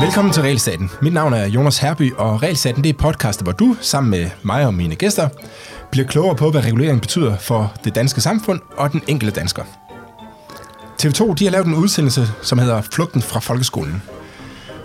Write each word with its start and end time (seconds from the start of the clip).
Velkommen 0.00 0.32
til 0.32 0.42
Realstaten. 0.42 0.90
Mit 1.02 1.12
navn 1.12 1.32
er 1.32 1.46
Jonas 1.46 1.78
Herby, 1.78 2.14
og 2.14 2.42
Realstaten 2.42 2.84
det 2.84 2.90
er 2.90 2.98
podcast, 2.98 3.42
hvor 3.42 3.52
du, 3.52 3.76
sammen 3.80 4.10
med 4.10 4.30
mig 4.42 4.66
og 4.66 4.74
mine 4.74 4.94
gæster, 4.94 5.28
bliver 5.90 6.06
klogere 6.06 6.36
på, 6.36 6.50
hvad 6.50 6.64
regulering 6.64 7.00
betyder 7.00 7.36
for 7.36 7.72
det 7.84 7.94
danske 7.94 8.20
samfund 8.20 8.60
og 8.76 8.92
den 8.92 9.02
enkelte 9.06 9.40
dansker. 9.40 9.62
TV2 11.02 11.34
de 11.34 11.44
har 11.44 11.50
lavet 11.50 11.66
en 11.66 11.74
udsendelse, 11.74 12.28
som 12.42 12.58
hedder 12.58 12.82
Flugten 12.92 13.22
fra 13.22 13.40
folkeskolen. 13.40 14.02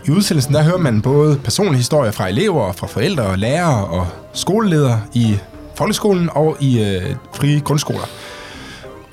I 0.06 0.12
udsendelsen 0.12 0.54
der 0.54 0.64
hører 0.64 0.78
man 0.78 1.02
både 1.02 1.38
personlige 1.38 1.78
historier 1.78 2.12
fra 2.12 2.28
elever, 2.28 2.72
fra 2.72 2.88
forældre 2.88 3.24
og 3.24 3.38
lærere 3.38 3.86
og 3.86 4.08
skoleledere 4.34 5.02
i 5.14 5.38
folkeskolen 5.76 6.30
og 6.32 6.58
i 6.60 6.84
øh, 6.84 7.16
frie 7.34 7.60
grundskoler. 7.60 8.06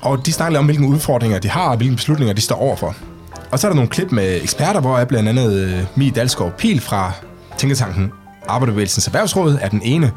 Og 0.03 0.25
de 0.25 0.33
snakker 0.33 0.59
om, 0.59 0.65
hvilke 0.65 0.83
udfordringer 0.83 1.39
de 1.39 1.49
har, 1.49 1.69
og 1.69 1.77
hvilke 1.77 1.95
beslutninger 1.95 2.33
de 2.33 2.41
står 2.41 2.55
overfor. 2.55 2.95
Og 3.51 3.59
så 3.59 3.67
er 3.67 3.71
der 3.71 3.75
nogle 3.75 3.89
klip 3.89 4.11
med 4.11 4.39
eksperter, 4.41 4.79
hvor 4.79 4.97
er 4.97 5.05
blandt 5.05 5.29
andet 5.29 5.53
øh, 5.53 5.83
Mie 5.95 6.11
Dalsgaard 6.11 6.57
Pil 6.57 6.81
fra 6.81 7.11
Tænketanken 7.57 8.11
Arbejderbevægelsens 8.47 9.07
Erhvervsråd 9.07 9.57
er 9.61 9.69
den 9.69 9.81
ene. 9.83 10.11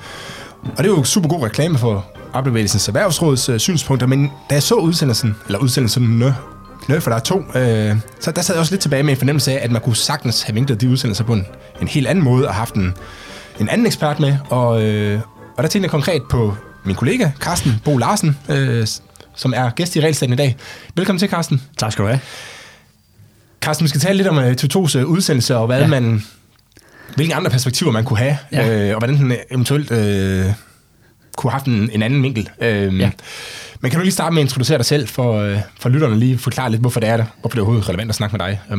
Og 0.62 0.84
det 0.84 0.86
er 0.86 0.96
jo 0.96 1.04
super 1.04 1.28
god 1.28 1.42
reklame 1.42 1.78
for 1.78 2.06
Arbejderbevægelsens 2.26 2.88
Erhvervsråds 2.88 3.48
øh, 3.48 3.58
synspunkter, 3.58 4.06
men 4.06 4.30
da 4.50 4.54
jeg 4.54 4.62
så 4.62 4.74
udsendelsen, 4.74 5.36
eller 5.46 5.58
udsendelsen 5.58 6.18
nø, 6.18 6.30
nø 6.88 7.00
for 7.00 7.10
der 7.10 7.16
er 7.16 7.20
to, 7.20 7.38
øh, 7.54 7.96
så 8.20 8.30
der 8.30 8.42
sad 8.42 8.54
jeg 8.54 8.60
også 8.60 8.72
lidt 8.72 8.82
tilbage 8.82 9.02
med 9.02 9.12
en 9.12 9.18
fornemmelse 9.18 9.52
af, 9.52 9.64
at 9.64 9.70
man 9.70 9.82
kunne 9.82 9.96
sagtens 9.96 10.42
have 10.42 10.54
vinklet 10.54 10.80
de 10.80 10.88
udsendelser 10.90 11.24
på 11.24 11.32
en, 11.32 11.46
en 11.80 11.88
helt 11.88 12.06
anden 12.06 12.24
måde 12.24 12.48
og 12.48 12.54
haft 12.54 12.74
en, 12.74 12.94
en 13.60 13.68
anden 13.68 13.86
ekspert 13.86 14.20
med. 14.20 14.36
Og, 14.50 14.82
øh, 14.82 15.20
og 15.56 15.62
der 15.62 15.68
tænkte 15.68 15.84
jeg 15.84 15.90
konkret 15.90 16.22
på 16.30 16.54
min 16.84 16.96
kollega, 16.96 17.30
Carsten 17.40 17.80
Bo 17.84 17.96
Larsen, 17.96 18.38
øh, 18.48 18.86
som 19.36 19.52
er 19.56 19.70
gæst 19.70 19.96
i 19.96 20.00
Regelstaten 20.00 20.32
i 20.32 20.36
dag. 20.36 20.56
Velkommen 20.94 21.18
til, 21.18 21.28
Carsten. 21.28 21.62
Tak 21.78 21.92
skal 21.92 22.02
du 22.02 22.08
have. 22.08 22.20
Carsten, 23.60 23.84
vi 23.84 23.88
skal 23.88 24.00
tale 24.00 24.16
lidt 24.16 24.28
om 24.28 24.36
uh, 24.36 24.44
TV2's 24.44 24.98
uh, 24.98 25.10
udsendelse, 25.10 25.56
og 25.56 25.66
hvad 25.66 25.80
ja. 25.80 25.86
man, 25.86 26.22
hvilke 27.14 27.34
andre 27.34 27.50
perspektiver 27.50 27.92
man 27.92 28.04
kunne 28.04 28.18
have, 28.18 28.38
ja. 28.52 28.88
øh, 28.88 28.94
og 28.94 28.98
hvordan 28.98 29.16
den 29.16 29.36
eventuelt 29.50 29.90
øh, 29.90 30.44
kunne 31.36 31.50
have 31.50 31.58
haft 31.58 31.66
en, 31.66 31.90
en 31.92 32.02
anden 32.02 32.22
vinkel. 32.22 32.50
Øh, 32.60 33.00
ja. 33.00 33.10
Men 33.80 33.90
kan 33.90 34.00
du 34.00 34.02
lige 34.02 34.12
starte 34.12 34.34
med 34.34 34.42
at 34.42 34.44
introducere 34.44 34.78
dig 34.78 34.86
selv 34.86 35.08
for, 35.08 35.40
øh, 35.40 35.58
for 35.80 35.88
lytterne, 35.88 36.18
lige 36.18 36.38
forklare 36.38 36.70
lidt, 36.70 36.80
hvorfor 36.80 37.00
det 37.00 37.08
er 37.08 37.16
det, 37.16 37.26
hvorfor 37.40 37.54
det 37.54 37.58
er 37.58 37.62
overhovedet 37.62 37.88
relevant 37.88 38.08
at 38.08 38.14
snakke 38.14 38.36
med 38.36 38.46
dig 38.46 38.60
øh, 38.70 38.78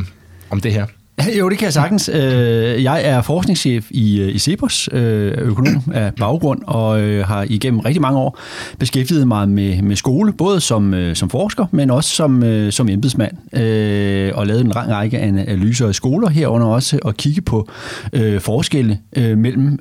om 0.50 0.62
det 0.62 0.74
her? 0.74 0.86
Jo, 1.26 1.50
det 1.50 1.58
kan 1.58 1.66
jeg 1.66 1.74
sagtens. 1.74 2.10
Øh, 2.14 2.84
jeg 2.84 3.02
er 3.06 3.22
forskningschef 3.22 3.88
i, 3.90 4.22
øh, 4.22 4.36
i 4.36 4.40
Cepos, 4.40 4.90
øh, 4.92 5.34
økonom 5.38 5.84
af 5.94 6.14
baggrund, 6.14 6.62
og 6.68 7.00
har 7.26 7.46
igennem 7.50 7.80
rigtig 7.80 8.02
mange 8.02 8.20
år 8.20 8.40
beskæftiget 8.80 9.28
mig 9.28 9.50
med, 9.50 9.82
med 9.82 9.96
skole, 9.96 10.34
både 10.34 10.62
som, 10.62 10.96
som 11.14 11.30
forsker, 11.30 11.66
men 11.72 11.92
også 11.92 12.10
som, 12.10 12.44
som 12.72 12.90
embedsmand, 12.90 13.32
og 14.34 14.48
lavet 14.48 14.62
en 14.62 14.68
lang 14.68 14.92
række 14.92 15.20
analyser 15.20 15.88
af 15.88 15.96
skoler, 15.96 16.30
herunder 16.30 16.68
også 16.68 17.00
at 17.08 17.18
kigge 17.18 17.42
på 17.42 17.70
forskelle 18.40 19.00
mellem 19.16 19.80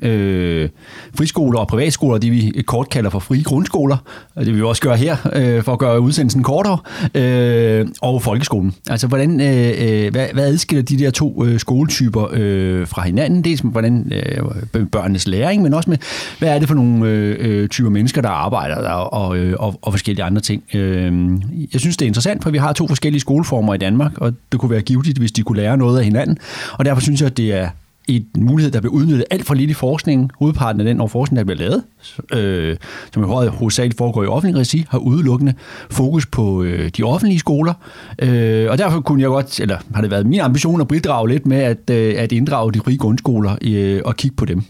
friskoler 1.14 1.58
og 1.58 1.68
privatskoler, 1.68 2.18
det 2.18 2.32
vi 2.32 2.62
kort 2.66 2.88
kalder 2.90 3.10
for 3.10 3.18
frie 3.18 3.42
grundskoler, 3.42 3.96
og 4.34 4.44
det 4.44 4.52
vil 4.52 4.56
vi 4.60 4.62
også 4.66 4.82
gøre 4.82 4.96
her, 4.96 5.16
for 5.62 5.72
at 5.72 5.78
gøre 5.78 6.00
udsendelsen 6.00 6.42
kortere, 6.42 6.78
og 8.02 8.22
folkeskolen. 8.22 8.74
Altså, 8.90 9.06
hvordan, 9.06 9.36
hvad, 10.10 10.26
hvad 10.32 10.44
adskiller 10.44 10.82
de 10.82 10.98
der 10.98 11.10
to 11.10 11.25
to 11.26 11.44
øh, 11.44 11.60
skoletyper 11.60 12.28
øh, 12.32 12.86
fra 12.86 13.02
hinanden. 13.02 13.44
Dels 13.44 13.64
med 13.64 13.72
hvordan 13.72 14.12
øh, 14.74 14.86
børnenes 14.86 15.26
læring, 15.26 15.62
men 15.62 15.74
også 15.74 15.90
med, 15.90 15.98
hvad 16.38 16.48
er 16.48 16.58
det 16.58 16.68
for 16.68 16.74
nogle 16.74 17.08
øh, 17.08 17.36
øh 17.40 17.68
typer 17.68 17.90
mennesker, 17.90 18.22
der 18.22 18.28
arbejder 18.28 18.80
der, 18.80 18.90
og, 18.90 19.36
øh, 19.36 19.54
og, 19.58 19.78
og 19.82 19.92
forskellige 19.92 20.24
andre 20.24 20.40
ting. 20.40 20.62
Øh, 20.74 21.30
jeg 21.72 21.80
synes, 21.80 21.96
det 21.96 22.04
er 22.04 22.08
interessant, 22.08 22.42
for 22.42 22.50
vi 22.50 22.58
har 22.58 22.72
to 22.72 22.88
forskellige 22.88 23.20
skoleformer 23.20 23.74
i 23.74 23.78
Danmark, 23.78 24.18
og 24.18 24.34
det 24.52 24.60
kunne 24.60 24.70
være 24.70 24.82
givetigt, 24.82 25.18
hvis 25.18 25.32
de 25.32 25.42
kunne 25.42 25.58
lære 25.58 25.76
noget 25.76 25.98
af 25.98 26.04
hinanden. 26.04 26.38
Og 26.72 26.84
derfor 26.84 27.00
synes 27.00 27.20
jeg, 27.20 27.26
at 27.26 27.36
det 27.36 27.52
er 27.52 27.68
en 28.06 28.26
mulighed, 28.36 28.72
der 28.72 28.80
bliver 28.80 28.94
udnyttet 28.94 29.24
alt 29.30 29.46
for 29.46 29.54
lidt 29.54 29.70
i 29.70 29.74
forskningen. 29.74 30.30
Hovedparten 30.38 30.80
af 30.80 30.94
den 30.94 31.08
forskning, 31.08 31.38
der 31.38 31.44
bliver 31.44 31.58
lavet, 31.58 31.82
øh, 32.32 32.76
som 33.14 33.22
i 33.22 33.26
hovedsageligt 33.26 33.98
foregår 33.98 34.24
i 34.24 34.26
offentlig 34.26 34.60
regi, 34.60 34.86
har 34.88 34.98
udelukkende 34.98 35.54
fokus 35.90 36.26
på 36.26 36.62
øh, 36.62 36.90
de 36.96 37.02
offentlige 37.02 37.38
skoler. 37.38 37.74
Øh, 38.18 38.70
og 38.70 38.78
derfor 38.78 39.00
kunne 39.00 39.22
jeg 39.22 39.28
godt, 39.28 39.60
eller 39.60 39.78
har 39.94 40.00
det 40.00 40.10
været 40.10 40.26
min 40.26 40.40
ambition 40.40 40.80
at 40.80 40.88
bidrage 40.88 41.28
lidt 41.28 41.46
med 41.46 41.58
at, 41.58 41.90
øh, 41.90 42.14
at 42.18 42.32
inddrage 42.32 42.72
de 42.72 42.80
frie 42.84 42.96
grundskoler 42.96 43.56
øh, 43.62 44.00
og 44.04 44.16
kigge 44.16 44.36
på 44.36 44.44
dem. 44.44 44.62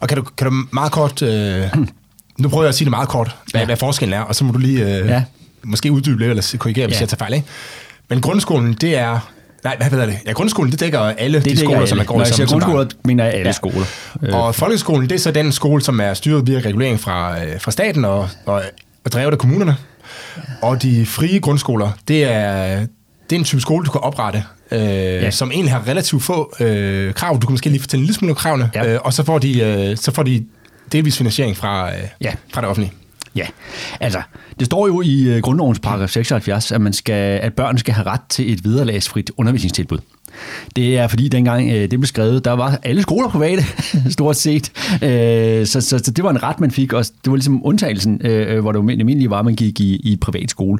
Og 0.00 0.08
kan 0.08 0.18
du, 0.18 0.22
kan 0.22 0.46
du 0.46 0.52
meget 0.72 0.92
kort... 0.92 1.22
Øh, 1.22 1.62
nu 2.38 2.48
prøver 2.48 2.64
jeg 2.64 2.68
at 2.68 2.74
sige 2.74 2.84
det 2.84 2.90
meget 2.90 3.08
kort, 3.08 3.36
hvad, 3.50 3.60
ja. 3.60 3.66
hvad 3.66 3.76
forskellen 3.76 4.18
er, 4.18 4.20
og 4.20 4.34
så 4.34 4.44
må 4.44 4.52
du 4.52 4.58
lige 4.58 4.98
øh, 4.98 5.06
ja. 5.06 5.24
måske 5.62 5.92
uddybe 5.92 6.18
lidt, 6.18 6.30
eller 6.30 6.56
korrigere, 6.58 6.86
hvis 6.86 6.96
ja. 6.96 7.00
jeg 7.00 7.08
tager 7.08 7.18
fejl. 7.18 7.34
Ikke? 7.34 7.46
Men 8.08 8.20
grundskolen, 8.20 8.72
det 8.72 8.96
er 8.96 9.33
Nej, 9.64 9.76
hvad 9.76 9.86
hedder 9.90 10.06
det? 10.06 10.18
Ja, 10.26 10.32
grundskolen, 10.32 10.72
det 10.72 10.80
dækker 10.80 11.00
alle 11.00 11.38
det 11.38 11.44
de 11.44 11.56
skoler, 11.58 11.76
alle. 11.76 11.88
som 11.88 11.98
man 11.98 12.06
går. 12.06 12.14
Når 12.14 12.24
jeg 12.24 12.34
siger 12.34 12.46
grundskoler, 12.46 12.86
mener 13.04 13.24
jeg 13.24 13.32
alle 13.32 13.46
ja. 13.46 13.52
skoler. 13.52 13.84
Og 14.32 14.54
folkeskolen, 14.54 15.08
det 15.08 15.14
er 15.14 15.18
så 15.18 15.30
den 15.30 15.52
skole, 15.52 15.82
som 15.82 16.00
er 16.00 16.14
styret 16.14 16.46
via 16.46 16.58
regulering 16.58 17.00
fra, 17.00 17.44
øh, 17.44 17.60
fra 17.60 17.70
staten 17.70 18.04
og, 18.04 18.28
og, 18.46 18.62
og 19.04 19.12
drevet 19.12 19.32
af 19.32 19.38
kommunerne. 19.38 19.76
Og 20.62 20.82
de 20.82 21.06
frie 21.06 21.40
grundskoler, 21.40 21.90
det 22.08 22.24
er, 22.24 22.78
det 23.30 23.36
er 23.36 23.38
en 23.38 23.44
type 23.44 23.60
skole, 23.60 23.86
du 23.86 23.90
kan 23.90 24.00
oprette, 24.00 24.44
øh, 24.70 24.80
ja. 24.80 25.30
som 25.30 25.50
egentlig 25.50 25.72
har 25.72 25.88
relativt 25.88 26.22
få 26.22 26.54
øh, 26.60 27.14
krav. 27.14 27.34
Du 27.34 27.46
kan 27.46 27.52
måske 27.52 27.68
lige 27.70 27.80
fortælle 27.80 28.00
en 28.00 28.06
lille 28.06 28.14
smule 28.14 28.30
om 28.30 28.36
kravene, 28.36 28.70
ja. 28.74 28.92
øh, 28.92 29.00
og 29.04 29.12
så 29.12 29.24
får 29.24 29.38
de, 29.38 29.60
øh, 29.60 29.96
så 29.96 30.12
får 30.12 30.22
de 30.22 30.44
delvis 30.92 31.16
finansiering 31.18 31.56
fra, 31.56 31.94
øh, 31.94 32.02
ja. 32.20 32.32
fra 32.54 32.60
det 32.60 32.70
offentlige. 32.70 32.92
Ja, 33.36 33.46
altså, 34.00 34.22
det 34.58 34.66
står 34.66 34.86
jo 34.86 35.00
i 35.00 35.22
øh, 35.22 35.42
grundlovens 35.42 35.78
paragraf 35.78 36.08
76, 36.08 36.72
at, 36.72 36.80
man 36.80 36.92
skal, 36.92 37.40
at 37.42 37.54
børn 37.54 37.78
skal 37.78 37.94
have 37.94 38.06
ret 38.06 38.20
til 38.28 38.52
et 38.52 38.64
vederlagsfrit 38.64 39.30
undervisningstilbud. 39.36 39.98
Det 40.76 40.98
er 40.98 41.08
fordi 41.08 41.28
dengang 41.28 41.70
øh, 41.70 41.74
det 41.74 41.90
blev 41.90 42.06
skrevet, 42.06 42.44
der 42.44 42.52
var 42.52 42.78
alle 42.82 43.02
skoler 43.02 43.28
private, 43.28 43.64
stort 44.10 44.36
set. 44.36 44.72
Øh, 45.02 45.66
så, 45.66 45.80
så, 45.80 45.98
så 45.98 46.10
det 46.10 46.24
var 46.24 46.30
en 46.30 46.42
ret, 46.42 46.60
man 46.60 46.70
fik, 46.70 46.92
og 46.92 47.04
det 47.04 47.30
var 47.30 47.36
ligesom 47.36 47.66
undtagelsen, 47.66 48.20
øh, 48.24 48.56
øh 48.56 48.60
hvor 48.60 48.72
det 48.72 48.78
almindelige 48.78 49.30
var, 49.30 49.38
at 49.38 49.44
man 49.44 49.54
gik 49.54 49.80
i, 49.80 49.96
i 49.96 50.16
privat 50.16 50.50
skole. 50.50 50.78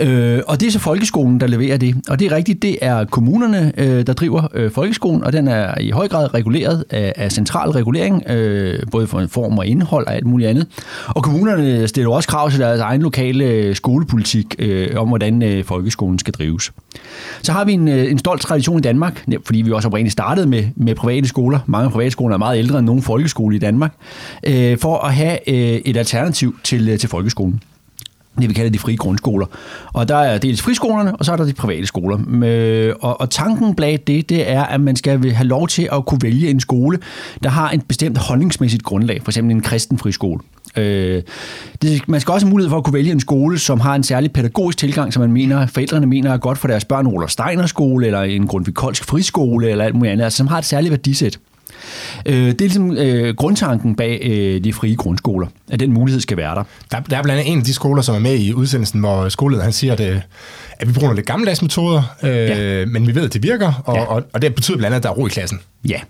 Øh, 0.00 0.40
og 0.46 0.60
det 0.60 0.66
er 0.66 0.70
så 0.70 0.78
folkeskolen, 0.78 1.40
der 1.40 1.46
leverer 1.46 1.76
det. 1.76 1.94
Og 2.08 2.18
det 2.18 2.32
er 2.32 2.36
rigtigt, 2.36 2.62
det 2.62 2.78
er 2.80 3.04
kommunerne, 3.04 3.72
øh, 3.76 4.06
der 4.06 4.12
driver 4.12 4.48
øh, 4.54 4.70
folkeskolen, 4.70 5.24
og 5.24 5.32
den 5.32 5.48
er 5.48 5.80
i 5.80 5.90
høj 5.90 6.08
grad 6.08 6.34
reguleret 6.34 6.84
af, 6.90 7.12
af 7.16 7.32
central 7.32 7.70
regulering, 7.70 8.30
øh, 8.30 8.82
både 8.90 9.06
for 9.06 9.20
en 9.20 9.28
form 9.28 9.58
og 9.58 9.66
indhold 9.66 10.06
og 10.06 10.14
alt 10.14 10.26
muligt 10.26 10.50
andet. 10.50 10.66
Og 11.08 11.22
kommunerne 11.22 11.88
stiller 11.88 12.10
også 12.10 12.28
krav 12.28 12.50
til 12.50 12.60
deres 12.60 12.80
egen 12.80 13.02
lokale 13.02 13.44
øh, 13.44 13.76
skolepolitik 13.76 14.54
øh, 14.58 14.88
om, 14.96 15.08
hvordan 15.08 15.42
øh, 15.42 15.64
folkeskolen 15.64 16.18
skal 16.18 16.34
drives. 16.34 16.72
Så 17.42 17.52
har 17.52 17.64
vi 17.64 17.72
en, 17.72 17.88
øh, 17.88 18.10
en 18.10 18.18
stolt 18.18 18.40
tradition 18.40 18.75
i 18.78 18.82
Danmark, 18.82 19.24
fordi 19.44 19.62
vi 19.62 19.72
også 19.72 19.88
oprindeligt 19.88 20.12
startede 20.12 20.46
med, 20.46 20.64
med 20.76 20.94
private 20.94 21.28
skoler. 21.28 21.58
Mange 21.66 21.90
private 21.90 22.10
skoler 22.10 22.34
er 22.34 22.38
meget 22.38 22.58
ældre 22.58 22.78
end 22.78 22.86
nogen 22.86 23.02
folkeskole 23.02 23.56
i 23.56 23.58
Danmark, 23.58 23.94
øh, 24.44 24.78
for 24.78 24.98
at 24.98 25.14
have 25.14 25.50
øh, 25.50 25.80
et 25.84 25.96
alternativ 25.96 26.56
til, 26.64 26.88
øh, 26.88 26.98
til 26.98 27.08
folkeskolen 27.08 27.62
det 28.40 28.48
vi 28.48 28.54
kalder 28.54 28.70
de 28.70 28.78
frie 28.78 28.96
grundskoler. 28.96 29.46
Og 29.92 30.08
der 30.08 30.16
er 30.16 30.38
dels 30.38 30.62
friskolerne, 30.62 31.16
og 31.16 31.24
så 31.24 31.32
er 31.32 31.36
der 31.36 31.44
de 31.44 31.52
private 31.52 31.86
skoler. 31.86 32.18
Øh, 32.44 32.94
og, 33.00 33.20
og 33.20 33.30
tanken 33.30 33.74
bag 33.74 34.02
det, 34.06 34.28
det 34.28 34.50
er, 34.50 34.62
at 34.62 34.80
man 34.80 34.96
skal 34.96 35.32
have 35.32 35.48
lov 35.48 35.68
til 35.68 35.88
at 35.92 36.06
kunne 36.06 36.22
vælge 36.22 36.50
en 36.50 36.60
skole, 36.60 36.98
der 37.42 37.48
har 37.48 37.70
en 37.70 37.80
bestemt 37.80 38.18
holdningsmæssigt 38.18 38.82
grundlag, 38.82 39.22
for 39.22 39.30
eksempel 39.30 39.54
en 39.54 39.60
kristen 39.60 39.98
friskole. 39.98 40.40
Øh, 40.76 41.22
det, 41.82 42.08
man 42.08 42.20
skal 42.20 42.32
også 42.32 42.46
have 42.46 42.50
mulighed 42.50 42.70
for 42.70 42.78
at 42.78 42.84
kunne 42.84 42.94
vælge 42.94 43.12
en 43.12 43.20
skole, 43.20 43.58
som 43.58 43.80
har 43.80 43.94
en 43.94 44.02
særlig 44.02 44.32
pædagogisk 44.32 44.78
tilgang, 44.78 45.12
som 45.12 45.20
man 45.20 45.32
mener, 45.32 45.66
forældrene 45.66 46.06
mener 46.06 46.32
er 46.32 46.36
godt 46.36 46.58
for 46.58 46.68
deres 46.68 46.84
børn, 46.84 47.06
Rolof 47.06 47.30
Steiner 47.30 47.66
skole, 47.66 48.06
eller 48.06 48.22
en 48.22 48.46
Grundtvig 48.46 48.74
friskole, 48.76 49.70
eller 49.70 49.84
alt 49.84 49.94
muligt 49.94 50.12
andet, 50.12 50.24
altså, 50.24 50.36
som 50.36 50.46
har 50.46 50.58
et 50.58 50.64
særligt 50.64 50.90
værdisæt. 50.90 51.38
Øh, 52.26 52.34
det 52.34 52.48
er 52.48 52.54
ligesom 52.58 52.96
øh, 52.96 53.34
grundtanken 53.34 53.96
bag 53.96 54.20
øh, 54.22 54.64
de 54.64 54.72
frie 54.72 54.96
grundskoler, 54.96 55.46
at 55.70 55.80
den 55.80 55.92
mulighed 55.92 56.20
skal 56.20 56.36
være 56.36 56.54
der. 56.54 56.62
Der, 56.90 57.00
der 57.00 57.16
er 57.16 57.22
blandt 57.22 57.40
andet 57.40 57.52
en 57.52 57.58
af 57.58 57.64
de 57.64 57.74
skoler, 57.74 58.02
som 58.02 58.14
er 58.14 58.18
med 58.18 58.38
i 58.38 58.52
udsendelsen, 58.52 59.00
hvor 59.00 59.28
skolelederen 59.28 59.64
han 59.64 59.72
siger, 59.72 59.92
at, 59.92 60.00
øh, 60.00 60.20
at 60.80 60.88
vi 60.88 60.92
bruger 60.92 61.12
lidt 61.12 61.26
gammeldags 61.26 61.62
metoder, 61.62 62.02
øh, 62.22 62.30
ja. 62.30 62.86
men 62.86 63.06
vi 63.06 63.14
ved, 63.14 63.24
at 63.24 63.32
det 63.32 63.42
virker, 63.42 63.82
og, 63.84 63.96
ja. 63.96 64.04
og, 64.04 64.22
og 64.32 64.42
det 64.42 64.54
betyder 64.54 64.76
blandt 64.76 64.94
andet, 64.94 64.96
at 64.96 65.02
der 65.02 65.10
er 65.10 65.14
ro 65.14 65.26
i 65.26 65.30
klassen. 65.30 65.60
Ja. 65.88 66.00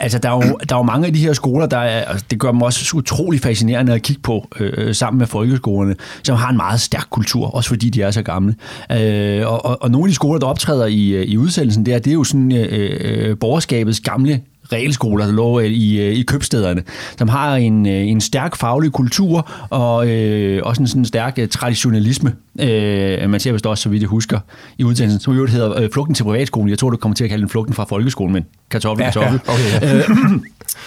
Altså, 0.00 0.18
der 0.18 0.28
er, 0.28 0.34
jo, 0.34 0.58
der 0.68 0.74
er 0.74 0.78
jo 0.78 0.82
mange 0.82 1.06
af 1.06 1.12
de 1.12 1.18
her 1.18 1.32
skoler, 1.32 1.66
der 1.66 1.78
er, 1.78 2.04
altså, 2.04 2.26
det 2.30 2.40
gør 2.40 2.50
dem 2.50 2.62
også 2.62 2.96
utrolig 2.96 3.40
fascinerende 3.40 3.94
at 3.94 4.02
kigge 4.02 4.22
på 4.22 4.48
øh, 4.60 4.72
øh, 4.76 4.94
sammen 4.94 5.18
med 5.18 5.26
folkeskolerne, 5.26 5.94
som 6.22 6.36
har 6.36 6.50
en 6.50 6.56
meget 6.56 6.80
stærk 6.80 7.06
kultur, 7.10 7.54
også 7.54 7.68
fordi 7.68 7.90
de 7.90 8.02
er 8.02 8.10
så 8.10 8.22
gamle. 8.22 8.54
Øh, 8.92 9.46
og, 9.46 9.64
og, 9.64 9.82
og 9.82 9.90
nogle 9.90 10.06
af 10.06 10.08
de 10.08 10.14
skoler, 10.14 10.38
der 10.38 10.46
optræder 10.46 10.86
i, 10.86 11.08
øh, 11.08 11.24
i 11.24 11.36
udsendelsen 11.36 11.86
der, 11.86 11.98
det 11.98 12.10
er 12.10 12.14
jo 12.14 12.24
sådan 12.24 12.52
øh, 12.52 12.98
øh 13.00 13.38
borgerskabets 13.38 14.00
gamle 14.00 14.40
realskoler, 14.72 15.26
der 15.26 15.32
lå 15.32 15.60
i, 15.60 15.98
øh, 15.98 16.14
i 16.14 16.22
købstederne, 16.22 16.82
som 17.18 17.28
har 17.28 17.56
en, 17.56 17.86
øh, 17.86 18.08
en 18.08 18.20
stærk 18.20 18.56
faglig 18.56 18.92
kultur 18.92 19.50
og 19.70 20.08
øh, 20.08 20.62
også 20.64 20.82
en 20.82 20.88
sådan 20.88 21.04
stærk 21.04 21.38
øh, 21.38 21.48
traditionalisme. 21.48 22.32
Øh, 22.60 23.30
man 23.30 23.40
ser 23.40 23.52
vist 23.52 23.66
også, 23.66 23.82
så 23.82 23.88
vidt 23.88 24.02
jeg 24.02 24.08
husker, 24.08 24.40
i 24.78 24.84
udsendelsen, 24.84 25.20
som 25.20 25.36
jo 25.36 25.46
hedder 25.46 25.82
øh, 25.82 25.90
Flugten 25.92 26.14
til 26.14 26.22
privatskolen. 26.22 26.70
Jeg 26.70 26.78
tror, 26.78 26.90
du 26.90 26.96
kommer 26.96 27.14
til 27.14 27.24
at 27.24 27.30
kalde 27.30 27.42
den 27.42 27.50
Flugten 27.50 27.74
fra 27.74 27.84
folkeskolen, 27.84 28.32
men 28.32 28.44
kartoffel, 28.70 29.04
ja, 29.04 29.10
kartoffel. 29.10 29.40
Ja, 29.46 29.52
okay, 29.52 29.86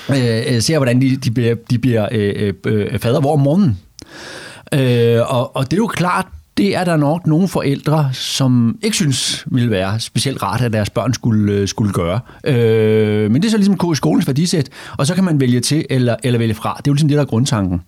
ja. 0.09 0.47
øh, 0.47 0.55
øh, 0.55 0.61
ser, 0.61 0.77
hvordan 0.77 1.01
de, 1.01 1.15
de 1.15 1.31
bliver, 1.31 1.55
de 1.69 1.77
bliver 1.77 2.07
øh, 2.11 2.53
øh, 2.65 2.99
fader 2.99 3.19
hvor 3.19 3.33
om 3.33 3.39
morgenen. 3.39 3.79
Øh, 4.73 5.35
og, 5.35 5.55
og 5.55 5.71
det 5.71 5.73
er 5.73 5.77
jo 5.77 5.87
klart, 5.87 6.25
det 6.59 6.75
er 6.75 6.83
der 6.83 6.97
nok 6.97 7.27
nogle 7.27 7.47
forældre, 7.47 8.09
som 8.13 8.77
ikke 8.81 8.95
synes 8.95 9.45
ville 9.51 9.71
være 9.71 9.99
specielt 9.99 10.43
rart, 10.43 10.61
at 10.61 10.73
deres 10.73 10.89
børn 10.89 11.13
skulle, 11.13 11.53
øh, 11.53 11.67
skulle 11.67 11.93
gøre. 11.93 12.19
Øh, 12.43 13.31
men 13.31 13.41
det 13.41 13.47
er 13.47 13.51
så 13.51 13.57
ligesom 13.57 13.95
skolens 13.95 14.27
værdisæt, 14.27 14.69
og 14.97 15.07
så 15.07 15.15
kan 15.15 15.23
man 15.23 15.39
vælge 15.39 15.59
til 15.59 15.85
eller, 15.89 16.15
eller 16.23 16.39
vælge 16.39 16.53
fra. 16.53 16.69
Det 16.77 16.87
er 16.87 16.91
jo 16.91 16.93
ligesom 16.93 17.09
det, 17.09 17.15
der 17.15 17.21
er 17.21 17.27
grundtanken. 17.27 17.81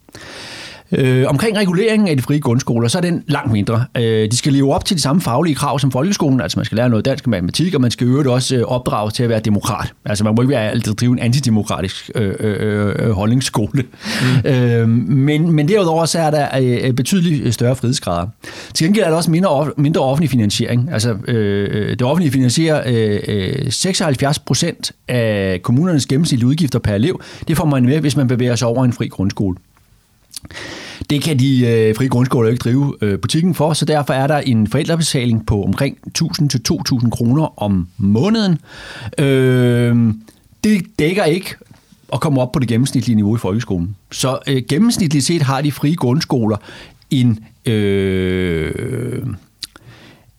Øh, 0.91 1.25
omkring 1.27 1.57
reguleringen 1.57 2.07
af 2.07 2.17
de 2.17 2.21
frie 2.23 2.39
grundskoler, 2.39 2.87
så 2.87 2.97
er 2.97 3.01
den 3.01 3.23
langt 3.27 3.51
mindre. 3.51 3.85
Øh, 3.97 4.31
de 4.31 4.37
skal 4.37 4.53
leve 4.53 4.73
op 4.73 4.85
til 4.85 4.97
de 4.97 5.01
samme 5.01 5.21
faglige 5.21 5.55
krav 5.55 5.79
som 5.79 5.91
folkeskolen, 5.91 6.41
altså 6.41 6.59
man 6.59 6.65
skal 6.65 6.75
lære 6.75 6.89
noget 6.89 7.05
dansk 7.05 7.25
og 7.25 7.29
matematik, 7.29 7.75
og 7.75 7.81
man 7.81 7.91
skal 7.91 8.07
øvrigt 8.07 8.27
også 8.27 8.55
øh, 8.55 8.63
opdrage 8.63 9.11
til 9.11 9.23
at 9.23 9.29
være 9.29 9.39
demokrat. 9.39 9.93
Altså 10.05 10.23
man 10.23 10.35
må 10.35 10.41
ikke 10.41 10.51
være 10.51 10.69
altid 10.69 10.93
drive 10.93 11.11
en 11.11 11.19
antidemokratisk 11.19 12.11
øh, 12.15 12.35
øh, 12.39 12.95
øh, 12.99 13.11
holdningsskole. 13.11 13.83
Mm. 13.83 14.51
Øh, 14.51 14.89
men, 14.89 15.51
men 15.51 15.67
derudover 15.67 16.05
så 16.05 16.19
er 16.19 16.31
der 16.31 16.47
øh, 16.61 16.93
betydeligt 16.93 17.53
større 17.53 17.75
frihedsgrader. 17.75 18.27
Til 18.73 18.85
gengæld 18.85 19.05
er 19.05 19.09
der 19.09 19.17
også 19.17 19.31
mindre, 19.31 19.71
mindre 19.77 20.01
offentlig 20.01 20.29
finansiering. 20.29 20.89
Altså 20.91 21.17
øh, 21.27 21.89
det 21.89 22.01
offentlige 22.01 22.31
finansierer 22.31 22.83
øh, 22.85 23.71
76 23.71 24.39
procent 24.39 24.91
af 25.07 25.59
kommunernes 25.63 26.05
gennemsnitlige 26.05 26.47
udgifter 26.47 26.79
per 26.79 26.95
elev. 26.95 27.21
Det 27.47 27.57
får 27.57 27.65
man 27.65 27.85
med, 27.85 27.99
hvis 27.99 28.15
man 28.15 28.27
bevæger 28.27 28.55
sig 28.55 28.67
over 28.67 28.85
en 28.85 28.93
fri 28.93 29.07
grundskole. 29.07 29.57
Det 31.09 31.23
kan 31.23 31.39
de 31.39 31.67
øh, 31.67 31.95
frie 31.95 32.09
grundskoler 32.09 32.49
ikke 32.49 32.61
drive 32.61 32.95
øh, 33.01 33.19
butikken 33.19 33.55
for, 33.55 33.73
så 33.73 33.85
derfor 33.85 34.13
er 34.13 34.27
der 34.27 34.37
en 34.37 34.67
forældrebetaling 34.67 35.45
på 35.45 35.63
omkring 35.63 35.97
1.000 36.23 36.47
til 36.47 36.61
2.000 36.71 37.09
kroner 37.09 37.61
om 37.61 37.87
måneden. 37.97 38.57
Øh, 39.17 40.13
det 40.63 40.81
dækker 40.99 41.23
ikke 41.23 41.55
at 42.13 42.19
komme 42.19 42.41
op 42.41 42.51
på 42.51 42.59
det 42.59 42.67
gennemsnitlige 42.67 43.15
niveau 43.15 43.35
i 43.35 43.39
folkeskolen. 43.39 43.95
Så 44.11 44.39
øh, 44.47 44.61
gennemsnitligt 44.69 45.25
set 45.25 45.41
har 45.41 45.61
de 45.61 45.71
frie 45.71 45.95
grundskoler 45.95 46.57
en... 47.09 47.39
Øh, 47.65 49.25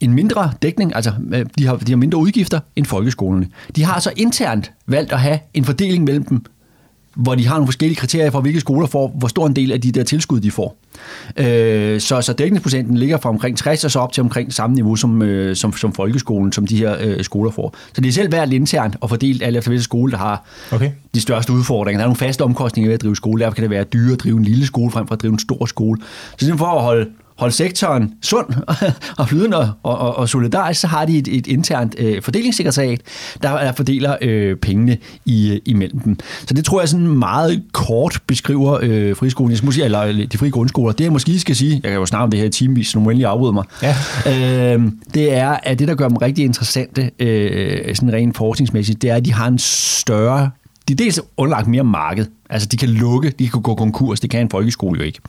en 0.00 0.12
mindre 0.12 0.52
dækning, 0.62 0.96
altså 0.96 1.12
øh, 1.32 1.46
de 1.58 1.66
har, 1.66 1.76
de 1.76 1.92
har 1.92 1.96
mindre 1.96 2.18
udgifter 2.18 2.60
end 2.76 2.86
folkeskolerne. 2.86 3.48
De 3.76 3.84
har 3.84 4.00
så 4.00 4.12
internt 4.16 4.72
valgt 4.86 5.12
at 5.12 5.20
have 5.20 5.38
en 5.54 5.64
fordeling 5.64 6.04
mellem 6.04 6.24
dem, 6.24 6.44
hvor 7.14 7.34
de 7.34 7.46
har 7.46 7.54
nogle 7.54 7.66
forskellige 7.66 7.96
kriterier 7.96 8.30
for, 8.30 8.40
hvilke 8.40 8.60
skoler 8.60 8.86
får, 8.86 9.14
hvor 9.18 9.28
stor 9.28 9.46
en 9.46 9.56
del 9.56 9.72
af 9.72 9.80
de 9.80 9.92
der 9.92 10.04
tilskud, 10.04 10.40
de 10.40 10.50
får. 10.50 10.76
Øh, 11.36 12.00
så, 12.00 12.20
så 12.20 12.32
dækningsprocenten 12.32 12.96
ligger 12.96 13.16
fra 13.16 13.28
omkring 13.28 13.58
60 13.58 13.84
og 13.84 13.90
så 13.90 13.98
op 13.98 14.12
til 14.12 14.20
omkring 14.20 14.52
samme 14.52 14.74
niveau 14.74 14.96
som, 14.96 15.22
øh, 15.22 15.56
som, 15.56 15.72
som 15.72 15.92
folkeskolen, 15.92 16.52
som 16.52 16.66
de 16.66 16.76
her 16.76 16.96
øh, 17.00 17.24
skoler 17.24 17.50
får. 17.50 17.74
Så 17.92 18.00
det 18.00 18.08
er 18.08 18.12
selv 18.12 18.32
værd 18.32 18.52
internt 18.52 18.96
og 19.00 19.08
fordelt 19.08 19.42
alt 19.42 19.56
efter 19.56 19.70
hvilke 19.70 19.84
skole, 19.84 20.12
der 20.12 20.18
har 20.18 20.44
okay. 20.72 20.90
de 21.14 21.20
største 21.20 21.52
udfordringer. 21.52 21.98
Der 21.98 22.04
er 22.04 22.08
nogle 22.08 22.16
faste 22.16 22.42
omkostninger 22.42 22.88
ved 22.88 22.94
at 22.94 23.02
drive 23.02 23.16
skole. 23.16 23.42
Derfor 23.42 23.54
kan 23.54 23.62
det 23.62 23.70
være 23.70 23.84
dyre 23.84 24.12
at 24.12 24.20
drive 24.20 24.36
en 24.36 24.44
lille 24.44 24.66
skole 24.66 24.90
frem 24.90 25.06
for 25.06 25.14
at 25.14 25.22
drive 25.22 25.32
en 25.32 25.38
stor 25.38 25.66
skole. 25.66 26.00
Så 26.38 26.56
for 26.56 26.66
at 26.66 26.82
holde 26.82 27.06
holde 27.42 27.54
sektoren 27.54 28.14
sund 28.22 28.46
og 29.18 29.28
flydende 29.28 29.58
og, 29.58 29.98
og, 29.98 30.16
og 30.16 30.28
solidarisk, 30.28 30.80
så 30.80 30.86
har 30.86 31.04
de 31.04 31.18
et, 31.18 31.28
et 31.28 31.46
internt 31.46 31.94
øh, 31.98 32.22
fordelingssekretariat, 32.22 33.00
der 33.42 33.72
fordeler 33.72 34.16
øh, 34.20 34.56
pengene 34.56 34.98
i, 35.24 35.60
imellem 35.66 36.00
dem. 36.00 36.18
Så 36.46 36.54
det 36.54 36.64
tror 36.64 36.80
jeg 36.80 36.88
sådan 36.88 37.06
meget 37.06 37.62
kort 37.72 38.20
beskriver 38.26 38.78
øh, 38.82 39.16
friskolen, 39.16 39.56
måske, 39.62 39.84
eller 39.84 40.26
de 40.26 40.38
frie 40.38 40.50
grundskoler. 40.50 40.92
Det 40.92 41.04
jeg 41.04 41.12
måske 41.12 41.38
skal 41.38 41.56
sige, 41.56 41.72
jeg 41.72 41.90
kan 41.90 41.92
jo 41.92 42.06
snakke 42.06 42.22
om 42.22 42.30
det 42.30 42.40
her 42.40 42.46
i 42.46 42.50
timevis, 42.50 42.88
så 42.88 42.98
nu 42.98 43.04
endelig 43.04 43.26
afbryde 43.26 43.52
mig, 43.52 43.64
ja. 43.82 43.96
øh, 44.74 44.82
det 45.14 45.32
er, 45.32 45.56
at 45.62 45.78
det, 45.78 45.88
der 45.88 45.94
gør 45.94 46.08
dem 46.08 46.16
rigtig 46.16 46.44
interessante, 46.44 47.10
øh, 47.18 47.94
sådan 47.94 48.12
rent 48.12 48.36
forskningsmæssigt, 48.36 49.02
det 49.02 49.10
er, 49.10 49.16
at 49.16 49.24
de 49.24 49.32
har 49.32 49.48
en 49.48 49.58
større 49.58 50.50
de 50.88 50.92
er 50.92 50.96
dels 50.96 51.20
underlagt 51.36 51.68
mere 51.68 51.84
marked. 51.84 52.26
Altså, 52.50 52.68
de 52.68 52.76
kan 52.76 52.88
lukke, 52.88 53.30
de 53.30 53.48
kan 53.48 53.62
gå 53.62 53.74
konkurs, 53.74 54.20
det 54.20 54.30
kan 54.30 54.40
en 54.40 54.50
folkeskole 54.50 54.98
jo 54.98 55.04
ikke. 55.04 55.20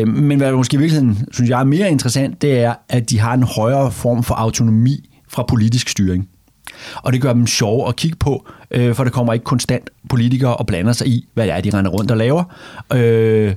Øh, 0.00 0.08
men 0.08 0.38
hvad 0.38 0.48
der 0.48 0.56
måske 0.56 0.74
i 0.74 0.78
virkeligheden, 0.78 1.26
synes 1.32 1.50
jeg, 1.50 1.60
er 1.60 1.64
mere 1.64 1.90
interessant, 1.90 2.42
det 2.42 2.58
er, 2.58 2.74
at 2.88 3.10
de 3.10 3.18
har 3.18 3.34
en 3.34 3.42
højere 3.42 3.90
form 3.90 4.22
for 4.22 4.34
autonomi 4.34 5.10
fra 5.28 5.44
politisk 5.48 5.88
styring. 5.88 6.28
Og 6.94 7.12
det 7.12 7.22
gør 7.22 7.32
dem 7.32 7.46
sjove 7.46 7.88
at 7.88 7.96
kigge 7.96 8.16
på, 8.16 8.46
øh, 8.70 8.94
for 8.94 9.04
der 9.04 9.10
kommer 9.10 9.32
ikke 9.32 9.44
konstant 9.44 9.90
politikere 10.08 10.56
og 10.56 10.66
blander 10.66 10.92
sig 10.92 11.06
i, 11.06 11.28
hvad 11.34 11.46
det 11.46 11.54
er, 11.54 11.60
de 11.60 11.70
render 11.78 11.90
rundt 11.90 12.10
og 12.10 12.16
laver. 12.16 12.44
Øh, 12.94 13.54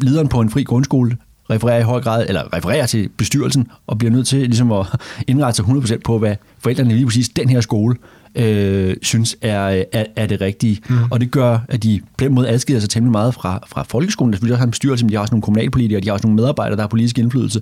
lederen 0.00 0.28
på 0.28 0.40
en 0.40 0.50
fri 0.50 0.62
grundskole 0.62 1.16
refererer 1.50 1.78
i 1.78 1.82
høj 1.82 2.00
grad, 2.00 2.26
eller 2.28 2.54
refererer 2.56 2.86
til 2.86 3.08
bestyrelsen, 3.08 3.68
og 3.86 3.98
bliver 3.98 4.10
nødt 4.10 4.26
til 4.26 4.38
ligesom 4.38 4.72
at 4.72 4.86
indrette 5.28 5.56
sig 5.56 5.64
100% 5.64 6.00
på, 6.04 6.18
hvad 6.18 6.36
forældrene 6.58 6.94
lige 6.94 7.06
præcis 7.06 7.28
den 7.28 7.48
her 7.48 7.60
skole 7.60 7.96
øh, 8.34 8.96
synes 9.02 9.36
er, 9.42 9.84
er, 9.92 10.04
er 10.16 10.26
det 10.26 10.40
rigtige. 10.40 10.80
Mm. 10.88 10.96
Og 11.10 11.20
det 11.20 11.30
gør, 11.30 11.58
at 11.68 11.82
de 11.82 12.00
på 12.18 12.24
den 12.24 12.34
måde 12.34 12.48
adskiller 12.48 12.80
sig 12.80 12.90
temmelig 12.90 13.12
meget 13.12 13.34
fra, 13.34 13.64
fra 13.66 13.82
folkeskolen. 13.82 14.32
Der 14.32 14.36
selvfølgelig 14.36 14.54
også 14.54 14.60
har 14.60 14.66
en 14.66 14.70
bestyrelse, 14.70 15.04
men 15.04 15.10
de 15.10 15.14
har 15.14 15.20
også 15.20 15.34
nogle 15.34 15.42
kommunalpolitikere, 15.42 16.00
de 16.00 16.08
har 16.08 16.12
også 16.12 16.26
nogle 16.26 16.36
medarbejdere, 16.36 16.76
der 16.76 16.82
har 16.82 16.88
politisk 16.88 17.18
indflydelse. 17.18 17.60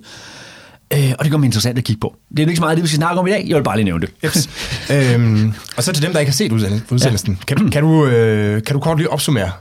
Øh, 0.93 1.11
og 1.19 1.25
det 1.25 1.31
gør 1.31 1.37
mig 1.37 1.45
interessant 1.45 1.77
at 1.77 1.83
kigge 1.83 1.99
på. 1.99 2.15
Det 2.29 2.39
er 2.39 2.47
ikke 2.47 2.55
så 2.55 2.61
meget 2.61 2.77
det, 2.77 2.83
vi 2.83 2.87
skal 2.87 2.97
snakke 2.97 3.19
om 3.19 3.27
i 3.27 3.29
dag. 3.29 3.45
Jeg 3.47 3.57
vil 3.57 3.63
bare 3.63 3.77
lige 3.77 3.85
nævne 3.85 4.01
det. 4.01 4.13
Yes. 4.25 4.49
øhm, 5.15 5.53
og 5.77 5.83
så 5.83 5.91
til 5.91 6.03
dem, 6.03 6.11
der 6.11 6.19
ikke 6.19 6.29
har 6.29 6.35
set 6.35 6.51
udsendelsen. 6.91 7.37
Ja. 7.49 7.55
Kan, 7.55 7.69
kan, 7.69 7.83
du, 7.83 8.05
øh, 8.05 8.63
kan 8.63 8.73
du 8.73 8.79
kort 8.79 8.97
lige 8.97 9.09
opsummere, 9.09 9.51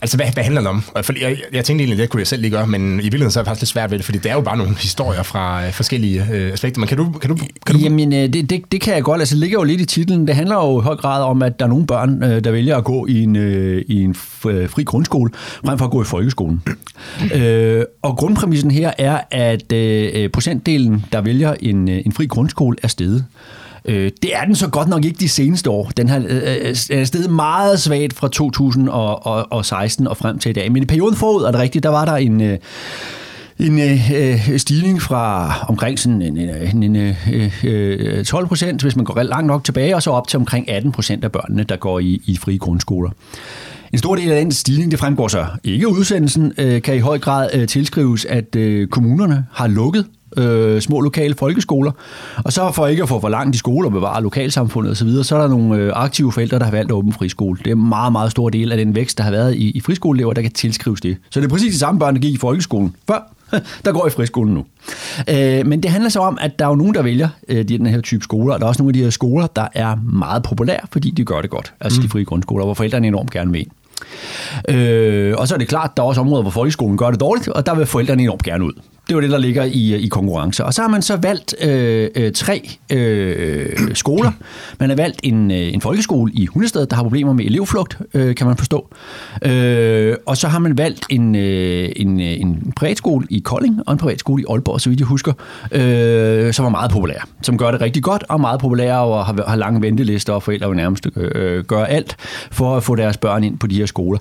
Altså, 0.00 0.16
hvad, 0.16 0.26
hvad 0.34 0.44
handler 0.44 0.60
det 0.60 0.70
om? 0.70 0.82
For 1.02 1.12
jeg, 1.20 1.36
jeg 1.52 1.64
tænkte 1.64 1.82
egentlig, 1.82 1.98
det 1.98 2.10
kunne 2.10 2.20
jeg 2.20 2.26
selv 2.26 2.42
lige 2.42 2.50
gøre, 2.50 2.66
men 2.66 2.92
i 2.92 3.02
virkeligheden 3.02 3.30
så 3.30 3.40
er 3.40 3.42
det 3.42 3.48
faktisk 3.48 3.62
lidt 3.62 3.68
svært 3.68 3.90
ved 3.90 3.98
det, 3.98 4.04
fordi 4.04 4.18
det 4.18 4.30
er 4.30 4.34
jo 4.34 4.40
bare 4.40 4.56
nogle 4.56 4.76
historier 4.76 5.22
fra 5.22 5.66
øh, 5.66 5.72
forskellige 5.72 6.26
øh, 6.32 6.52
aspekter. 6.52 6.80
Men 6.80 6.88
kan 6.88 6.96
du... 6.96 7.12
Kan 7.12 7.30
du, 7.30 7.36
kan 7.66 7.74
du... 7.74 7.80
Jamen, 7.80 8.12
øh, 8.12 8.32
det, 8.32 8.50
det, 8.50 8.72
det 8.72 8.80
kan 8.80 8.94
jeg 8.94 9.02
godt. 9.02 9.20
Altså, 9.20 9.34
det 9.34 9.40
ligger 9.40 9.58
jo 9.58 9.64
lidt 9.64 9.80
i 9.80 9.84
titlen. 9.86 10.26
Det 10.26 10.34
handler 10.34 10.54
jo 10.54 10.80
i 10.80 10.82
høj 10.82 10.96
grad 10.96 11.22
om, 11.22 11.42
at 11.42 11.58
der 11.58 11.64
er 11.64 11.68
nogle 11.68 11.86
børn, 11.86 12.22
øh, 12.22 12.44
der 12.44 12.50
vælger 12.50 12.76
at 12.76 12.84
gå 12.84 13.06
i 13.06 13.22
en, 13.22 13.36
øh, 13.36 13.84
i 13.88 14.02
en 14.02 14.16
øh, 14.46 14.70
fri 14.70 14.82
grundskole, 14.82 15.30
frem 15.64 15.78
for 15.78 15.84
at 15.84 15.90
gå 15.90 16.02
i 16.02 16.04
folkeskolen. 16.04 16.62
øh, 17.34 17.84
og 18.02 18.16
grundpræmissen 18.16 18.70
her 18.70 18.90
er, 18.98 19.20
at 19.30 19.72
øh, 19.72 20.30
procentdelen, 20.30 21.04
der 21.12 21.20
vælger 21.20 21.54
en, 21.60 21.88
en 21.88 22.12
fri 22.12 22.26
grundskole, 22.26 22.76
er 22.82 22.88
steget. 22.88 23.24
Øh, 23.84 24.10
det 24.22 24.36
er 24.36 24.44
den 24.44 24.54
så 24.54 24.68
godt 24.68 24.88
nok 24.88 25.04
ikke 25.04 25.18
de 25.20 25.28
seneste 25.28 25.70
år. 25.70 25.90
Den 25.96 26.08
har 26.08 26.18
øh, 26.18 26.26
øh 26.28 26.74
er 26.90 27.04
steget 27.04 27.30
meget 27.30 27.80
svagt 27.80 28.12
fra 28.12 28.28
2016 28.28 30.06
og 30.06 30.16
frem 30.16 30.38
til 30.38 30.50
i 30.50 30.52
dag. 30.52 30.72
Men 30.72 30.82
i 30.82 30.86
perioden 30.86 31.16
forud, 31.16 31.42
er 31.42 31.50
det 31.50 31.60
rigtigt, 31.60 31.82
der 31.82 31.88
var 31.88 32.04
der 32.04 32.16
en... 32.16 32.40
Øh, 32.40 32.58
en 33.58 33.80
øh, 33.80 34.10
øh 34.12 34.58
stigning 34.58 35.02
fra 35.02 35.52
omkring 35.68 35.98
sådan 35.98 36.22
en, 36.22 36.38
en, 36.38 36.82
en 36.82 36.96
øh, 36.96 37.52
øh 37.64 38.24
12 38.24 38.46
procent, 38.46 38.82
hvis 38.82 38.96
man 38.96 39.04
går 39.04 39.22
langt 39.22 39.46
nok 39.46 39.64
tilbage, 39.64 39.96
og 39.96 40.02
så 40.02 40.10
op 40.10 40.28
til 40.28 40.36
omkring 40.36 40.70
18 40.70 40.92
procent 40.92 41.24
af 41.24 41.32
børnene, 41.32 41.62
der 41.62 41.76
går 41.76 41.98
i, 41.98 42.22
i 42.26 42.36
frie 42.36 42.58
grundskoler. 42.58 43.10
En 43.92 43.98
stor 43.98 44.14
del 44.14 44.30
af 44.30 44.40
den 44.40 44.52
stigning, 44.52 44.90
det 44.90 44.98
fremgår 44.98 45.28
så 45.28 45.46
ikke 45.64 45.88
udsendelsen, 45.88 46.52
øh, 46.58 46.82
kan 46.82 46.96
i 46.96 46.98
høj 46.98 47.18
grad 47.18 47.50
øh, 47.54 47.68
tilskrives, 47.68 48.24
at 48.24 48.56
øh, 48.56 48.88
kommunerne 48.88 49.46
har 49.52 49.66
lukket 49.66 50.06
øh, 50.36 50.80
små 50.80 51.00
lokale 51.00 51.34
folkeskoler. 51.34 51.92
Og 52.44 52.52
så 52.52 52.72
for 52.72 52.86
ikke 52.86 53.02
at 53.02 53.08
få 53.08 53.20
for 53.20 53.28
langt 53.28 53.54
i 53.54 53.58
skole 53.58 53.88
og 53.88 53.92
bevare 53.92 54.22
lokalsamfundet 54.22 54.92
osv., 54.92 55.08
så, 55.08 55.22
så 55.22 55.36
er 55.36 55.40
der 55.40 55.48
nogle 55.48 55.76
øh, 55.76 55.92
aktive 55.94 56.32
forældre, 56.32 56.58
der 56.58 56.64
har 56.64 56.70
valgt 56.70 56.92
åbne 56.92 57.12
friskole. 57.12 57.58
Det 57.58 57.66
er 57.66 57.74
en 57.74 57.88
meget, 57.88 58.12
meget 58.12 58.30
stor 58.30 58.48
del 58.48 58.72
af 58.72 58.78
den 58.78 58.94
vækst, 58.94 59.18
der 59.18 59.24
har 59.24 59.30
været 59.30 59.54
i, 59.54 59.70
i 59.70 59.80
friskoleelever, 59.80 60.32
der 60.32 60.42
kan 60.42 60.52
tilskrives 60.52 61.00
det. 61.00 61.16
Så 61.30 61.40
det 61.40 61.46
er 61.46 61.50
præcis 61.50 61.72
de 61.72 61.78
samme 61.78 61.98
børn, 61.98 62.14
der 62.14 62.20
gik 62.20 62.34
i 62.34 62.38
folkeskolen 62.38 62.96
før, 63.08 63.34
der 63.84 63.92
går 63.92 64.06
i 64.06 64.10
friskolen 64.10 64.54
nu. 64.54 64.64
Øh, 65.28 65.66
men 65.66 65.82
det 65.82 65.90
handler 65.90 66.10
så 66.10 66.20
om, 66.20 66.38
at 66.40 66.58
der 66.58 66.64
er 66.64 66.68
jo 66.68 66.74
nogen, 66.74 66.94
der 66.94 67.02
vælger 67.02 67.28
øh, 67.48 67.68
den 67.68 67.86
her 67.86 68.00
type 68.00 68.22
skoler, 68.22 68.54
og 68.54 68.60
der 68.60 68.66
er 68.66 68.68
også 68.68 68.82
nogle 68.82 68.90
af 68.90 68.94
de 68.94 69.02
her 69.02 69.10
skoler, 69.10 69.46
der 69.46 69.68
er 69.74 69.96
meget 70.12 70.42
populære, 70.42 70.80
fordi 70.92 71.10
de 71.10 71.24
gør 71.24 71.40
det 71.40 71.50
godt. 71.50 71.72
Altså 71.80 72.00
mm. 72.00 72.02
de 72.02 72.08
frie 72.08 72.24
grundskoler, 72.24 72.64
hvor 72.64 72.74
forældrene 72.74 73.06
enormt 73.06 73.30
gerne 73.30 73.52
vil 73.52 73.66
Øh, 74.68 75.34
og 75.38 75.48
så 75.48 75.54
er 75.54 75.58
det 75.58 75.68
klart, 75.68 75.90
at 75.90 75.96
der 75.96 76.02
er 76.02 76.06
også 76.06 76.20
områder, 76.20 76.42
hvor 76.42 76.50
folkeskolen 76.50 76.96
gør 76.96 77.10
det 77.10 77.20
dårligt, 77.20 77.48
og 77.48 77.66
der 77.66 77.74
vil 77.74 77.86
forældrene 77.86 78.22
enormt 78.22 78.42
gerne 78.42 78.64
ud. 78.64 78.72
Det 79.08 79.14
var 79.14 79.20
det, 79.20 79.30
der 79.30 79.38
ligger 79.38 79.64
i, 79.64 79.94
øh, 79.94 80.00
i 80.00 80.08
konkurrence. 80.08 80.64
Og 80.64 80.74
så 80.74 80.82
har 80.82 80.88
man 80.88 81.02
så 81.02 81.16
valgt 81.16 81.54
øh, 81.60 82.08
øh, 82.14 82.32
tre 82.32 82.70
øh, 82.92 83.94
skoler. 83.94 84.32
Man 84.80 84.88
har 84.88 84.96
valgt 84.96 85.20
en, 85.22 85.50
øh, 85.50 85.74
en 85.74 85.80
folkeskole 85.80 86.32
i 86.32 86.46
Hundested, 86.46 86.86
der 86.86 86.96
har 86.96 87.02
problemer 87.02 87.32
med 87.32 87.44
elevflugt, 87.44 87.98
øh, 88.14 88.34
kan 88.34 88.46
man 88.46 88.56
forstå. 88.56 88.88
Øh, 89.42 90.16
og 90.26 90.36
så 90.36 90.48
har 90.48 90.58
man 90.58 90.78
valgt 90.78 91.06
en, 91.10 91.34
øh, 91.34 91.88
en, 91.96 92.20
øh, 92.20 92.40
en 92.40 92.72
privatskole 92.76 93.26
i 93.30 93.38
Kolding 93.38 93.80
og 93.86 93.92
en 93.92 93.98
privatskole 93.98 94.42
i 94.42 94.44
Aalborg, 94.50 94.80
så 94.80 94.88
vidt 94.88 95.00
jeg 95.00 95.06
husker, 95.06 95.32
øh, 95.72 96.52
som 96.52 96.64
er 96.64 96.70
meget 96.70 96.90
populære. 96.90 97.22
Som 97.42 97.58
gør 97.58 97.70
det 97.70 97.80
rigtig 97.80 98.02
godt 98.02 98.24
og 98.28 98.40
meget 98.40 98.60
populære 98.60 99.00
og 99.00 99.26
har, 99.26 99.44
har 99.48 99.56
lange 99.56 99.82
ventelister, 99.82 100.32
og 100.32 100.42
forældre 100.42 100.68
vil 100.68 100.76
nærmest 100.76 101.06
øh, 101.16 101.30
øh 101.34 101.64
gøre 101.64 101.88
alt 101.88 102.16
for 102.50 102.76
at 102.76 102.82
få 102.82 102.94
deres 102.94 103.16
børn 103.16 103.44
ind 103.44 103.58
på 103.58 103.66
de 103.66 103.76
her 103.76 103.86
skoler. 103.86 104.18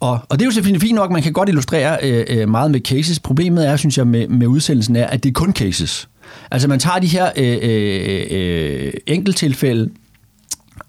Og, 0.00 0.20
og 0.28 0.38
det 0.38 0.42
er 0.42 0.46
jo 0.46 0.50
selvfølgelig 0.50 0.82
fint 0.82 0.94
nok, 0.94 1.10
man 1.10 1.22
kan 1.22 1.32
godt 1.32 1.48
illustrere 1.48 1.98
øh, 2.02 2.24
øh, 2.28 2.48
meget 2.48 2.70
med 2.70 2.80
cases. 2.80 3.20
Problemet 3.20 3.68
er, 3.68 3.76
synes 3.76 3.98
jeg, 3.98 4.06
med, 4.06 4.28
med 4.28 4.46
udsendelsen 4.46 4.96
er, 4.96 5.06
at 5.06 5.22
det 5.22 5.28
er 5.28 5.32
kun 5.32 5.52
cases. 5.52 6.08
Altså 6.50 6.68
man 6.68 6.78
tager 6.78 6.98
de 6.98 7.06
her 7.06 7.30
øh, 7.36 7.58
øh, 7.62 8.26
øh, 8.30 8.92
enkelttilfælde, 9.06 9.90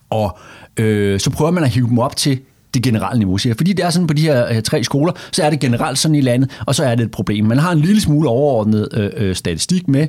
og 0.09 0.37
øh, 0.77 1.19
så 1.19 1.29
prøver 1.29 1.51
man 1.51 1.63
at 1.63 1.69
hive 1.69 1.87
dem 1.87 1.99
op 1.99 2.15
til 2.15 2.39
det 2.75 2.83
generelle 2.83 3.19
niveau, 3.19 3.37
siger. 3.37 3.55
Fordi 3.55 3.73
det 3.73 3.85
er 3.85 3.89
sådan 3.89 4.07
på 4.07 4.13
de 4.13 4.21
her 4.21 4.47
øh, 4.47 4.61
tre 4.61 4.83
skoler, 4.83 5.13
så 5.31 5.43
er 5.43 5.49
det 5.49 5.59
generelt 5.59 5.99
sådan 5.99 6.15
i 6.15 6.21
landet, 6.21 6.59
og 6.65 6.75
så 6.75 6.83
er 6.83 6.95
det 6.95 7.03
et 7.03 7.11
problem. 7.11 7.45
Man 7.45 7.57
har 7.57 7.71
en 7.71 7.79
lille 7.79 8.01
smule 8.01 8.29
overordnet 8.29 8.87
øh, 8.93 9.09
øh, 9.17 9.35
statistik 9.35 9.87
med, 9.87 10.07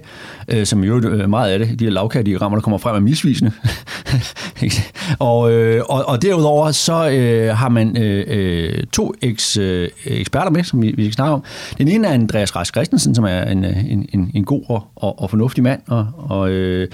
øh, 0.49 0.67
som 0.67 0.85
jo 0.85 1.09
øh, 1.09 1.31
meget 1.31 1.53
af 1.53 1.59
det, 1.59 1.79
de 1.79 1.85
her 1.85 1.93
lavkærdiagrammer, 1.93 2.59
der 2.59 2.63
kommer 2.63 2.79
frem, 2.79 2.97
er 2.97 3.01
misvisende. 3.01 3.53
og, 5.19 5.53
øh, 5.53 5.83
og, 5.89 6.09
og 6.09 6.23
derudover 6.23 6.71
så 6.71 7.11
øh, 7.11 7.57
har 7.57 7.69
man 7.69 7.97
øh, 7.97 8.25
øh, 8.29 8.85
to 8.93 9.15
eks, 9.23 9.57
øh, 9.57 9.89
eksperter 10.05 10.51
med, 10.51 10.65
som 10.65 10.83
vi, 10.83 10.95
vi 10.97 11.05
skal 11.05 11.13
snakke 11.13 11.35
om. 11.35 11.45
Den 11.79 11.89
ene 11.89 12.09
er 12.09 12.13
Andreas 12.13 12.57
Rask 12.57 12.75
Christensen, 12.75 13.15
som 13.15 13.25
er 13.25 13.43
en, 13.43 13.65
øh, 13.65 13.85
en, 13.85 14.09
en, 14.13 14.31
en 14.35 14.45
god 14.45 14.63
og, 14.69 14.85
og, 14.97 15.23
og 15.23 15.31
fornuftig 15.31 15.65
mand, 15.65 15.81
og, 15.87 16.07
og 16.19 16.51
øh, 16.51 16.89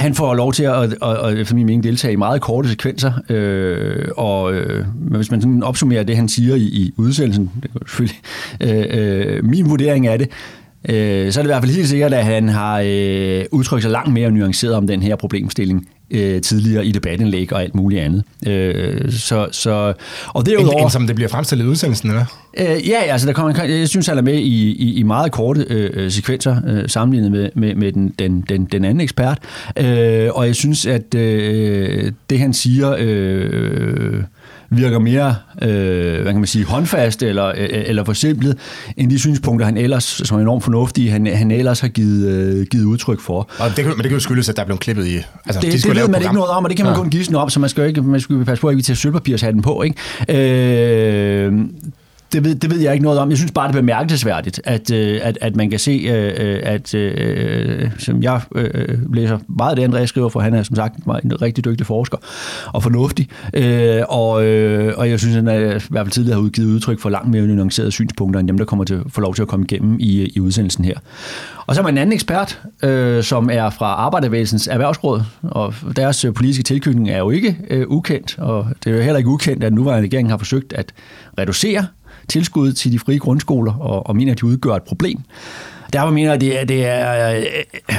han 0.00 0.14
får 0.14 0.34
lov 0.34 0.52
til 0.52 0.62
at, 0.62 0.82
at, 1.02 1.38
at, 1.38 1.46
for 1.46 1.54
min 1.54 1.66
mening, 1.66 1.82
deltage 1.82 2.12
i 2.12 2.16
meget 2.16 2.40
korte 2.40 2.68
sekvenser, 2.68 3.12
øh, 3.28 4.08
og 4.16 4.54
øh, 4.54 4.86
hvis 4.94 5.30
man 5.30 5.40
sådan 5.40 5.62
opsummerer 5.62 6.02
det, 6.02 6.16
han 6.16 6.28
siger 6.28 6.54
i, 6.54 6.62
i 6.62 6.94
udsendelsen, 6.96 7.50
det 7.62 7.70
er 7.74 7.78
selvfølgelig 7.78 8.20
øh, 8.60 8.86
øh, 8.90 9.44
min 9.44 9.70
vurdering 9.70 10.06
af 10.06 10.18
det, 10.18 10.28
øh, 10.88 11.32
så 11.32 11.40
er 11.40 11.42
det 11.42 11.48
i 11.48 11.52
hvert 11.52 11.62
fald 11.62 11.74
helt 11.74 11.88
sikkert, 11.88 12.14
at 12.14 12.24
han 12.24 12.48
har 12.48 12.82
øh, 12.86 13.44
udtrykt 13.52 13.82
sig 13.82 13.90
langt 13.90 14.12
mere 14.12 14.30
nuanceret 14.30 14.74
om 14.74 14.86
den 14.86 15.02
her 15.02 15.16
problemstilling, 15.16 15.88
øh, 16.10 16.40
tidligere 16.40 16.86
i 16.86 16.92
debatindlæg 16.92 17.52
og 17.52 17.62
alt 17.62 17.74
muligt 17.74 18.02
andet. 18.02 18.24
Øh, 18.46 19.12
så, 19.12 19.48
så, 19.52 19.92
og 20.26 20.46
derudover, 20.46 20.76
end, 20.76 20.82
end 20.82 20.90
som 20.90 21.06
det 21.06 21.16
bliver 21.16 21.28
fremstillet 21.28 21.64
i 21.64 21.68
udsendelsen, 21.68 22.08
eller? 22.08 22.24
Øh, 22.58 22.88
ja, 22.88 22.98
altså 22.98 23.26
der 23.26 23.32
kommer, 23.32 23.64
jeg 23.64 23.88
synes, 23.88 24.06
han 24.06 24.18
er 24.18 24.22
med 24.22 24.38
i, 24.38 24.70
i, 24.70 24.94
i 24.94 25.02
meget 25.02 25.32
korte 25.32 25.66
øh, 25.68 26.10
sekvenser 26.10 26.56
øh, 26.66 26.88
sammenlignet 26.88 27.32
med, 27.32 27.50
med, 27.54 27.74
med 27.74 27.92
den, 27.92 28.14
den, 28.18 28.40
den, 28.48 28.64
den 28.64 28.84
anden 28.84 29.00
ekspert. 29.00 29.38
Øh, 29.76 30.28
og 30.32 30.46
jeg 30.46 30.54
synes, 30.54 30.86
at 30.86 31.14
øh, 31.14 32.12
det 32.30 32.38
han 32.38 32.52
siger... 32.52 32.96
Øh, 32.98 34.22
virker 34.70 34.98
mere, 34.98 35.34
øh, 35.62 36.22
hvad 36.22 36.32
kan 36.32 36.36
man 36.36 36.46
sige, 36.46 36.64
håndfast 36.64 37.22
eller, 37.22 37.46
øh, 37.46 37.54
eller 37.70 38.04
forsimplet, 38.04 38.58
end 38.96 39.10
de 39.10 39.18
synspunkter, 39.18 39.66
han 39.66 39.76
ellers, 39.76 40.04
som 40.04 40.38
er 40.38 40.42
enormt 40.42 40.64
fornuftige, 40.64 41.10
han, 41.10 41.26
han 41.26 41.50
ellers 41.50 41.80
har 41.80 41.88
givet, 41.88 42.28
øh, 42.28 42.66
givet 42.66 42.84
udtryk 42.84 43.20
for. 43.20 43.50
Og 43.58 43.68
det 43.76 43.84
kan, 43.84 43.86
men 43.86 43.96
det 43.96 44.02
kan 44.04 44.12
jo 44.12 44.20
skyldes, 44.20 44.48
at 44.48 44.56
der 44.56 44.62
er 44.62 44.66
blevet 44.66 44.80
klippet 44.80 45.06
i... 45.06 45.16
Altså, 45.46 45.60
det, 45.60 45.72
de 45.72 45.78
det 45.88 45.96
ved 45.96 46.08
man 46.08 46.22
ikke 46.22 46.34
noget 46.34 46.50
om, 46.50 46.64
og 46.64 46.70
det 46.70 46.76
kan 46.76 46.86
man 46.86 46.94
ja. 46.94 47.00
kun 47.00 47.10
gisne 47.10 47.38
op, 47.38 47.50
så 47.50 47.60
man 47.60 47.70
skal 47.70 47.82
jo 47.82 47.88
ikke 47.88 48.02
man 48.02 48.20
skal 48.20 48.44
passe 48.44 48.60
på, 48.60 48.68
at 48.68 48.76
vi 48.76 48.82
tager 48.82 48.96
sølvpapirshatten 48.96 49.62
på. 49.62 49.82
Ikke? 49.82 49.96
Øh, 50.28 51.52
det 52.32 52.44
ved, 52.44 52.54
det 52.54 52.70
ved 52.70 52.78
jeg 52.78 52.92
ikke 52.92 53.04
noget 53.04 53.18
om. 53.18 53.30
Jeg 53.30 53.38
synes 53.38 53.52
bare, 53.52 53.68
det 53.68 53.74
er 53.76 53.80
bemærkelsesværdigt, 53.80 54.60
at, 54.64 54.90
øh, 54.90 55.20
at, 55.22 55.38
at 55.40 55.56
man 55.56 55.70
kan 55.70 55.78
se, 55.78 55.90
øh, 55.90 56.32
øh, 56.36 56.60
at, 56.62 56.94
at 56.94 57.92
som 57.98 58.22
jeg 58.22 58.40
læser 59.12 59.38
meget 59.48 59.70
af 59.70 59.76
det, 59.76 59.82
Andreas 59.82 60.08
skriver, 60.08 60.28
for 60.28 60.40
han 60.40 60.54
er 60.54 60.62
som 60.62 60.76
sagt 60.76 60.96
en 61.24 61.42
rigtig 61.42 61.64
dygtig 61.64 61.86
forsker 61.86 62.18
og 62.66 62.82
fornuftig. 62.82 63.28
Og, 64.08 64.30
og 64.96 65.10
jeg 65.10 65.20
synes, 65.20 65.36
at 65.36 65.44
han 65.44 65.66
i 65.66 65.80
hvert 65.90 66.06
fald 66.06 66.10
tidligere 66.10 66.34
har 66.34 66.42
udgivet 66.42 66.68
udtryk 66.68 67.00
for 67.00 67.10
langt 67.10 67.30
mere 67.30 67.46
nuancerede 67.46 67.92
synspunkter, 67.92 68.40
end 68.40 68.48
dem, 68.48 68.58
der 68.58 68.64
kommer 68.64 68.84
til 68.84 69.02
få 69.08 69.20
lov 69.20 69.34
til 69.34 69.42
at 69.42 69.48
komme 69.48 69.64
igennem 69.64 69.96
i, 70.00 70.32
i 70.36 70.40
udsendelsen 70.40 70.84
her. 70.84 70.94
Og 71.66 71.74
så 71.74 71.80
er 71.80 71.84
man 71.84 71.94
en 71.94 71.98
anden 71.98 72.12
ekspert, 72.12 72.60
øh, 72.82 73.22
som 73.22 73.50
er 73.52 73.70
fra 73.70 73.86
Arbejdervægelsens 73.86 74.66
Erhvervsråd, 74.66 75.22
og 75.42 75.74
deres 75.96 76.26
politiske 76.34 76.62
tilknytning 76.62 77.10
er 77.10 77.18
jo 77.18 77.30
ikke 77.30 77.56
øh, 77.70 77.86
ukendt, 77.88 78.38
og 78.38 78.66
det 78.84 78.92
er 78.92 78.96
jo 78.96 79.02
heller 79.02 79.18
ikke 79.18 79.30
ukendt, 79.30 79.64
at 79.64 79.72
nuværende 79.72 80.04
regering 80.04 80.30
har 80.30 80.38
forsøgt 80.38 80.72
at 80.72 80.92
reducere 81.38 81.86
tilskud 82.30 82.72
til 82.72 82.92
de 82.92 82.98
frie 82.98 83.18
grundskoler, 83.18 83.72
og, 83.74 84.06
og 84.06 84.16
mener, 84.16 84.32
at 84.32 84.40
de 84.40 84.46
udgør 84.46 84.74
et 84.74 84.82
problem. 84.82 85.18
Derfor 85.92 86.10
mener 86.10 86.28
jeg, 86.28 86.34
at 86.34 86.40
det 86.40 86.60
er, 86.60 86.64
det 86.64 86.86
er 86.86 87.36
øh, 87.36 87.44
øh, 87.90 87.96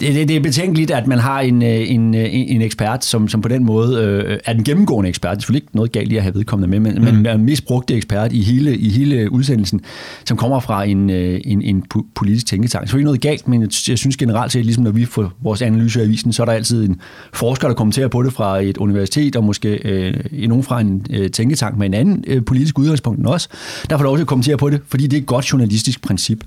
det, 0.00 0.28
det 0.28 0.36
er 0.36 0.40
betænkeligt, 0.40 0.90
at 0.90 1.06
man 1.06 1.18
har 1.18 1.40
en, 1.40 1.62
øh, 1.62 1.90
en, 1.90 2.14
øh, 2.14 2.28
en 2.32 2.62
ekspert, 2.62 3.04
som, 3.04 3.28
som 3.28 3.40
på 3.40 3.48
den 3.48 3.64
måde 3.64 4.02
øh, 4.02 4.38
er 4.44 4.52
den 4.52 4.64
gennemgående 4.64 5.08
ekspert. 5.08 5.30
Det 5.30 5.36
er 5.36 5.40
selvfølgelig 5.40 5.62
ikke 5.62 5.76
noget 5.76 5.92
galt 5.92 6.12
i 6.12 6.16
at 6.16 6.22
have 6.22 6.34
vedkommende 6.34 6.80
med, 6.80 6.92
men, 6.92 7.02
mm. 7.02 7.14
men 7.14 7.26
er 7.26 7.36
den 7.36 7.44
mest 7.44 7.66
brugte 7.66 7.94
ekspert 7.94 8.32
i 8.32 8.42
hele, 8.42 8.76
i 8.76 8.88
hele 8.88 9.32
udsendelsen, 9.32 9.80
som 10.24 10.36
kommer 10.36 10.60
fra 10.60 10.84
en, 10.84 11.10
øh, 11.10 11.40
en, 11.44 11.62
en 11.62 11.84
politisk 12.14 12.46
tænketank. 12.46 12.88
Så 12.88 12.96
er 12.96 12.98
ikke 12.98 13.04
noget 13.04 13.20
galt, 13.20 13.48
men 13.48 13.62
jeg 13.62 13.98
synes 13.98 14.16
generelt 14.16 14.52
set, 14.52 14.64
ligesom 14.64 14.84
når 14.84 14.90
vi 14.90 15.04
får 15.04 15.32
vores 15.42 15.62
analyse 15.62 16.00
af 16.00 16.04
avisen, 16.04 16.32
så 16.32 16.42
er 16.42 16.46
der 16.46 16.52
altid 16.52 16.88
en 16.88 17.00
forsker, 17.32 17.68
der 17.68 17.74
kommenterer 17.74 18.08
på 18.08 18.22
det 18.22 18.32
fra 18.32 18.62
et 18.62 18.76
universitet, 18.76 19.36
og 19.36 19.44
måske 19.44 19.68
øh, 19.68 20.14
nogen 20.48 20.64
fra 20.64 20.80
en 20.80 21.06
øh, 21.10 21.30
tænketank 21.30 21.78
med 21.78 21.86
en 21.86 21.94
anden 21.94 22.24
øh, 22.26 22.44
politisk 22.44 22.78
udgangspunkt 22.78 23.18
end 23.18 23.26
os, 23.26 23.48
der 23.90 23.96
får 23.96 24.04
lov 24.04 24.16
til 24.16 24.20
at 24.22 24.26
kommentere 24.26 24.56
på 24.56 24.70
det, 24.70 24.80
fordi 24.88 25.06
det 25.06 25.16
er 25.16 25.20
et 25.20 25.26
godt 25.26 25.52
journalistisk 25.52 26.02
princip 26.02 26.44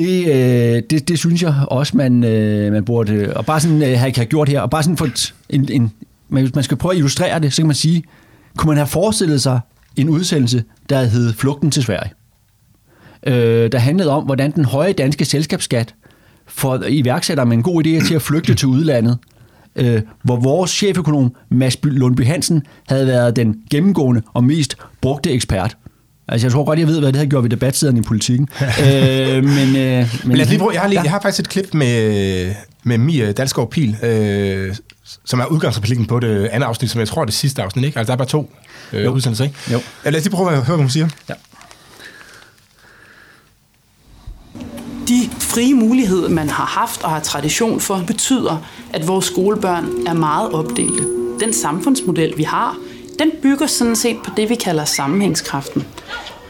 det, 0.00 0.26
øh, 0.26 0.82
det, 0.90 1.08
det 1.08 1.18
synes 1.18 1.42
jeg 1.42 1.54
også, 1.66 1.96
man, 1.96 2.24
øh, 2.24 2.72
man 2.72 2.84
burde 2.84 3.12
øh, 3.12 3.32
og 3.36 3.46
bare 3.46 3.60
sådan, 3.60 3.82
øh, 3.82 3.98
have, 3.98 4.12
have 4.16 4.26
gjort 4.26 4.48
her. 4.48 4.60
Og 4.60 4.70
bare 4.70 4.82
sådan 4.82 4.96
for 4.96 5.08
en, 5.50 5.68
en, 5.72 5.92
hvis 6.28 6.54
man 6.54 6.64
skal 6.64 6.76
prøve 6.76 6.92
at 6.92 6.96
illustrere 6.96 7.40
det, 7.40 7.52
så 7.52 7.62
kan 7.62 7.66
man 7.66 7.76
sige, 7.76 8.02
kunne 8.56 8.68
man 8.68 8.76
have 8.76 8.86
forestillet 8.86 9.42
sig 9.42 9.60
en 9.96 10.08
udsendelse, 10.08 10.64
der 10.88 11.04
hed 11.04 11.32
Flugten 11.32 11.70
til 11.70 11.82
Sverige? 11.82 12.12
Øh, 13.26 13.72
der 13.72 13.78
handlede 13.78 14.10
om, 14.10 14.24
hvordan 14.24 14.50
den 14.50 14.64
høje 14.64 14.92
danske 14.92 15.24
selskabsskat 15.24 15.94
for 16.46 16.82
iværksætter 16.88 17.44
med 17.44 17.56
en 17.56 17.62
god 17.62 17.86
idé 17.86 18.06
til 18.06 18.14
at 18.14 18.22
flygte 18.22 18.54
til 18.54 18.68
udlandet, 18.68 19.18
øh, 19.76 20.02
hvor 20.22 20.36
vores 20.36 20.70
cheføkonom, 20.70 21.34
Mads 21.48 21.78
Lundby 21.84 22.26
Hansen, 22.26 22.62
havde 22.88 23.06
været 23.06 23.36
den 23.36 23.56
gennemgående 23.70 24.22
og 24.34 24.44
mest 24.44 24.76
brugte 25.00 25.30
ekspert. 25.30 25.76
Altså, 26.30 26.46
jeg 26.46 26.52
tror 26.52 26.64
godt, 26.64 26.78
jeg 26.78 26.86
ved, 26.86 27.00
hvad 27.00 27.12
det 27.12 27.18
har 27.18 27.26
gjort 27.26 27.42
ved 27.42 27.50
debatsiden 27.50 27.96
i 27.96 28.02
politikken. 28.02 28.48
øh, 28.84 29.44
men, 29.44 29.76
øh, 29.76 29.76
men, 29.76 30.08
men 30.24 30.36
lad 30.36 30.44
os 30.44 30.50
lige 30.50 30.58
prøve. 30.58 30.72
Jeg 30.72 30.80
har, 30.80 30.88
lige, 30.88 30.98
ja. 30.98 31.02
jeg 31.02 31.10
har 31.10 31.20
faktisk 31.20 31.40
et 31.40 31.48
klip 31.48 31.74
med, 31.74 32.54
med 32.84 32.98
Mia 32.98 33.32
Dalsgaard 33.32 33.70
Pil, 33.70 33.96
øh, 34.04 34.76
som 35.24 35.40
er 35.40 35.46
udgangsreplikken 35.46 36.06
på 36.06 36.20
det 36.20 36.46
andet 36.46 36.66
afsnit, 36.66 36.90
som 36.90 36.98
jeg 36.98 37.08
tror 37.08 37.22
er 37.22 37.24
det 37.24 37.34
sidste 37.34 37.62
afsnit, 37.62 37.84
ikke? 37.84 37.98
Altså, 37.98 38.10
der 38.10 38.12
er 38.12 38.18
bare 38.18 38.28
to 38.28 38.52
øh, 38.92 39.12
udsendelser, 39.12 39.44
ikke? 39.44 39.56
Jo. 39.72 39.80
Ja, 40.04 40.10
lad 40.10 40.20
os 40.20 40.24
lige 40.24 40.34
prøve 40.34 40.48
at 40.50 40.54
høre, 40.54 40.64
hvad 40.64 40.76
hun 40.76 40.90
siger. 40.90 41.08
Ja. 41.28 41.34
De 45.08 45.30
frie 45.38 45.74
muligheder, 45.74 46.28
man 46.28 46.50
har 46.50 46.64
haft 46.64 47.02
og 47.02 47.10
har 47.10 47.20
tradition 47.20 47.80
for, 47.80 48.04
betyder, 48.06 48.66
at 48.92 49.08
vores 49.08 49.24
skolebørn 49.24 49.86
er 50.06 50.12
meget 50.12 50.52
opdelte. 50.52 51.04
Den 51.40 51.52
samfundsmodel, 51.52 52.34
vi 52.36 52.42
har, 52.42 52.76
den 53.20 53.30
bygger 53.42 53.66
sådan 53.66 53.96
set 53.96 54.16
på 54.24 54.30
det, 54.36 54.48
vi 54.48 54.54
kalder 54.54 54.84
sammenhængskraften. 54.84 55.86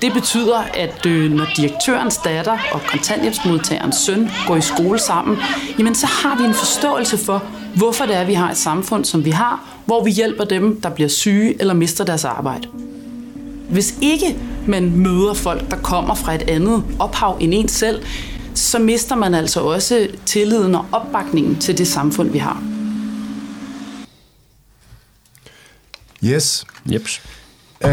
Det 0.03 0.12
betyder, 0.12 0.59
at 0.75 1.07
øh, 1.07 1.33
når 1.33 1.47
direktørens 1.57 2.17
datter 2.17 2.59
og 2.73 2.81
kontanthjælpsmodtagerens 2.89 3.97
søn 3.97 4.31
går 4.47 4.57
i 4.57 4.61
skole 4.61 4.99
sammen, 4.99 5.39
jamen 5.79 5.95
så 5.95 6.07
har 6.07 6.39
vi 6.39 6.45
en 6.45 6.55
forståelse 6.55 7.19
for, 7.19 7.43
hvorfor 7.77 8.07
det 8.07 8.17
er, 8.17 8.25
vi 8.25 8.35
har 8.35 8.50
et 8.50 8.57
samfund, 8.57 9.05
som 9.05 9.25
vi 9.25 9.31
har, 9.31 9.65
hvor 9.87 10.05
vi 10.05 10.11
hjælper 10.11 10.45
dem, 10.45 10.81
der 10.81 10.91
bliver 10.91 11.09
syge 11.09 11.61
eller 11.61 11.75
mister 11.75 12.05
deres 12.05 12.25
arbejde. 12.25 12.69
Hvis 13.71 13.95
ikke 14.00 14.37
man 14.67 14.91
møder 14.97 15.35
folk, 15.35 15.71
der 15.71 15.77
kommer 15.77 16.15
fra 16.15 16.35
et 16.35 16.43
andet 16.43 16.85
ophav 16.99 17.37
end 17.41 17.55
en 17.55 17.69
selv, 17.69 18.03
så 18.55 18.79
mister 18.79 19.17
man 19.17 19.35
altså 19.35 19.61
også 19.61 20.09
tilliden 20.27 20.75
og 20.75 20.85
opbakningen 20.93 21.57
til 21.57 21.79
det 21.79 21.89
samfund, 21.89 22.31
vi 22.31 22.39
har. 22.39 22.62
Yes. 26.25 26.65
Jeps. 26.93 27.23
Øh, 27.85 27.91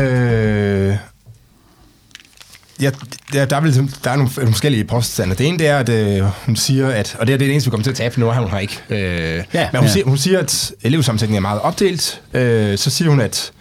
ja, 2.81 2.91
der, 3.33 3.45
der, 3.45 3.55
er, 3.55 3.61
vel, 3.61 3.93
der 4.03 4.11
er 4.11 4.15
nogle, 4.15 4.31
nogle 4.35 4.51
forskellige 4.51 4.83
påstande. 4.83 5.35
Det 5.35 5.47
ene 5.47 5.57
det 5.57 5.67
er, 5.67 5.79
at 5.79 5.89
øh, 5.89 6.23
hun 6.45 6.55
siger, 6.55 6.87
at, 6.87 7.15
og 7.19 7.27
det 7.27 7.33
er 7.33 7.37
det 7.37 7.51
eneste, 7.51 7.67
vi 7.67 7.71
kommer 7.71 7.83
til 7.83 7.91
at 7.91 7.97
tabe 7.97 8.19
nu, 8.19 8.31
hun 8.31 8.49
har 8.49 8.59
ikke. 8.59 8.81
Øh, 8.89 9.43
ja, 9.53 9.69
men 9.71 9.79
hun, 9.79 9.87
ja. 9.87 9.93
siger, 9.93 10.05
hun 10.05 10.17
siger, 10.17 10.39
at 10.39 10.71
elevsammensætningen 10.81 11.37
er 11.37 11.49
meget 11.49 11.61
opdelt. 11.61 12.21
Øh, 12.33 12.77
så 12.77 12.89
siger 12.89 13.09
hun, 13.09 13.21
at 13.21 13.51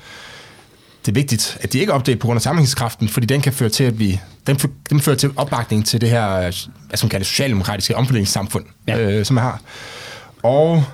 det 1.07 1.13
er 1.13 1.15
vigtigt, 1.15 1.59
at 1.61 1.73
de 1.73 1.79
ikke 1.79 1.91
er 1.91 1.95
opdelt 1.95 2.21
på 2.21 2.27
grund 2.27 2.39
af 2.39 2.43
sammenhængskraften, 2.43 3.09
fordi 3.09 3.27
den 3.27 3.41
kan 3.41 3.53
føre 3.53 3.69
til, 3.69 3.85
at 3.85 3.99
vi, 3.99 4.21
den, 4.47 4.57
den 4.91 5.01
fører 5.01 5.17
til 5.17 5.31
opbakning 5.37 5.87
til 5.87 6.01
det 6.01 6.11
her, 6.11 6.41
hvad 6.89 6.97
som 6.97 7.09
kalder 7.09 7.21
det 7.21 7.27
socialdemokratiske 7.27 7.97
omfordelingssamfund, 7.97 8.65
ja. 8.89 8.99
øh, 8.99 9.25
som 9.25 9.37
jeg 9.37 9.45
har. 9.45 9.61
Og 10.43 10.85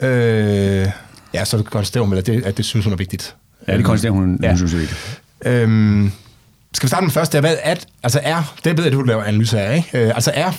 øh, 0.00 0.86
Ja, 1.36 1.44
så 1.44 1.62
konstaterer 1.62 2.04
hun, 2.04 2.16
at 2.16 2.26
det, 2.26 2.44
at 2.44 2.56
det 2.56 2.64
synes 2.64 2.84
hun 2.84 2.92
er 2.92 2.96
vigtigt. 2.96 3.36
Ja, 3.68 3.76
det 3.76 3.84
konstaterer 3.84 4.12
hun, 4.12 4.38
ja. 4.42 4.48
hun 4.48 4.56
synes 4.56 4.74
er 4.74 4.78
vigtigt. 4.78 5.22
Øhm, 5.44 6.12
skal 6.74 6.86
vi 6.86 6.88
starte 6.88 7.04
med 7.04 7.10
første? 7.10 7.40
Hvad 7.40 7.56
er, 7.62 7.74
altså 8.02 8.20
er, 8.22 8.54
det 8.64 8.76
ved 8.76 8.84
jeg, 8.84 8.92
du 8.92 9.02
laver 9.02 9.24
analyse 9.24 9.60
af, 9.60 9.76
ikke? 9.76 9.98
Øh, 9.98 10.08
altså 10.14 10.32
er, 10.34 10.52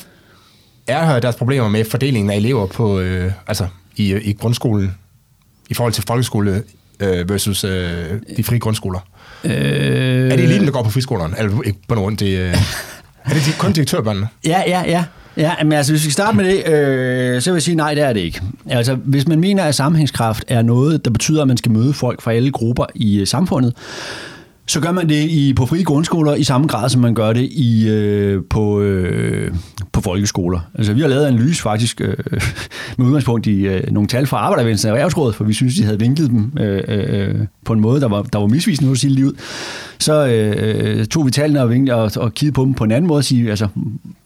er 0.87 1.19
deres 1.19 1.35
problemer 1.35 1.69
med 1.69 1.85
fordelingen 1.85 2.31
af 2.31 2.35
elever 2.35 2.67
på, 2.67 2.99
øh, 2.99 3.31
altså 3.47 3.67
i, 3.95 4.15
i 4.15 4.33
grundskolen, 4.33 4.95
i 5.69 5.73
forhold 5.73 5.93
til 5.93 6.03
folkeskole 6.07 6.63
øh, 6.99 7.29
versus 7.29 7.63
øh, 7.63 8.05
de 8.37 8.43
frie 8.43 8.59
grundskoler? 8.59 8.99
Øh... 9.43 9.51
Er 9.51 10.35
det 10.35 10.43
eliten, 10.43 10.65
der 10.65 10.71
går 10.71 10.83
på 10.83 10.89
friskolerne? 10.89 11.35
Eller 11.39 11.61
ikke 11.61 11.79
på 11.87 11.95
nogen, 11.95 12.15
det, 12.15 12.37
øh, 12.37 12.53
er 13.25 13.33
det 13.33 13.55
kun 13.59 13.73
direktørbørnene? 13.73 14.27
Ja, 14.45 14.63
ja, 14.67 14.83
ja. 14.85 15.03
Ja, 15.37 15.53
men 15.63 15.71
altså, 15.71 15.93
hvis 15.93 16.05
vi 16.05 16.11
starte 16.11 16.37
med 16.37 16.45
det, 16.45 16.67
øh, 16.67 17.41
så 17.41 17.51
vil 17.51 17.55
jeg 17.55 17.63
sige, 17.63 17.75
nej, 17.75 17.93
det 17.93 18.03
er 18.03 18.13
det 18.13 18.19
ikke. 18.19 18.41
Altså, 18.69 18.95
hvis 18.95 19.27
man 19.27 19.39
mener, 19.39 19.63
at 19.63 19.75
sammenhængskraft 19.75 20.45
er 20.47 20.61
noget, 20.61 21.05
der 21.05 21.11
betyder, 21.11 21.41
at 21.41 21.47
man 21.47 21.57
skal 21.57 21.71
møde 21.71 21.93
folk 21.93 22.21
fra 22.21 22.33
alle 22.33 22.51
grupper 22.51 22.85
i 22.95 23.19
øh, 23.19 23.27
samfundet, 23.27 23.73
så 24.69 24.79
gør 24.79 24.91
man 24.91 25.09
det 25.09 25.29
i, 25.29 25.53
på 25.53 25.65
frie 25.65 25.83
grundskoler 25.83 26.35
i 26.35 26.43
samme 26.43 26.67
grad, 26.67 26.89
som 26.89 27.01
man 27.01 27.13
gør 27.13 27.33
det 27.33 27.49
i, 27.51 27.89
øh, 27.89 28.43
på, 28.49 28.79
øh, 28.79 29.51
på 29.91 30.01
folkeskoler. 30.01 30.59
Altså, 30.75 30.93
vi 30.93 31.01
har 31.01 31.07
lavet 31.07 31.27
en 31.27 31.33
analyse 31.33 31.61
faktisk 31.61 32.01
øh, 32.01 32.17
med 32.97 33.05
udgangspunkt 33.05 33.47
i 33.47 33.67
øh, 33.67 33.91
nogle 33.91 34.07
tal 34.07 34.27
fra 34.27 34.37
Arbejdervægelsen 34.37 34.89
Erhvervsrådet, 34.89 35.35
for 35.35 35.43
vi 35.43 35.53
synes, 35.53 35.75
de 35.75 35.83
havde 35.83 35.99
vinklet 35.99 36.29
dem 36.29 36.53
øh, 36.59 36.83
øh, 36.87 37.29
øh, 37.29 37.35
på 37.65 37.73
en 37.73 37.79
måde, 37.79 38.01
der 38.01 38.07
var, 38.07 38.21
der 38.21 38.39
var 38.39 38.47
misvisende 38.47 38.89
hos 38.89 39.03
livet. 39.03 39.35
Så 39.99 40.27
øh, 40.27 41.05
tog 41.05 41.25
vi 41.25 41.31
tallene 41.31 41.61
og, 41.61 41.69
vinkede, 41.69 41.97
og, 41.97 42.11
og 42.17 42.33
kiggede 42.33 42.53
på 42.53 42.65
dem 42.65 42.73
på 42.73 42.83
en 42.83 42.91
anden 42.91 43.07
måde 43.07 43.19
og 43.19 43.23
sige, 43.23 43.49
altså, 43.49 43.67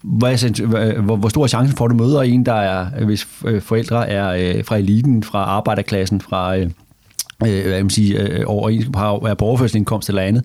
hvad, 0.02 0.92
hvor, 0.92 1.16
hvor 1.16 1.28
stor 1.28 1.42
er 1.42 1.46
chancen 1.46 1.76
for, 1.76 1.84
at 1.84 1.90
du 1.90 1.96
møder 1.96 2.22
en, 2.22 2.46
der 2.46 2.54
er, 2.54 3.04
hvis 3.04 3.28
øh, 3.44 3.62
forældre 3.62 4.08
er 4.08 4.56
øh, 4.56 4.64
fra 4.64 4.76
eliten, 4.76 5.22
fra 5.22 5.38
arbejderklassen, 5.38 6.20
fra... 6.20 6.56
Øh, 6.56 6.70
øh, 7.46 7.66
hvad 7.66 7.82
man 7.82 7.90
sige, 7.90 8.18
øh, 8.18 8.44
over 8.46 8.70
er 9.28 9.34
på 9.34 9.44
overførselsindkomst 9.44 10.08
eller 10.08 10.22
andet. 10.22 10.44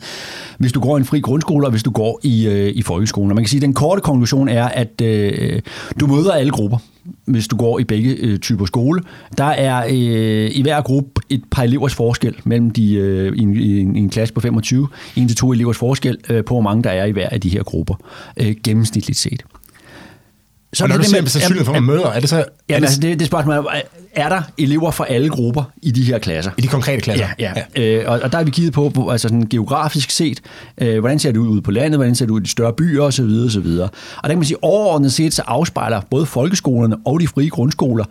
Hvis 0.57 0.71
du 0.71 0.79
går 0.79 0.97
i 0.97 0.99
en 0.99 1.05
fri 1.05 1.19
grundskole, 1.19 1.67
og 1.67 1.71
hvis 1.71 1.83
du 1.83 1.91
går 1.91 2.19
i, 2.23 2.47
øh, 2.47 2.71
i 2.75 2.81
folkeskolen. 2.81 3.31
Og 3.31 3.35
man 3.35 3.43
kan 3.43 3.49
sige, 3.49 3.59
at 3.59 3.61
den 3.61 3.73
korte 3.73 4.01
konklusion 4.01 4.49
er, 4.49 4.65
at 4.65 5.01
øh, 5.01 5.61
du 5.99 6.07
møder 6.07 6.31
alle 6.31 6.51
grupper, 6.51 6.77
hvis 7.25 7.47
du 7.47 7.57
går 7.57 7.79
i 7.79 7.83
begge 7.83 8.15
øh, 8.19 8.39
typer 8.39 8.65
skole. 8.65 9.01
Der 9.37 9.43
er 9.43 9.85
øh, 9.89 10.51
i 10.57 10.61
hver 10.61 10.81
gruppe 10.81 11.21
et 11.29 11.43
par 11.51 11.63
elevers 11.63 11.95
forskel 11.95 12.35
mellem 12.43 12.71
de, 12.71 12.93
øh, 12.93 13.35
i, 13.35 13.41
en, 13.41 13.55
i, 13.55 13.79
en, 13.79 13.95
i 13.95 13.99
en 13.99 14.09
klasse 14.09 14.33
på 14.33 14.39
25, 14.39 14.87
en 15.15 15.27
til 15.27 15.37
to 15.37 15.53
elevers 15.53 15.77
forskel 15.77 16.17
øh, 16.29 16.43
på, 16.43 16.53
hvor 16.53 16.61
mange 16.61 16.83
der 16.83 16.89
er 16.89 17.05
i 17.05 17.11
hver 17.11 17.29
af 17.29 17.41
de 17.41 17.49
her 17.49 17.63
grupper, 17.63 17.95
øh, 18.37 18.55
gennemsnitligt 18.63 19.19
set. 19.19 19.45
Så 20.73 20.83
og 20.83 20.89
når 20.89 20.95
det, 20.95 21.05
du 21.05 21.09
siger 21.09 21.25
sandsynlighed 21.25 21.65
for, 21.65 21.73
at 21.73 21.83
man 21.83 21.95
møder, 21.95 22.07
er 22.07 22.19
det 22.19 22.29
så... 22.29 22.35
Ja, 22.35 22.75
det, 22.75 22.83
altså 22.83 22.99
det, 22.99 23.19
det 23.19 23.27
spørgsmål 23.27 23.55
er, 23.55 23.81
er 24.15 24.29
der 24.29 24.41
elever 24.57 24.91
fra 24.91 25.05
alle 25.09 25.29
grupper 25.29 25.63
i 25.81 25.91
de 25.91 26.03
her 26.03 26.19
klasser? 26.19 26.51
I 26.57 26.61
de 26.61 26.67
konkrete 26.67 27.01
klasser? 27.01 27.27
Ja, 27.39 27.53
ja. 27.55 27.63
ja. 27.75 27.81
Øh, 27.81 28.11
og, 28.11 28.19
og 28.23 28.31
der 28.31 28.37
har 28.37 28.45
vi 28.45 28.51
kigget 28.51 28.73
på, 28.73 28.89
på 28.89 29.09
altså 29.09 29.27
sådan 29.27 29.47
geografisk 29.49 30.09
set, 30.09 30.41
øh, 30.77 30.99
hvordan 30.99 31.19
ser 31.19 31.31
det 31.31 31.39
ud 31.39 31.47
ude 31.47 31.61
på 31.61 31.71
landet, 31.71 31.97
hvordan 31.97 32.15
ser 32.15 32.25
det 32.25 32.31
ud 32.31 32.39
i 32.39 32.43
de 32.43 32.49
større 32.49 32.73
byer 32.73 33.03
osv. 33.03 33.23
osv. 33.45 33.67
Og 33.67 33.89
der 34.23 34.27
kan 34.27 34.37
man 34.37 34.45
sige, 34.45 34.63
overordnet 34.63 35.13
set, 35.13 35.33
så 35.33 35.41
afspejler 35.47 36.01
både 36.09 36.25
folkeskolerne 36.25 36.95
og 37.05 37.19
de 37.19 37.27
frie 37.27 37.49
grundskoler 37.49 38.05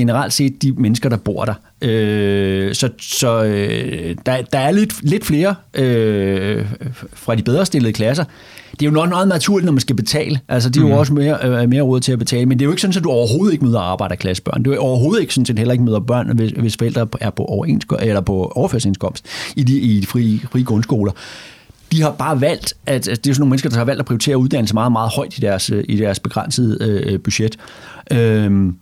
generelt 0.00 0.32
set 0.32 0.62
de 0.62 0.72
mennesker, 0.72 1.08
der 1.08 1.16
bor 1.16 1.44
der. 1.44 1.54
Øh, 1.82 2.74
så 2.74 2.88
så 2.98 3.44
øh, 3.44 4.16
der, 4.26 4.42
der 4.42 4.58
er 4.58 4.70
lidt, 4.70 5.02
lidt 5.02 5.24
flere 5.24 5.54
øh, 5.74 6.66
fra 7.12 7.34
de 7.34 7.42
bedre 7.42 7.66
stillede 7.66 7.92
klasser. 7.92 8.24
Det 8.70 8.82
er 8.82 8.86
jo 8.86 8.94
noget, 8.94 9.10
noget 9.10 9.28
naturligt, 9.28 9.64
når 9.64 9.72
man 9.72 9.80
skal 9.80 9.96
betale. 9.96 10.40
Altså, 10.48 10.70
de 10.70 10.78
er 10.78 10.82
jo 10.82 10.88
mm. 10.88 10.94
også 10.94 11.12
mere, 11.12 11.62
øh, 11.62 11.68
mere 11.68 11.82
råd 11.82 12.00
til 12.00 12.12
at 12.12 12.18
betale. 12.18 12.46
Men 12.46 12.58
det 12.58 12.64
er 12.64 12.66
jo 12.66 12.72
ikke 12.72 12.82
sådan, 12.82 12.96
at 12.96 13.04
du 13.04 13.10
overhovedet 13.10 13.52
ikke 13.52 13.64
møder 13.64 13.80
arbejderklassebørn. 13.80 14.62
Det 14.62 14.70
er 14.70 14.74
jo 14.74 14.80
overhovedet 14.80 15.20
ikke 15.20 15.34
sådan, 15.34 15.54
at 15.54 15.58
heller 15.58 15.72
ikke 15.72 15.84
møder 15.84 16.00
børn, 16.00 16.36
hvis, 16.36 16.50
hvis 16.50 16.76
forældre 16.76 17.08
er 17.20 17.30
på, 17.30 17.44
overensko- 17.44 18.04
eller 18.04 18.20
på 18.20 18.52
overførselsindkomst 18.54 19.26
i 19.56 19.62
de, 19.62 19.78
i 19.78 20.00
de 20.00 20.06
frie, 20.06 20.40
frie 20.52 20.64
grundskoler 20.64 21.12
de 21.92 22.02
har 22.02 22.10
bare 22.10 22.40
valgt, 22.40 22.74
at, 22.86 23.08
at 23.08 23.24
det 23.24 23.30
er 23.30 23.34
sådan 23.34 23.40
nogle 23.40 23.50
mennesker, 23.50 23.70
der 23.70 23.76
har 23.76 23.84
valgt 23.84 24.00
at 24.00 24.06
prioritere 24.06 24.38
uddannelse 24.38 24.74
meget, 24.74 24.92
meget 24.92 25.10
højt 25.16 25.38
i 25.38 25.40
deres, 25.40 25.70
i 25.84 25.96
deres 25.96 26.20
begrænsede 26.20 26.78
øh, 26.80 27.20
budget. 27.20 27.56
Øh, 28.12 28.72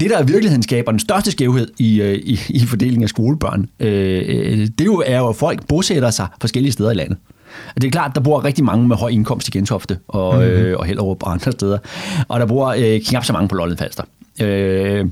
det, 0.00 0.10
der 0.10 0.22
i 0.22 0.26
virkeligheden 0.26 0.62
skaber 0.62 0.90
den 0.90 1.00
største 1.00 1.30
skævhed 1.30 1.68
i, 1.78 2.00
øh, 2.00 2.14
i, 2.14 2.40
i 2.48 2.66
fordelingen 2.66 3.02
af 3.02 3.08
skolebørn, 3.08 3.68
øh, 3.80 4.24
øh, 4.26 4.68
det 4.78 4.84
jo, 4.84 5.02
er 5.06 5.18
jo, 5.18 5.28
at 5.28 5.36
folk 5.36 5.66
bosætter 5.66 6.10
sig 6.10 6.26
forskellige 6.40 6.72
steder 6.72 6.90
i 6.90 6.94
landet. 6.94 7.18
Det 7.74 7.84
er 7.84 7.90
klart, 7.90 8.14
der 8.14 8.20
bor 8.20 8.44
rigtig 8.44 8.64
mange 8.64 8.88
med 8.88 8.96
høj 8.96 9.08
indkomst 9.08 9.48
i 9.48 9.50
Gentofte 9.50 9.98
og, 10.08 10.34
mm-hmm. 10.34 10.50
øh, 10.50 10.78
og 10.78 10.84
Hellerup 10.84 11.22
og 11.22 11.32
andre 11.32 11.52
steder. 11.52 11.78
Og 12.28 12.40
der 12.40 12.46
bor 12.46 12.74
øh, 12.78 13.00
knap 13.00 13.24
så 13.24 13.32
mange 13.32 13.48
på 13.48 13.54
Lolland 13.54 13.78
Falster. 13.78 14.02
Øh, 14.40 15.06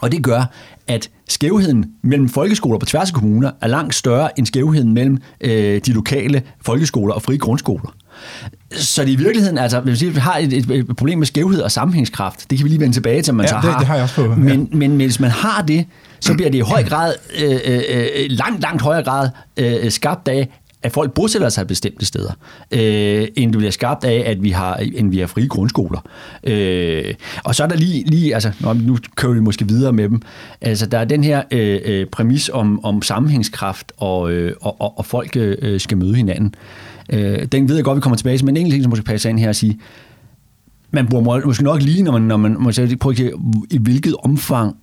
og 0.00 0.12
det 0.12 0.22
gør, 0.22 0.44
at 0.88 1.10
skævheden 1.28 1.92
mellem 2.02 2.28
folkeskoler 2.28 2.78
på 2.78 2.86
tværs 2.86 3.08
af 3.08 3.14
kommuner 3.14 3.50
er 3.60 3.66
langt 3.66 3.94
større 3.94 4.38
end 4.38 4.46
skævheden 4.46 4.94
mellem 4.94 5.18
øh, 5.40 5.80
de 5.86 5.92
lokale 5.92 6.42
folkeskoler 6.60 7.14
og 7.14 7.22
frie 7.22 7.38
grundskoler. 7.38 7.94
Så 8.72 9.04
det 9.04 9.10
i 9.10 9.16
virkeligheden, 9.16 9.58
altså, 9.58 9.80
hvis 9.80 10.02
vi 10.02 10.08
har 10.08 10.38
et, 10.38 10.52
et, 10.52 10.70
et 10.70 10.96
problem 10.96 11.18
med 11.18 11.26
skævhed 11.26 11.60
og 11.60 11.70
sammenhængskraft, 11.70 12.50
det 12.50 12.58
kan 12.58 12.64
vi 12.64 12.68
lige 12.68 12.80
vende 12.80 12.94
tilbage 12.96 13.22
til, 13.22 13.34
man 13.34 13.46
ja, 13.46 13.50
så 13.50 13.56
det, 13.56 13.64
har. 13.64 13.78
det 13.78 13.86
har 13.86 13.94
jeg 13.94 14.02
også 14.02 14.14
på. 14.14 14.22
Ja. 14.22 14.28
Men, 14.28 14.68
men, 14.72 14.96
men 14.96 14.96
hvis 14.96 15.20
man 15.20 15.30
har 15.30 15.62
det, 15.62 15.86
så 16.20 16.34
bliver 16.34 16.50
det 16.50 16.58
i 16.58 16.60
høj 16.60 16.84
grad, 16.84 17.14
øh, 17.42 17.60
øh, 17.64 17.82
øh 17.88 18.26
langt, 18.28 18.62
langt 18.62 18.82
højere 18.82 19.02
grad, 19.02 19.28
øh, 19.56 19.90
skabt 19.90 20.28
af, 20.28 20.48
at 20.82 20.92
folk 20.92 21.12
bosætter 21.12 21.48
sig 21.48 21.66
bestemte 21.66 22.06
steder, 22.06 22.32
øh, 22.70 23.28
end 23.36 23.52
det 23.52 23.58
bliver 23.58 23.70
skabt 23.70 24.04
af, 24.04 24.22
at 24.26 24.42
vi 24.42 24.50
har, 24.50 24.76
end 24.76 25.10
vi 25.10 25.18
har 25.18 25.26
frie 25.26 25.48
grundskoler. 25.48 26.00
Øh, 26.44 27.14
og 27.44 27.54
så 27.54 27.62
er 27.62 27.68
der 27.68 27.76
lige, 27.76 28.04
lige 28.04 28.34
altså, 28.34 28.52
nu 28.74 28.98
kører 29.16 29.32
vi 29.32 29.40
måske 29.40 29.68
videre 29.68 29.92
med 29.92 30.08
dem, 30.08 30.22
altså 30.60 30.86
der 30.86 30.98
er 30.98 31.04
den 31.04 31.24
her 31.24 31.42
øh, 31.50 31.80
øh, 31.84 32.06
præmis 32.06 32.50
om, 32.52 32.84
om 32.84 33.02
sammenhængskraft, 33.02 33.92
og, 33.96 34.32
øh, 34.32 34.54
og, 34.60 34.80
og, 34.80 34.98
og 34.98 35.06
folk 35.06 35.36
øh, 35.36 35.80
skal 35.80 35.96
møde 35.96 36.14
hinanden. 36.14 36.54
Øh, 36.54 36.91
Øh, 37.12 37.44
den 37.44 37.68
ved 37.68 37.76
jeg 37.76 37.84
godt, 37.84 37.96
vi 37.96 38.00
kommer 38.00 38.16
tilbage 38.16 38.38
til, 38.38 38.46
men 38.46 38.56
en 38.56 38.60
enkelt 38.60 38.72
ting, 38.72 38.82
som 38.82 38.90
måske 38.90 39.04
passe 39.04 39.30
ind 39.30 39.38
her 39.38 39.48
at 39.48 39.56
sige, 39.56 39.78
man 40.90 41.06
bruger 41.06 41.46
måske 41.46 41.64
nok 41.64 41.82
lige, 41.82 42.02
når 42.02 42.12
man, 42.12 42.22
når 42.22 42.36
man, 42.36 42.56
måske 42.60 42.96
prøver 42.96 43.26
at 43.26 43.32
i 43.70 43.78
hvilket 43.78 44.16
omfang 44.24 44.76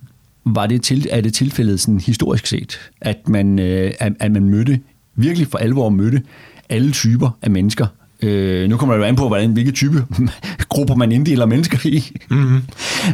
var 0.44 0.66
det 0.66 0.82
til, 0.82 1.06
er 1.10 1.20
det 1.20 1.34
tilfældet 1.34 1.80
sådan 1.80 2.00
historisk 2.00 2.46
set, 2.46 2.90
at 3.00 3.28
man, 3.28 3.58
øh, 3.58 3.92
at, 3.98 4.12
at 4.20 4.32
man 4.32 4.44
mødte 4.44 4.80
virkelig 5.14 5.46
for 5.46 5.58
alvor 5.58 5.88
mødte 5.88 6.22
alle 6.68 6.92
typer 6.92 7.30
af 7.42 7.50
mennesker. 7.50 7.86
Øh, 8.22 8.68
nu 8.68 8.76
kommer 8.76 8.94
det 8.94 9.00
jo 9.00 9.06
an 9.06 9.16
på, 9.16 9.26
hvordan, 9.28 9.52
hvilke 9.52 9.72
type 9.72 10.04
grupper 10.68 10.94
man 10.94 11.12
inddeler 11.12 11.46
mennesker 11.46 11.78
i. 11.84 12.12
Mm-hmm. 12.30 12.62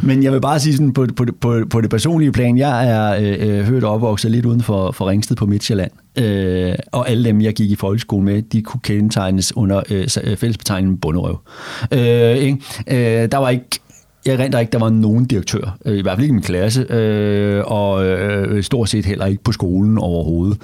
Men 0.03 0.23
jeg 0.23 0.33
vil 0.33 0.41
bare 0.41 0.59
sige 0.59 0.73
sådan, 0.73 0.93
på, 0.93 1.07
på, 1.15 1.25
på, 1.41 1.63
på 1.69 1.81
det 1.81 1.89
personlige 1.89 2.31
plan, 2.31 2.57
jeg 2.57 2.89
er 2.89 3.35
øh, 3.39 3.65
hørt 3.65 3.83
og 3.83 3.93
opvokset 3.93 4.31
lidt 4.31 4.45
uden 4.45 4.61
for, 4.61 4.91
for 4.91 5.09
Ringsted 5.09 5.35
på 5.35 5.45
Midtjylland. 5.45 5.91
Øh, 6.17 6.75
og 6.91 7.09
alle 7.09 7.25
dem, 7.25 7.41
jeg 7.41 7.53
gik 7.53 7.71
i 7.71 7.75
folkeskole 7.75 8.25
med, 8.25 8.41
de 8.41 8.61
kunne 8.61 8.81
kendetegnes 8.83 9.57
under 9.57 9.83
øh, 9.89 10.37
fællesbetegningen 10.37 10.97
bunderøv. 10.97 11.39
Øh, 11.91 12.35
ikke? 12.35 12.57
Øh, 12.87 13.31
der 13.31 13.37
var 13.37 13.49
ikke 13.49 13.79
jeg 14.31 14.39
rent 14.39 14.59
ikke, 14.59 14.71
der 14.71 14.79
var 14.79 14.89
nogen 14.89 15.25
direktør, 15.25 15.77
øh, 15.85 15.97
i 15.97 16.01
hvert 16.01 16.17
fald 16.17 16.23
ikke 16.23 16.31
i 16.31 16.33
min 16.33 16.43
klasse, 16.43 16.85
øh, 16.89 17.63
og 17.65 18.05
øh, 18.05 18.63
stort 18.63 18.89
set 18.89 19.05
heller 19.05 19.25
ikke 19.25 19.43
på 19.43 19.51
skolen 19.51 19.97
overhovedet. 19.97 20.57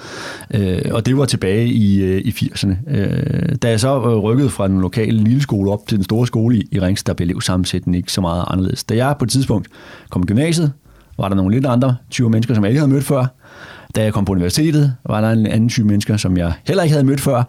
Øh, 0.54 0.82
og 0.90 1.06
det 1.06 1.16
var 1.16 1.24
tilbage 1.24 1.66
i, 1.66 2.02
øh, 2.02 2.20
i 2.24 2.30
80'erne. 2.30 2.96
Øh, 2.96 3.56
da 3.62 3.70
jeg 3.70 3.80
så 3.80 3.96
øh, 3.96 4.16
rykkede 4.16 4.50
fra 4.50 4.68
den 4.68 4.80
lokale 4.80 5.18
lille 5.18 5.42
skole 5.42 5.70
op 5.72 5.88
til 5.88 5.96
den 5.96 6.04
store 6.04 6.26
skole 6.26 6.56
i, 6.56 6.68
i 6.70 6.80
Rings, 6.80 7.02
der 7.02 7.14
blev 7.14 7.24
elevsammensætningen 7.24 7.98
ikke 7.98 8.12
så 8.12 8.20
meget 8.20 8.44
anderledes. 8.46 8.84
Da 8.84 8.96
jeg 8.96 9.14
på 9.18 9.24
et 9.24 9.30
tidspunkt 9.30 9.68
kom 10.10 10.22
i 10.22 10.26
gymnasiet, 10.26 10.72
var 11.18 11.28
der 11.28 11.36
nogle 11.36 11.54
lidt 11.54 11.66
andre 11.66 11.96
20 12.10 12.30
mennesker, 12.30 12.54
som 12.54 12.64
jeg 12.64 12.70
ikke 12.70 12.80
havde 12.80 12.92
mødt 12.92 13.04
før. 13.04 13.26
Da 13.94 14.02
jeg 14.02 14.12
kom 14.12 14.24
på 14.24 14.32
universitetet, 14.32 14.94
var 15.06 15.20
der 15.20 15.30
en 15.30 15.46
anden 15.46 15.68
type 15.68 15.86
mennesker, 15.86 16.16
som 16.16 16.36
jeg 16.36 16.52
heller 16.66 16.82
ikke 16.82 16.92
havde 16.92 17.06
mødt 17.06 17.20
før. 17.20 17.42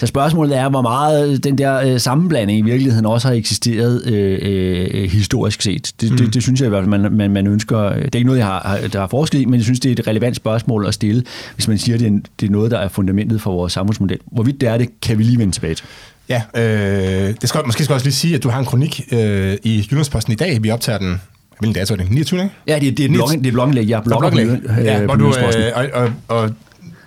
Så 0.00 0.06
spørgsmålet 0.06 0.56
er, 0.56 0.68
hvor 0.68 0.82
meget 0.82 1.44
den 1.44 1.58
der 1.58 1.76
øh, 1.76 2.00
sammenblanding 2.00 2.58
i 2.58 2.62
virkeligheden 2.62 3.06
også 3.06 3.28
har 3.28 3.34
eksisteret 3.34 4.06
øh, 4.06 4.38
øh, 4.42 5.10
historisk 5.10 5.62
set. 5.62 5.92
Det, 6.00 6.10
mm. 6.10 6.16
det, 6.16 6.34
det 6.34 6.42
synes 6.42 6.60
jeg 6.60 6.66
i 6.66 6.68
hvert 6.68 6.84
fald, 6.84 6.98
man, 7.00 7.12
man, 7.12 7.30
man 7.30 7.46
ønsker. 7.46 7.78
Det 7.78 8.14
er 8.14 8.18
ikke 8.18 8.26
noget, 8.26 8.38
jeg 8.38 8.46
har, 8.46 8.78
der 8.92 9.00
har 9.00 9.06
forsket 9.06 9.40
i, 9.40 9.44
men 9.44 9.54
jeg 9.54 9.64
synes, 9.64 9.80
det 9.80 9.88
er 9.88 9.92
et 9.92 10.06
relevant 10.06 10.36
spørgsmål 10.36 10.86
at 10.86 10.94
stille, 10.94 11.22
hvis 11.54 11.68
man 11.68 11.78
siger, 11.78 11.94
at 11.94 12.00
det 12.00 12.12
er, 12.12 12.18
det 12.40 12.46
er 12.46 12.50
noget, 12.50 12.70
der 12.70 12.78
er 12.78 12.88
fundamentet 12.88 13.40
for 13.40 13.52
vores 13.52 13.72
samfundsmodel. 13.72 14.18
Hvorvidt 14.32 14.60
det 14.60 14.68
er 14.68 14.78
det, 14.78 15.00
kan 15.00 15.18
vi 15.18 15.22
lige 15.22 15.38
vende 15.38 15.52
tilbage 15.52 15.74
til. 15.74 15.86
Ja, 16.28 16.42
øh, 16.56 17.34
det 17.40 17.48
skal, 17.48 17.60
måske 17.66 17.84
skal 17.84 17.92
jeg 17.92 17.94
også 17.94 18.06
lige 18.06 18.14
sige, 18.14 18.34
at 18.34 18.42
du 18.42 18.48
har 18.48 18.58
en 18.58 18.64
kronik 18.64 19.00
øh, 19.12 19.56
i 19.62 19.86
Jyllandsposten 19.90 20.32
i 20.32 20.36
dag. 20.36 20.62
Vi 20.62 20.70
optager 20.70 20.98
den 20.98 21.20
Hvilken 21.58 21.74
dato 21.74 21.94
er 21.94 21.98
det? 21.98 22.10
29. 22.10 22.42
Ikke? 22.42 22.54
Ja, 22.66 22.78
det, 22.78 22.98
det 22.98 23.04
er, 23.04 23.08
bloggen, 23.08 23.40
det 23.40 23.48
er 23.48 23.52
bloggenlæg. 23.52 23.88
Jeg 23.88 24.02
blogger 24.04 24.30
bloggenlæg. 24.30 24.70
Øh, 24.78 24.84
ja, 24.84 25.00
hvor 25.00 25.14
du, 25.14 25.34
øh, 25.36 25.72
og, 25.74 25.86
og, 25.92 26.12
og, 26.28 26.50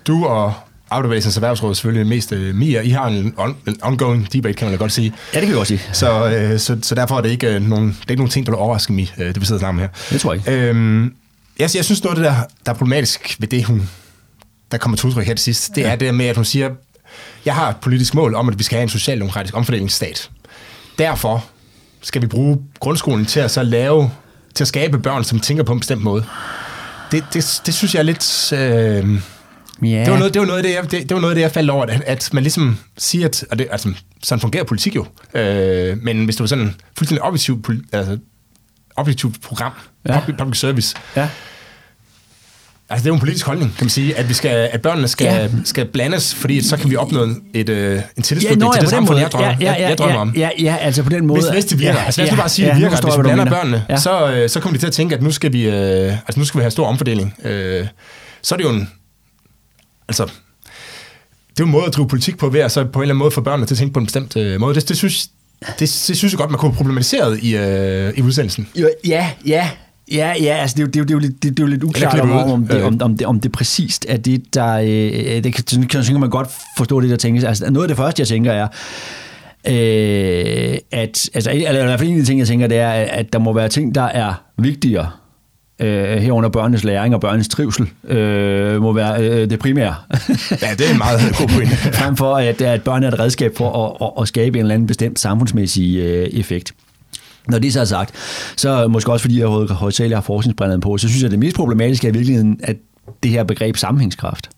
du 0.08 0.26
og 0.26 0.54
Arbejderbevægelsens 0.90 1.36
Erhvervsråd 1.36 1.76
selvfølgelig 1.76 2.08
mest 2.08 2.32
øh, 2.32 2.56
mere. 2.56 2.86
I 2.86 2.90
har 2.90 3.08
en, 3.08 3.34
on, 3.38 3.58
en 3.68 3.78
ongoing 3.82 4.34
debate, 4.34 4.54
kan 4.54 4.68
man 4.68 4.72
da 4.72 4.78
godt 4.78 4.92
sige. 4.92 5.14
Ja, 5.34 5.40
det 5.40 5.48
kan 5.48 5.54
vi 5.54 5.58
godt 5.58 5.68
sige. 5.68 5.82
Så, 5.94 6.30
øh, 6.30 6.60
så, 6.60 6.78
så 6.82 6.96
derfor 6.96 7.18
er 7.18 7.22
det 7.22 7.30
ikke, 7.30 7.56
øh, 7.56 7.62
nogen, 7.62 7.88
det 7.88 7.96
er 8.08 8.12
ikke 8.12 8.22
nogen 8.22 8.32
ting, 8.32 8.46
der 8.46 8.52
vil 8.52 8.58
overraske 8.58 8.94
mig, 8.94 9.14
øh, 9.18 9.28
det 9.28 9.42
vi 9.42 9.46
sidder 9.46 9.62
sammen 9.62 9.82
her. 9.82 9.90
Det 10.10 10.22
tror 10.22 10.34
jeg 10.34 10.48
ikke. 10.48 10.70
Øhm, 10.70 11.04
jeg, 11.60 11.70
jeg 11.76 11.86
synes 11.86 12.04
noget 12.04 12.18
af 12.18 12.24
det, 12.24 12.32
der, 12.32 12.44
der 12.66 12.72
er 12.72 12.76
problematisk 12.76 13.36
ved 13.40 13.48
det, 13.48 13.64
hun, 13.64 13.90
der 14.72 14.78
kommer 14.78 14.98
til 14.98 15.08
udtryk 15.08 15.26
her 15.26 15.34
til 15.34 15.44
sidst, 15.44 15.76
det 15.76 15.82
ja. 15.82 15.92
er 15.92 15.96
det 15.96 16.16
med, 16.16 16.26
at 16.26 16.36
hun 16.36 16.46
siger, 16.46 16.70
jeg 17.46 17.56
har 17.56 17.70
et 17.70 17.76
politisk 17.82 18.16
mål 18.16 18.36
om, 18.36 18.50
at 18.50 18.60
vi 18.60 18.64
skal 18.64 18.76
have 18.76 18.84
en 18.84 18.90
socialdemokratisk 18.90 19.58
omfordelingsstat. 19.58 20.30
Derfor 20.98 21.46
skal 22.02 22.22
vi 22.22 22.28
bruge 22.28 22.58
grundskolen 22.80 23.26
til 23.26 23.40
at 23.40 23.52
så 23.52 23.64
lave 23.64 24.12
til 24.58 24.64
at 24.64 24.68
skabe 24.68 25.00
børn, 25.00 25.24
som 25.24 25.40
tænker 25.40 25.64
på 25.64 25.74
en 25.74 25.80
bestemt 25.80 26.04
måde. 26.04 26.24
Det, 27.12 27.24
det, 27.34 27.62
det 27.66 27.74
synes 27.74 27.94
jeg 27.94 28.00
er 28.00 28.04
lidt... 28.04 28.54
Øh, 28.54 29.22
Yeah. 29.84 30.06
Det, 30.06 30.12
var 30.12 30.18
noget, 30.18 30.34
det, 30.34 30.40
var 30.40 30.46
noget 30.46 30.58
af 30.58 30.64
det, 30.64 30.74
jeg, 30.74 30.84
det, 30.84 31.10
det 31.10 31.16
var 31.16 31.22
noget 31.22 31.32
af 31.32 31.36
det, 31.36 31.42
jeg 31.42 31.52
faldt 31.52 31.70
over, 31.70 31.86
at, 31.86 32.02
at 32.06 32.30
man 32.34 32.44
ligesom 32.44 32.78
siger, 32.98 33.26
at 33.26 33.46
og 33.52 33.60
det, 33.60 33.68
altså, 33.72 33.94
sådan 34.24 34.40
fungerer 34.40 34.64
politik 34.64 34.96
jo, 34.96 35.06
øh, 35.34 35.98
men 36.04 36.26
hvis 36.26 36.36
det 36.36 36.40
var 36.40 36.48
sådan 36.48 36.66
en 36.66 36.76
fuldstændig 36.98 37.24
objektiv, 37.24 37.66
altså, 37.92 38.18
objektivt 38.96 39.42
program, 39.42 39.72
ja. 40.08 40.20
public, 40.20 40.38
public 40.38 40.60
service, 40.60 40.96
ja. 41.16 41.30
Altså, 42.90 43.04
det 43.04 43.10
er 43.10 43.12
jo 43.12 43.14
en 43.14 43.20
politisk 43.20 43.46
holdning, 43.46 43.76
kan 43.78 43.86
man 43.86 43.90
sige, 43.90 44.18
at, 44.18 44.30
vi 44.30 44.34
skal, 44.34 44.70
at 44.72 44.82
børnene 44.82 45.08
skal, 45.08 45.26
ja. 45.26 45.50
skal 45.64 45.86
blandes, 45.86 46.36
fordi 46.36 46.62
så 46.62 46.78
kan 46.78 46.90
vi 46.90 46.96
opnå 46.96 47.28
et, 47.54 47.70
øh, 47.70 48.02
en 48.18 48.24
tillidsslutning 48.24 48.74
ja, 48.74 48.80
til 48.80 48.82
det 48.82 48.90
samfund, 48.90 49.20
jeg 49.20 49.32
drømmer, 49.32 49.48
ja, 49.48 49.72
ja, 49.72 49.82
ja, 49.82 49.90
jeg 49.90 49.98
drømmer 49.98 50.20
om. 50.20 50.34
Ja, 50.36 50.50
ja, 50.60 50.76
altså 50.76 51.04
på 51.04 51.10
den 51.10 51.28
måde. 51.28 51.42
Hvis, 51.42 51.50
hvis 51.50 51.66
det 51.66 51.80
virker. 51.80 52.00
Ja, 52.00 52.06
altså, 52.06 52.22
lad 52.22 52.28
os 52.28 52.32
ja, 52.32 52.38
bare 52.38 52.50
sige, 52.50 52.68
ja, 52.68 52.74
det 52.74 52.82
virker. 52.82 53.02
Hvis 53.02 53.18
vi 53.18 53.22
blander 53.22 53.46
børnene, 53.46 53.86
ja. 53.90 53.98
så, 53.98 54.32
øh, 54.32 54.50
så 54.50 54.60
kommer 54.60 54.78
de 54.78 54.82
til 54.82 54.88
at 54.88 54.94
tænke, 54.94 55.16
at 55.16 55.24
nu 55.24 55.32
skal 55.32 55.54
vi, 55.54 55.66
øh, 55.66 55.74
altså, 56.12 56.40
nu 56.40 56.46
skal 56.46 56.58
vi 56.58 56.64
have 56.64 56.72
stor 56.72 56.86
omfordeling. 56.86 57.34
Øh, 57.44 57.88
så 58.42 58.56
er 58.56 58.58
det 58.58 58.64
jo 58.64 58.70
en... 58.70 58.90
Altså, 60.08 60.24
det 60.24 60.32
er 61.60 61.60
jo 61.60 61.66
en 61.66 61.72
måde 61.72 61.86
at 61.86 61.94
drive 61.94 62.08
politik 62.08 62.38
på, 62.38 62.50
ved 62.50 62.60
at 62.60 62.72
så 62.72 62.84
på 62.84 63.00
en 63.00 63.04
eller 63.04 63.14
anden 63.14 63.20
måde 63.20 63.32
få 63.32 63.42
børnene 63.42 63.68
til 63.68 63.74
at 63.74 63.78
tænke 63.78 63.94
på 63.94 64.00
en 64.00 64.06
bestemt 64.06 64.38
øh, 64.38 64.60
måde. 64.60 64.76
Det, 64.76 64.90
det, 64.90 64.98
synes, 64.98 65.28
det, 65.62 65.80
det 65.80 65.90
synes 65.90 66.24
jeg 66.24 66.38
godt, 66.38 66.52
man 66.52 66.60
kunne 66.60 66.74
problematiseret 66.74 67.40
i, 67.40 67.56
øh, 67.56 68.14
i 68.18 68.22
udsendelsen. 68.22 68.68
Jo, 68.76 68.90
ja, 69.08 69.30
ja. 69.46 69.70
Ja, 70.12 70.34
ja, 70.42 70.56
altså 70.56 70.76
det 70.76 70.82
er 70.82 70.86
jo, 70.86 70.88
det 70.88 70.96
er 70.96 71.00
jo, 71.00 71.06
det 71.06 71.12
er 71.12 71.16
jo, 71.16 71.20
lidt, 71.20 71.44
det 71.44 71.60
er 71.60 71.64
jo 71.64 71.68
lidt 71.68 71.84
uklart, 71.84 72.20
om, 72.20 72.32
om, 72.32 72.68
det, 72.68 72.84
om, 72.84 73.02
om, 73.02 73.18
det, 73.18 73.28
om 73.28 73.40
det 73.40 73.52
præcist 73.52 74.06
er 74.10 74.18
det, 74.18 74.54
der... 74.54 74.74
Øh, 74.74 75.44
det 75.44 75.54
kan, 75.54 75.88
kan, 75.88 76.04
kan 76.04 76.20
man 76.20 76.30
godt 76.30 76.50
forstå 76.78 77.02
det, 77.02 77.10
der 77.10 77.16
tænkes. 77.16 77.44
Altså 77.44 77.72
noget 77.72 77.86
af 77.86 77.88
det 77.88 77.98
første, 77.98 78.22
jeg 78.22 78.28
tænker, 78.28 78.52
er, 78.52 78.68
øh, 79.68 80.78
at... 80.92 81.30
Altså, 81.34 81.52
eller 81.52 81.82
i 81.82 81.86
hvert 81.86 82.00
fald 82.00 82.10
en 82.10 82.16
af 82.16 82.22
de 82.22 82.26
ting, 82.26 82.40
jeg 82.40 82.48
tænker, 82.48 82.68
det 82.68 82.78
er, 82.78 82.90
at 82.92 83.34
der 83.34 83.40
må 83.40 83.54
være 83.54 83.70
ting, 83.70 83.96
der 83.96 84.04
er 84.04 84.34
vigtigere 84.58 85.10
øh, 85.80 86.22
herunder 86.22 86.50
børnenes 86.50 86.84
læring 86.84 87.16
og 87.16 87.22
børnenes 87.22 87.48
trivsel, 87.48 87.90
øh, 88.08 88.82
må 88.82 88.94
være 88.94 89.24
øh, 89.24 89.50
det 89.50 89.60
primære. 89.60 89.96
ja, 90.62 90.74
det 90.78 90.88
er 90.88 90.92
en 90.92 90.98
meget 90.98 91.20
god 91.38 91.48
point. 91.48 91.70
Frem 92.00 92.16
for, 92.16 92.36
at, 92.36 92.62
at 92.62 92.84
børn 92.84 93.04
er 93.04 93.08
et 93.08 93.20
redskab 93.20 93.58
for 93.58 93.86
at, 93.86 94.08
at, 94.08 94.22
at 94.22 94.28
skabe 94.28 94.58
en 94.58 94.66
eller 94.66 94.74
anden 94.74 94.88
bestemt 94.88 95.20
samfundsmæssig 95.20 95.98
øh, 95.98 96.28
effekt. 96.34 96.74
Når 97.50 97.60
det 97.60 97.74
så 97.74 97.82
er 97.82 97.86
sagt, 97.86 98.12
så 98.58 98.88
måske 98.88 99.12
også 99.12 99.24
fordi 99.24 99.40
jeg 99.40 99.48
hovedsageligt 99.48 100.16
har 100.16 100.22
forskningsbrillerne 100.22 100.82
på, 100.82 100.98
så 100.98 101.08
synes 101.08 101.22
jeg, 101.22 101.28
at 101.28 101.32
det 101.32 101.40
mest 101.40 101.56
problematiske 101.56 102.08
er 102.08 102.12
i 102.12 102.14
virkeligheden, 102.14 102.60
at 102.64 102.76
det 103.24 103.32
her 103.32 103.44
begreb 103.44 103.78
sammenhængskraft. 103.78 104.50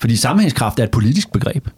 Fordi 0.00 0.16
sammenhængskraft 0.16 0.80
er 0.80 0.84
et 0.84 0.90
politisk 0.90 1.32
begreb. 1.32 1.68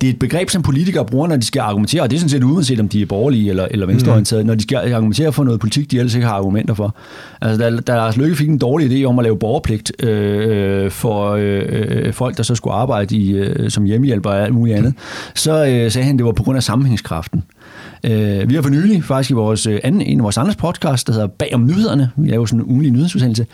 Det 0.00 0.06
er 0.06 0.10
et 0.10 0.18
begreb, 0.18 0.50
som 0.50 0.62
politikere 0.62 1.06
bruger, 1.06 1.28
når 1.28 1.36
de 1.36 1.46
skal 1.46 1.60
argumentere, 1.60 2.02
og 2.02 2.10
det 2.10 2.16
er 2.16 2.20
sådan 2.20 2.30
set 2.30 2.44
uanset, 2.44 2.80
om 2.80 2.88
de 2.88 3.02
er 3.02 3.06
borgerlige 3.06 3.50
eller, 3.50 3.68
eller 3.70 3.86
venstreorienterede, 3.86 4.42
mm. 4.42 4.46
når 4.46 4.54
de 4.54 4.62
skal 4.62 4.94
argumentere 4.94 5.32
for 5.32 5.44
noget 5.44 5.60
politik, 5.60 5.90
de 5.90 5.98
ellers 5.98 6.14
ikke 6.14 6.26
har 6.26 6.34
argumenter 6.34 6.74
for. 6.74 6.96
Altså, 7.40 7.64
da, 7.64 7.76
da 7.76 7.94
Lars 7.94 8.16
Løkke 8.16 8.36
fik 8.36 8.48
en 8.48 8.58
dårlig 8.58 8.90
idé 8.90 9.04
om 9.04 9.18
at 9.18 9.22
lave 9.22 9.38
borgerpligt 9.38 10.04
øh, 10.04 10.90
for 10.90 11.36
øh, 11.40 12.12
folk, 12.12 12.36
der 12.36 12.42
så 12.42 12.54
skulle 12.54 12.74
arbejde 12.74 13.16
i, 13.16 13.32
øh, 13.32 13.70
som 13.70 13.84
hjemmehjælper 13.84 14.30
og 14.30 14.42
alt 14.42 14.54
muligt 14.54 14.76
andet, 14.76 14.94
så 15.34 15.66
øh, 15.66 15.90
sagde 15.90 16.06
han, 16.06 16.14
at 16.14 16.18
det 16.18 16.26
var 16.26 16.32
på 16.32 16.42
grund 16.42 16.56
af 16.56 16.62
sammenhængskraften. 16.62 17.42
Øh, 18.04 18.48
vi 18.48 18.54
har 18.54 18.62
for 18.62 18.70
nylig, 18.70 19.04
faktisk 19.04 19.30
i 19.30 19.34
vores, 19.34 19.66
øh, 19.66 19.80
anden, 19.84 20.02
en 20.02 20.18
af 20.18 20.22
vores 20.22 20.38
andres 20.38 20.56
podcast, 20.56 21.06
der 21.06 21.12
hedder 21.12 21.26
Bag 21.26 21.50
om 21.54 21.66
nyhederne, 21.66 22.10
vi 22.16 22.28
laver 22.28 22.46
sådan 22.46 22.60
en 22.60 22.66
ugenlig 22.66 22.92
nyhedsudsendelse, 22.92 23.46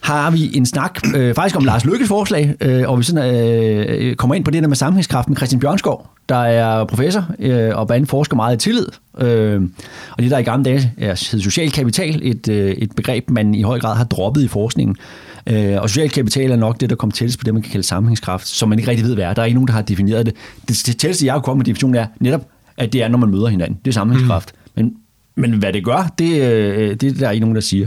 har 0.00 0.30
vi 0.30 0.56
en 0.56 0.66
snak 0.66 1.00
øh, 1.16 1.34
faktisk 1.34 1.56
om 1.56 1.64
Lars 1.64 1.84
Lykkes 1.84 2.08
forslag, 2.08 2.54
øh, 2.60 2.88
og 2.88 2.98
vi 2.98 3.04
sådan, 3.04 3.34
øh, 3.34 4.16
kommer 4.16 4.34
ind 4.34 4.44
på 4.44 4.50
det 4.50 4.62
der 4.62 4.68
med 4.68 4.76
sammenhængskraften 4.76 5.32
med 5.32 5.36
Christian 5.36 5.60
Bjørnskov, 5.60 6.06
der 6.28 6.36
er 6.36 6.84
professor 6.84 7.24
øh, 7.38 7.76
og 7.76 7.86
blandt 7.86 7.96
andet 7.96 8.10
forsker 8.10 8.36
meget 8.36 8.56
i 8.56 8.58
tillid. 8.58 8.86
Øh, 9.20 9.62
og 10.10 10.22
det 10.22 10.30
der 10.30 10.38
i 10.38 10.42
gamle 10.42 10.64
dage 10.64 10.92
er, 10.98 11.28
hedder 11.32 11.44
social 11.44 11.70
kapital, 11.70 12.20
et, 12.22 12.48
øh, 12.48 12.70
et 12.70 12.92
begreb, 12.96 13.30
man 13.30 13.54
i 13.54 13.62
høj 13.62 13.78
grad 13.78 13.96
har 13.96 14.04
droppet 14.04 14.42
i 14.42 14.48
forskningen. 14.48 14.96
Øh, 15.46 15.82
og 15.82 15.90
social 15.90 16.10
kapital 16.10 16.50
er 16.50 16.56
nok 16.56 16.80
det, 16.80 16.90
der 16.90 16.96
kommer 16.96 17.12
tættest 17.14 17.38
på 17.38 17.44
det, 17.44 17.54
man 17.54 17.62
kan 17.62 17.72
kalde 17.72 17.86
sammenhængskraft, 17.86 18.48
som 18.48 18.68
man 18.68 18.78
ikke 18.78 18.90
rigtig 18.90 19.06
ved, 19.06 19.14
hvad 19.14 19.24
er. 19.24 19.34
Der 19.34 19.42
er 19.42 19.46
ikke 19.46 19.54
nogen, 19.54 19.68
der 19.68 19.74
har 19.74 19.82
defineret 19.82 20.26
det. 20.26 20.34
Det, 20.68 20.82
det 20.86 20.96
tætteste, 20.96 21.26
jeg 21.26 21.34
har 21.34 21.40
kommet 21.40 21.58
med 21.58 21.64
definitionen, 21.64 21.94
er 21.94 22.06
netop, 22.20 22.40
at 22.78 22.92
det 22.92 23.02
er, 23.02 23.08
når 23.08 23.18
man 23.18 23.30
møder 23.30 23.46
hinanden. 23.46 23.78
Det 23.84 23.90
er 23.90 23.92
sammenhængskraft. 23.92 24.52
Mm. 24.54 24.82
Men 24.82 24.94
men 25.38 25.52
hvad 25.52 25.72
det 25.72 25.84
gør, 25.84 26.14
det, 26.18 26.42
øh, 26.42 26.96
det 27.00 27.02
er 27.02 27.12
der 27.12 27.30
ikke 27.30 27.40
nogen, 27.40 27.54
der 27.54 27.60
siger 27.60 27.86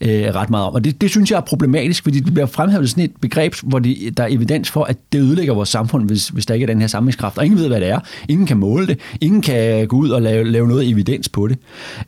øh, 0.00 0.34
ret 0.34 0.50
meget 0.50 0.66
om. 0.66 0.74
Og 0.74 0.84
det, 0.84 1.00
det 1.00 1.10
synes 1.10 1.30
jeg 1.30 1.36
er 1.36 1.40
problematisk, 1.40 2.02
fordi 2.02 2.20
det 2.20 2.34
bliver 2.34 2.46
fremhævet 2.46 2.90
sådan 2.90 3.04
et 3.04 3.12
begreb, 3.20 3.54
hvor 3.62 3.78
det, 3.78 4.16
der 4.16 4.22
er 4.22 4.28
evidens 4.30 4.70
for, 4.70 4.84
at 4.84 4.96
det 5.12 5.18
ødelægger 5.18 5.54
vores 5.54 5.68
samfund, 5.68 6.06
hvis, 6.06 6.28
hvis 6.28 6.46
der 6.46 6.54
ikke 6.54 6.64
er 6.64 6.66
den 6.66 6.80
her 6.80 6.86
samlingskraft. 6.86 7.38
Og 7.38 7.44
ingen 7.44 7.60
ved, 7.60 7.68
hvad 7.68 7.80
det 7.80 7.88
er. 7.88 7.98
Ingen 8.28 8.46
kan 8.46 8.56
måle 8.56 8.86
det. 8.86 8.98
Ingen 9.20 9.42
kan 9.42 9.86
gå 9.86 9.96
ud 9.96 10.10
og 10.10 10.22
lave, 10.22 10.44
lave 10.44 10.68
noget 10.68 10.90
evidens 10.90 11.28
på 11.28 11.48
det. 11.48 11.58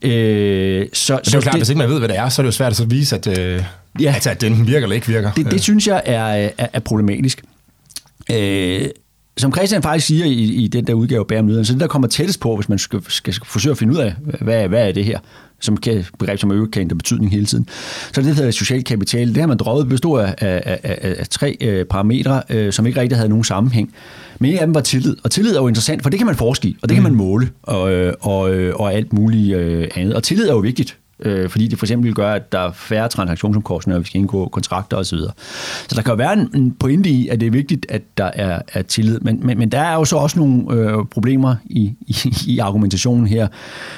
Øh, 0.02 0.86
så, 0.92 1.20
det 1.24 1.34
er 1.34 1.38
jo 1.38 1.40
klart, 1.40 1.52
det, 1.52 1.60
hvis 1.60 1.68
ikke 1.68 1.78
man 1.78 1.88
ved, 1.88 1.98
hvad 1.98 2.08
det 2.08 2.18
er, 2.18 2.28
så 2.28 2.42
er 2.42 2.44
det 2.44 2.46
jo 2.48 2.52
svært 2.52 2.70
at 2.70 2.76
så 2.76 2.84
vise, 2.84 3.16
at, 3.16 3.38
øh, 3.38 3.62
ja, 4.00 4.14
at, 4.16 4.26
at 4.26 4.40
den 4.40 4.66
virker 4.66 4.82
eller 4.82 4.94
ikke 4.94 5.06
virker. 5.06 5.32
Det, 5.32 5.50
det 5.50 5.62
synes 5.62 5.86
jeg 5.86 6.02
er, 6.04 6.50
er, 6.58 6.66
er 6.72 6.80
problematisk. 6.80 7.42
Øh, 8.32 8.88
som 9.38 9.52
Christian 9.52 9.82
faktisk 9.82 10.06
siger 10.06 10.24
i, 10.24 10.32
i 10.32 10.68
den 10.68 10.86
der 10.86 10.94
udgave 10.94 11.24
bag 11.24 11.38
om 11.38 11.64
så 11.64 11.72
det 11.72 11.80
der 11.80 11.86
kommer 11.86 12.08
tættest 12.08 12.40
på, 12.40 12.56
hvis 12.56 12.68
man 12.68 12.78
skal, 12.78 13.00
skal 13.08 13.34
forsøge 13.44 13.70
at 13.70 13.78
finde 13.78 13.92
ud 13.92 13.98
af, 13.98 14.14
hvad, 14.40 14.68
hvad 14.68 14.88
er 14.88 14.92
det 14.92 15.04
her, 15.04 15.18
som 15.60 15.76
kan, 15.76 16.04
begreb 16.18 16.38
som 16.38 16.52
øvrigt 16.52 16.72
kan 16.72 16.82
ændre 16.82 16.96
betydning 16.96 17.30
hele 17.30 17.46
tiden. 17.46 17.68
Så 18.12 18.22
det 18.22 18.36
hedder 18.36 18.50
social 18.50 18.84
kapital. 18.84 19.28
Det 19.28 19.36
har 19.36 19.46
man 19.46 19.56
droppet 19.56 19.88
bestod 19.88 20.20
af, 20.20 20.34
af, 20.38 20.80
af, 20.82 21.14
af 21.18 21.28
tre 21.28 21.56
øh, 21.60 21.84
parametre, 21.84 22.42
øh, 22.50 22.72
som 22.72 22.86
ikke 22.86 23.00
rigtig 23.00 23.18
havde 23.18 23.28
nogen 23.28 23.44
sammenhæng. 23.44 23.94
Men 24.38 24.50
en 24.50 24.58
af 24.58 24.66
dem 24.66 24.74
var 24.74 24.80
tillid, 24.80 25.16
og 25.24 25.30
tillid 25.30 25.56
er 25.56 25.60
jo 25.60 25.68
interessant, 25.68 26.02
for 26.02 26.10
det 26.10 26.18
kan 26.18 26.26
man 26.26 26.36
forske 26.36 26.68
i, 26.68 26.76
og 26.82 26.88
det 26.88 26.94
kan 26.94 27.02
man 27.02 27.12
mm. 27.12 27.18
måle, 27.18 27.50
og, 27.62 27.92
øh, 27.92 28.14
og, 28.20 28.54
øh, 28.54 28.74
og 28.76 28.94
alt 28.94 29.12
muligt 29.12 29.56
øh, 29.56 29.88
andet. 29.94 30.14
Og 30.14 30.22
tillid 30.22 30.48
er 30.48 30.52
jo 30.52 30.58
vigtigt, 30.58 30.96
øh, 31.20 31.50
fordi 31.50 31.68
det 31.68 31.78
for 31.78 31.86
eksempel 31.86 32.14
gør, 32.14 32.32
at 32.32 32.52
der 32.52 32.58
er 32.58 32.72
færre 32.72 33.08
transaktionsomkostninger, 33.08 33.96
når 33.96 34.00
vi 34.00 34.06
skal 34.06 34.20
indgå 34.20 34.48
kontrakter 34.48 34.96
osv. 34.96 35.18
Så 35.88 35.94
der 35.94 36.02
kan 36.02 36.10
jo 36.10 36.16
være 36.16 36.32
en, 36.32 36.50
en 36.54 36.72
pointe 36.72 37.10
i, 37.10 37.28
at 37.28 37.40
det 37.40 37.46
er 37.46 37.50
vigtigt, 37.50 37.86
at 37.88 38.02
der 38.18 38.30
er, 38.34 38.62
er 38.72 38.82
tillid, 38.82 39.20
men, 39.20 39.40
men, 39.42 39.58
men 39.58 39.68
der 39.68 39.80
er 39.80 39.94
jo 39.94 40.04
så 40.04 40.16
også 40.16 40.38
nogle 40.38 40.72
øh, 40.72 41.04
problemer 41.10 41.56
i, 41.64 41.94
i, 42.00 42.16
i 42.46 42.58
argumentationen 42.58 43.26
her, 43.26 43.48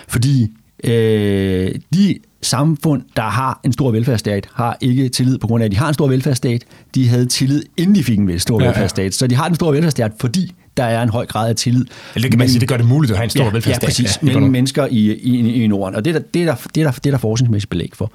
fordi 0.09 0.53
øh, 0.85 1.75
de 1.95 2.19
samfund, 2.43 3.03
der 3.17 3.23
har 3.23 3.61
en 3.65 3.73
stor 3.73 3.91
velfærdsstat, 3.91 4.49
har 4.55 4.77
ikke 4.81 5.09
tillid 5.09 5.39
på 5.39 5.47
grund 5.47 5.63
af, 5.63 5.65
at 5.65 5.73
de 5.73 5.77
har 5.77 5.89
en 5.89 5.95
stor 5.95 6.09
velfærdsstat. 6.09 6.65
De 6.95 7.09
havde 7.09 7.27
tillid, 7.27 7.63
inden 7.77 7.95
de 7.95 8.05
fik 8.05 8.19
en 8.19 8.39
stor 8.39 8.61
ja, 8.63 8.67
velfærdsstat. 8.67 9.05
Ja. 9.05 9.11
Så 9.11 9.27
de 9.27 9.35
har 9.35 9.49
en 9.49 9.55
stor 9.55 9.73
velfærdsstat, 9.73 10.13
fordi 10.21 10.55
der 10.79 10.85
er 10.85 11.03
en 11.03 11.09
høj 11.09 11.27
grad 11.27 11.49
af 11.49 11.57
tillid. 11.57 11.85
Eller 12.15 12.23
det 12.25 12.31
kan 12.31 12.39
man 12.39 12.49
sige, 12.49 12.61
det 12.61 12.69
gør 12.69 12.77
det 12.77 12.87
muligt 12.87 13.11
at 13.11 13.17
have 13.17 13.25
en 13.25 13.31
stor 13.31 13.45
ja, 13.45 13.51
velfærdsstat. 13.51 13.83
Ja, 13.83 13.87
præcis. 13.87 14.19
Ja, 14.23 14.27
mellem 14.27 14.51
mennesker 14.51 14.87
i, 14.91 15.13
i, 15.13 15.65
i 15.65 15.67
Norden. 15.67 15.97
Og 15.97 16.05
det 16.05 16.17
er 16.17 16.19
der, 16.19 16.27
det 16.35 16.43
er 16.43 16.47
der, 16.47 16.55
det 16.75 16.81
er 16.81 16.85
der, 16.85 16.93
det 16.93 17.07
er 17.07 17.11
der 17.11 17.19
forskningsmæssigt 17.19 17.71
belæg 17.71 17.91
for. 17.95 18.13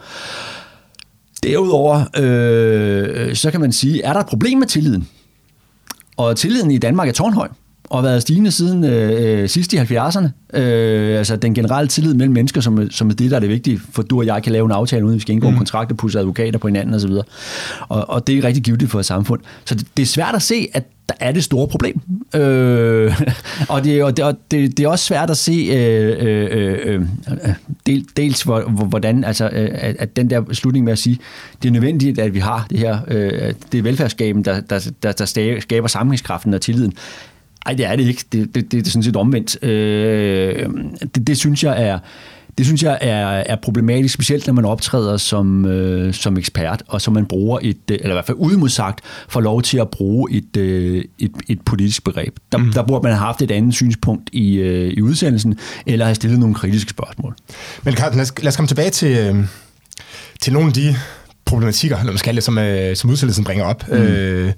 Derudover, 1.44 2.06
øh, 2.18 3.36
så 3.36 3.52
kan 3.52 3.62
man 3.62 3.72
sige, 3.72 4.04
er 4.04 4.14
der 4.14 4.20
et 4.20 4.26
problem 4.26 4.58
med 4.58 4.68
tilliden? 4.68 5.08
Og 6.18 6.38
tilliden 6.38 6.72
i 6.72 6.78
Danmark 6.78 7.08
er 7.08 7.14
tårnhøj 7.14 7.48
og 7.94 8.04
været 8.04 8.22
stigende 8.22 8.52
siden 8.52 8.84
øh, 8.84 9.42
øh 9.42 9.50
sidst 9.50 9.74
i 9.74 9.78
70'erne. 9.78 10.58
Øh, 10.60 11.18
altså 11.18 11.36
den 11.36 11.54
generelle 11.54 11.88
tillid 11.88 12.14
mellem 12.14 12.34
mennesker, 12.34 12.62
som, 12.62 12.92
som 12.92 13.10
er 13.10 13.14
det, 13.14 13.32
der 13.32 13.36
er 13.36 13.40
det 13.40 13.50
vigtige, 13.50 13.80
for 13.92 14.04
du 14.04 14.18
og 14.18 14.26
jeg 14.26 14.44
kan 14.44 14.52
lave 14.52 14.66
en 14.66 14.72
aftale, 14.72 15.06
uden 15.06 15.16
vi 15.16 15.22
skal 15.22 15.34
indgå 15.34 15.48
mm. 15.48 15.54
en 15.54 15.58
kontrakt 15.58 15.92
og 15.92 15.98
pusse 15.98 16.20
advokater 16.20 16.60
på 16.60 16.68
hinanden 16.68 16.96
osv. 16.96 17.12
Og, 17.90 18.10
og 18.10 18.28
det 18.28 18.38
er 18.38 18.44
rigtig 18.44 18.64
givet 18.64 18.90
for 18.90 19.00
et 19.00 19.06
samfund. 19.06 19.42
Så 19.66 19.76
det, 19.76 19.88
det 19.98 20.04
er 20.04 20.08
svært 20.08 20.36
at 20.36 20.42
se, 20.42 20.68
at 20.74 20.84
der 21.10 21.16
er 21.20 21.32
det 21.32 21.44
store 21.44 21.68
problem. 21.68 22.02
Øh, 22.36 23.22
og 23.70 23.84
det, 23.84 24.04
og 24.04 24.18
det, 24.18 24.26
og 24.26 24.38
det, 24.52 24.78
det 24.78 24.84
er 24.84 24.90
også 24.90 25.06
svært 25.06 25.30
at 25.30 25.38
se 25.38 25.70
øh, 25.72 26.28
øh, 26.28 26.48
øh, 26.52 26.96
øh 26.96 27.54
del, 27.86 28.06
dels 28.18 28.42
hvordan, 28.42 29.24
altså, 29.24 29.50
øh, 29.54 29.70
at, 29.74 29.96
at 30.00 30.16
den 30.16 30.30
der 30.30 30.44
slutning 30.52 30.86
med 30.86 30.94
at 30.94 31.00
sige, 31.00 31.20
det 31.62 31.68
er 31.68 31.74
nødvendigt, 31.74 32.20
at 32.20 32.34
vi 32.34 32.40
har 32.40 32.66
det 32.70 32.80
her, 32.80 33.00
øh, 33.08 33.54
det 33.72 33.78
er 33.78 33.82
velfærdsskaben, 33.82 34.46
der, 34.46 34.60
der, 34.60 34.92
der, 35.04 35.12
der 35.12 35.60
skaber 35.60 35.88
sammenhængskraften 35.88 36.54
og 36.54 36.62
tilliden. 36.62 36.94
Nej, 37.66 37.74
det 37.74 37.86
er 37.86 37.96
det 37.96 38.08
ikke. 38.08 38.24
Det, 38.32 38.56
det, 38.56 38.72
det 38.72 38.88
er 38.88 38.92
sådan 38.92 39.04
set 39.04 39.16
omvendt. 39.16 39.64
Øh, 39.64 40.70
det, 41.16 41.28
det 41.28 41.38
synes 41.38 41.64
jeg 41.64 41.84
er 41.84 42.00
det 42.58 42.66
synes 42.66 42.84
jeg 42.84 42.98
er, 43.02 43.26
er 43.26 43.56
problematisk, 43.56 44.14
specielt 44.14 44.48
når 44.48 44.54
man 44.54 44.66
optræder 44.66 45.18
som, 45.18 45.66
øh, 45.66 46.14
som 46.14 46.38
ekspert, 46.38 46.84
og 46.88 47.02
så 47.02 47.12
man 47.12 47.26
bruger 47.26 47.60
et, 47.62 47.78
øh, 47.92 47.98
eller 48.02 48.10
i 48.10 48.14
hvert 48.14 48.26
fald 48.26 48.38
udemodsagt, 48.40 49.02
får 49.30 49.42
lov 49.42 49.62
til 49.62 49.78
at 49.78 49.90
bruge 49.90 50.32
et, 50.32 50.58
øh, 50.58 51.04
et, 51.20 51.32
et 51.50 51.62
politisk 51.66 52.04
begreb. 52.04 52.38
Der, 52.52 52.58
mm. 52.58 52.74
der 52.74 52.84
burde 52.84 53.04
man 53.04 53.12
have 53.12 53.26
haft 53.26 53.42
et 53.42 53.52
andet 53.52 53.74
synspunkt 53.74 54.30
i, 54.34 54.56
øh, 54.56 54.94
i 54.94 55.02
udsendelsen, 55.02 55.58
eller 55.86 56.06
have 56.06 56.16
stillet 56.16 56.40
nogle 56.40 56.56
kritiske 56.56 56.90
spørgsmål. 56.90 57.36
Men 57.84 57.94
Carsten, 57.94 58.18
lad 58.18 58.24
os, 58.24 58.34
lad 58.40 58.48
os 58.48 58.56
komme 58.56 58.68
tilbage 58.68 58.90
til, 58.90 59.18
øh, 59.18 59.46
til 60.42 60.54
nogle 60.54 60.68
af 60.68 60.74
de 60.74 60.96
problematikker, 61.46 61.98
eller 61.98 62.12
man 62.12 62.18
skal 62.18 62.36
det, 62.36 62.44
som, 62.44 62.58
øh, 62.58 62.96
som 62.96 63.10
udsendelsen 63.10 63.44
bringer 63.44 63.66
op. 63.66 63.88
Mm. 63.88 63.94
Øh, 63.94 64.54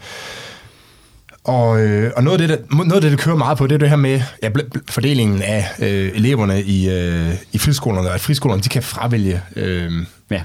og, 1.45 1.81
øh, 1.81 2.11
og 2.15 2.23
noget, 2.23 2.41
af 2.41 2.47
det, 2.47 2.59
der, 2.69 2.75
noget 2.75 2.93
af 2.93 3.01
det, 3.01 3.11
der 3.11 3.17
kører 3.17 3.35
meget 3.35 3.57
på, 3.57 3.67
det 3.67 3.75
er 3.75 3.79
det 3.79 3.89
her 3.89 3.95
med 3.95 4.21
ja, 4.43 4.49
fordelingen 4.89 5.41
af 5.41 5.65
øh, 5.79 6.11
eleverne 6.15 6.63
i, 6.63 6.89
øh, 6.89 7.33
i 7.51 7.57
friskolerne, 7.57 8.09
og 8.09 8.15
at 8.15 8.21
friskolerne 8.21 8.61
de 8.61 8.69
kan 8.69 8.83
fravælge... 8.83 9.41
Øh, 9.55 9.91
ja. 10.31 10.41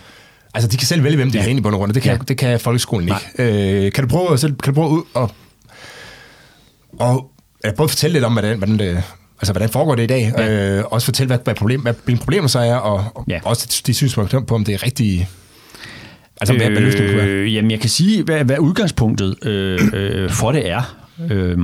Altså, 0.55 0.69
de 0.69 0.77
kan 0.77 0.87
selv 0.87 1.05
vælge, 1.05 1.17
hvem 1.17 1.31
de 1.31 1.39
ja. 1.39 1.45
er 1.45 1.49
inde 1.49 1.59
i 1.59 1.63
bund 1.63 1.75
og 1.75 1.79
grund, 1.79 1.93
det 1.93 2.03
kan, 2.03 2.13
ja. 2.13 2.19
det 2.29 2.39
kan 2.39 2.61
folkeskolen 2.61 3.09
ikke. 3.09 3.85
Øh, 3.85 3.93
kan 3.93 4.05
du 4.05 4.11
prøve, 4.11 4.39
selv, 4.39 4.57
kan 4.57 4.75
du 4.75 4.81
prøve 4.81 4.91
ud 4.91 5.03
og, 5.15 5.31
og 6.99 7.31
ja, 7.65 7.73
både 7.73 7.89
fortælle 7.89 8.13
lidt 8.13 8.25
om, 8.25 8.33
hvordan, 8.33 8.59
hvordan 8.59 8.79
det, 8.79 9.03
altså, 9.41 9.53
hvordan 9.53 9.69
foregår 9.69 9.95
det 9.95 10.03
i 10.03 10.07
dag, 10.07 10.33
ja. 10.39 10.77
øh, 10.79 10.85
også 10.91 11.05
fortælle, 11.05 11.27
hvad, 11.27 11.39
hvad, 11.45 11.55
problem, 11.55 11.81
hvad 11.81 11.95
problemer 12.17 12.49
så 12.49 12.59
er, 12.59 12.75
og, 12.75 13.05
og 13.15 13.25
ja. 13.29 13.41
også 13.45 13.83
de 13.87 13.95
synspunkter 13.95 14.41
på, 14.41 14.55
om 14.55 14.65
det 14.65 14.75
er 14.75 14.83
rigtigt 14.87 15.27
Altså, 16.41 16.57
hvad, 16.57 16.71
hvad 16.71 16.81
løsningen 16.83 17.11
kunne 17.11 17.23
være? 17.23 17.29
Øh, 17.29 17.55
jamen, 17.55 17.71
jeg 17.71 17.81
kan 17.81 17.91
sige, 17.91 18.23
hvad, 18.23 18.45
hvad 18.45 18.59
udgangspunktet 18.59 19.47
øh, 19.47 19.81
øh, 19.93 20.31
for 20.31 20.53
det 20.53 20.71
er. 20.71 20.97
Øh, 21.31 21.59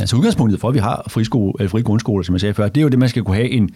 altså, 0.00 0.16
udgangspunktet 0.16 0.60
for, 0.60 0.68
at 0.68 0.74
vi 0.74 0.78
har 0.78 1.06
friskole, 1.08 1.52
eller 1.58 1.70
fri 1.70 1.82
grundskoler, 1.82 2.24
som 2.24 2.34
jeg 2.34 2.40
sagde 2.40 2.54
før, 2.54 2.68
det 2.68 2.80
er 2.80 2.82
jo 2.82 2.88
det, 2.88 2.98
man 2.98 3.08
skal 3.08 3.22
kunne 3.22 3.36
have 3.36 3.50
en 3.50 3.70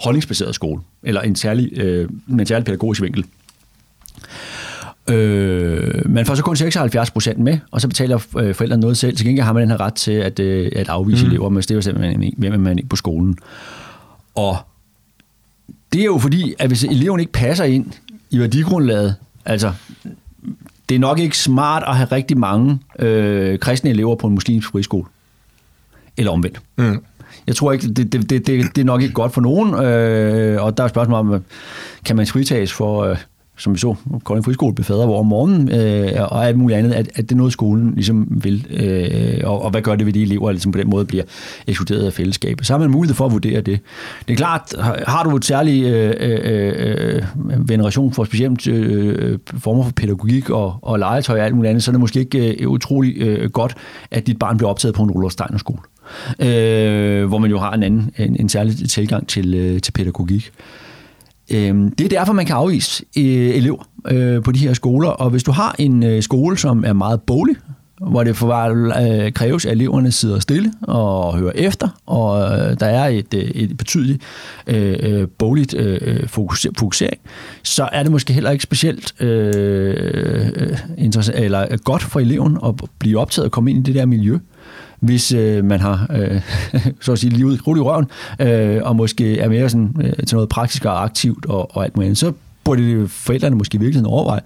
holdningsbaseret 0.00 0.54
skole, 0.54 0.82
eller 1.02 1.20
en 1.20 1.36
særlig, 1.36 1.78
øh, 1.78 2.08
med 2.26 2.40
en 2.40 2.46
særlig 2.46 2.64
pædagogisk 2.64 3.02
vinkel. 3.02 3.24
Øh, 5.10 6.10
man 6.10 6.26
får 6.26 6.34
så 6.34 6.42
kun 6.42 6.56
76 6.56 7.10
procent 7.10 7.38
med, 7.38 7.58
og 7.70 7.80
så 7.80 7.88
betaler 7.88 8.16
øh, 8.38 8.54
forældrene 8.54 8.80
noget 8.80 8.96
selv. 8.96 9.16
Til 9.16 9.26
gengæld 9.26 9.44
har 9.44 9.52
man 9.52 9.62
den 9.62 9.70
her 9.70 9.80
ret 9.80 9.94
til 9.94 10.12
at, 10.12 10.40
øh, 10.40 10.72
at 10.76 10.88
afvise 10.88 11.24
mm. 11.24 11.30
elever, 11.30 11.48
men 11.48 11.62
det 11.62 11.70
er 11.70 11.74
jo 11.74 11.82
simpelthen, 11.82 12.34
hvem 12.38 12.60
man 12.60 12.78
ikke 12.78 12.88
på 12.88 12.96
skolen. 12.96 13.38
Og 14.34 14.56
det 15.92 16.00
er 16.00 16.04
jo 16.04 16.18
fordi, 16.18 16.54
at 16.58 16.68
hvis 16.68 16.84
eleven 16.84 17.20
ikke 17.20 17.32
passer 17.32 17.64
ind 17.64 17.92
i 18.30 18.38
værdigrundlaget, 18.38 19.16
Altså, 19.44 19.72
det 20.88 20.94
er 20.94 20.98
nok 20.98 21.18
ikke 21.18 21.38
smart 21.38 21.82
at 21.86 21.96
have 21.96 22.08
rigtig 22.12 22.38
mange 22.38 22.78
øh, 22.98 23.58
kristne 23.58 23.90
elever 23.90 24.16
på 24.16 24.26
en 24.26 24.32
muslimsk 24.34 24.70
friskole. 24.70 25.04
eller 26.16 26.32
omvendt. 26.32 26.60
Mm. 26.76 27.04
Jeg 27.46 27.56
tror 27.56 27.72
ikke, 27.72 27.88
det, 27.88 28.12
det, 28.12 28.30
det, 28.30 28.46
det 28.46 28.78
er 28.78 28.84
nok 28.84 29.02
ikke 29.02 29.14
godt 29.14 29.34
for 29.34 29.40
nogen, 29.40 29.74
øh, 29.74 30.62
og 30.62 30.76
der 30.76 30.84
er 30.84 30.88
spørgsmål 30.88 31.18
om, 31.18 31.44
kan 32.04 32.16
man 32.16 32.26
fritages 32.26 32.72
for, 32.72 33.04
øh, 33.04 33.16
som 33.60 33.74
vi 33.74 33.78
så, 33.78 33.94
Kolding 34.24 34.44
Friskole 34.44 34.74
blev 34.74 34.84
fader 34.84 35.08
om 35.08 35.26
morgenen, 35.26 35.72
øh, 35.72 36.12
og 36.32 36.46
alt 36.46 36.58
muligt 36.58 36.78
andet, 36.78 36.92
at, 36.92 37.08
at 37.14 37.16
det 37.16 37.32
er 37.32 37.36
noget, 37.36 37.52
skolen 37.52 37.94
ligesom 37.94 38.26
vil, 38.30 38.66
øh, 38.70 39.40
og, 39.44 39.62
og 39.62 39.70
hvad 39.70 39.82
gør 39.82 39.96
det 39.96 40.06
ved 40.06 40.12
de 40.12 40.22
elever, 40.22 40.46
der 40.46 40.52
ligesom 40.52 40.72
på 40.72 40.78
den 40.78 40.90
måde 40.90 41.04
bliver 41.04 41.24
ekskluderet 41.66 42.06
af 42.06 42.12
fællesskabet. 42.12 42.66
Så 42.66 42.72
har 42.72 42.78
man 42.78 42.90
mulighed 42.90 43.14
for 43.14 43.26
at 43.26 43.32
vurdere 43.32 43.60
det. 43.60 43.80
Det 44.28 44.34
er 44.34 44.36
klart, 44.36 44.74
har 45.06 45.24
du 45.24 45.36
et 45.36 45.44
særligt 45.44 45.86
øh, 45.86 46.14
øh, 46.20 47.22
øh, 47.46 47.68
veneration 47.68 48.12
for 48.12 48.24
specielt 48.24 48.66
øh, 48.66 49.38
former 49.58 49.84
for 49.84 49.92
pædagogik 49.92 50.50
og, 50.50 50.78
og 50.82 50.98
legetøj 50.98 51.38
og 51.38 51.46
alt 51.46 51.54
muligt 51.54 51.70
andet, 51.70 51.82
så 51.82 51.90
er 51.90 51.92
det 51.92 52.00
måske 52.00 52.20
ikke 52.20 52.62
øh, 52.62 52.68
utrolig 52.68 53.16
øh, 53.16 53.50
godt, 53.50 53.74
at 54.10 54.26
dit 54.26 54.38
barn 54.38 54.56
bliver 54.56 54.70
optaget 54.70 54.94
på 54.94 55.02
en 55.02 55.10
Rudolf 55.10 55.34
skole. 55.56 55.78
Øh, 56.40 57.24
hvor 57.24 57.38
man 57.38 57.50
jo 57.50 57.58
har 57.58 57.72
en 57.72 57.82
anden, 57.82 58.10
en, 58.18 58.36
en 58.40 58.48
særlig 58.48 58.90
tilgang 58.90 59.28
til, 59.28 59.54
øh, 59.54 59.80
til 59.80 59.92
pædagogik. 59.92 60.52
Øh, 61.50 61.74
det 61.98 62.04
er 62.04 62.08
derfor, 62.08 62.32
man 62.32 62.46
kan 62.46 62.56
afvise 62.56 63.04
øh, 63.18 63.24
elever 63.24 63.88
øh, 64.08 64.42
på 64.42 64.52
de 64.52 64.58
her 64.58 64.72
skoler, 64.72 65.08
og 65.08 65.30
hvis 65.30 65.42
du 65.42 65.52
har 65.52 65.74
en 65.78 66.02
øh, 66.02 66.22
skole, 66.22 66.58
som 66.58 66.84
er 66.84 66.92
meget 66.92 67.22
bolig, 67.22 67.56
hvor 68.00 68.24
det 68.24 68.36
for 68.36 69.24
øh, 69.24 69.32
kræves, 69.32 69.66
at 69.66 69.72
eleverne 69.72 70.12
sidder 70.12 70.38
stille 70.38 70.72
og 70.82 71.38
hører 71.38 71.52
efter, 71.54 71.88
og 72.06 72.58
øh, 72.58 72.80
der 72.80 72.86
er 72.86 73.08
et, 73.08 73.34
øh, 73.34 73.42
et 73.42 73.76
betydeligt 73.76 74.22
øh, 74.66 74.96
øh 75.00 75.28
bogligt 75.38 75.74
øh, 75.74 75.98
øh 76.02 76.28
fokusering, 76.78 77.20
så 77.62 77.88
er 77.92 78.02
det 78.02 78.12
måske 78.12 78.32
heller 78.32 78.50
ikke 78.50 78.62
specielt 78.62 79.14
øh, 79.20 79.52
øh 79.56 80.78
eller 81.34 81.76
godt 81.76 82.02
for 82.02 82.20
eleven 82.20 82.58
at 82.66 82.74
blive 82.98 83.20
optaget 83.20 83.44
og 83.44 83.52
komme 83.52 83.70
ind 83.70 83.78
i 83.78 83.82
det 83.82 83.94
der 83.94 84.06
miljø 84.06 84.38
hvis 85.00 85.32
øh, 85.32 85.64
man 85.64 85.80
har, 85.80 86.06
øh, 86.10 86.40
så 87.00 87.12
at 87.12 87.18
sige, 87.18 87.30
livet 87.30 87.66
rullet 87.66 87.80
i 87.80 87.84
røven, 87.84 88.06
øh, 88.40 88.82
og 88.82 88.96
måske 88.96 89.38
er 89.38 89.48
mere 89.48 89.68
sådan, 89.68 89.96
øh, 90.00 90.26
til 90.26 90.34
noget 90.34 90.48
praktisk 90.48 90.84
og 90.84 91.04
aktivt 91.04 91.46
og, 91.46 91.76
og 91.76 91.84
alt 91.84 91.96
muligt 91.96 92.18
så 92.18 92.32
burde 92.64 93.08
forældrene 93.08 93.56
måske 93.56 93.76
i 93.76 93.78
virkeligheden 93.78 94.12
overveje 94.12 94.40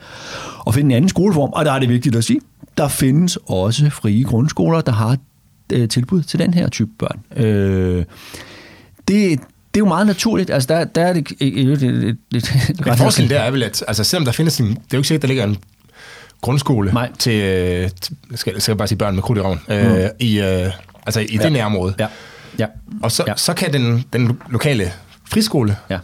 at 0.66 0.74
finde 0.74 0.90
en 0.90 0.96
anden 0.96 1.08
skoleform, 1.08 1.50
og 1.52 1.64
der 1.64 1.72
er 1.72 1.78
det 1.78 1.88
vigtigt 1.88 2.16
at 2.16 2.24
sige, 2.24 2.40
der 2.76 2.88
findes 2.88 3.38
også 3.46 3.90
frie 3.90 4.24
grundskoler, 4.24 4.80
der 4.80 4.92
har 4.92 5.16
øh, 5.72 5.88
tilbud 5.88 6.22
til 6.22 6.38
den 6.38 6.54
her 6.54 6.68
type 6.68 6.90
børn. 6.98 7.44
Øh, 7.44 8.04
det, 9.08 9.40
det 9.74 9.80
er 9.80 9.84
jo 9.84 9.84
meget 9.84 10.06
naturligt. 10.06 10.50
Altså, 10.50 10.66
der, 10.66 10.84
der 10.84 11.02
er 11.02 11.12
det... 11.12 11.28
det, 11.28 11.80
det, 11.80 11.80
det, 11.80 12.18
det 12.32 12.98
forskellen 12.98 13.30
der 13.30 13.40
er 13.40 13.50
vel, 13.50 13.62
at 13.62 13.84
altså, 13.88 14.04
selvom 14.04 14.24
der 14.24 14.32
findes 14.32 14.60
en... 14.60 14.66
Det 14.66 14.76
er 14.76 14.80
jo 14.92 14.98
ikke 14.98 15.08
sikkert, 15.08 15.22
der 15.22 15.28
ligger 15.28 15.44
en 15.44 15.56
grundskole 16.44 16.92
Nej. 16.92 17.10
til, 17.18 17.42
øh, 17.42 17.90
skal, 18.34 18.60
skal 18.60 18.72
jeg 18.72 18.78
bare 18.78 18.88
sige 18.88 18.98
børn 18.98 19.14
med 19.14 19.22
krudt 19.22 19.38
i 19.38 19.40
røven, 19.40 19.60
øh, 19.68 19.86
mm. 19.86 20.08
i, 20.18 20.40
øh, 20.40 20.70
altså 21.06 21.20
i 21.20 21.36
ja. 21.36 21.42
det 21.42 21.52
nærområde. 21.52 21.94
Ja. 21.98 22.06
Ja. 22.58 22.66
Og 23.02 23.12
så, 23.12 23.24
ja. 23.26 23.32
så 23.36 23.54
kan 23.54 23.72
den, 23.72 24.04
den 24.12 24.38
lokale 24.50 24.92
friskole 25.24 25.76
ja. 25.90 25.98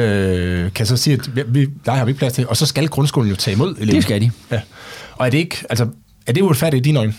øh, 0.00 0.72
kan 0.72 0.86
så 0.86 0.96
sige, 0.96 1.14
at 1.14 1.54
vi, 1.54 1.68
der 1.86 1.92
har 1.92 2.04
vi 2.04 2.12
plads 2.12 2.32
til, 2.32 2.48
og 2.48 2.56
så 2.56 2.66
skal 2.66 2.88
grundskolen 2.88 3.30
jo 3.30 3.36
tage 3.36 3.54
imod 3.54 3.74
eleven. 3.76 3.94
Det 3.94 4.02
skal 4.02 4.20
de. 4.20 4.30
Ja. 4.50 4.60
Og 5.16 5.26
er 5.26 5.30
det 5.30 5.38
ikke, 5.38 5.64
altså, 5.70 5.86
er 6.26 6.32
det 6.32 6.42
uretfærdigt 6.42 6.86
i 6.86 6.88
dine 6.88 6.98
øjne? 6.98 7.14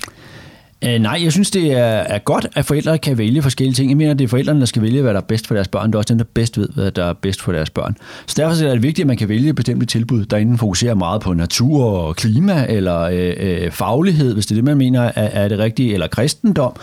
Øh, 0.87 0.99
nej, 0.99 1.19
jeg 1.23 1.31
synes, 1.31 1.51
det 1.51 1.71
er, 1.71 1.83
er 1.85 2.19
godt, 2.19 2.47
at 2.55 2.65
forældre 2.65 2.97
kan 2.97 3.17
vælge 3.17 3.41
forskellige 3.41 3.73
ting. 3.73 3.89
Jeg 3.89 3.97
mener, 3.97 4.13
det 4.13 4.23
er 4.23 4.27
forældrene, 4.27 4.59
der 4.59 4.65
skal 4.65 4.81
vælge, 4.81 5.01
hvad 5.01 5.13
der 5.13 5.19
er 5.19 5.23
bedst 5.23 5.47
for 5.47 5.55
deres 5.55 5.67
børn. 5.67 5.87
Det 5.87 5.95
er 5.95 5.97
også 5.97 6.13
dem, 6.13 6.17
der 6.17 6.25
bedst 6.33 6.57
ved, 6.57 6.69
hvad 6.75 6.91
der 6.91 7.05
er 7.05 7.13
bedst 7.13 7.41
for 7.41 7.51
deres 7.51 7.69
børn. 7.69 7.97
Så 8.27 8.33
derfor 8.37 8.65
er 8.65 8.71
det 8.71 8.83
vigtigt, 8.83 9.03
at 9.03 9.07
man 9.07 9.17
kan 9.17 9.29
vælge 9.29 9.53
bestemte 9.53 9.85
tilbud, 9.85 10.25
der 10.25 10.37
enten 10.37 10.57
fokuserer 10.57 10.95
meget 10.95 11.21
på 11.21 11.33
natur 11.33 11.83
og 11.83 12.15
klima, 12.15 12.65
eller 12.69 13.01
øh, 13.01 13.33
øh, 13.37 13.71
faglighed, 13.71 14.33
hvis 14.33 14.45
det 14.45 14.51
er 14.51 14.55
det, 14.55 14.63
man 14.63 14.77
mener 14.77 15.01
er, 15.01 15.11
er 15.15 15.47
det 15.47 15.59
rigtige, 15.59 15.93
eller 15.93 16.07
kristendom, 16.07 16.73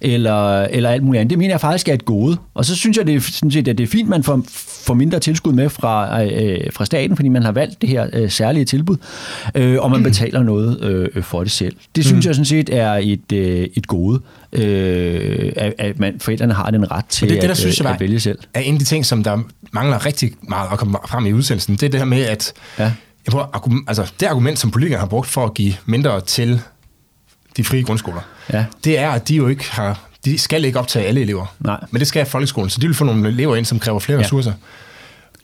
eller, 0.00 0.60
eller 0.60 0.90
alt 0.90 1.02
muligt 1.02 1.20
andet. 1.20 1.30
Det 1.30 1.38
mener 1.38 1.52
jeg 1.52 1.60
faktisk 1.60 1.88
er 1.88 1.94
et 1.94 2.04
gode. 2.04 2.36
Og 2.54 2.64
så 2.64 2.76
synes 2.76 2.96
jeg, 2.96 3.06
det 3.06 3.14
er, 3.14 3.20
sådan 3.20 3.50
set, 3.50 3.68
at 3.68 3.78
det 3.78 3.84
er 3.84 3.88
fint, 3.88 4.06
at 4.06 4.10
man 4.10 4.22
får, 4.22 4.42
får 4.86 4.94
mindre 4.94 5.18
tilskud 5.18 5.52
med 5.52 5.68
fra, 5.68 6.22
øh, 6.24 6.58
fra 6.72 6.84
staten, 6.84 7.16
fordi 7.16 7.28
man 7.28 7.42
har 7.42 7.52
valgt 7.52 7.80
det 7.80 7.88
her 7.88 8.06
øh, 8.12 8.30
særlige 8.30 8.64
tilbud, 8.64 8.96
øh, 9.54 9.76
og 9.80 9.90
man 9.90 10.02
betaler 10.10 10.42
noget 10.42 10.84
øh, 10.84 11.22
for 11.22 11.42
det 11.42 11.52
selv. 11.52 11.76
Det 11.96 12.04
synes 12.04 12.24
mm. 12.24 12.28
jeg 12.28 12.34
sådan 12.34 12.44
set 12.44 12.70
er 12.72 12.92
et 13.02 13.32
øh, 13.32 13.49
et 13.50 13.86
gode, 13.86 14.20
øh, 14.52 15.52
at, 15.56 15.74
at 15.78 15.98
man, 15.98 16.20
forældrene 16.20 16.54
har 16.54 16.70
den 16.70 16.90
ret 16.90 17.04
til 17.04 17.28
det, 17.28 17.34
det, 17.34 17.42
der, 17.42 17.50
at, 17.50 17.56
synes 17.56 17.80
jeg, 17.80 17.90
at 17.90 18.00
vælge 18.00 18.20
selv. 18.20 18.38
er 18.54 18.60
en 18.60 18.74
af 18.74 18.78
de 18.78 18.84
ting, 18.84 19.06
som 19.06 19.24
der 19.24 19.38
mangler 19.72 20.06
rigtig 20.06 20.32
meget 20.42 20.68
at 20.72 20.78
komme 20.78 20.98
frem 21.08 21.26
i 21.26 21.32
udsendelsen. 21.32 21.74
Det 21.74 21.82
er 21.82 21.88
det 21.88 22.00
her 22.00 22.04
med, 22.04 22.22
at 22.22 22.52
ja. 22.78 22.82
jeg 22.84 23.30
prøver, 23.30 23.82
altså, 23.86 24.12
det 24.20 24.26
argument, 24.26 24.58
som 24.58 24.70
politikere 24.70 25.00
har 25.00 25.06
brugt 25.06 25.28
for 25.28 25.44
at 25.44 25.54
give 25.54 25.74
mindre 25.86 26.20
til 26.20 26.60
de 27.56 27.64
frie 27.64 27.82
grundskoler, 27.82 28.20
ja. 28.52 28.64
det 28.84 28.98
er, 28.98 29.10
at 29.10 29.28
de 29.28 29.36
jo 29.36 29.48
ikke 29.48 29.70
har 29.70 30.10
de 30.24 30.38
skal 30.38 30.64
ikke 30.64 30.78
optage 30.78 31.06
alle 31.06 31.20
elever. 31.20 31.46
Nej. 31.60 31.84
Men 31.90 32.00
det 32.00 32.08
skal 32.08 32.26
folkeskolen, 32.26 32.70
så 32.70 32.80
de 32.80 32.86
vil 32.86 32.94
få 32.94 33.04
nogle 33.04 33.28
elever 33.28 33.56
ind, 33.56 33.64
som 33.64 33.78
kræver 33.78 33.98
flere 33.98 34.18
ja. 34.18 34.24
ressourcer. 34.24 34.52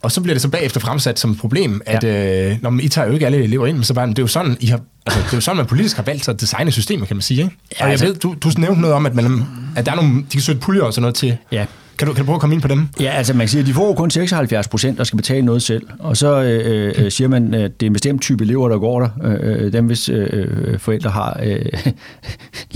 Og 0.06 0.12
så 0.12 0.20
bliver 0.20 0.34
det 0.34 0.42
så 0.42 0.48
bagefter 0.48 0.80
fremsat 0.80 1.18
som 1.18 1.30
et 1.30 1.38
problem, 1.38 1.80
at 1.86 2.04
ja. 2.04 2.50
øh, 2.50 2.56
når 2.62 2.70
man, 2.70 2.84
I 2.84 2.88
tager 2.88 3.06
jo 3.08 3.14
ikke 3.14 3.26
alle 3.26 3.42
elever 3.42 3.66
ind, 3.66 3.76
men 3.76 3.84
så 3.84 3.94
bare, 3.94 4.06
det 4.06 4.18
er 4.18 4.22
jo 4.22 4.26
sådan, 4.26 4.56
I 4.60 4.66
har, 4.66 4.80
altså, 5.06 5.20
det 5.20 5.32
er 5.32 5.36
jo 5.36 5.40
sådan, 5.40 5.56
man 5.56 5.66
politisk 5.66 5.96
har 5.96 6.02
valgt 6.02 6.28
at 6.28 6.40
designe 6.40 6.72
systemet, 6.72 7.08
kan 7.08 7.16
man 7.16 7.22
sige. 7.22 7.42
Ikke? 7.42 7.56
Ja, 7.72 7.76
og 7.76 7.84
jeg 7.84 7.90
altså, 7.90 8.06
ved, 8.06 8.14
du, 8.14 8.34
du 8.40 8.50
nævnte 8.58 8.80
noget 8.80 8.96
om, 8.96 9.06
at, 9.06 9.14
man, 9.14 9.44
at 9.76 9.86
der 9.86 9.92
er 9.92 9.96
nogle, 9.96 10.16
de 10.16 10.30
kan 10.32 10.40
søge 10.40 10.58
puljer 10.58 10.82
og 10.82 10.94
sådan 10.94 11.02
noget 11.02 11.14
til. 11.14 11.36
Ja. 11.52 11.66
Kan 11.98 12.08
du, 12.08 12.14
kan 12.14 12.22
du 12.22 12.26
prøve 12.26 12.34
at 12.34 12.40
komme 12.40 12.54
ind 12.54 12.62
på 12.62 12.68
dem? 12.68 12.88
Ja, 13.00 13.10
altså 13.10 13.32
man 13.32 13.40
kan 13.40 13.48
sige, 13.48 13.60
at 13.60 13.66
de 13.66 13.72
får 13.72 13.94
kun 13.94 14.10
76 14.10 14.68
procent, 14.68 14.98
der 14.98 15.04
skal 15.04 15.16
betale 15.16 15.44
noget 15.44 15.62
selv. 15.62 15.86
Og 15.98 16.16
så 16.16 16.42
øh, 16.42 16.92
øh, 16.96 17.10
siger 17.10 17.28
man, 17.28 17.54
at 17.54 17.80
det 17.80 17.86
er 17.86 17.90
en 17.90 17.92
bestemt 17.92 18.22
type 18.22 18.44
elever, 18.44 18.68
der 18.68 18.78
går 18.78 19.00
der. 19.00 19.08
Øh, 19.24 19.64
øh 19.64 19.72
dem, 19.72 19.86
hvis 19.86 20.08
øh, 20.08 20.28
øh, 20.32 20.78
forældre 20.78 21.10
har 21.10 21.40
øh, 21.44 21.66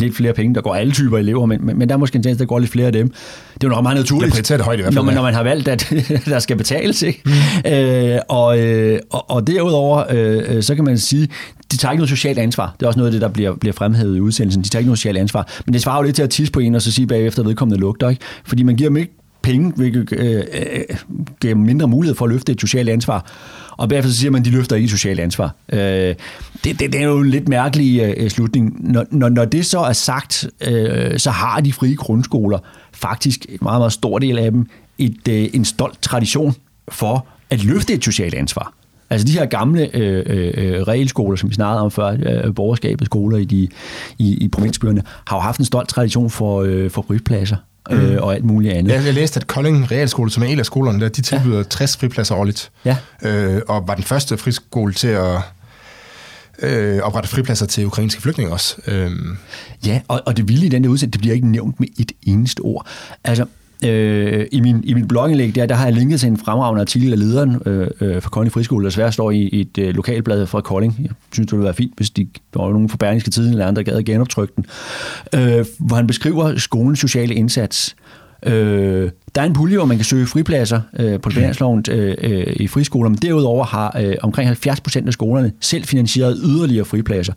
lidt 0.00 0.16
flere 0.16 0.33
penge, 0.33 0.54
der 0.54 0.61
går 0.61 0.74
alle 0.74 0.92
typer 0.92 1.18
elever, 1.18 1.46
men, 1.46 1.66
men, 1.66 1.78
men 1.78 1.88
der 1.88 1.94
er 1.94 1.98
måske 1.98 2.16
en 2.16 2.22
tendens, 2.22 2.38
der 2.38 2.44
går 2.44 2.59
lidt 2.59 2.70
flere 2.70 2.87
af 2.87 2.92
dem. 2.92 3.09
Det 3.09 3.64
er 3.64 3.68
jo 3.68 3.68
nok 3.68 3.83
meget 3.83 3.98
naturligt. 3.98 4.48
Det 4.48 4.61
højt 4.61 4.78
i 4.78 4.83
hvert 4.83 4.87
fald. 4.87 4.94
Når 4.94 5.02
man, 5.02 5.14
når 5.14 5.22
man 5.22 5.35
har 5.35 5.42
valgt, 5.42 5.68
at 5.68 5.94
der 6.26 6.38
skal 6.38 6.56
betales. 6.56 7.02
Ikke? 7.02 7.22
Mm. 7.24 7.70
Øh, 7.72 8.18
og, 8.28 8.59
øh, 8.59 9.00
og, 9.11 9.30
og 9.30 9.46
derudover, 9.46 10.04
øh, 10.11 10.62
så 10.62 10.74
kan 10.74 10.85
man 10.85 10.98
sige, 10.98 11.28
de 11.72 11.76
tager 11.76 11.92
ikke 11.92 12.00
noget 12.00 12.09
socialt 12.09 12.38
ansvar. 12.38 12.74
Det 12.80 12.83
er 12.83 12.87
også 12.87 12.98
noget 12.98 13.09
af 13.09 13.12
det, 13.12 13.20
der 13.20 13.28
bliver, 13.28 13.54
bliver 13.54 13.72
fremhævet 13.72 14.16
i 14.16 14.20
udsendelsen. 14.20 14.62
De 14.62 14.68
tager 14.68 14.80
ikke 14.80 14.88
noget 14.88 14.98
socialt 14.98 15.18
ansvar. 15.18 15.48
Men 15.66 15.72
det 15.72 15.83
svarer 15.83 15.96
jo 15.96 16.02
lidt 16.02 16.16
til 16.16 16.22
at 16.22 16.30
tisse 16.30 16.52
på 16.52 16.61
en, 16.61 16.74
og 16.74 16.83
så 16.83 16.92
sige 16.92 17.06
bagefter, 17.06 17.42
at 17.42 17.48
vedkommende 17.48 17.80
lugter. 17.80 18.09
Ikke? 18.09 18.22
Fordi 18.44 18.62
man 18.62 18.76
giver 18.76 18.90
dem 18.90 18.96
ikke 18.96 19.12
penge, 19.42 19.72
hvilket 19.76 20.12
øh, 20.12 20.44
øh, 20.52 20.96
giver 21.40 21.54
mindre 21.54 21.88
mulighed 21.88 22.16
for 22.16 22.24
at 22.24 22.33
løfte 22.33 22.52
et 22.52 22.61
socialt 22.61 22.88
ansvar. 22.88 23.30
Og 23.70 23.88
bagefter 23.88 24.11
så 24.11 24.18
siger 24.18 24.30
man, 24.30 24.40
at 24.42 24.44
de 24.44 24.50
løfter 24.50 24.76
ikke 24.76 24.85
et 24.85 24.90
socialt 24.90 25.20
ansvar. 25.20 25.54
Øh, 25.72 25.78
det, 25.78 26.14
det, 26.64 26.80
det 26.80 26.94
er 26.94 27.04
jo 27.04 27.18
en 27.18 27.30
lidt 27.30 27.48
mærkelig 27.48 28.14
øh, 28.16 28.30
slutning. 28.30 28.92
Når, 28.92 29.06
når, 29.11 29.28
når 29.28 29.44
det 29.44 29.66
så 29.66 29.80
er 29.80 29.92
sagt, 29.92 30.46
øh, 30.66 31.18
så 31.18 31.30
har 31.30 31.61
de 31.61 31.72
frie 31.72 31.94
grundskoler 31.96 32.59
faktisk 32.92 33.46
en 33.48 33.59
meget, 33.62 33.80
meget 33.80 33.92
stor 33.92 34.18
del 34.18 34.38
af 34.38 34.50
dem 34.50 34.66
et, 34.98 35.28
øh, 35.28 35.48
en 35.52 35.64
stolt 35.64 36.02
tradition 36.02 36.54
for 36.88 37.26
at 37.50 37.64
løfte 37.64 37.92
et 37.92 38.04
socialt 38.04 38.35
ansvar. 38.35 38.74
Altså 39.11 39.27
de 39.27 39.33
her 39.33 39.46
gamle 39.46 39.96
øh, 39.96 40.25
øh, 40.27 40.83
regelskoler, 40.83 41.37
som 41.37 41.49
vi 41.49 41.55
snakkede 41.55 41.81
om 41.81 41.90
før, 41.90 42.07
øh, 42.07 42.55
borgerskabets 42.55 43.07
skoler 43.07 43.38
i, 43.38 43.44
de, 43.44 43.68
i, 44.18 44.35
i 44.44 44.49
provinsbyerne, 44.49 45.03
har 45.27 45.37
jo 45.37 45.40
haft 45.40 45.59
en 45.59 45.64
stolt 45.64 45.88
tradition 45.88 46.31
for, 46.31 46.62
øh, 46.62 46.90
for 46.90 47.05
fripladser 47.09 47.57
mm. 47.90 47.96
øh, 47.96 48.23
og 48.23 48.35
alt 48.35 48.44
muligt 48.44 48.75
andet. 48.75 48.92
Ja, 48.92 49.03
jeg 49.03 49.14
læste, 49.14 49.40
at 49.40 49.46
Kolding 49.46 49.90
Realskole, 49.90 50.31
som 50.31 50.42
er 50.42 50.46
en 50.46 50.59
af 50.59 50.66
skolerne 50.66 51.01
der, 51.01 51.09
de 51.09 51.23
tilbyder 51.23 51.57
ja. 51.57 51.62
60 51.62 51.96
fripladser 51.96 52.35
årligt. 52.35 52.70
Ja. 52.85 52.96
Øh, 53.23 53.62
og 53.68 53.88
var 53.88 53.94
den 53.94 54.05
første 54.05 54.37
friskole 54.37 54.92
til 54.92 55.09
at 55.09 55.37
øh, 56.62 57.03
oprette 57.03 57.29
fripladser 57.29 57.66
til 57.66 57.87
ukrainske 57.87 58.23
flygtninge 58.23 58.53
også. 58.53 58.77
Øh. 58.87 59.11
Ja, 59.87 60.01
og, 60.09 60.23
og 60.27 60.37
det 60.37 60.49
vilde 60.49 60.66
i 60.66 60.68
den 60.68 60.85
der 60.85 60.90
udsendelse, 60.90 61.12
det 61.12 61.20
bliver 61.20 61.35
ikke 61.35 61.49
nævnt 61.49 61.81
med 61.81 61.88
et 61.99 62.12
eneste 62.23 62.61
ord. 62.61 62.87
Altså, 63.25 63.46
Øh, 63.85 64.47
i, 64.53 64.61
min, 64.61 64.85
I 64.85 64.95
min 64.95 65.09
blogindlæg 65.09 65.55
der, 65.55 65.66
der 65.66 65.75
har 65.75 65.85
jeg 65.85 65.95
linket 65.95 66.21
til 66.21 66.29
en 66.29 66.37
fremragende 66.37 66.81
artikel 66.81 67.12
af 67.12 67.19
lederen 67.19 67.62
øh, 67.66 67.88
øh, 68.01 68.23
fra 68.23 68.31
Kolding 68.31 68.53
Friskole, 68.53 68.85
der 68.85 68.90
svært 68.90 69.14
står 69.14 69.31
i, 69.31 69.38
i 69.38 69.61
et 69.61 69.79
øh, 69.79 69.95
lokalblad 69.95 70.47
fra 70.47 70.61
Kolding. 70.61 70.97
Jeg 71.03 71.11
synes, 71.33 71.47
det 71.47 71.53
ville 71.53 71.64
være 71.64 71.75
fint, 71.75 71.93
hvis 71.97 72.11
de, 72.11 72.29
der 72.55 72.62
var 72.62 72.73
nogen 72.73 72.88
fra 72.88 72.97
Berlingske 72.97 73.31
Tiden 73.31 73.51
eller 73.51 73.66
andre, 73.66 73.83
der 73.83 73.93
gad 73.93 74.03
genoptrykke 74.03 74.53
den. 74.57 74.66
Øh, 75.35 75.66
hvor 75.79 75.97
han 75.97 76.07
beskriver 76.07 76.59
skolens 76.59 76.99
sociale 76.99 77.35
indsats. 77.35 77.97
Øh, 78.47 79.11
der 79.35 79.40
er 79.40 79.47
en 79.47 79.53
pulje, 79.53 79.77
hvor 79.77 79.87
man 79.87 79.97
kan 79.97 80.05
søge 80.05 80.27
fripladser 80.27 80.81
øh, 80.99 81.21
på 81.21 81.31
finansloven 81.31 81.85
øh, 81.90 82.14
øh, 82.23 82.47
i 82.57 82.69
friskoler, 82.69 83.09
men 83.09 83.19
derudover 83.19 83.64
har 83.64 83.97
øh, 84.01 84.14
omkring 84.23 84.49
70 84.49 84.81
procent 84.81 85.07
af 85.07 85.12
skolerne 85.12 85.53
selv 85.61 85.85
finansieret 85.85 86.40
yderligere 86.45 86.85
fripladser. 86.85 87.33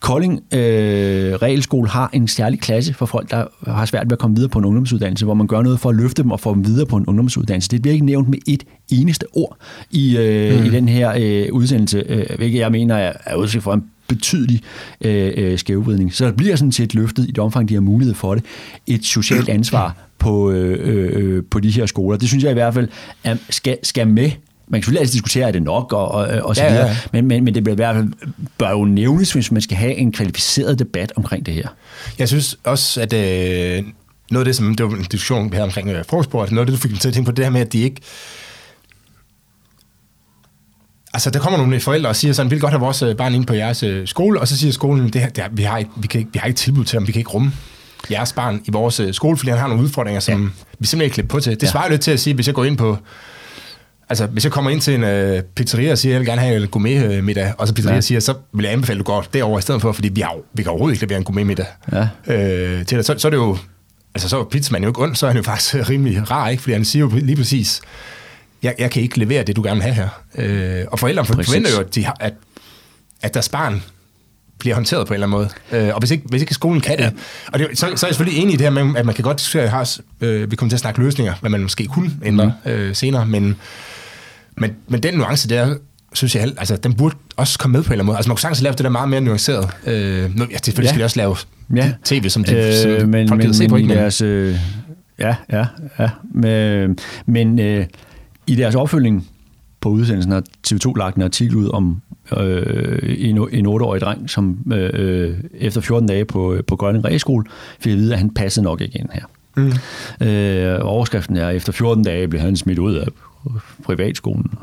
Kolding 0.00 0.40
øh, 0.54 1.34
Regelskole 1.34 1.88
har 1.88 2.10
en 2.12 2.28
særlig 2.28 2.60
klasse 2.60 2.94
for 2.94 3.06
folk, 3.06 3.30
der 3.30 3.44
har 3.66 3.84
svært 3.84 4.06
ved 4.06 4.12
at 4.12 4.18
komme 4.18 4.36
videre 4.36 4.50
på 4.50 4.58
en 4.58 4.64
ungdomsuddannelse, 4.64 5.24
hvor 5.24 5.34
man 5.34 5.46
gør 5.46 5.62
noget 5.62 5.80
for 5.80 5.88
at 5.88 5.96
løfte 5.96 6.22
dem 6.22 6.30
og 6.30 6.40
få 6.40 6.54
dem 6.54 6.66
videre 6.66 6.86
på 6.86 6.96
en 6.96 7.06
ungdomsuddannelse. 7.06 7.70
Det 7.70 7.82
bliver 7.82 7.92
ikke 7.92 8.06
nævnt 8.06 8.28
med 8.28 8.38
et 8.46 8.64
eneste 8.92 9.26
ord 9.32 9.56
i, 9.90 10.16
øh, 10.16 10.60
mm. 10.60 10.66
i 10.66 10.70
den 10.70 10.88
her 10.88 11.12
øh, 11.18 11.52
udsendelse, 11.52 12.02
øh, 12.08 12.26
hvilket 12.36 12.58
jeg 12.58 12.72
mener 12.72 12.94
er, 12.94 13.12
er 13.26 13.34
udsigt 13.34 13.64
for 13.64 13.74
en 13.74 13.84
betydelig 14.08 14.60
øh, 15.00 15.32
øh, 15.36 15.58
skævvridning. 15.58 16.14
Så 16.14 16.24
der 16.24 16.32
bliver 16.32 16.56
sådan 16.56 16.72
set 16.72 16.94
løftet 16.94 17.28
i 17.28 17.30
det 17.30 17.38
omfang, 17.38 17.68
de 17.68 17.74
har 17.74 17.80
mulighed 17.80 18.14
for 18.14 18.34
det, 18.34 18.44
et 18.86 19.04
socialt 19.04 19.48
ansvar 19.48 19.96
på, 20.18 20.50
øh, 20.50 20.78
øh, 20.82 21.42
på 21.50 21.60
de 21.60 21.70
her 21.70 21.86
skoler. 21.86 22.18
Det 22.18 22.28
synes 22.28 22.44
jeg 22.44 22.50
i 22.50 22.54
hvert 22.54 22.74
fald 22.74 22.88
er, 23.24 23.36
skal, 23.50 23.78
skal 23.82 24.08
med 24.08 24.30
man 24.70 24.80
kan 24.80 24.84
selvfølgelig 24.84 25.00
altid 25.00 25.12
diskutere, 25.12 25.48
er 25.48 25.52
det 25.52 25.62
nok, 25.62 25.92
og, 25.92 26.08
og, 26.08 26.26
og 26.26 26.56
så 26.56 26.62
ja, 26.62 26.70
videre, 26.70 26.86
ja. 26.86 26.96
Men, 27.12 27.26
men, 27.26 27.44
men 27.44 27.54
det 27.54 27.64
bør, 27.64 27.72
i 27.72 27.74
hvert 27.74 27.94
fald, 27.94 28.12
bør 28.58 28.70
jo 28.70 28.84
nævnes, 28.84 29.32
hvis 29.32 29.52
man 29.52 29.62
skal 29.62 29.76
have 29.76 29.94
en 29.94 30.12
kvalificeret 30.12 30.78
debat 30.78 31.12
omkring 31.16 31.46
det 31.46 31.54
her. 31.54 31.68
Jeg 32.18 32.28
synes 32.28 32.58
også, 32.64 33.00
at 33.00 33.12
øh, 33.12 33.84
noget 34.30 34.40
af 34.40 34.44
det, 34.44 34.56
som 34.56 34.74
det 34.74 34.86
var 34.86 34.92
en 34.92 34.98
diskussion, 34.98 35.52
havde 35.52 35.64
omkring 35.64 35.88
øh, 35.88 36.04
frokostbordet, 36.08 36.52
noget 36.52 36.66
af 36.66 36.72
det, 36.72 36.76
du 36.76 36.82
fik 36.82 36.90
dem 36.90 36.98
til 36.98 37.08
at 37.08 37.14
tænke 37.14 37.26
på, 37.26 37.32
det 37.32 37.44
her 37.44 37.50
med, 37.52 37.60
at 37.60 37.72
de 37.72 37.78
ikke... 37.78 38.00
Altså, 41.12 41.30
der 41.30 41.38
kommer 41.38 41.58
nogle 41.58 41.80
forældre 41.80 42.08
og 42.08 42.16
siger 42.16 42.32
sådan, 42.32 42.50
vi 42.50 42.54
vil 42.54 42.60
godt 42.60 42.72
have 42.72 42.80
vores 42.80 43.02
øh, 43.02 43.16
barn 43.16 43.34
ind 43.34 43.46
på 43.46 43.54
jeres 43.54 43.82
øh, 43.82 44.06
skole, 44.06 44.40
og 44.40 44.48
så 44.48 44.58
siger 44.58 44.72
skolen, 44.72 45.10
det 45.10 45.20
her, 45.20 45.28
det 45.28 45.44
her, 45.44 45.50
vi, 45.52 45.62
har 45.62 45.78
ikke, 45.78 45.90
vi, 45.96 46.06
kan 46.06 46.18
ikke, 46.18 46.30
vi 46.32 46.38
har 46.38 46.46
ikke 46.46 46.58
tilbud 46.58 46.84
til 46.84 46.96
ham, 46.96 47.06
vi 47.06 47.12
kan 47.12 47.20
ikke 47.20 47.30
rumme 47.30 47.52
jeres 48.10 48.32
barn 48.32 48.62
i 48.64 48.70
vores 48.70 49.00
øh, 49.00 49.14
skole, 49.14 49.36
fordi 49.36 49.50
han 49.50 49.58
har 49.58 49.68
nogle 49.68 49.82
udfordringer, 49.82 50.20
som 50.20 50.42
ja. 50.42 50.48
vi 50.78 50.86
simpelthen 50.86 51.00
ikke 51.04 51.14
klipper 51.14 51.34
på 51.34 51.40
til. 51.40 51.52
Det 51.52 51.62
ja. 51.62 51.70
svarer 51.70 51.88
lidt 51.88 52.00
til 52.00 52.10
at 52.10 52.20
sige, 52.20 52.34
hvis 52.34 52.46
jeg 52.46 52.54
går 52.54 52.64
ind 52.64 52.76
på 52.76 52.98
Altså, 54.10 54.26
hvis 54.26 54.44
jeg 54.44 54.52
kommer 54.52 54.70
ind 54.70 54.80
til 54.80 54.94
en 54.94 55.04
øh, 55.04 55.42
pizzeria 55.42 55.92
og 55.92 55.98
siger, 55.98 56.10
at 56.10 56.14
jeg 56.14 56.20
vil 56.20 56.28
gerne 56.28 56.40
have 56.40 56.62
en 56.62 56.68
gourmet-middag, 56.68 57.52
og 57.58 57.68
så 57.68 57.74
pizzeria 57.74 57.94
ja. 57.94 58.00
siger, 58.00 58.20
så 58.20 58.34
vil 58.52 58.64
jeg 58.64 58.72
anbefale, 58.72 58.96
at 58.96 59.06
du 59.06 59.12
går 59.12 59.26
derover 59.34 59.58
i 59.58 59.62
stedet 59.62 59.80
for, 59.80 59.92
fordi 59.92 60.08
vi, 60.08 60.20
har, 60.20 60.36
vi 60.52 60.62
kan 60.62 60.70
overhovedet 60.70 60.94
ikke 60.94 61.06
levere 61.06 61.18
en 61.18 61.24
gourmet-middag 61.24 61.66
ja. 61.92 62.08
øh, 62.26 62.86
til 62.86 62.96
dig. 62.96 63.04
Så, 63.04 63.14
så 63.18 63.28
er 63.28 63.30
det 63.30 63.36
jo, 63.36 63.58
altså 64.14 64.28
så 64.28 64.40
er 64.40 64.44
pizzamanden 64.44 64.84
jo 64.84 64.90
ikke 64.90 65.02
ond, 65.02 65.16
så 65.16 65.26
er 65.26 65.30
han 65.30 65.36
jo 65.36 65.42
faktisk 65.52 65.90
rimelig 65.90 66.30
rar, 66.30 66.48
ikke? 66.48 66.62
Fordi 66.62 66.72
han 66.72 66.84
siger 66.84 67.00
jo 67.00 67.10
lige 67.14 67.36
præcis, 67.36 67.80
jeg, 68.62 68.74
jeg 68.78 68.90
kan 68.90 69.02
ikke 69.02 69.18
levere 69.18 69.44
det, 69.44 69.56
du 69.56 69.62
gerne 69.62 69.82
vil 69.82 69.92
have 69.92 69.94
her. 69.94 70.08
Øh, 70.34 70.84
og 70.90 70.98
forældrene 70.98 71.26
forventer 71.26 71.70
jo, 71.70 71.80
at, 71.80 71.94
de 71.94 72.04
har, 72.04 72.16
at, 72.20 72.32
at 73.22 73.34
deres 73.34 73.48
barn 73.48 73.82
bliver 74.58 74.74
håndteret 74.74 75.06
på 75.06 75.14
en 75.14 75.22
eller 75.22 75.26
anden 75.36 75.48
måde. 75.72 75.84
Øh, 75.84 75.94
og 75.94 75.98
hvis 75.98 76.10
ikke, 76.10 76.24
hvis 76.28 76.40
ikke 76.42 76.54
skolen 76.54 76.80
kan 76.80 76.98
det, 76.98 77.04
ja. 77.04 77.10
og 77.52 77.58
det, 77.58 77.68
så, 77.74 77.78
så 77.78 77.86
er 77.86 78.08
jeg 78.08 78.14
selvfølgelig 78.14 78.42
enig 78.42 78.54
i 78.54 78.56
det 78.56 78.64
her 78.64 78.84
med, 78.84 78.96
at 78.96 79.06
man 79.06 79.14
kan 79.14 79.24
godt 79.24 79.38
diskutere, 79.38 79.80
at 79.80 80.00
øh, 80.20 80.50
vi 80.50 80.56
kommer 80.56 80.70
til 80.70 80.76
at 80.76 80.80
snakke 80.80 81.00
løsninger, 81.00 81.34
hvad 81.40 81.50
man 81.50 81.62
måske 81.62 81.86
kunne 81.86 82.10
ændre 82.24 82.52
mm. 82.64 82.70
øh, 82.70 82.94
senere, 82.94 83.26
men 83.26 83.56
men, 84.60 84.70
men 84.88 85.02
den 85.02 85.14
nuance 85.14 85.48
der, 85.48 85.76
synes 86.12 86.36
jeg, 86.36 86.42
altså, 86.58 86.76
den 86.76 86.94
burde 86.94 87.16
også 87.36 87.58
komme 87.58 87.72
med 87.72 87.82
på 87.82 87.86
en 87.86 87.92
eller 87.92 88.02
anden 88.02 88.06
måde. 88.06 88.16
Altså 88.16 88.28
man 88.28 88.34
kunne 88.34 88.40
sagtens 88.40 88.62
lave 88.62 88.72
det 88.72 88.84
der 88.84 88.90
meget 88.90 89.08
mere 89.08 89.20
nuanceret. 89.20 89.70
Øh, 89.86 90.36
nu, 90.36 90.46
ja, 90.50 90.56
selvfølgelig 90.62 90.84
ja. 90.84 90.88
skal 90.88 90.98
de 90.98 91.04
også 91.04 91.16
lave 91.16 91.36
ja. 91.76 91.92
tv, 92.04 92.28
som, 92.28 92.44
de, 92.44 92.56
øh, 92.56 92.74
som 93.00 93.08
men, 93.08 93.28
folk 93.28 93.42
men, 93.42 93.54
se 93.54 93.68
på. 93.68 93.76
Ikke? 93.76 93.94
Deres, 93.94 94.22
øh, 94.22 94.56
ja, 95.18 95.36
ja, 95.52 95.66
ja. 95.98 96.08
Men, 96.34 96.98
men 97.26 97.58
øh, 97.58 97.86
i 98.46 98.54
deres 98.54 98.74
opfølging 98.74 99.28
på 99.80 99.88
udsendelsen 99.88 100.32
har 100.32 100.42
TV2 100.68 100.92
lagt 100.96 101.16
en 101.16 101.22
artikel 101.22 101.56
ud 101.56 101.68
om 101.68 102.02
øh, 102.36 102.98
en, 103.18 103.48
en 103.52 103.66
8-årig 103.66 104.00
dreng, 104.00 104.30
som 104.30 104.72
øh, 104.72 105.34
efter 105.54 105.80
14 105.80 106.08
dage 106.08 106.24
på, 106.24 106.56
på 106.66 106.76
Grønning 106.76 107.04
Rægeskole 107.04 107.44
fik 107.80 107.92
at 107.92 107.98
vide, 107.98 108.12
at 108.12 108.18
han 108.18 108.30
passede 108.30 108.64
nok 108.64 108.80
igen 108.80 109.10
her. 109.12 109.22
Mm. 109.56 109.72
Øh, 110.26 110.78
overskriften 110.82 111.36
er, 111.36 111.48
at 111.48 111.56
efter 111.56 111.72
14 111.72 112.04
dage 112.04 112.28
blev 112.28 112.40
han 112.40 112.56
smidt 112.56 112.78
ud 112.78 112.94
af 112.94 113.08
privatskolen. 113.84 114.58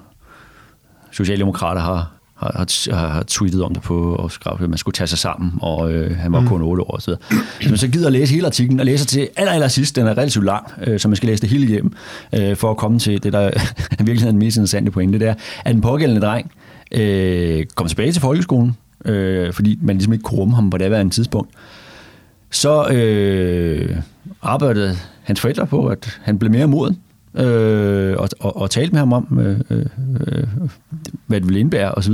Socialdemokrater 1.12 1.82
har, 1.82 2.12
har, 2.36 2.66
har, 2.96 3.08
har 3.08 3.24
tweetet 3.28 3.64
om 3.64 3.74
det 3.74 3.84
på 3.84 4.16
og 4.16 4.32
skrevet, 4.32 4.62
at 4.62 4.70
man 4.70 4.78
skulle 4.78 4.94
tage 4.94 5.08
sig 5.08 5.18
sammen, 5.20 5.52
og 5.62 5.92
øh, 5.92 6.18
han 6.18 6.32
var 6.32 6.40
mm. 6.40 6.48
kun 6.48 6.62
8 6.62 6.84
år. 6.84 7.00
Så, 7.00 7.16
så 7.62 7.70
man 7.70 7.78
så 7.78 7.88
gider 7.88 8.08
at 8.08 8.14
læse 8.14 8.34
hele 8.34 8.46
artiklen, 8.46 8.80
og 8.80 8.86
læser 8.86 9.06
til 9.06 9.30
aller, 9.36 9.52
aller 9.52 9.68
sidst, 9.68 9.96
den 9.96 10.08
er 10.08 10.18
relativt 10.18 10.46
lang, 10.46 10.72
øh, 10.88 11.00
så 11.00 11.08
man 11.08 11.16
skal 11.16 11.30
læse 11.30 11.42
det 11.42 11.50
hele 11.50 11.68
hjem, 11.68 11.94
øh, 12.34 12.56
for 12.56 12.72
at 12.72 12.78
komme 12.78 13.00
til 13.00 13.24
det, 13.24 13.34
der 13.34 13.52
virkelig 14.04 14.28
er 14.28 14.32
den 14.32 14.40
mest 14.40 14.58
interessante 14.58 14.92
pointe, 14.92 15.20
det 15.20 15.28
er, 15.28 15.36
at 15.66 15.74
den 15.74 15.82
pågældende 15.82 16.22
dreng 16.22 16.52
øh, 16.92 17.66
kom 17.76 17.88
tilbage 17.88 18.12
til 18.12 18.22
folkeskolen, 18.22 18.78
øh, 19.06 19.54
fordi 19.54 19.80
man 19.82 19.96
ligesom 19.96 20.14
ikke 20.14 20.24
kunne 20.24 20.40
rumme 20.40 20.56
ham 20.56 20.70
på 20.70 20.78
det 20.78 21.02
en 21.02 21.10
tidspunkt. 21.10 21.50
Så 22.52 22.88
øh, 22.88 23.98
arbejdede 24.42 24.98
hans 25.24 25.42
forældre 25.42 25.68
på, 25.68 25.88
at 25.88 26.20
han 26.24 26.40
blev 26.40 26.52
mere 26.52 26.68
moden, 26.68 26.98
øh, 27.38 28.16
og, 28.18 28.30
og, 28.40 28.58
og 28.58 28.70
talte 28.70 28.92
med 28.92 29.00
ham 29.00 29.14
om, 29.14 29.40
øh, 29.40 29.60
øh, 29.70 30.48
hvad 31.28 31.40
det 31.40 31.48
ville 31.48 31.60
indebære 31.60 31.92
osv. 31.92 32.14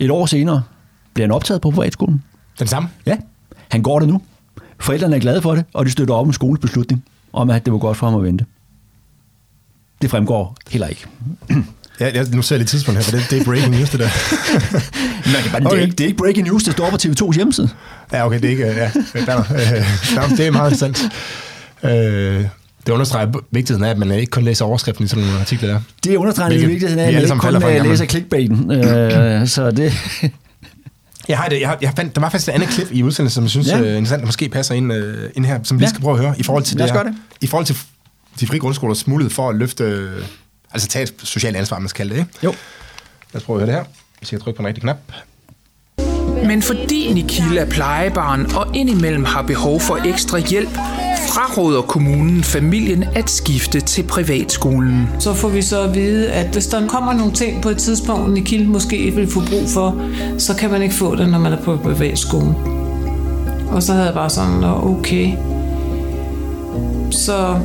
Et 0.00 0.10
år 0.10 0.26
senere 0.26 0.62
bliver 1.14 1.26
han 1.26 1.32
optaget 1.32 1.60
på 1.60 1.70
privatskolen. 1.70 2.22
Den 2.58 2.66
samme? 2.66 2.88
Ja. 3.06 3.16
Han 3.68 3.82
går 3.82 3.98
der 3.98 4.06
nu. 4.06 4.22
Forældrene 4.80 5.16
er 5.16 5.20
glade 5.20 5.42
for 5.42 5.54
det, 5.54 5.64
og 5.74 5.86
de 5.86 5.90
støtter 5.90 6.14
op 6.14 6.26
om 6.26 6.32
skolens 6.32 6.60
beslutning 6.60 7.04
om, 7.32 7.50
at 7.50 7.64
det 7.64 7.72
var 7.72 7.78
godt 7.78 7.96
for 7.96 8.10
ham 8.10 8.20
at 8.20 8.24
vente. 8.24 8.46
Det 10.02 10.10
fremgår 10.10 10.56
heller 10.70 10.86
ikke. 10.86 11.06
Ja, 12.00 12.10
jeg, 12.14 12.26
nu 12.32 12.42
ser 12.42 12.54
jeg 12.56 12.58
lidt 12.58 12.68
tidspunkt 12.68 12.98
her, 12.98 13.04
for 13.04 13.10
det, 13.10 13.26
det 13.30 13.40
er 13.40 13.44
breaking 13.44 13.76
news, 13.76 13.90
det 13.90 14.00
der. 14.00 14.08
Men, 15.52 15.66
okay. 15.66 15.76
det, 15.76 15.78
er 15.78 15.82
ikke, 15.82 15.96
det 15.96 16.00
er 16.00 16.06
ikke 16.06 16.18
breaking 16.18 16.46
news, 16.46 16.64
det 16.64 16.72
står 16.72 16.90
på 16.90 16.96
TV2's 16.96 17.34
hjemmeside. 17.34 17.68
Ja, 18.12 18.26
okay, 18.26 18.40
det 18.40 18.44
er 18.44 18.50
ikke... 18.50 18.66
Ja, 18.66 18.90
der, 19.26 19.38
øh, 19.38 20.36
det 20.36 20.46
er 20.46 20.50
meget 20.50 20.72
interessant. 20.72 21.12
Øh, 21.82 22.44
det 22.88 22.94
understreger 22.94 23.32
vigtigheden 23.50 23.84
af, 23.84 23.90
at 23.90 23.98
man 23.98 24.12
ikke 24.12 24.30
kun 24.30 24.42
læser 24.42 24.64
overskriften 24.64 25.04
i 25.04 25.08
sådan 25.08 25.24
nogle 25.24 25.40
artikler 25.40 25.68
der. 25.68 25.80
Det 26.04 26.16
understreger 26.16 26.48
Hvilket, 26.48 26.68
vigtigheden 26.68 26.98
af, 26.98 27.06
at 27.08 27.14
man 27.14 27.22
ikke 27.22 27.36
kun 27.38 27.54
øh, 27.54 27.90
læser 27.90 28.06
clickbaiten. 28.06 28.70
øh, 28.70 29.46
så 29.56 29.70
det... 29.70 29.92
Jeg 31.28 31.38
har 31.38 31.48
det. 31.48 31.60
Jeg, 31.60 31.68
har, 31.68 31.78
jeg 31.80 31.92
fandt, 31.96 32.14
der 32.14 32.20
var 32.20 32.28
faktisk 32.28 32.48
et 32.48 32.52
andet 32.52 32.68
klip 32.68 32.88
i 32.90 33.02
udsendelsen, 33.02 33.34
som 33.34 33.44
jeg 33.44 33.50
synes 33.50 33.68
ja. 33.68 33.80
uh, 33.80 33.96
interessant, 33.96 34.24
måske 34.24 34.48
passer 34.48 34.74
ind, 34.74 34.92
uh, 34.92 34.98
ind 35.34 35.46
her, 35.46 35.60
som 35.62 35.78
vi 35.78 35.84
ja. 35.84 35.88
skal 35.88 36.00
prøve 36.00 36.18
at 36.18 36.24
høre, 36.24 36.34
i 36.38 36.42
forhold 36.42 36.64
til 36.64 36.78
det, 36.78 36.90
her, 36.90 37.02
det. 37.02 37.14
I 37.40 37.46
forhold 37.46 37.66
til 37.66 37.76
de 38.40 38.46
frie 38.46 38.60
grundskolers 38.60 39.06
mulighed 39.06 39.30
for 39.30 39.48
at 39.48 39.56
løfte, 39.56 39.84
uh, 39.84 40.24
altså 40.72 40.88
tage 40.88 41.02
et 41.02 41.14
socialt 41.22 41.56
ansvar, 41.56 41.78
man 41.78 41.88
skal 41.88 41.96
kalde 41.96 42.14
det, 42.14 42.20
ikke? 42.20 42.30
Jo. 42.44 42.54
Lad 43.32 43.40
os 43.40 43.42
prøve 43.42 43.56
at 43.56 43.66
høre 43.66 43.76
det 43.76 43.84
her, 43.84 43.90
hvis 44.18 44.32
jeg 44.32 44.40
kan 44.40 44.44
trykke 44.44 44.56
på 44.56 44.62
den 44.62 44.66
rigtige 44.66 44.82
knap. 44.82 44.98
Men 46.46 46.62
fordi 46.62 47.12
Nikil 47.12 47.58
er 47.58 47.66
plejebarn 47.66 48.46
og 48.56 48.66
indimellem 48.76 49.24
har 49.24 49.42
behov 49.42 49.80
for 49.80 49.98
ekstra 50.06 50.38
hjælp, 50.38 50.78
fraråder 51.28 51.82
kommunen 51.82 52.44
familien 52.44 53.04
at 53.14 53.30
skifte 53.30 53.80
til 53.80 54.02
privatskolen. 54.02 55.08
Så 55.18 55.34
får 55.34 55.48
vi 55.48 55.62
så 55.62 55.82
at 55.82 55.94
vide, 55.94 56.30
at 56.30 56.46
hvis 56.46 56.66
der 56.66 56.86
kommer 56.86 57.12
nogle 57.12 57.32
ting 57.32 57.62
på 57.62 57.68
et 57.68 57.76
tidspunkt, 57.76 58.32
Nikil 58.32 58.68
måske 58.68 59.10
vil 59.10 59.30
få 59.30 59.40
brug 59.40 59.68
for, 59.68 60.02
så 60.38 60.56
kan 60.56 60.70
man 60.70 60.82
ikke 60.82 60.94
få 60.94 61.16
det, 61.16 61.28
når 61.28 61.38
man 61.38 61.52
er 61.52 61.62
på 61.62 61.76
privatskolen. 61.76 62.54
Og 63.70 63.82
så 63.82 63.92
havde 63.92 64.06
jeg 64.06 64.14
bare 64.14 64.30
sådan, 64.30 64.64
okay. 64.64 65.32
Så, 67.10 67.56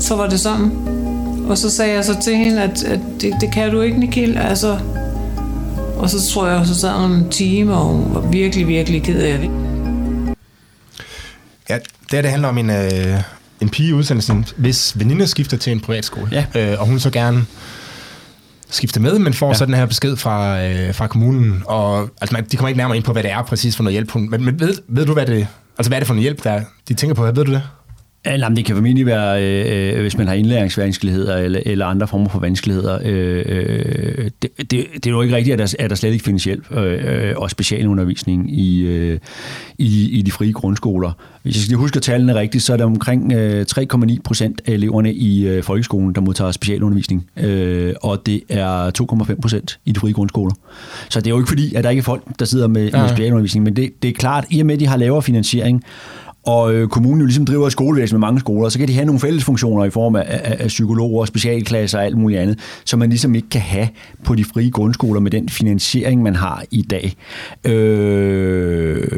så 0.00 0.16
var 0.16 0.28
det 0.28 0.40
sådan. 0.40 0.70
Og 1.48 1.58
så 1.58 1.70
sagde 1.70 1.94
jeg 1.94 2.04
så 2.04 2.20
til 2.22 2.36
hende, 2.36 2.62
at, 2.62 2.84
at 2.84 3.00
det, 3.20 3.32
det 3.40 3.52
kan 3.52 3.70
du 3.70 3.80
ikke, 3.80 4.00
Nikil. 4.00 4.38
Altså, 4.38 4.78
og 5.96 6.10
så 6.10 6.32
tror 6.32 6.48
jeg, 6.48 6.66
så 6.66 6.74
sad 6.74 6.92
hun 6.92 7.12
en 7.12 7.30
time, 7.30 7.74
og 7.74 7.84
hun 7.84 8.14
var 8.14 8.20
virkelig, 8.20 8.68
virkelig 8.68 9.02
ked 9.02 9.22
af 9.22 9.38
det. 9.38 9.50
Ja, 11.68 11.78
det, 12.10 12.24
det 12.24 12.30
handler 12.30 12.48
om 12.48 12.58
en, 12.58 12.70
øh, 12.70 13.20
en 13.60 13.68
pige 13.68 13.88
i 13.88 13.92
udsendelsen, 13.92 14.46
hvis 14.56 14.98
veninde 14.98 15.26
skifter 15.26 15.56
til 15.56 15.72
en 15.72 15.80
privatskole. 15.80 16.28
Ja. 16.32 16.72
Øh, 16.72 16.80
og 16.80 16.86
hun 16.86 17.00
så 17.00 17.10
gerne 17.10 17.46
skifter 18.70 19.00
med, 19.00 19.18
men 19.18 19.34
får 19.34 19.48
ja. 19.48 19.54
så 19.54 19.66
den 19.66 19.74
her 19.74 19.86
besked 19.86 20.16
fra, 20.16 20.64
øh, 20.64 20.94
fra 20.94 21.06
kommunen. 21.06 21.62
Og, 21.66 22.10
altså, 22.20 22.34
man, 22.34 22.44
de 22.44 22.56
kommer 22.56 22.68
ikke 22.68 22.78
nærmere 22.78 22.96
ind 22.96 23.04
på, 23.04 23.12
hvad 23.12 23.22
det 23.22 23.30
er 23.30 23.42
præcis 23.42 23.76
for 23.76 23.82
noget 23.82 23.92
hjælp. 23.92 24.14
Men, 24.14 24.44
men 24.44 24.60
ved, 24.60 24.74
ved 24.88 25.06
du, 25.06 25.12
hvad 25.12 25.26
det, 25.26 25.46
altså, 25.78 25.90
hvad 25.90 25.98
er 25.98 26.00
det 26.00 26.06
for 26.06 26.14
noget 26.14 26.22
hjælp, 26.22 26.44
der 26.44 26.60
de 26.88 26.94
tænker 26.94 27.14
på? 27.14 27.22
Ved 27.22 27.32
du 27.32 27.52
det? 27.52 27.62
Ja, 28.26 28.48
det 28.56 28.64
kan 28.64 28.76
formentlig 28.76 29.06
være, 29.06 29.44
øh, 29.94 30.00
hvis 30.00 30.18
man 30.18 30.26
har 30.26 30.34
indlæringsvanskeligheder 30.34 31.36
eller, 31.36 31.60
eller 31.66 31.86
andre 31.86 32.08
former 32.08 32.28
for 32.28 32.38
vanskeligheder. 32.38 32.98
Øh, 33.04 33.44
øh, 33.46 34.30
det, 34.42 34.50
det, 34.56 34.70
det 34.70 35.06
er 35.06 35.10
jo 35.10 35.22
ikke 35.22 35.36
rigtigt, 35.36 35.52
at 35.52 35.58
der, 35.58 35.84
at 35.84 35.90
der 35.90 35.96
slet 35.96 36.12
ikke 36.12 36.24
findes 36.24 36.44
hjælp 36.44 36.76
øh, 36.76 37.34
og 37.36 37.50
specialundervisning 37.50 38.58
i, 38.58 38.80
øh, 38.80 39.18
i, 39.78 40.10
i 40.18 40.22
de 40.22 40.30
frie 40.30 40.52
grundskoler. 40.52 41.12
Hvis 41.42 41.56
jeg 41.56 41.62
skal 41.62 41.76
huske 41.76 42.00
tallene 42.00 42.34
rigtigt, 42.34 42.64
så 42.64 42.72
er 42.72 42.76
der 42.76 42.84
omkring 42.84 43.32
øh, 43.32 43.66
3,9 43.70 44.16
procent 44.24 44.62
af 44.66 44.72
eleverne 44.72 45.14
i 45.14 45.48
øh, 45.48 45.62
folkeskolen, 45.62 46.14
der 46.14 46.20
modtager 46.20 46.52
specialundervisning, 46.52 47.30
øh, 47.36 47.94
og 48.02 48.26
det 48.26 48.40
er 48.48 48.90
2,5 49.30 49.40
procent 49.40 49.78
i 49.84 49.92
de 49.92 50.00
frie 50.00 50.12
grundskoler. 50.12 50.54
Så 51.08 51.20
det 51.20 51.26
er 51.26 51.30
jo 51.30 51.38
ikke 51.38 51.48
fordi, 51.48 51.74
at 51.74 51.84
der 51.84 51.90
ikke 51.90 52.00
er 52.00 52.04
folk, 52.04 52.22
der 52.38 52.44
sidder 52.44 52.66
med, 52.66 52.90
ja. 52.90 53.00
med 53.00 53.08
specialundervisning, 53.08 53.64
men 53.64 53.76
det, 53.76 54.02
det 54.02 54.08
er 54.08 54.12
klart, 54.12 54.44
i 54.50 54.60
og 54.60 54.66
med, 54.66 54.74
at 54.74 54.80
de 54.80 54.86
har 54.86 54.96
lavere 54.96 55.22
finansiering, 55.22 55.84
og 56.46 56.74
øh, 56.74 56.88
kommunen 56.88 57.20
jo 57.20 57.26
ligesom 57.26 57.46
driver 57.46 57.66
et 57.66 57.72
skolevæsen 57.72 58.14
med 58.14 58.20
mange 58.20 58.40
skoler, 58.40 58.68
så 58.68 58.78
kan 58.78 58.88
de 58.88 58.94
have 58.94 59.06
nogle 59.06 59.20
fælles 59.20 59.44
funktioner 59.44 59.84
i 59.84 59.90
form 59.90 60.16
af, 60.16 60.24
af, 60.26 60.56
af 60.58 60.66
psykologer, 60.66 61.24
specialklasser 61.24 61.98
og 61.98 62.04
alt 62.04 62.16
muligt 62.16 62.40
andet, 62.40 62.58
som 62.84 62.98
man 62.98 63.08
ligesom 63.08 63.34
ikke 63.34 63.48
kan 63.48 63.60
have 63.60 63.88
på 64.24 64.34
de 64.34 64.44
frie 64.44 64.70
grundskoler 64.70 65.20
med 65.20 65.30
den 65.30 65.48
finansiering, 65.48 66.22
man 66.22 66.36
har 66.36 66.64
i 66.70 66.82
dag. 66.82 67.16
Øh, 67.64 69.08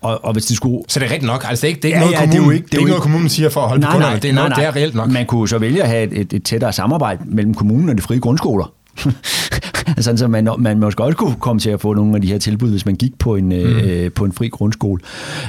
og, 0.00 0.24
og 0.24 0.32
hvis 0.32 0.44
det 0.44 0.56
skulle... 0.56 0.78
Så 0.88 1.00
det 1.00 1.06
er 1.06 1.10
rigtigt 1.10 1.32
nok? 1.32 1.44
Altså 1.48 1.62
det 1.62 1.68
er 1.68 1.68
ikke, 1.68 1.82
det 1.82 1.84
er 1.84 1.88
ikke 1.88 1.98
ja, 1.98 2.04
noget, 2.04 2.12
ja, 2.12 2.20
kommunen, 2.20 2.32
det 2.32 2.42
er 2.42 2.44
jo 2.44 2.50
ikke, 2.50 2.66
det 2.66 2.74
er 2.74 2.78
ikke 2.78 2.88
noget, 2.88 3.02
kommunen 3.02 3.28
siger 3.28 3.48
for 3.48 3.60
at 3.60 3.68
holde 3.68 3.80
nej, 3.80 3.90
på 3.90 3.94
kunderne. 3.94 4.20
Det 4.20 4.30
er, 4.30 4.34
noget, 4.34 4.50
nej, 4.50 4.58
nej. 4.58 4.70
det 4.70 4.76
er 4.76 4.80
reelt 4.80 4.94
nok. 4.94 5.10
Man 5.10 5.26
kunne 5.26 5.48
så 5.48 5.58
vælge 5.58 5.82
at 5.82 5.88
have 5.88 6.02
et, 6.02 6.20
et, 6.20 6.32
et 6.32 6.42
tættere 6.42 6.72
samarbejde 6.72 7.22
mellem 7.26 7.54
kommunen 7.54 7.88
og 7.88 7.96
de 7.96 8.02
frie 8.02 8.20
grundskoler. 8.20 8.72
sådan 9.98 10.18
så 10.18 10.28
man, 10.28 10.48
man 10.58 10.78
måske 10.78 11.04
også 11.04 11.16
kunne 11.16 11.34
komme 11.34 11.60
til 11.60 11.70
at 11.70 11.80
få 11.80 11.94
nogle 11.94 12.14
af 12.14 12.22
de 12.22 12.28
her 12.28 12.38
tilbud, 12.38 12.70
hvis 12.70 12.86
man 12.86 12.94
gik 12.94 13.18
på 13.18 13.36
en, 13.36 13.44
mm. 13.44 13.52
øh, 13.52 14.12
på 14.12 14.24
en 14.24 14.32
fri 14.32 14.48
grundskole. 14.48 15.00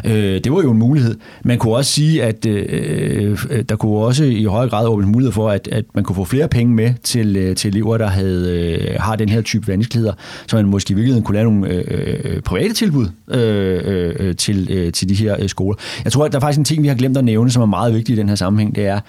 Øh, 0.05 0.41
det 0.43 0.51
var 0.51 0.61
jo 0.61 0.71
en 0.71 0.77
mulighed. 0.77 1.15
Man 1.43 1.57
kunne 1.57 1.75
også 1.75 1.91
sige, 1.91 2.23
at 2.23 2.45
øh, 2.45 3.37
øh 3.49 3.63
der 3.69 3.75
kunne 3.75 3.91
også 3.91 4.23
i 4.23 4.43
højere 4.43 4.69
grad 4.69 4.87
åbne 4.87 5.07
mulighed 5.07 5.31
for, 5.31 5.49
at, 5.49 5.67
at 5.71 5.85
man 5.93 6.03
kunne 6.03 6.15
få 6.15 6.25
flere 6.25 6.47
penge 6.47 6.73
med 6.73 6.93
til, 7.03 7.35
øh, 7.35 7.55
til 7.55 7.67
elever, 7.67 7.97
der 7.97 8.07
havde, 8.07 8.77
øh, 8.81 8.95
har 8.99 9.15
den 9.15 9.29
her 9.29 9.41
type 9.41 9.67
vanskeligheder, 9.67 10.13
så 10.47 10.55
man 10.55 10.65
måske 10.65 10.91
i 10.91 10.95
virkeligheden 10.95 11.23
kunne 11.23 11.35
lave 11.35 11.51
nogle 11.51 11.73
øh, 11.73 12.19
øh 12.23 12.41
private 12.41 12.73
tilbud 12.73 13.07
øh, 13.27 14.15
øh, 14.19 14.35
til, 14.35 14.67
øh, 14.71 14.93
til 14.93 15.09
de 15.09 15.15
her 15.15 15.35
øh, 15.39 15.49
skoler. 15.49 15.77
Jeg 16.03 16.11
tror, 16.11 16.25
at 16.25 16.31
der 16.31 16.37
er 16.37 16.41
faktisk 16.41 16.59
en 16.59 16.65
ting, 16.65 16.83
vi 16.83 16.87
har 16.87 16.95
glemt 16.95 17.17
at 17.17 17.25
nævne, 17.25 17.51
som 17.51 17.61
er 17.61 17.65
meget 17.65 17.93
vigtig 17.93 18.13
i 18.13 18.15
den 18.15 18.29
her 18.29 18.35
sammenhæng, 18.35 18.75
det 18.75 18.85
er, 18.85 18.99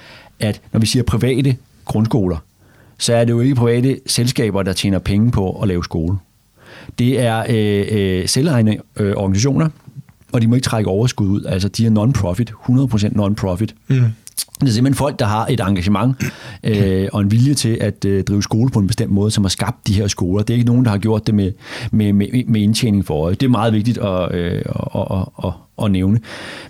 at 0.41 0.61
når 0.73 0.81
vi 0.81 0.87
siger 0.87 1.03
private 1.03 1.57
grundskoler, 1.85 2.37
så 3.03 3.15
er 3.15 3.25
det 3.25 3.33
jo 3.33 3.41
ikke 3.41 3.55
private 3.55 4.01
selskaber, 4.07 4.63
der 4.63 4.73
tjener 4.73 4.99
penge 4.99 5.31
på 5.31 5.61
at 5.63 5.69
lave 5.69 5.85
skole. 5.85 6.17
Det 6.99 7.21
er 7.21 7.45
øh, 7.49 7.87
øh, 7.91 8.29
selvejende 8.29 8.79
øh, 8.97 9.15
organisationer, 9.17 9.69
og 10.33 10.43
de 10.43 10.47
må 10.47 10.55
ikke 10.55 10.65
trække 10.65 10.91
overskud 10.91 11.29
ud. 11.29 11.45
Altså, 11.45 11.69
de 11.69 11.87
er 11.87 11.91
non-profit, 11.91 12.51
100% 12.51 13.17
non-profit. 13.17 13.75
Mm. 13.89 14.01
Det 14.67 14.71
er 14.71 14.75
simpelthen 14.75 14.99
folk, 14.99 15.19
der 15.19 15.25
har 15.25 15.47
et 15.51 15.61
engagement 15.61 16.17
øh, 16.65 17.09
og 17.13 17.21
en 17.21 17.31
vilje 17.31 17.55
til 17.55 17.79
at 17.81 18.05
øh, 18.05 18.25
drive 18.25 18.43
skole 18.43 18.71
på 18.71 18.79
en 18.79 18.87
bestemt 18.87 19.13
måde, 19.13 19.31
som 19.31 19.45
har 19.45 19.49
skabt 19.49 19.87
de 19.87 19.93
her 19.93 20.07
skoler. 20.07 20.43
Det 20.43 20.55
er 20.55 20.59
ikke 20.59 20.67
nogen, 20.67 20.85
der 20.85 20.91
har 20.91 20.99
gjort 20.99 21.27
det 21.27 21.35
med, 21.35 21.53
med, 21.93 22.13
med, 22.13 22.45
med 22.47 22.61
indtjening 22.61 23.07
for 23.07 23.25
øje. 23.25 23.35
Det 23.35 23.43
er 23.43 23.51
meget 23.51 23.73
vigtigt 23.73 23.99
at, 23.99 24.35
øh, 24.35 24.63
at, 24.95 25.07
at, 25.11 25.27
at, 25.45 25.53
at 25.85 25.91
nævne. 25.91 26.21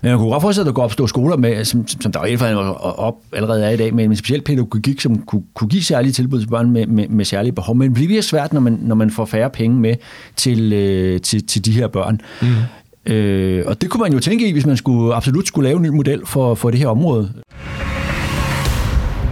Men 0.01 0.11
man 0.11 0.17
kunne 0.17 0.29
godt 0.31 0.41
forestille, 0.41 0.63
at 0.63 0.65
der 0.67 0.73
kunne 0.73 0.83
opstå 0.83 1.07
skoler, 1.07 1.37
med, 1.37 1.65
som, 1.65 1.87
som 1.87 2.11
der 2.11 2.25
i 2.25 2.35
hvert 2.35 2.55
op 2.79 3.15
allerede 3.33 3.65
er 3.65 3.69
i 3.69 3.77
dag, 3.77 3.93
med 3.93 4.05
en 4.05 4.15
speciel 4.15 4.41
pædagogik, 4.41 5.01
som 5.01 5.17
kunne, 5.17 5.43
kunne 5.53 5.67
give 5.67 5.83
særlige 5.83 6.11
tilbud 6.11 6.39
til 6.39 6.47
børn 6.47 6.71
med, 6.71 6.87
med, 6.87 7.07
med 7.07 7.25
særlige 7.25 7.53
behov. 7.53 7.75
Men 7.75 7.95
det 7.95 8.07
bliver 8.07 8.21
svært, 8.21 8.53
når 8.53 8.61
man, 8.61 8.79
når 8.81 8.95
man 8.95 9.11
får 9.11 9.25
færre 9.25 9.49
penge 9.49 9.79
med 9.79 9.95
til, 10.35 10.73
øh, 10.73 11.21
til, 11.21 11.47
til 11.47 11.65
de 11.65 11.71
her 11.71 11.87
børn. 11.87 12.21
Mm. 12.41 12.47
Øh, 13.05 13.63
og 13.67 13.81
det 13.81 13.89
kunne 13.89 14.01
man 14.01 14.13
jo 14.13 14.19
tænke 14.19 14.47
i, 14.47 14.51
hvis 14.51 14.65
man 14.65 14.77
skulle 14.77 15.15
absolut 15.15 15.47
skulle 15.47 15.69
lave 15.69 15.77
en 15.77 15.83
ny 15.83 15.87
model 15.87 16.21
for, 16.25 16.55
for 16.55 16.71
det 16.71 16.79
her 16.79 16.87
område. 16.87 17.33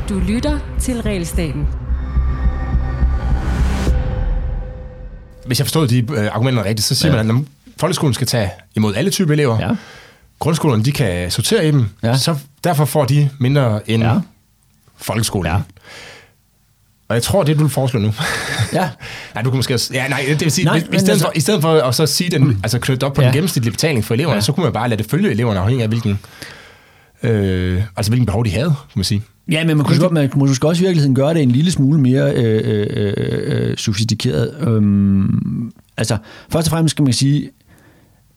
Du 0.09 0.19
lytter 0.27 0.59
til 0.79 1.01
Realstaten. 1.01 1.67
Hvis 5.45 5.59
jeg 5.59 5.67
forstod 5.67 5.87
de 5.87 5.97
øh, 5.99 6.35
argumenter 6.35 6.65
rigtigt, 6.65 6.87
så 6.87 6.95
siger 6.95 7.15
ja. 7.15 7.23
man, 7.23 7.37
at 7.37 7.43
folkeskolen 7.77 8.13
skal 8.13 8.27
tage 8.27 8.49
imod 8.75 8.95
alle 8.95 9.11
typer 9.11 9.33
elever. 9.33 9.59
Ja. 9.59 9.75
Grundskolerne, 10.39 10.83
de 10.83 10.91
kan 10.91 11.31
sortere 11.31 11.67
i 11.67 11.71
dem, 11.71 11.85
ja. 12.03 12.17
så 12.17 12.35
derfor 12.63 12.85
får 12.85 13.05
de 13.05 13.29
mindre 13.39 13.89
end 13.89 14.03
ja. 14.03 14.19
folkeskolen. 14.97 15.51
Ja. 15.51 15.57
Og 17.11 17.15
jeg 17.15 17.23
tror, 17.23 17.43
det 17.43 17.57
du 17.57 17.63
vil 17.63 17.71
foreslå 17.71 17.99
nu. 17.99 18.13
Ja. 18.73 18.89
nej, 19.35 19.43
du 19.43 19.49
kan 19.49 19.57
måske 19.57 19.73
også, 19.73 19.93
ja, 19.93 20.07
nej, 20.07 20.25
det 20.29 20.41
vil 20.41 20.51
sige, 20.51 20.65
nej, 20.65 20.75
i, 20.77 20.79
stedet 20.79 21.09
altså, 21.09 21.25
for, 21.25 21.31
i 21.35 21.39
stedet 21.39 21.61
for 21.61 21.73
at 21.73 21.95
så 21.95 22.05
sige 22.05 22.29
den, 22.29 22.43
mm. 22.43 22.59
altså 22.63 22.79
knytte 22.79 23.03
op 23.03 23.13
på 23.13 23.21
ja. 23.21 23.27
den 23.27 23.33
gennemsnitlige 23.33 23.71
betaling 23.71 24.05
for 24.05 24.13
eleverne, 24.13 24.35
ja. 24.35 24.41
så 24.41 24.51
kunne 24.51 24.63
man 24.63 24.73
bare 24.73 24.89
lade 24.89 25.03
det 25.03 25.11
følge 25.11 25.31
eleverne, 25.31 25.59
afhængig 25.59 25.83
af 25.83 25.89
hvilken, 25.89 26.19
øh, 27.23 27.83
altså 27.97 28.11
hvilken 28.11 28.25
behov 28.25 28.45
de 28.45 28.49
havde, 28.49 28.65
kan 28.65 28.95
man 28.95 29.03
sige. 29.03 29.21
Ja, 29.51 29.65
men 29.65 29.77
man 29.77 29.85
kunne, 29.85 30.09
man 30.11 30.29
kunne 30.29 30.45
måske 30.47 30.67
også 30.67 30.81
i 30.81 30.85
virkeligheden 30.85 31.15
gøre 31.15 31.33
det 31.33 31.41
en 31.41 31.51
lille 31.51 31.71
smule 31.71 31.99
mere 31.99 32.33
øh, 32.33 32.61
øh, 32.63 32.87
øh, 32.89 33.13
øh 33.69 33.77
sofistikeret. 33.77 34.55
Øhm, 34.67 35.71
altså, 35.97 36.17
først 36.51 36.67
og 36.67 36.71
fremmest 36.71 36.91
skal 36.91 37.03
man 37.03 37.13
sige, 37.13 37.49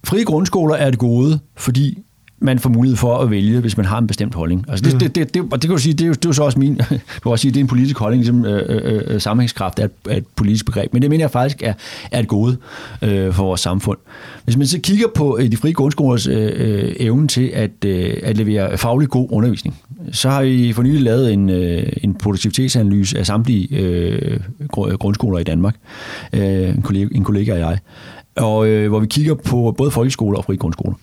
frie 0.05 0.25
grundskoler 0.25 0.75
er 0.75 0.91
det 0.91 0.99
gode, 0.99 1.39
fordi 1.57 1.99
man 2.45 2.59
får 2.59 2.71
mulighed 2.71 2.97
for 2.97 3.19
at 3.19 3.31
vælge, 3.31 3.61
hvis 3.61 3.77
man 3.77 3.87
har 3.87 3.99
en 3.99 4.07
bestemt 4.07 4.35
holdning. 4.35 4.65
Altså 4.69 4.85
det, 4.85 4.93
mm. 4.93 4.99
det, 4.99 5.15
det, 5.15 5.35
det, 5.35 5.43
og 5.43 5.63
det 5.63 5.69
kan 5.69 5.71
du 5.71 5.83
sige, 5.83 5.93
det 5.93 6.01
er 6.01 6.07
jo, 6.07 6.13
det 6.13 6.25
er 6.25 6.29
jo 6.29 6.33
så 6.33 6.43
også 6.43 6.59
min, 6.59 6.75
du 7.15 7.21
kan 7.23 7.33
også 7.33 7.43
sige, 7.43 7.53
det 7.53 7.57
er 7.57 7.61
en 7.61 7.67
politisk 7.67 7.99
holdning, 7.99 8.21
ligesom 8.21 8.45
øh, 8.45 8.63
øh, 8.69 9.03
øh, 9.07 9.21
sammenhængskraft 9.21 9.79
er 9.79 9.85
et, 9.85 9.91
er 10.11 10.17
et 10.17 10.27
politisk 10.37 10.67
begreb, 10.67 10.93
men 10.93 11.03
det 11.03 11.11
mener 11.11 11.23
jeg 11.23 11.31
faktisk 11.31 11.63
er, 11.63 11.73
er 12.11 12.21
et 12.21 12.29
gode 12.29 12.57
øh, 13.03 13.33
for 13.33 13.45
vores 13.45 13.61
samfund. 13.61 13.99
Hvis 14.45 14.57
man 14.57 14.67
så 14.67 14.81
kigger 14.81 15.07
på 15.15 15.39
øh, 15.41 15.51
de 15.51 15.57
frie 15.57 15.73
grundskolers 15.73 16.27
øh, 16.27 16.53
øh, 16.55 16.95
evne 17.01 17.29
til 17.29 17.51
at, 17.55 17.85
øh, 17.87 18.17
at 18.23 18.37
levere 18.37 18.79
faglig 18.79 19.09
god 19.09 19.29
undervisning, 19.31 19.77
så 20.13 20.31
har 20.31 20.43
vi 20.43 20.73
for 20.73 20.83
nylig 20.83 21.03
lavet 21.03 21.33
en, 21.33 21.51
øh, 21.51 21.93
en 22.03 22.15
produktivitetsanalyse 22.15 23.19
af 23.19 23.27
samtlige 23.27 23.77
øh, 23.77 24.41
grundskoler 24.79 25.39
i 25.39 25.45
Danmark, 25.45 25.77
øh, 26.33 26.69
en, 26.69 26.83
kollega, 26.83 27.09
en 27.13 27.25
kollega 27.25 27.53
og 27.53 27.59
jeg, 27.59 27.79
og 28.37 28.69
øh, 28.69 28.89
hvor 28.89 29.01
vi 29.01 29.07
kigger 29.07 29.35
på 29.35 29.75
både 29.79 29.91
folkeskoler 29.91 30.39
og 30.39 30.45
frie 30.45 30.57
grundskoler. 30.57 30.95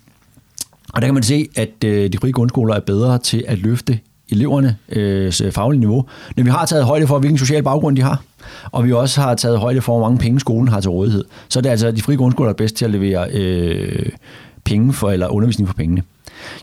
Og 0.93 1.01
der 1.01 1.07
kan 1.07 1.13
man 1.13 1.23
se, 1.23 1.47
at 1.55 1.83
øh, 1.85 2.11
de 2.11 2.17
frie 2.17 2.31
grundskoler 2.31 2.75
er 2.75 2.79
bedre 2.79 3.17
til 3.17 3.43
at 3.47 3.57
løfte 3.57 3.99
elevernes 4.29 4.75
øh, 4.89 5.33
øh, 5.43 5.51
faglige 5.51 5.79
niveau, 5.79 6.05
når 6.37 6.43
vi 6.43 6.49
har 6.49 6.65
taget 6.65 6.85
højde 6.85 7.07
for, 7.07 7.19
hvilken 7.19 7.37
social 7.37 7.63
baggrund 7.63 7.95
de 7.95 8.01
har, 8.01 8.23
og 8.71 8.85
vi 8.85 8.93
også 8.93 9.21
har 9.21 9.35
taget 9.35 9.59
højde 9.59 9.81
for, 9.81 9.97
hvor 9.97 10.07
mange 10.07 10.19
penge 10.19 10.39
skolen 10.39 10.67
har 10.67 10.79
til 10.79 10.89
rådighed. 10.89 11.25
Så 11.49 11.59
er 11.59 11.61
det 11.61 11.69
altså 11.69 11.91
de 11.91 12.01
frie 12.01 12.17
grundskoler, 12.17 12.47
der 12.47 12.53
er 12.53 12.57
bedst 12.57 12.75
til 12.75 12.85
at 12.85 12.91
levere 12.91 13.29
øh, 13.33 14.09
penge 14.63 14.93
for, 14.93 15.11
eller 15.11 15.27
undervisning 15.27 15.67
for 15.67 15.75
pengene. 15.75 16.03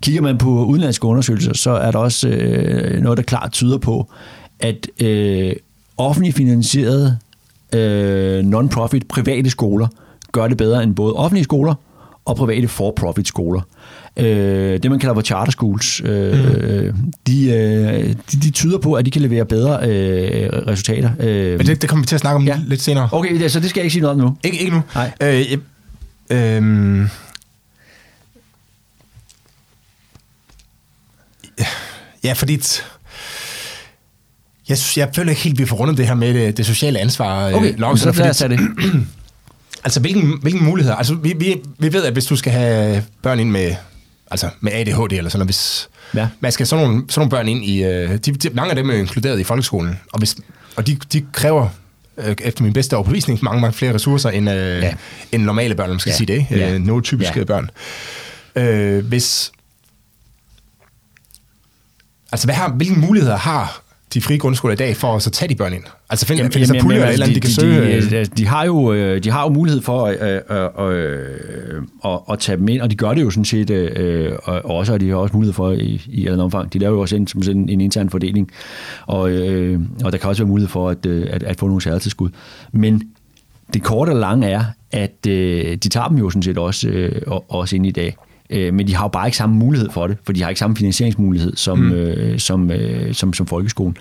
Kigger 0.03 0.23
man 0.23 0.39
på 0.39 0.65
udenlandske 0.65 1.07
undersøgelser, 1.07 1.53
så 1.55 1.71
er 1.71 1.91
der 1.91 1.99
også 1.99 2.29
øh, 2.29 3.03
noget, 3.03 3.17
der 3.17 3.23
klart 3.23 3.53
tyder 3.53 3.79
på, 3.79 4.11
at 4.61 4.89
øh, 5.01 5.53
offentligt 5.97 6.37
finansierede 6.37 7.19
øh, 7.75 8.45
non-profit 8.45 9.09
private 9.09 9.51
skoler 9.51 9.89
gør 10.33 10.49
det 10.49 10.57
bedre 10.57 10.83
end 10.83 10.95
både 10.95 11.13
offentlige 11.15 11.45
skoler 11.45 11.75
og 12.25 12.37
private 12.37 12.69
for-profit 12.69 13.29
skoler. 13.29 13.61
Øh, 14.19 14.83
det, 14.83 14.91
man 14.91 14.99
kalder 14.99 15.15
for 15.15 15.23
charter 15.23 15.53
schools, 15.53 16.01
øh, 16.05 16.95
mm. 16.95 17.13
de, 17.27 17.51
øh, 17.51 18.15
de, 18.33 18.41
de 18.43 18.51
tyder 18.51 18.79
på, 18.79 18.95
at 18.95 19.07
de 19.07 19.11
kan 19.11 19.23
levere 19.23 19.45
bedre 19.45 19.89
øh, 19.89 20.49
resultater. 20.53 21.11
Øh, 21.21 21.59
Men 21.59 21.67
det, 21.67 21.83
det 21.83 21.91
kommer 21.91 22.03
vi 22.03 22.07
til 22.07 22.15
at 22.17 22.21
snakke 22.21 22.37
om 22.37 22.45
ja. 22.45 22.61
lidt 22.67 22.83
senere. 22.83 23.09
Okay, 23.13 23.49
så 23.49 23.61
det 23.61 23.71
skal 23.71 23.81
jeg 23.81 23.85
ikke 23.85 23.93
sige 23.93 24.03
noget 24.03 24.15
om 24.15 24.27
nu. 24.27 24.37
Ikke, 24.45 24.59
ikke 24.59 24.73
nu? 24.73 24.83
Nej. 24.95 25.13
Øh, 25.21 25.59
øh, 26.31 27.09
ja, 32.25 32.33
fordi... 32.33 32.61
Jeg, 34.69 34.79
jeg 34.97 35.09
føler 35.15 35.31
ikke 35.31 35.43
helt, 35.43 35.59
vi 35.59 35.67
får 35.67 35.77
rundet 35.77 35.97
det 35.97 36.07
her 36.07 36.15
med 36.15 36.35
det, 36.35 36.57
det 36.57 36.67
sociale 36.67 36.99
ansvar. 36.99 37.49
Øh, 37.49 37.55
okay, 37.55 37.73
øh, 37.73 37.99
så 37.99 38.13
lad 38.17 38.31
os 38.31 38.39
det. 38.39 38.61
altså, 39.85 40.01
hvilken, 40.01 40.39
hvilken 40.43 40.65
muligheder? 40.65 40.97
Altså, 40.97 41.15
vi, 41.15 41.35
vi, 41.39 41.57
vi 41.79 41.93
ved, 41.93 42.05
at 42.05 42.13
hvis 42.13 42.25
du 42.25 42.37
skal 42.37 42.53
have 42.53 43.05
børn 43.23 43.41
ind 43.41 43.51
med 43.51 43.75
altså 44.31 44.51
med 44.61 44.73
ADHD 44.73 45.13
eller 45.13 45.31
sådan 45.31 45.39
noget, 45.39 45.49
hvis 45.49 45.89
ja. 46.15 46.29
man 46.41 46.53
skal 46.53 46.67
sådan 46.67 46.85
nogle, 46.87 47.05
sådan 47.09 47.21
nogle 47.21 47.31
børn 47.31 47.49
ind 47.49 47.65
i, 47.65 47.85
øh, 47.85 48.11
de, 48.11 48.19
de, 48.19 48.51
mange 48.51 48.71
af 48.71 48.77
dem 48.77 48.91
er 48.91 48.95
inkluderet 48.95 49.41
i 49.41 49.45
folkeskolen, 49.45 50.01
og, 50.13 50.19
hvis, 50.19 50.37
og 50.77 50.87
de, 50.87 50.99
de 51.13 51.27
kræver 51.33 51.69
øh, 52.19 52.37
efter 52.43 52.63
min 52.63 52.73
bedste 52.73 52.97
overbevisning 52.97 53.39
mange, 53.43 53.61
mange 53.61 53.75
flere 53.75 53.95
ressourcer 53.95 54.31
end, 54.31 54.51
øh, 54.51 54.83
ja. 54.83 54.95
end 55.33 55.43
normale 55.43 55.75
børn, 55.75 55.91
man 55.91 55.99
skal 55.99 56.11
ja. 56.11 56.17
sige 56.17 56.27
det, 56.27 56.47
ja. 56.51 56.75
øh, 56.75 56.81
nogle 56.81 57.03
typiske 57.03 57.39
ja. 57.39 57.45
børn. 57.45 57.71
Øh, 58.57 59.07
hvis, 59.07 59.53
altså 62.33 62.47
hvad 62.47 62.55
har, 62.55 62.69
hvilke 62.69 62.95
muligheder 62.95 63.37
har 63.37 63.83
de 64.15 64.21
frie 64.21 64.39
grundskoler 64.39 64.73
i 64.73 64.77
dag 64.77 64.97
for 64.97 65.17
at 65.17 65.23
så 65.23 65.31
tage 65.31 65.49
de 65.49 65.55
børn 65.55 65.73
ind? 65.73 65.83
Altså 66.11 66.27
finde, 66.27 66.39
jamen, 66.39 66.53
finde 66.53 66.67
jamen, 66.67 66.83
puljer 66.83 66.99
eller, 66.99 67.13
eller 67.13 67.27
de, 67.27 67.35
de, 67.35 67.41
kan 67.41 67.51
søge? 67.51 68.01
De, 68.01 68.25
de, 68.25 68.47
har 68.47 68.65
jo, 68.65 68.93
øh, 68.93 69.25
de 69.25 69.31
har 69.31 69.43
jo 69.43 69.49
mulighed 69.49 69.83
for 69.83 70.07
at, 70.07 70.17
at, 70.17 70.43
at, 70.51 70.95
at, 72.05 72.21
at 72.31 72.39
tage 72.39 72.59
dem 72.59 72.69
ind, 72.69 72.81
og 72.81 72.91
de 72.91 72.97
gør 72.97 73.15
det 73.15 73.23
jo 73.23 73.31
sådan 73.31 73.45
set 73.45 73.71
øh, 73.71 74.33
og 74.43 74.65
også, 74.65 74.93
og 74.93 75.01
de 75.01 75.09
har 75.09 75.17
også 75.17 75.37
mulighed 75.37 75.53
for 75.53 75.73
i, 75.73 76.03
i 76.07 76.27
eller 76.27 76.45
omfang. 76.45 76.73
De 76.73 76.79
laver 76.79 76.95
jo 76.95 77.01
også 77.01 77.17
en, 77.17 77.27
som 77.27 77.43
sådan 77.43 77.69
en 77.69 77.81
intern 77.81 78.11
fordeling, 78.11 78.51
og, 79.07 79.31
øh, 79.31 79.81
og 80.05 80.13
der 80.13 80.19
kan 80.19 80.29
også 80.29 80.43
være 80.43 80.49
mulighed 80.49 80.69
for 80.69 80.91
at, 80.91 81.07
at, 81.07 81.43
at 81.43 81.59
få 81.59 81.67
nogle 81.67 81.83
særtilskud. 81.83 82.29
Men 82.73 83.03
det 83.75 83.83
korte 83.83 84.11
og 84.11 84.17
lange 84.17 84.49
er, 84.49 84.65
at 84.93 85.27
øh, 85.29 85.77
de 85.77 85.89
tager 85.89 86.09
dem 86.09 86.19
jo 86.19 86.31
sådan 86.31 86.43
set 86.43 86.59
også, 86.59 86.89
øh, 86.89 87.23
også 87.49 87.77
ind 87.77 87.87
i 87.87 87.91
dag. 87.91 88.17
Øh, 88.51 88.75
men 88.75 88.87
de 88.87 88.95
har 88.95 89.05
jo 89.05 89.09
bare 89.09 89.27
ikke 89.27 89.37
samme 89.37 89.57
mulighed 89.57 89.91
for 89.91 90.07
det, 90.07 90.17
for 90.25 90.33
de 90.33 90.43
har 90.43 90.49
ikke 90.49 90.59
samme 90.59 90.77
finansieringsmulighed 90.77 91.57
som, 91.57 91.79
mm. 91.79 91.93
øh, 91.93 92.39
som, 92.39 92.71
øh, 92.71 93.15
som, 93.15 93.33
som 93.33 93.47
folkeskolen. 93.47 93.97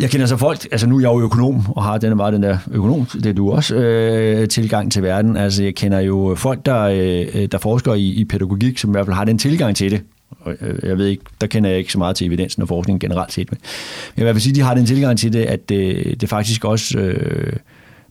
Jeg 0.00 0.10
kender 0.10 0.26
så 0.26 0.36
folk, 0.36 0.66
altså 0.72 0.86
nu 0.86 0.96
er 0.96 1.00
jeg 1.00 1.08
jo 1.08 1.20
økonom, 1.20 1.62
og 1.68 1.84
har 1.84 1.98
den 1.98 2.16
meget 2.16 2.32
den 2.32 2.42
der 2.42 2.58
økonom, 2.70 3.06
det 3.06 3.26
er 3.26 3.32
du 3.32 3.50
også, 3.50 3.74
øh, 3.76 4.48
tilgang 4.48 4.92
til 4.92 5.02
verden. 5.02 5.36
Altså 5.36 5.64
jeg 5.64 5.74
kender 5.74 6.00
jo 6.00 6.34
folk, 6.34 6.66
der, 6.66 6.82
øh, 6.82 7.48
der 7.52 7.58
forsker 7.58 7.94
i, 7.94 8.04
i 8.04 8.24
pædagogik, 8.24 8.78
som 8.78 8.90
i 8.90 8.92
hvert 8.92 9.06
fald 9.06 9.16
har 9.16 9.24
den 9.24 9.38
tilgang 9.38 9.76
til 9.76 9.90
det. 9.90 10.02
Øh, 10.46 10.78
jeg 10.82 10.98
ved 10.98 11.06
ikke, 11.06 11.22
der 11.40 11.46
kender 11.46 11.70
jeg 11.70 11.78
ikke 11.78 11.92
så 11.92 11.98
meget 11.98 12.16
til 12.16 12.26
evidensen 12.26 12.62
og 12.62 12.68
forskningen 12.68 13.00
generelt 13.00 13.32
set. 13.32 13.50
Men 13.50 13.58
jeg 14.16 14.16
vil 14.16 14.22
i 14.22 14.24
hvert 14.24 14.34
fald 14.34 14.42
sige, 14.42 14.52
at 14.52 14.56
de 14.56 14.60
har 14.60 14.74
den 14.74 14.86
tilgang 14.86 15.18
til 15.18 15.32
det, 15.32 15.42
at 15.42 15.68
det, 15.68 16.20
det 16.20 16.28
faktisk 16.28 16.64
også... 16.64 16.98
Øh, 16.98 17.52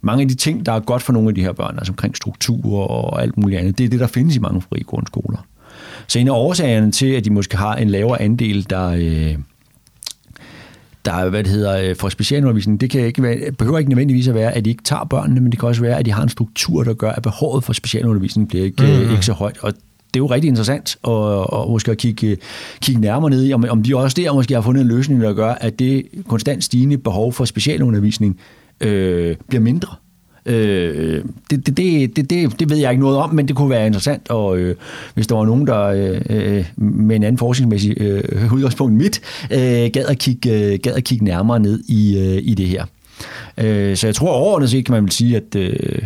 mange 0.07 0.21
af 0.21 0.27
de 0.27 0.35
ting, 0.35 0.65
der 0.65 0.71
er 0.71 0.79
godt 0.79 1.01
for 1.01 1.13
nogle 1.13 1.29
af 1.29 1.35
de 1.35 1.41
her 1.41 1.51
børn, 1.51 1.75
altså 1.77 1.91
omkring 1.91 2.17
struktur 2.17 2.79
og 2.79 3.21
alt 3.21 3.37
muligt 3.37 3.59
andet, 3.59 3.77
det 3.77 3.83
er 3.83 3.89
det, 3.89 3.99
der 3.99 4.07
findes 4.07 4.35
i 4.35 4.39
mange 4.39 4.61
frie 4.61 4.83
grundskoler. 4.83 5.37
Så 6.07 6.19
en 6.19 6.27
af 6.27 6.31
årsagerne 6.31 6.91
til, 6.91 7.07
at 7.07 7.25
de 7.25 7.29
måske 7.29 7.57
har 7.57 7.75
en 7.75 7.89
lavere 7.89 8.21
andel, 8.21 8.69
der, 8.69 8.87
øh, 8.89 9.35
der 11.05 11.29
hvad 11.29 11.43
det 11.43 11.51
hedder, 11.51 11.89
øh, 11.89 11.95
for 11.95 12.09
specialundervisning, 12.09 12.81
det 12.81 12.89
kan 12.89 13.01
ikke 13.01 13.23
være, 13.23 13.51
behøver 13.51 13.77
ikke 13.77 13.89
nødvendigvis 13.89 14.27
at 14.27 14.35
være, 14.35 14.53
at 14.53 14.65
de 14.65 14.69
ikke 14.69 14.83
tager 14.83 15.03
børnene, 15.03 15.41
men 15.41 15.51
det 15.51 15.59
kan 15.59 15.69
også 15.69 15.81
være, 15.81 15.99
at 15.99 16.05
de 16.05 16.11
har 16.11 16.23
en 16.23 16.29
struktur, 16.29 16.83
der 16.83 16.93
gør, 16.93 17.11
at 17.11 17.23
behovet 17.23 17.63
for 17.63 17.73
specialundervisning 17.73 18.47
bliver 18.47 18.65
ikke, 18.65 18.83
mm. 18.83 19.11
ikke 19.11 19.25
så 19.25 19.33
højt. 19.33 19.57
Og 19.61 19.73
det 19.73 20.19
er 20.19 20.23
jo 20.23 20.25
rigtig 20.25 20.47
interessant 20.47 20.97
at, 21.07 21.61
at 21.61 21.69
måske 21.69 21.91
at 21.91 21.97
kigge, 21.97 22.37
kigge 22.81 23.01
nærmere 23.01 23.29
ned 23.29 23.45
i, 23.45 23.53
om, 23.53 23.65
om 23.69 23.83
de 23.83 23.97
også 23.97 24.15
der 24.21 24.33
måske 24.33 24.53
har 24.53 24.61
fundet 24.61 24.81
en 24.81 24.87
løsning, 24.87 25.21
der 25.21 25.33
gør, 25.33 25.51
at 25.51 25.79
det 25.79 26.05
konstant 26.27 26.63
stigende 26.63 26.97
behov 26.97 27.33
for 27.33 27.45
specialundervisning 27.45 28.39
øh, 28.81 29.35
bliver 29.47 29.61
mindre. 29.61 29.95
Øh, 30.47 31.23
det, 31.49 31.67
det, 31.67 31.77
det, 31.77 32.29
det, 32.29 32.59
det 32.59 32.69
ved 32.69 32.77
jeg 32.77 32.91
ikke 32.91 33.03
noget 33.03 33.17
om, 33.17 33.35
men 33.35 33.47
det 33.47 33.55
kunne 33.55 33.69
være 33.69 33.85
interessant, 33.85 34.29
og 34.29 34.57
øh, 34.57 34.75
hvis 35.13 35.27
der 35.27 35.35
var 35.35 35.45
nogen, 35.45 35.67
der 35.67 35.83
øh, 35.83 36.21
øh 36.29 36.65
med 36.77 37.15
en 37.15 37.23
anden 37.23 37.37
forskningsmæssig 37.37 38.01
øh, 38.01 38.53
udgangspunkt 38.53 38.93
mit, 38.93 39.21
øh, 39.51 39.59
gad, 39.93 40.05
at 40.07 40.17
kigge, 40.17 40.51
øh, 40.51 40.79
gad 40.83 40.93
at 40.93 41.03
kigge 41.03 41.25
nærmere 41.25 41.59
ned 41.59 41.83
i, 41.87 42.19
øh, 42.19 42.41
i 42.43 42.53
det 42.53 42.67
her. 42.67 42.85
Øh, 43.57 43.97
så 43.97 44.07
jeg 44.07 44.15
tror 44.15 44.31
overordnet 44.31 44.69
set 44.69 44.85
kan 44.85 44.93
man 44.93 45.03
vel 45.03 45.11
sige, 45.11 45.37
at 45.37 45.55
øh, 45.55 46.03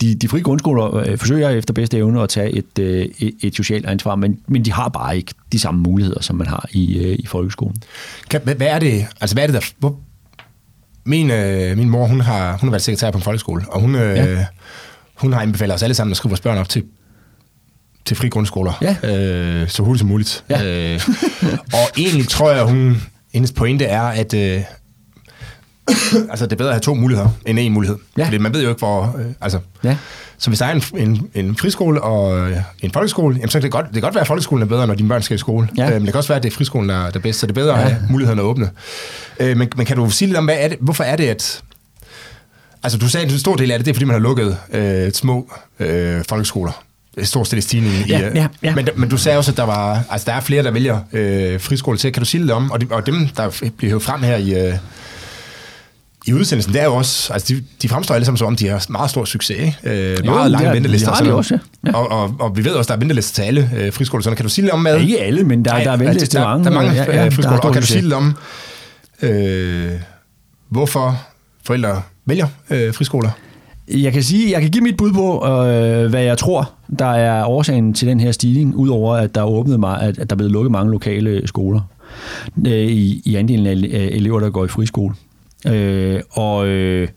de, 0.00 0.14
de 0.14 0.28
frie 0.28 0.42
grundskoler 0.42 0.96
øh, 0.96 1.18
forsøger 1.18 1.48
efter 1.48 1.74
bedste 1.74 1.96
evne 1.96 2.22
at 2.22 2.28
tage 2.28 2.50
et, 2.50 2.78
øh, 2.80 3.06
et, 3.18 3.34
et 3.40 3.54
socialt 3.54 3.86
ansvar, 3.86 4.16
men, 4.16 4.38
men 4.46 4.64
de 4.64 4.72
har 4.72 4.88
bare 4.88 5.16
ikke 5.16 5.34
de 5.52 5.58
samme 5.58 5.80
muligheder, 5.80 6.22
som 6.22 6.36
man 6.36 6.46
har 6.46 6.68
i, 6.72 6.98
øh, 6.98 7.16
i 7.18 7.26
folkeskolen. 7.26 7.76
Kan, 8.30 8.40
hvad 8.44 8.66
er 8.66 8.78
det, 8.78 9.06
altså 9.20 9.36
hvad 9.36 9.42
er 9.42 9.46
det 9.46 9.54
der, 9.54 9.68
hvor, 9.78 10.00
min, 11.08 11.30
øh, 11.30 11.76
min 11.76 11.88
mor, 11.90 12.06
hun 12.06 12.20
har, 12.20 12.56
hun 12.56 12.68
har 12.68 12.70
været 12.70 12.82
sekretær 12.82 13.10
på 13.10 13.18
en 13.18 13.24
folkeskole, 13.24 13.64
og 13.68 13.80
hun, 13.80 13.94
øh, 13.94 14.16
ja. 14.16 14.46
hun 15.14 15.32
har 15.32 15.40
anbefalet 15.40 15.74
os 15.74 15.82
alle 15.82 15.94
sammen 15.94 16.10
at 16.10 16.16
skrive 16.16 16.30
vores 16.30 16.40
børn 16.40 16.58
op 16.58 16.68
til 16.68 16.84
til 18.04 18.16
fri 18.16 18.28
grundskoler, 18.28 18.72
Ja. 18.82 18.96
øh, 19.14 19.68
så 19.68 19.82
hurtigt 19.82 19.98
som 20.00 20.08
muligt. 20.08 20.44
Ja. 20.50 20.64
Øh, 20.94 21.00
og 21.72 21.88
egentlig 21.98 22.28
tror 22.28 22.50
jeg, 22.52 22.62
hun, 22.64 23.02
hendes 23.34 23.52
pointe 23.52 23.84
er, 23.84 24.02
at 24.02 24.34
øh, 24.34 24.62
altså, 26.30 26.46
det 26.46 26.52
er 26.52 26.56
bedre 26.56 26.70
at 26.70 26.74
have 26.74 26.80
to 26.80 26.94
muligheder, 26.94 27.28
end 27.46 27.58
en 27.58 27.72
mulighed. 27.72 27.96
Ja. 28.18 28.24
Fordi 28.24 28.38
man 28.38 28.54
ved 28.54 28.62
jo 28.62 28.68
ikke, 28.68 28.78
hvor... 28.78 29.16
Øh, 29.18 29.26
altså, 29.40 29.58
Ja. 29.84 29.96
Så 30.40 30.50
hvis 30.50 30.58
der 30.58 30.66
er 30.66 30.72
en, 30.72 30.82
en, 30.96 31.28
en 31.34 31.56
friskole 31.56 32.02
og 32.02 32.50
øh, 32.50 32.56
en 32.82 32.90
folkeskole, 32.90 33.34
jamen, 33.36 33.48
så 33.48 33.58
kan 33.58 33.62
det 33.62 33.72
godt, 33.72 33.86
det 33.86 33.92
kan 33.94 34.02
godt 34.02 34.14
være, 34.14 34.20
at 34.20 34.26
folkeskolen 34.26 34.62
er 34.62 34.66
bedre, 34.66 34.86
når 34.86 34.94
dine 34.94 35.08
børn 35.08 35.22
skal 35.22 35.34
i 35.34 35.38
skole. 35.38 35.68
Ja. 35.76 35.86
Øh, 35.86 35.92
men 35.92 36.02
det 36.02 36.12
kan 36.12 36.18
også 36.18 36.28
være, 36.28 36.36
at 36.36 36.42
det 36.42 36.52
er 36.52 36.56
friskolen, 36.56 36.88
der, 36.88 36.96
der 36.96 37.10
er 37.14 37.18
bedst, 37.18 37.38
så 37.38 37.46
det 37.46 37.50
er 37.50 37.54
bedre 37.54 37.78
ja. 37.78 37.84
at 37.84 37.92
have 37.92 38.02
mulighederne 38.10 38.42
åbne. 38.42 38.70
Øh, 39.40 39.56
men, 39.56 39.68
men 39.76 39.86
kan 39.86 39.96
du 39.96 40.10
sige 40.10 40.26
lidt 40.26 40.38
om, 40.38 40.44
hvad 40.44 40.56
er 40.58 40.68
det, 40.68 40.76
hvorfor 40.80 41.04
er 41.04 41.16
det, 41.16 41.24
at... 41.24 41.62
Altså, 42.82 42.98
du 42.98 43.08
sagde, 43.08 43.26
at 43.26 43.32
en 43.32 43.38
stor 43.38 43.56
del 43.56 43.70
af 43.70 43.78
det, 43.78 43.86
det 43.86 43.90
er, 43.90 43.94
fordi 43.94 44.04
man 44.04 44.14
har 44.14 44.20
lukket 44.20 44.56
øh, 44.72 45.12
små 45.12 45.52
øh, 45.80 46.24
folkeskoler. 46.28 46.84
Stor 47.22 47.44
stille 47.44 47.62
stigning 47.62 47.94
i... 47.94 48.04
Ja, 48.08 48.28
øh, 48.28 48.36
ja, 48.36 48.46
ja. 48.62 48.74
Men, 48.74 48.88
men 48.96 49.08
du 49.08 49.16
sagde 49.16 49.38
også, 49.38 49.50
at 49.50 49.56
der, 49.56 49.62
var, 49.62 50.02
altså, 50.10 50.24
der 50.30 50.32
er 50.32 50.40
flere, 50.40 50.62
der 50.62 50.70
vælger 50.70 51.00
øh, 51.12 51.60
friskole 51.60 51.98
til. 51.98 52.12
Kan 52.12 52.20
du 52.20 52.26
sige 52.26 52.40
lidt 52.40 52.50
om, 52.52 52.70
og, 52.70 52.80
de, 52.80 52.86
og 52.90 53.06
dem, 53.06 53.28
der 53.36 53.70
bliver 53.76 53.90
hævet 53.90 54.02
frem 54.02 54.22
her 54.22 54.36
i... 54.36 54.66
Øh, 54.68 54.74
i 56.28 56.32
udsendelsen, 56.32 56.72
det 56.72 56.80
er 56.80 56.84
jo 56.84 56.94
også, 56.94 57.32
altså 57.32 57.54
de, 57.54 57.64
de 57.82 57.88
fremstår 57.88 58.14
alle 58.14 58.24
sammen 58.24 58.36
som 58.38 58.46
om, 58.46 58.56
de 58.56 58.68
har 58.68 58.86
meget 58.88 59.10
stor 59.10 59.24
succes, 59.24 59.56
ikke? 59.56 59.76
Øh, 59.84 60.18
Jo, 60.26 60.30
meget 60.30 60.50
lange 60.50 60.68
er- 60.68 60.72
ventelister. 60.72 61.08
det 61.08 61.16
har 61.16 61.24
og 61.24 61.30
de 61.32 61.34
også, 61.34 61.58
ja. 61.86 61.92
Og, 61.96 62.10
og, 62.10 62.34
og, 62.40 62.56
vi 62.56 62.64
ved 62.64 62.72
også, 62.72 62.88
der 62.88 62.94
er 62.94 62.98
ventelister 62.98 63.34
til 63.34 63.42
alle 63.42 63.70
øh, 63.76 63.92
friskoler. 63.92 64.22
Så 64.22 64.34
kan 64.34 64.42
du 64.44 64.48
sige 64.48 64.62
lidt 64.64 64.72
om, 64.72 64.82
hvad... 64.82 64.94
Ja, 64.96 65.02
ikke 65.02 65.20
alle, 65.20 65.42
men 65.44 65.64
der- 65.64 65.82
der 65.84 65.90
er 65.92 65.96
venteliste 65.96 66.26
til 66.26 66.40
der, 66.40 66.44
mange. 66.46 66.64
Der 66.64 66.70
er 66.70 66.74
mange 66.74 66.92
Ja, 66.92 67.04
ja, 67.04 67.12
der 67.12 67.18
er 67.18 67.30
friskoler. 67.30 67.58
Og 67.60 67.72
kan 67.72 67.82
du 67.82 67.86
sige 67.86 68.00
lidt 68.02 68.12
om, 68.12 68.34
øh, 69.22 69.90
hvorfor 70.70 71.20
forældre 71.64 72.02
vælger 72.26 72.46
øh, 72.70 72.94
friskoler? 72.94 73.30
Jeg 73.88 74.12
kan 74.12 74.22
sige, 74.22 74.50
jeg 74.52 74.60
kan 74.62 74.70
give 74.70 74.84
mit 74.84 74.96
bud 74.96 75.12
på, 75.12 75.46
øh, 75.46 76.10
hvad 76.10 76.22
jeg 76.22 76.38
tror, 76.38 76.70
der 76.98 77.06
er 77.06 77.44
årsagen 77.44 77.94
til 77.94 78.08
den 78.08 78.20
her 78.20 78.32
stigning, 78.32 78.74
udover 78.74 79.16
at 79.16 79.34
der 79.34 79.40
er 79.40 79.44
åbnet 79.44 79.80
mig, 79.80 80.00
at, 80.02 80.18
at 80.18 80.30
der 80.30 80.34
er 80.34 80.36
blevet 80.36 80.52
lukket 80.52 80.72
mange 80.72 80.90
lokale 80.92 81.42
skoler 81.46 81.80
øh, 82.66 82.72
i, 82.72 83.22
i 83.24 83.34
andelen 83.36 83.66
af 83.66 83.72
af 83.72 84.08
elever, 84.12 84.40
der 84.40 84.50
går 84.50 84.64
i 84.64 84.68
friskole. 84.68 85.14
Øh, 85.66 86.20
og 86.30 86.68
øh, 86.68 87.08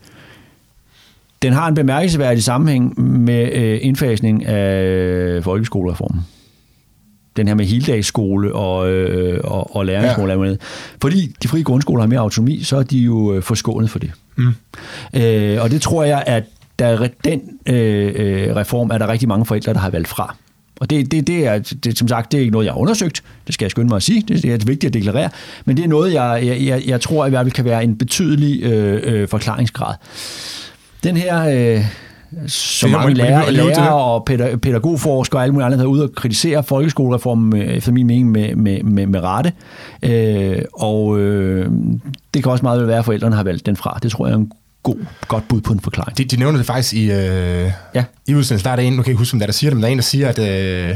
den 1.42 1.54
har 1.54 1.68
en 1.68 1.76
bemærkelsesværdig 1.76 2.44
sammenhæng 2.44 3.02
med 3.02 3.52
øh, 3.54 3.80
indfasning 3.82 4.46
af 4.46 5.44
folkeskolereformen. 5.44 6.22
Den 7.38 7.48
her 7.48 7.56
med 7.56 7.66
heldagsskole 7.66 8.54
og, 8.56 8.92
øh, 8.92 9.40
og, 9.44 9.76
og 9.76 9.86
læringsskole. 9.86 10.44
Ja. 10.44 10.56
Fordi 11.02 11.36
de 11.44 11.48
frie 11.48 11.64
grundskoler 11.64 12.02
har 12.02 12.08
mere 12.08 12.20
autonomi, 12.20 12.64
så 12.64 12.78
er 12.78 12.84
de 12.84 12.98
jo 12.98 13.34
øh, 13.34 13.44
forskånet 13.44 13.90
for 13.90 14.00
det. 14.00 14.12
Mm. 14.36 14.54
Øh, 15.16 15.62
og 15.62 15.72
det 15.72 15.82
tror 15.82 16.04
jeg, 16.04 16.24
at 16.28 16.44
der, 16.80 17.08
den 17.24 17.42
øh, 17.66 18.14
øh, 18.16 18.56
reform 18.56 18.90
er 18.92 18.98
der 18.98 19.08
rigtig 19.08 19.28
mange 19.28 19.46
forældre, 19.46 19.74
der 19.74 19.80
har 19.80 19.90
valgt 19.90 20.08
fra. 20.08 20.36
Og 20.82 20.90
det, 20.90 21.12
det, 21.12 21.28
det 21.28 21.48
er, 21.48 21.60
det, 21.84 21.98
som 21.98 22.08
sagt, 22.08 22.32
det 22.32 22.38
er 22.38 22.42
ikke 22.42 22.52
noget, 22.52 22.66
jeg 22.66 22.74
har 22.74 22.80
undersøgt. 22.80 23.24
Det 23.48 23.54
skal 23.54 23.66
jeg 23.66 23.72
skynde 23.72 23.88
mig 23.90 23.96
at 23.96 24.04
sige. 24.04 24.24
Det, 24.28 24.44
det 24.44 24.54
er 24.54 24.58
vigtigt 24.66 24.84
at 24.86 24.94
deklarere. 24.94 25.30
Men 25.66 25.78
det 25.78 25.84
er 25.86 25.90
noget, 25.90 26.14
jeg, 26.14 26.42
jeg, 26.46 26.62
jeg, 26.66 26.82
jeg 26.88 27.02
tror 27.02 27.26
i 27.26 27.30
hvert 27.30 27.46
fald 27.46 27.52
kan 27.52 27.66
være 27.66 27.84
en 27.84 27.96
betydelig 27.98 28.64
øh, 28.64 29.00
øh, 29.04 29.28
forklaringsgrad. 29.28 29.96
Den 31.04 31.18
her... 31.18 31.44
Øh, 31.78 31.86
så 32.48 32.88
Det 32.88 32.94
er- 32.94 32.98
mange 32.98 33.14
må- 33.14 33.18
lærer, 33.18 33.90
og 33.92 34.30
pæda- 34.30 34.56
pædagogforskere 34.56 35.40
og 35.40 35.44
alle 35.44 35.54
mulige 35.54 35.66
andre 35.66 35.78
har 35.78 35.84
været 35.84 35.92
ude 35.94 36.04
og 36.04 36.12
kritisere 36.16 36.64
folkeskolereformen, 36.64 37.62
øh, 37.62 37.68
efter 37.68 37.92
min 37.92 38.08
mening, 38.08 38.32
med, 38.32 38.56
med, 38.56 38.84
med, 38.84 39.06
med 39.08 39.20
rette. 39.24 39.52
Øh, 40.04 40.62
og 40.74 41.20
øh, 41.20 41.66
det 42.34 42.44
kan 42.44 42.52
også 42.52 42.64
meget 42.66 42.80
vel 42.80 42.88
være, 42.88 43.00
at 43.00 43.06
forældrene 43.06 43.36
har 43.36 43.44
valgt 43.44 43.66
den 43.66 43.76
fra. 43.76 44.00
Det 44.04 44.12
tror 44.12 44.28
jeg 44.28 44.34
er 44.34 44.38
en 44.38 44.52
god, 44.84 44.96
godt 45.28 45.48
bud 45.48 45.62
på 45.62 45.74
en 45.74 45.80
forklaring. 45.80 46.18
De, 46.18 46.26
de 46.26 46.38
nævner 46.38 46.58
det 46.58 46.66
faktisk 46.68 46.94
i, 46.94 47.12
øh, 47.12 47.72
Ja. 47.96 48.04
i 48.28 48.36
udsendelsen. 48.36 48.66
Der 48.66 48.72
er 48.72 48.76
der 48.76 48.84
en, 48.84 48.94
nu 48.94 48.98
kan 49.02 49.08
jeg 49.08 49.12
ikke 49.14 49.20
huske, 49.20 49.36
om 49.36 49.40
der, 49.40 49.44
er, 49.46 49.48
der 49.48 49.54
siger 49.54 49.70
det, 49.70 49.78
men 49.78 49.82
der 49.84 49.88
er 49.88 49.92
en, 49.92 49.98
der 49.98 50.04
siger, 50.04 50.30
at, 50.30 50.40
øh, 50.40 50.96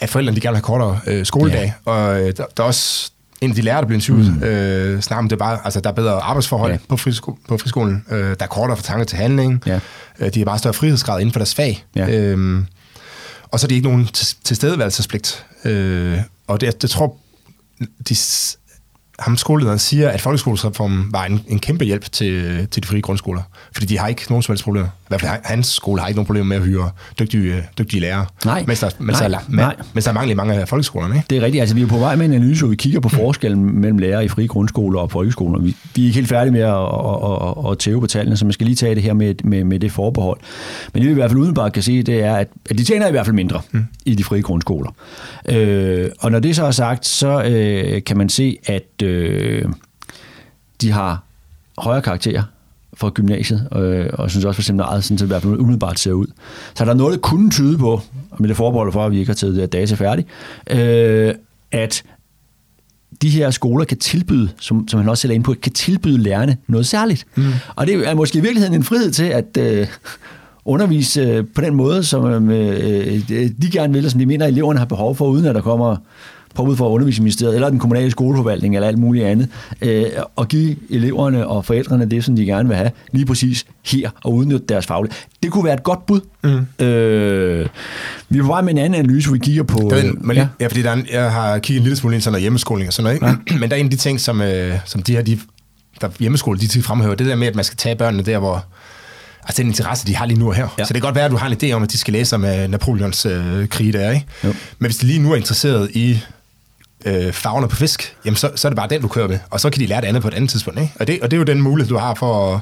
at 0.00 0.10
forældrene 0.10 0.36
de 0.36 0.40
gerne 0.40 0.52
vil 0.52 0.56
have 0.56 0.62
kortere 0.62 1.00
øh, 1.06 1.26
skoledag. 1.26 1.74
Ja. 1.86 1.92
Og 1.92 2.20
øh, 2.20 2.26
der, 2.36 2.44
der 2.56 2.62
er 2.62 2.66
også 2.66 3.10
en 3.40 3.50
af 3.50 3.54
de 3.56 3.62
lærere, 3.62 3.80
der 3.80 3.86
bliver 3.86 3.96
interviewet, 3.96 4.36
mm. 4.36 4.42
øh, 4.42 5.00
snakker 5.02 5.18
om, 5.22 5.28
det 5.28 5.38
bare, 5.38 5.58
altså, 5.64 5.80
der 5.80 5.90
er 5.90 5.94
bedre 5.94 6.12
arbejdsforhold 6.20 6.72
Ja. 6.72 6.78
på, 6.88 6.96
frisko, 6.96 7.38
på 7.48 7.58
friskolen. 7.58 8.04
Øh, 8.10 8.18
der 8.20 8.34
er 8.40 8.46
kortere 8.46 8.76
for 8.76 8.84
tanke 8.84 9.04
til 9.04 9.18
handling. 9.18 9.62
Ja. 9.66 9.80
Øh, 10.18 10.34
de 10.34 10.40
har 10.40 10.44
bare 10.44 10.58
større 10.58 10.74
frihedsgrad 10.74 11.20
inden 11.20 11.32
for 11.32 11.38
deres 11.38 11.54
fag. 11.54 11.84
Ja. 11.96 12.08
Øhm, 12.10 12.66
og 13.50 13.60
så 13.60 13.66
er 13.66 13.68
de 13.68 13.74
ikke 13.74 13.88
nogen 13.88 14.06
til- 14.06 14.36
tilstedeværelsespligt. 14.44 15.46
Øh, 15.64 16.18
og 16.46 16.60
det, 16.60 16.82
det 16.82 16.90
tror 16.90 17.16
de, 18.08 18.16
ham 19.18 19.36
skolelederen 19.36 19.78
siger, 19.78 20.10
at 20.10 20.20
folkeskolereformen 20.20 21.12
var 21.12 21.24
en, 21.24 21.44
en 21.48 21.58
kæmpe 21.58 21.84
hjælp 21.84 22.12
til, 22.12 22.66
til 22.68 22.82
de 22.82 22.88
frie 22.88 23.00
grundskoler. 23.00 23.42
Fordi 23.72 23.86
de 23.86 23.98
har 23.98 24.08
ikke 24.08 24.22
nogen 24.28 24.42
som 24.42 24.52
helst 24.52 24.64
problemer. 24.64 24.88
Hvert 25.08 25.20
fald 25.20 25.32
hans 25.44 25.66
skole 25.66 26.00
har 26.00 26.08
ikke 26.08 26.16
nogen 26.16 26.26
problemer 26.26 26.46
med 26.46 26.56
at 26.56 26.62
hyre 26.62 26.90
dygtige, 27.18 27.62
dygtige 27.78 28.00
lærere. 28.00 28.26
Nej. 28.44 28.64
Mens 28.66 28.80
der, 28.80 28.90
mens 28.98 29.20
Nej. 29.20 29.28
der, 29.28 29.36
er, 29.36 29.40
Nej. 29.48 29.76
mens 29.92 30.04
der 30.04 30.12
er 30.12 30.22
i 30.22 30.34
mange 30.34 30.54
af 30.54 30.68
folkeskolerne. 30.68 31.16
Ikke? 31.16 31.26
Det 31.30 31.38
er 31.38 31.42
rigtigt. 31.42 31.60
Altså, 31.60 31.74
vi 31.74 31.82
er 31.82 31.86
på 31.86 31.98
vej 31.98 32.16
med 32.16 32.26
en 32.26 32.32
analyse, 32.32 32.60
hvor 32.60 32.70
vi 32.70 32.76
kigger 32.76 33.00
på 33.00 33.08
forskellen 33.08 33.80
mellem 33.80 33.98
lærere 33.98 34.24
i 34.24 34.28
frie 34.28 34.46
grundskoler 34.46 35.00
og 35.00 35.10
folkeskoler. 35.10 35.60
Vi, 35.60 35.76
vi 35.94 36.02
er 36.02 36.06
ikke 36.06 36.14
helt 36.14 36.28
færdige 36.28 36.52
med 36.52 36.60
at, 36.60 36.74
at, 36.74 37.64
at, 37.64 37.72
at 37.72 37.78
tæve 37.78 38.00
på 38.00 38.06
tallene, 38.06 38.36
så 38.36 38.44
man 38.44 38.52
skal 38.52 38.66
lige 38.66 38.76
tage 38.76 38.94
det 38.94 39.02
her 39.02 39.12
med, 39.12 39.34
med, 39.44 39.64
med 39.64 39.80
det 39.80 39.92
forbehold. 39.92 40.40
Men 40.94 41.02
det 41.02 41.08
vi 41.08 41.10
i 41.10 41.14
hvert 41.14 41.30
fald 41.30 41.40
udenbart 41.40 41.72
kan 41.72 41.82
se, 41.82 42.02
det 42.02 42.24
er, 42.24 42.36
at, 42.36 42.48
at 42.70 42.78
de 42.78 42.84
tjener 42.84 43.08
i 43.08 43.10
hvert 43.10 43.26
fald 43.26 43.34
mindre 43.34 43.60
mm. 43.70 43.84
i 44.04 44.14
de 44.14 44.24
frie 44.24 44.42
grundskoler. 44.42 44.90
Øh, 45.48 46.10
og 46.18 46.32
når 46.32 46.38
det 46.38 46.56
så 46.56 46.64
er 46.64 46.70
sagt, 46.70 47.06
så 47.06 47.42
øh, 47.42 48.02
kan 48.04 48.16
man 48.16 48.28
se, 48.28 48.56
at 48.64 49.02
øh, 49.02 49.64
de 50.80 50.92
har 50.92 51.22
højere 51.78 52.02
karakterer 52.02 52.42
fra 52.98 53.10
gymnasiet, 53.14 53.68
øh, 53.76 54.06
og 54.12 54.22
jeg 54.22 54.30
synes 54.30 54.44
også 54.44 54.56
for 54.56 54.62
seminariet, 54.62 55.04
sådan, 55.04 55.18
så 55.18 55.24
det 55.24 55.28
i 55.28 55.32
hvert 55.32 55.42
fald 55.42 55.60
umiddelbart 55.60 55.98
ser 55.98 56.12
ud. 56.12 56.26
Så 56.74 56.84
der 56.84 56.90
er 56.90 56.94
noget, 56.94 57.12
der 57.12 57.20
kunne 57.20 57.50
tyde 57.50 57.78
på, 57.78 57.90
og 58.30 58.36
med 58.38 58.48
det 58.48 58.56
forbehold 58.56 58.92
for, 58.92 59.04
at 59.04 59.12
vi 59.12 59.18
ikke 59.18 59.28
har 59.28 59.34
taget 59.34 59.56
det 59.56 59.72
data 59.72 59.94
færdigt, 59.94 60.28
øh, 60.70 61.34
at 61.72 62.02
de 63.22 63.28
her 63.28 63.50
skoler 63.50 63.84
kan 63.84 63.98
tilbyde, 63.98 64.48
som, 64.60 64.88
som 64.88 65.00
han 65.00 65.08
også 65.08 65.20
selv 65.20 65.30
er 65.30 65.34
inde 65.34 65.44
på, 65.44 65.54
kan 65.62 65.72
tilbyde 65.72 66.18
lærerne 66.18 66.56
noget 66.66 66.86
særligt. 66.86 67.26
Mm. 67.36 67.44
Og 67.76 67.86
det 67.86 68.08
er 68.08 68.14
måske 68.14 68.38
i 68.38 68.42
virkeligheden 68.42 68.74
en 68.74 68.84
frihed 68.84 69.10
til 69.10 69.24
at 69.24 69.56
øh, 69.58 69.86
undervise 70.64 71.20
øh, 71.20 71.44
på 71.54 71.60
den 71.60 71.74
måde, 71.74 72.04
som 72.04 72.50
øh, 72.50 73.28
de 73.62 73.70
gerne 73.72 73.92
vil, 73.92 74.04
og 74.04 74.10
som 74.10 74.20
de 74.20 74.26
mener, 74.26 74.44
at 74.44 74.52
eleverne 74.52 74.78
har 74.78 74.86
behov 74.86 75.16
for, 75.16 75.26
uden 75.26 75.46
at 75.46 75.54
der 75.54 75.60
kommer 75.60 75.96
påbud 76.54 76.76
fra 76.76 76.88
undervisningsministeriet, 76.88 77.54
eller 77.54 77.70
den 77.70 77.78
kommunale 77.78 78.10
skoleforvaltning, 78.10 78.74
eller 78.74 78.88
alt 78.88 78.98
muligt 78.98 79.24
andet, 79.24 79.48
øh, 79.82 80.06
og 80.36 80.48
give 80.48 80.76
eleverne 80.90 81.46
og 81.46 81.64
forældrene 81.64 82.10
det, 82.10 82.24
som 82.24 82.36
de 82.36 82.44
gerne 82.44 82.68
vil 82.68 82.76
have, 82.76 82.90
lige 83.12 83.26
præcis 83.26 83.66
her, 83.86 84.10
og 84.24 84.34
udnytte 84.34 84.66
deres 84.68 84.86
faglighed. 84.86 85.18
Det 85.42 85.50
kunne 85.50 85.64
være 85.64 85.74
et 85.74 85.82
godt 85.82 86.06
bud. 86.06 86.20
Mm. 86.44 86.84
Øh, 86.86 87.66
vi 88.28 88.38
er 88.38 88.42
på 88.42 88.48
vej 88.48 88.62
med 88.62 88.70
en 88.70 88.78
anden 88.78 89.00
analyse, 89.00 89.28
hvor 89.28 89.32
vi 89.32 89.38
kigger 89.38 89.62
på... 89.62 89.90
Er 89.92 90.02
en, 90.02 90.18
men, 90.20 90.36
ja. 90.36 90.42
ja. 90.42 90.48
ja, 90.60 90.66
fordi 90.66 90.82
der 90.82 90.90
er 90.90 90.94
en, 90.94 91.06
jeg 91.12 91.32
har 91.32 91.58
kigget 91.58 91.80
en 91.80 91.84
lille 91.84 91.96
smule 91.96 92.14
ind 92.14 92.22
sådan 92.22 92.32
noget 92.32 92.42
hjemmeskoling 92.42 92.88
og 92.88 92.92
sådan 92.92 93.18
noget. 93.20 93.36
Ikke? 93.36 93.60
Men 93.60 93.70
der 93.70 93.76
er 93.76 93.80
en 93.80 93.86
af 93.86 93.90
de 93.90 93.96
ting, 93.96 94.20
som, 94.20 94.42
øh, 94.42 94.74
som 94.84 95.02
de 95.02 95.12
her 95.12 95.22
de, 95.22 95.38
der 96.00 96.08
hjemmeskole, 96.18 96.58
de 96.58 96.66
tit 96.66 96.84
fremhæver, 96.84 97.14
det 97.14 97.26
der 97.26 97.36
med, 97.36 97.46
at 97.46 97.54
man 97.54 97.64
skal 97.64 97.76
tage 97.76 97.96
børnene 97.96 98.22
der, 98.22 98.38
hvor 98.38 98.64
altså 99.42 99.62
den 99.62 99.66
interesse, 99.66 100.06
de 100.06 100.16
har 100.16 100.26
lige 100.26 100.38
nu 100.38 100.48
og 100.48 100.54
her. 100.54 100.62
Ja. 100.62 100.68
Ja. 100.78 100.84
Så 100.84 100.94
det 100.94 101.02
kan 101.02 101.08
godt 101.08 101.14
være, 101.14 101.24
at 101.24 101.30
du 101.30 101.36
har 101.36 101.48
en 101.48 101.56
idé 101.62 101.72
om, 101.72 101.82
at 101.82 101.92
de 101.92 101.98
skal 101.98 102.12
læse 102.12 102.36
om 102.36 102.44
øh, 102.44 102.68
Napoleons 102.68 103.26
øh, 103.26 103.68
krige 103.68 103.92
der, 103.92 104.10
ikke? 104.10 104.26
Jo. 104.44 104.54
Men 104.78 104.86
hvis 104.90 104.96
de 104.96 105.06
lige 105.06 105.18
nu 105.18 105.32
er 105.32 105.36
interesseret 105.36 105.90
i 105.94 106.20
øh, 107.06 107.32
farverne 107.32 107.68
på 107.68 107.76
fisk, 107.76 108.16
jamen 108.24 108.36
så, 108.36 108.50
så 108.54 108.68
er 108.68 108.70
det 108.70 108.76
bare 108.76 108.88
den, 108.88 109.02
du 109.02 109.08
kører 109.08 109.28
med. 109.28 109.38
Og 109.50 109.60
så 109.60 109.70
kan 109.70 109.80
de 109.80 109.86
lære 109.86 110.00
det 110.00 110.06
andet 110.06 110.22
på 110.22 110.28
et 110.28 110.34
andet 110.34 110.50
tidspunkt, 110.50 110.80
ikke? 110.80 110.92
Og 111.00 111.06
det, 111.06 111.20
og 111.22 111.30
det 111.30 111.36
er 111.36 111.38
jo 111.38 111.44
den 111.44 111.60
mulighed, 111.60 111.88
du 111.88 111.98
har 111.98 112.14
for 112.14 112.54
at, 112.54 112.60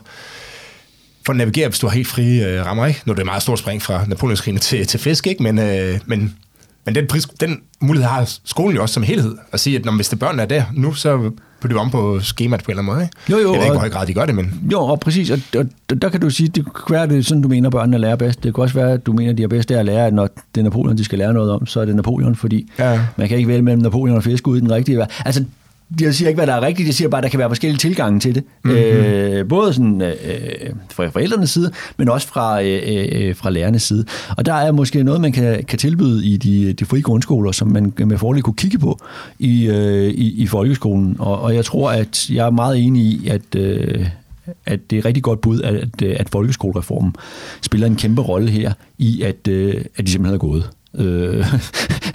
for 1.26 1.32
at 1.32 1.37
navigere, 1.37 1.68
hvis 1.68 1.78
du 1.78 1.87
har 1.87 1.95
helt 1.95 2.09
frie 2.09 2.47
øh, 2.47 2.66
rammer, 2.66 2.87
ikke? 2.87 3.03
Nu 3.05 3.11
er 3.11 3.14
det 3.14 3.22
et 3.22 3.26
meget 3.26 3.43
stort 3.43 3.59
spring 3.59 3.82
fra 3.82 4.05
Napoleonskrigene 4.07 4.61
til, 4.61 4.87
til 4.87 5.01
fisk, 5.01 5.26
ikke? 5.26 5.43
Men, 5.43 5.59
øh, 5.59 5.99
men, 6.07 6.37
men 6.84 6.95
den, 6.95 7.07
pris, 7.07 7.26
den 7.41 7.61
mulighed 7.80 8.09
har 8.09 8.30
skolen 8.45 8.76
jo 8.76 8.82
også 8.82 8.93
som 8.93 9.03
helhed. 9.03 9.37
At 9.53 9.61
sige, 9.61 9.78
at 9.78 9.84
når, 9.84 9.93
hvis 9.93 10.09
det 10.09 10.18
børn 10.18 10.41
er 10.41 10.45
der 10.45 10.64
nu, 10.74 10.95
så 10.95 11.30
på 11.61 11.68
det 11.68 11.76
om 11.76 11.90
på 11.90 12.20
skemaet 12.20 12.64
på 12.64 12.70
en 12.70 12.78
eller 12.78 12.82
anden 12.82 12.94
måde, 12.94 13.04
ikke? 13.04 13.16
Jo, 13.30 13.36
jo, 13.48 13.52
Jeg 13.52 13.59
ved 13.59 13.64
ikke, 13.66 13.70
hvor 13.72 13.80
høj 13.80 13.90
grad 13.90 14.07
de 14.07 14.14
gør 14.14 14.26
det, 14.26 14.34
men... 14.34 14.68
Jo, 14.72 14.80
og 14.80 15.00
præcis, 15.00 15.30
og, 15.30 15.38
og, 15.57 15.64
og 15.90 16.02
der 16.02 16.09
kan 16.09 16.20
du 16.20 16.30
sige, 16.30 16.48
det 16.48 16.64
kan 16.64 16.94
være, 16.94 17.07
det 17.09 17.18
er 17.18 17.22
sådan, 17.22 17.42
du 17.42 17.48
mener, 17.48 17.70
børnene 17.70 17.98
lærer 17.98 18.16
bedst. 18.16 18.42
Det 18.42 18.54
kan 18.54 18.62
også 18.62 18.74
være, 18.74 18.92
at 18.92 19.07
du 19.07 19.12
mener, 19.12 19.32
de 19.32 19.42
er 19.42 19.48
bedst 19.48 19.70
af 19.70 19.78
at 19.78 19.84
lære, 19.86 20.07
at 20.07 20.14
når 20.14 20.28
det 20.54 20.61
er 20.61 20.64
Napoleon, 20.64 20.96
de 20.98 21.04
skal 21.04 21.18
lære 21.18 21.32
noget 21.32 21.50
om, 21.50 21.66
så 21.66 21.80
er 21.80 21.84
det 21.84 21.96
Napoleon, 21.96 22.34
fordi 22.36 22.70
Ja. 22.78 23.00
man 23.16 23.28
kan 23.28 23.36
ikke 23.36 23.48
vælge 23.48 23.62
mellem 23.62 23.82
Napoleon 23.82 24.16
og 24.16 24.22
fisk 24.24 24.46
ud 24.48 24.57
i 24.57 24.61
den 24.61 24.72
rigtige 24.72 24.98
vej. 24.98 25.07
Altså, 25.24 25.44
jeg 26.01 26.14
siger 26.14 26.28
ikke, 26.28 26.39
hvad 26.39 26.47
der 26.47 26.55
er 26.55 26.61
rigtigt, 26.61 26.87
jeg 26.87 26.95
siger 26.95 27.09
bare, 27.09 27.18
at 27.18 27.22
der 27.22 27.28
kan 27.28 27.39
være 27.39 27.51
forskellige 27.51 27.78
tilgange 27.78 28.20
til 28.20 28.34
det. 28.34 28.45
Mm-hmm. 28.64 28.78
Øh, 28.78 29.49
både 29.49 29.72
sådan, 29.72 30.03
øh, 30.03 30.11
fra 30.91 31.07
forældrenes 31.07 31.51
side, 31.51 31.70
men 31.97 32.09
også 32.09 32.28
fra, 32.28 32.62
øh, 32.62 33.09
øh, 33.12 33.37
fra 33.37 33.51
lærernes 33.51 33.82
side. 33.82 34.05
Og 34.37 34.47
der 34.47 34.55
er 34.55 34.72
måske 34.72 35.05
noget, 35.05 35.20
man 35.20 35.32
kan, 35.32 35.64
kan 35.64 35.78
tilbyde 35.78 36.26
i 36.26 36.37
de, 36.37 36.72
de 36.72 36.84
frie 36.84 37.03
grundskoler, 37.03 37.53
som 37.53 37.68
man 37.68 37.93
med 37.99 38.18
fordel 38.18 38.43
kunne 38.43 38.57
kigge 38.57 38.78
på 38.78 38.99
i, 39.39 39.66
øh, 39.66 40.11
i, 40.11 40.43
i 40.43 40.47
folkeskolen. 40.47 41.16
Og, 41.18 41.41
og 41.41 41.55
jeg 41.55 41.64
tror, 41.64 41.91
at 41.91 42.30
jeg 42.30 42.47
er 42.47 42.51
meget 42.51 42.78
enig 42.78 43.03
i, 43.03 43.28
at... 43.28 43.55
Øh, 43.57 44.07
at 44.66 44.91
det 44.91 44.97
er 44.97 45.01
et 45.01 45.05
rigtig 45.05 45.22
godt 45.22 45.41
bud, 45.41 45.61
at, 45.61 46.03
at 46.03 46.28
folkeskolereformen 46.28 47.14
spiller 47.62 47.87
en 47.87 47.97
kæmpe 47.97 48.22
rolle 48.22 48.51
her 48.51 48.72
i, 48.99 49.22
at, 49.22 49.49
øh, 49.49 49.84
at 49.97 50.07
de 50.07 50.11
simpelthen 50.11 50.34
er 50.34 50.39
gået. 50.39 50.70
Øh, 50.97 51.47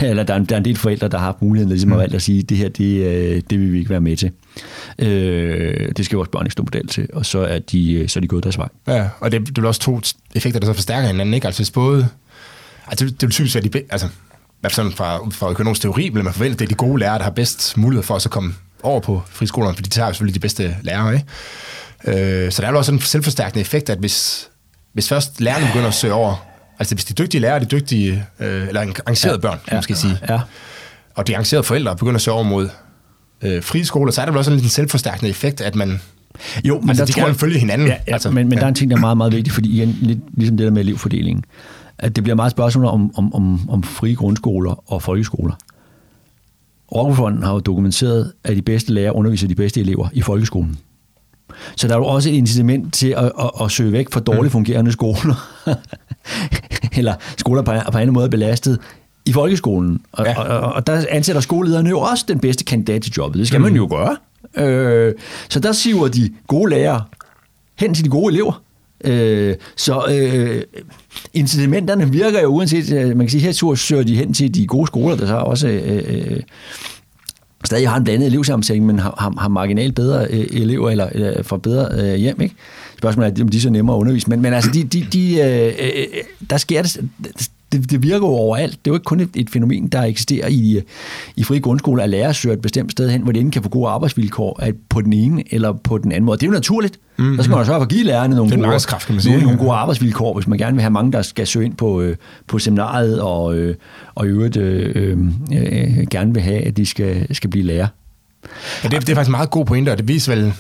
eller 0.10 0.24
der 0.24 0.34
er, 0.34 0.38
en, 0.38 0.46
der 0.46 0.56
er 0.56 0.58
en 0.58 0.66
del 0.66 0.78
forældre, 0.78 1.08
der 1.08 1.18
har 1.18 1.38
muligheden 1.40 1.70
ligesom 1.70 1.94
at 1.94 2.00
valgt 2.00 2.16
at 2.16 2.22
sige, 2.22 2.44
det 2.44 2.58
her, 2.58 2.70
det, 2.70 3.06
øh, 3.06 3.42
det 3.50 3.60
vil 3.60 3.74
vi 3.74 3.78
ikke 3.78 3.90
være 3.90 4.02
med 4.02 4.18
til. 4.18 4.32
Øh, 5.00 5.92
det 5.98 6.06
skal 6.06 6.16
vores 6.16 6.30
børn 6.30 6.46
ikke 6.46 6.54
stå 6.54 6.64
model 6.64 6.88
til, 6.88 7.08
og 7.14 7.26
så 7.26 7.40
er 7.40 7.60
de, 7.60 7.94
øh, 7.94 8.10
så 8.10 8.20
er 8.20 8.22
de 8.22 8.28
gået 8.28 8.44
deres 8.44 8.58
vej. 8.58 8.68
Ja, 8.88 9.08
og 9.20 9.32
det, 9.32 9.48
det 9.48 9.58
er 9.58 9.68
også 9.68 9.82
to 9.82 10.02
effekter, 10.36 10.60
der 10.60 10.68
så 10.68 10.74
forstærker 10.74 11.08
hinanden, 11.08 11.34
ikke? 11.34 11.48
Altså 11.48 11.60
hvis 11.60 11.72
både... 11.72 12.08
Altså 12.88 13.06
det, 13.06 13.22
det 13.22 13.28
vil 13.28 13.32
typisk 13.32 13.56
være 13.56 13.64
de 13.64 13.84
altså, 13.90 14.08
hvert 14.62 14.74
fald 14.74 14.86
sådan 14.86 14.92
fra, 14.92 15.30
fra 15.32 15.50
økonomisk 15.50 15.82
teori, 15.82 16.10
vil 16.10 16.24
man 16.24 16.34
forvente, 16.34 16.54
at 16.54 16.60
det 16.60 16.66
er 16.66 16.70
de 16.70 16.76
gode 16.76 17.00
lærere, 17.00 17.18
der 17.18 17.24
har 17.24 17.32
bedst 17.32 17.78
mulighed 17.78 18.04
for 18.04 18.16
at 18.16 18.22
så 18.22 18.30
komme 18.30 18.54
over 18.84 19.00
på 19.00 19.22
friskolerne, 19.30 19.76
for 19.76 19.84
de 19.84 19.90
tager 19.90 20.12
selvfølgelig 20.12 20.36
de 20.36 20.40
bedste 20.40 20.76
lærere, 20.82 21.14
ikke? 21.14 22.46
Øh, 22.46 22.52
så 22.52 22.62
der 22.62 22.68
er 22.68 22.72
jo 22.72 22.78
også 22.78 22.92
en 22.92 23.00
selvforstærkende 23.00 23.62
effekt, 23.62 23.90
at 23.90 23.98
hvis, 23.98 24.50
hvis 24.94 25.10
først 25.10 25.42
lærerne 25.42 25.66
begynder 25.66 25.88
at 25.88 25.94
søge 25.94 26.14
over, 26.14 26.46
altså 26.82 26.96
hvis 26.96 27.06
de 27.06 27.14
dygtige 27.14 27.42
lærere, 27.42 27.60
de 27.60 27.66
dygtige, 27.66 28.26
øh, 28.40 28.68
eller 28.68 28.82
engagerede 28.82 29.40
børn, 29.40 29.60
kan 29.68 29.76
man 29.76 29.84
skal 29.84 29.96
sige, 29.96 30.18
Ja. 30.30 30.40
og 31.16 31.28
de 31.28 31.32
engagerede 31.32 31.64
forældre 31.64 31.96
begynder 31.96 32.16
at 32.16 32.28
over 32.28 32.44
mod 32.44 32.70
øh, 33.42 33.64
frie 33.64 33.86
skoler, 33.86 34.12
så 34.12 34.22
er 34.22 34.26
der 34.26 34.32
vel 34.32 34.38
også 34.40 34.52
en 34.52 34.58
lille 34.58 34.70
selvforstærkende 34.70 35.30
effekt, 35.30 35.62
at 35.62 35.76
man, 35.76 36.02
Jo, 36.64 36.80
men 36.80 36.90
altså 36.90 37.02
der 37.02 37.06
de 37.06 37.12
tror 37.12 37.26
kan 37.26 37.36
følge 37.36 37.60
hinanden. 37.60 37.88
Ja, 37.88 37.98
ja 38.08 38.14
altså, 38.14 38.32
men, 38.32 38.50
men 38.50 38.58
der 38.58 38.64
er 38.64 38.68
en 38.68 38.76
ting, 38.76 38.92
der 38.92 38.98
er 38.98 39.02
meget, 39.02 39.18
meget 39.18 39.34
vigtig, 39.34 39.54
fordi 39.54 39.76
igen, 39.76 39.98
lidt 40.02 40.20
ligesom 40.34 40.58
det 40.58 40.66
der 40.66 40.72
med 40.72 40.82
elevfordelingen, 40.82 41.44
at 41.98 42.16
det 42.16 42.24
bliver 42.24 42.36
meget 42.36 42.52
spørgsmål 42.52 42.86
om, 42.86 43.16
om, 43.18 43.34
om, 43.34 43.70
om 43.70 43.84
frie 43.84 44.16
grundskoler 44.16 44.92
og 44.92 45.04
folkeskoler. 45.04 45.54
Rockwoolfonden 46.96 47.44
har 47.44 47.54
jo 47.54 47.60
dokumenteret, 47.60 48.34
at 48.44 48.56
de 48.56 48.62
bedste 48.62 48.94
lærere 48.94 49.16
underviser 49.16 49.48
de 49.48 49.56
bedste 49.56 49.80
elever 49.80 50.10
i 50.14 50.22
folkeskolen. 50.22 50.78
Så 51.76 51.88
der 51.88 51.94
er 51.94 51.98
jo 51.98 52.06
også 52.06 52.30
et 52.30 52.34
incitament 52.34 52.94
til 52.94 53.08
at, 53.08 53.26
at, 53.26 53.52
at 53.62 53.72
søge 53.72 53.92
væk 53.92 54.08
fra 54.12 54.20
dårligt 54.20 54.52
fungerende 54.52 54.92
skoler, 54.92 55.50
eller 56.98 57.14
skoler 57.38 57.62
på, 57.62 57.72
på 57.92 57.98
anden 57.98 58.14
måde 58.14 58.30
belastet, 58.30 58.80
i 59.26 59.34
folkeskolen. 59.34 60.02
Og, 60.12 60.26
Ja. 60.26 60.40
og, 60.40 60.60
og, 60.60 60.74
og 60.74 60.88
der 60.88 61.06
ansætter 61.10 61.42
skolelederne 61.42 61.90
jo 61.90 62.00
også 62.00 62.26
den 62.28 62.40
bedste 62.40 62.64
kandidat 62.64 63.02
til 63.02 63.14
jobbet. 63.18 63.40
Det 63.40 63.48
skal 63.48 63.60
mm. 63.60 63.64
man 63.64 63.76
jo 63.76 63.88
gøre. 63.92 64.18
Øh, 64.66 65.14
så 65.50 65.60
der 65.60 65.72
siver 65.72 66.08
de 66.08 66.30
gode 66.48 66.70
lærere 66.70 67.04
hen 67.80 67.94
til 67.94 68.06
de 68.06 68.10
gode 68.10 68.34
elever. 68.34 68.62
Øh, 69.04 69.56
så 69.76 70.06
øh, 70.12 70.62
incitamenterne 71.34 72.12
virker 72.12 72.42
jo 72.42 72.48
uanset, 72.48 72.92
øh, 72.92 73.08
man 73.08 73.20
kan 73.20 73.30
sige, 73.30 73.42
her 73.42 73.76
søger 73.76 74.04
de 74.04 74.16
hen 74.16 74.34
til 74.34 74.56
de 74.56 74.68
gode 74.68 74.88
skoler, 74.88 75.16
der 75.16 75.28
så 75.28 75.36
også 75.36 75.68
øh, 75.68 76.04
øh, 76.08 76.40
stadig 77.72 77.90
har 77.90 77.98
en 77.98 78.04
blandet 78.04 78.28
elevsammensætning, 78.28 78.86
men 78.86 79.00
har, 79.00 79.16
har, 79.18 79.34
har 79.38 79.48
marginalt 79.48 79.96
bedre 79.96 80.28
øh, 80.30 80.62
elever 80.62 80.90
eller 80.90 81.10
øh, 81.16 81.44
får 81.44 81.58
bedre 81.58 81.88
øh, 81.94 82.16
hjem. 82.16 82.42
Ikke? 82.42 82.56
Spørgsmålet 82.98 83.40
er, 83.40 83.44
om 83.44 83.50
de 83.50 83.58
er 83.58 83.62
så 83.62 83.70
nemmere 83.70 83.96
at 83.96 84.00
undervise. 84.00 84.30
Men, 84.30 84.42
men 84.42 84.54
altså, 84.54 84.72
de, 84.72 84.84
de, 84.84 85.08
de, 85.14 85.40
øh, 85.40 85.74
øh, 85.80 85.92
øh 85.98 86.24
der 86.50 86.58
sker 86.58 86.82
det, 86.82 86.98
det, 87.72 87.92
det 87.92 88.04
virker 88.04 88.28
jo 88.28 88.34
overalt. 88.34 88.72
Det 88.72 88.78
er 88.78 88.92
jo 88.92 88.94
ikke 88.94 89.04
kun 89.04 89.20
et, 89.20 89.30
et 89.36 89.50
fænomen, 89.50 89.88
der 89.88 90.02
eksisterer 90.04 90.48
i, 90.48 90.82
i 91.36 91.44
frie 91.44 91.60
grundskoler, 91.60 92.04
at 92.04 92.10
lærere 92.10 92.34
søger 92.34 92.54
et 92.56 92.62
bestemt 92.62 92.92
sted 92.92 93.10
hen, 93.10 93.22
hvor 93.22 93.32
de 93.32 93.40
enten 93.40 93.52
kan 93.52 93.64
få 93.64 93.70
gode 93.70 93.90
arbejdsvilkår 93.90 94.60
at 94.64 94.76
på 94.90 95.02
den 95.02 95.14
ene 95.14 95.44
eller 95.54 95.72
på 95.74 95.98
den 95.98 96.12
anden 96.12 96.26
måde. 96.26 96.38
Det 96.38 96.44
er 96.44 96.48
jo 96.48 96.54
naturligt. 96.54 97.00
Mm-hmm. 97.18 97.36
Så 97.38 97.44
skal 97.44 97.50
man 97.52 97.60
jo 97.60 97.66
sørge 97.66 97.78
for 97.80 97.84
at 97.84 97.90
give 97.90 98.04
lærerne 98.04 98.36
nogle, 98.36 98.50
gode, 98.58 98.80
man 99.16 99.22
sige. 99.22 99.32
nogle, 99.32 99.44
nogle 99.46 99.60
gode 99.60 99.72
arbejdsvilkår, 99.72 100.34
hvis 100.34 100.48
man 100.48 100.58
gerne 100.58 100.74
vil 100.74 100.82
have 100.82 100.92
mange, 100.92 101.12
der 101.12 101.22
skal 101.22 101.48
søge 101.48 101.66
ind 101.66 101.76
på, 101.76 102.02
øh, 102.02 102.16
på 102.48 102.60
seminariet 102.60 103.22
og, 103.22 103.56
øh, 103.56 103.76
og 104.16 104.26
i 104.26 104.30
øvrigt 104.30 104.58
øh, 104.58 104.92
øh, 104.96 105.18
øh, 105.54 106.08
gerne 106.12 106.34
vil 106.34 106.44
have, 106.44 106.62
at 106.62 106.78
de 106.78 106.86
skal, 106.86 107.36
skal 107.36 107.50
blive 107.50 107.66
lærer. 107.66 107.88
Ja, 108.84 108.88
det, 108.90 108.96
er- 108.96 109.00
det 109.00 109.10
er 109.10 109.16
faktisk 109.16 109.32
meget 109.32 109.50
god 109.50 109.66
pointe, 109.66 109.90
og 109.92 109.98
det 109.98 110.08
viser 110.08 110.36
vel... 110.36 110.54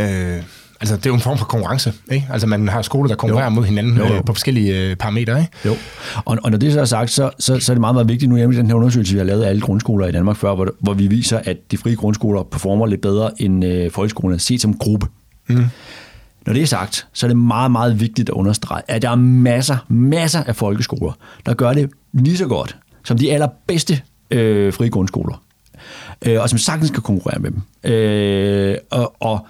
Øh, 0.00 0.42
altså, 0.80 0.96
det 0.96 1.06
er 1.06 1.10
jo 1.10 1.14
en 1.14 1.20
form 1.20 1.38
for 1.38 1.44
konkurrence, 1.44 1.92
ikke? 2.10 2.26
Altså, 2.30 2.46
man 2.46 2.68
har 2.68 2.82
skoler, 2.82 3.08
der 3.08 3.16
konkurrerer 3.16 3.46
Jo. 3.46 3.50
mod 3.50 3.64
hinanden 3.64 3.96
Jo, 3.96 4.06
jo. 4.06 4.14
Øh, 4.14 4.24
på 4.24 4.32
forskellige 4.32 4.90
øh, 4.90 4.96
parametre, 4.96 5.40
ikke? 5.40 5.52
Jo. 5.64 5.74
Og, 6.24 6.38
og 6.44 6.50
når 6.50 6.58
det 6.58 6.72
så 6.72 6.80
er 6.80 6.84
sagt, 6.84 7.10
så, 7.10 7.30
så, 7.38 7.60
så 7.60 7.72
er 7.72 7.74
det 7.74 7.80
meget, 7.80 7.94
meget 7.94 8.08
vigtigt, 8.08 8.28
nu 8.30 8.36
nemlig 8.36 8.58
den 8.58 8.66
her 8.66 8.74
undersøgelse, 8.74 9.12
vi 9.12 9.18
har 9.18 9.24
lavet 9.26 9.42
af 9.42 9.48
alle 9.48 9.60
grundskoler 9.60 10.06
i 10.06 10.12
Danmark 10.12 10.36
før, 10.36 10.54
hvor, 10.54 10.68
hvor 10.80 10.94
vi 10.94 11.06
viser, 11.06 11.40
at 11.44 11.56
de 11.70 11.76
frie 11.76 11.96
grundskoler 11.96 12.42
performer 12.42 12.86
lidt 12.86 13.00
bedre 13.00 13.42
end 13.42 13.64
øh, 13.64 13.90
folkeskolerne, 13.90 14.38
set 14.38 14.60
som 14.60 14.74
gruppe. 14.74 15.06
Mm. 15.48 15.64
Når 16.46 16.52
det 16.52 16.62
er 16.62 16.66
sagt, 16.66 17.06
så 17.12 17.26
er 17.26 17.28
det 17.28 17.36
meget, 17.36 17.70
meget 17.70 18.00
vigtigt 18.00 18.28
at 18.28 18.32
understrege, 18.32 18.82
at 18.88 19.02
der 19.02 19.10
er 19.10 19.16
masser, 19.16 19.76
masser 19.88 20.42
af 20.42 20.56
folkeskoler, 20.56 21.12
der 21.46 21.54
gør 21.54 21.72
det 21.72 21.90
lige 22.12 22.36
så 22.36 22.46
godt 22.46 22.76
som 23.04 23.18
de 23.18 23.32
allerbedste 23.32 24.00
øh, 24.30 24.72
frie 24.72 24.90
grundskoler, 24.90 25.42
øh, 26.26 26.40
og 26.40 26.48
som 26.48 26.58
sagtens 26.58 26.90
kan 26.90 27.02
konkurrere 27.02 27.38
med 27.38 27.50
dem. 27.50 27.90
Øh, 27.92 28.76
og, 28.90 29.14
og 29.20 29.46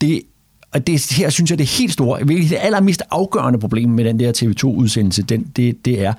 det 0.00 0.22
og 0.72 0.86
det, 0.86 1.12
her 1.12 1.30
synes 1.30 1.50
jeg, 1.50 1.58
det 1.58 1.64
er 1.64 1.78
helt 1.78 1.92
store, 1.92 2.26
virkelig 2.26 2.50
det 2.50 2.58
allermest 2.60 3.02
afgørende 3.10 3.58
problem 3.58 3.90
med 3.90 4.04
den 4.04 4.18
der 4.18 4.32
TV2-udsendelse, 4.32 5.22
den, 5.22 5.46
det, 5.56 5.84
det 5.84 6.04
er, 6.04 6.12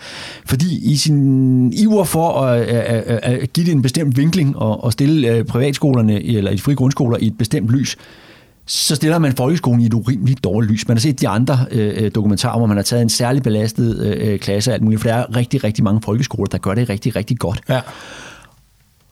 fordi 0.46 0.92
i 0.92 0.96
sin 0.96 1.74
iver 1.74 2.04
for 2.04 2.42
at, 2.42 2.62
at, 2.62 3.20
at, 3.24 3.54
give 3.54 3.66
det 3.66 3.72
en 3.72 3.82
bestemt 3.82 4.18
vinkling 4.18 4.58
og, 4.58 4.84
og 4.84 4.92
stille 4.92 5.28
øh, 5.28 5.46
privatskolerne 5.46 6.24
eller 6.24 6.52
de 6.52 6.60
frie 6.60 6.76
grundskoler 6.76 7.18
i 7.18 7.28
et 7.28 7.38
bestemt 7.38 7.70
lys, 7.70 7.98
så 8.66 8.96
stiller 8.96 9.20
man 9.20 9.34
folkeskolen 9.34 9.82
i 9.82 9.86
et 9.86 9.94
urimeligt 9.94 10.44
dårligt 10.44 10.72
lys. 10.72 10.88
Man 10.88 10.98
har 10.98 11.02
set 11.02 11.22
de 11.22 11.28
andre 11.28 11.66
øh, 11.72 12.04
øh 12.04 12.12
dokumentarer, 12.16 12.58
hvor 12.58 12.68
man 12.68 12.78
har 12.78 12.84
taget 12.84 13.02
en 13.02 13.10
særlig 13.10 13.44
belastet 13.44 14.00
øh, 14.00 14.34
øh, 14.34 14.40
klasse 14.40 14.72
og 14.72 14.74
alt 14.74 14.84
muligt, 14.84 15.02
for 15.02 15.10
der 15.10 15.16
er 15.16 15.36
rigtig, 15.36 15.64
rigtig 15.64 15.84
mange 15.84 16.02
folkeskoler, 16.02 16.50
der 16.50 16.58
gør 16.58 16.74
det 16.74 16.90
rigtig, 16.90 17.16
rigtig 17.16 17.40
godt. 17.40 17.62
Ja. 17.70 17.80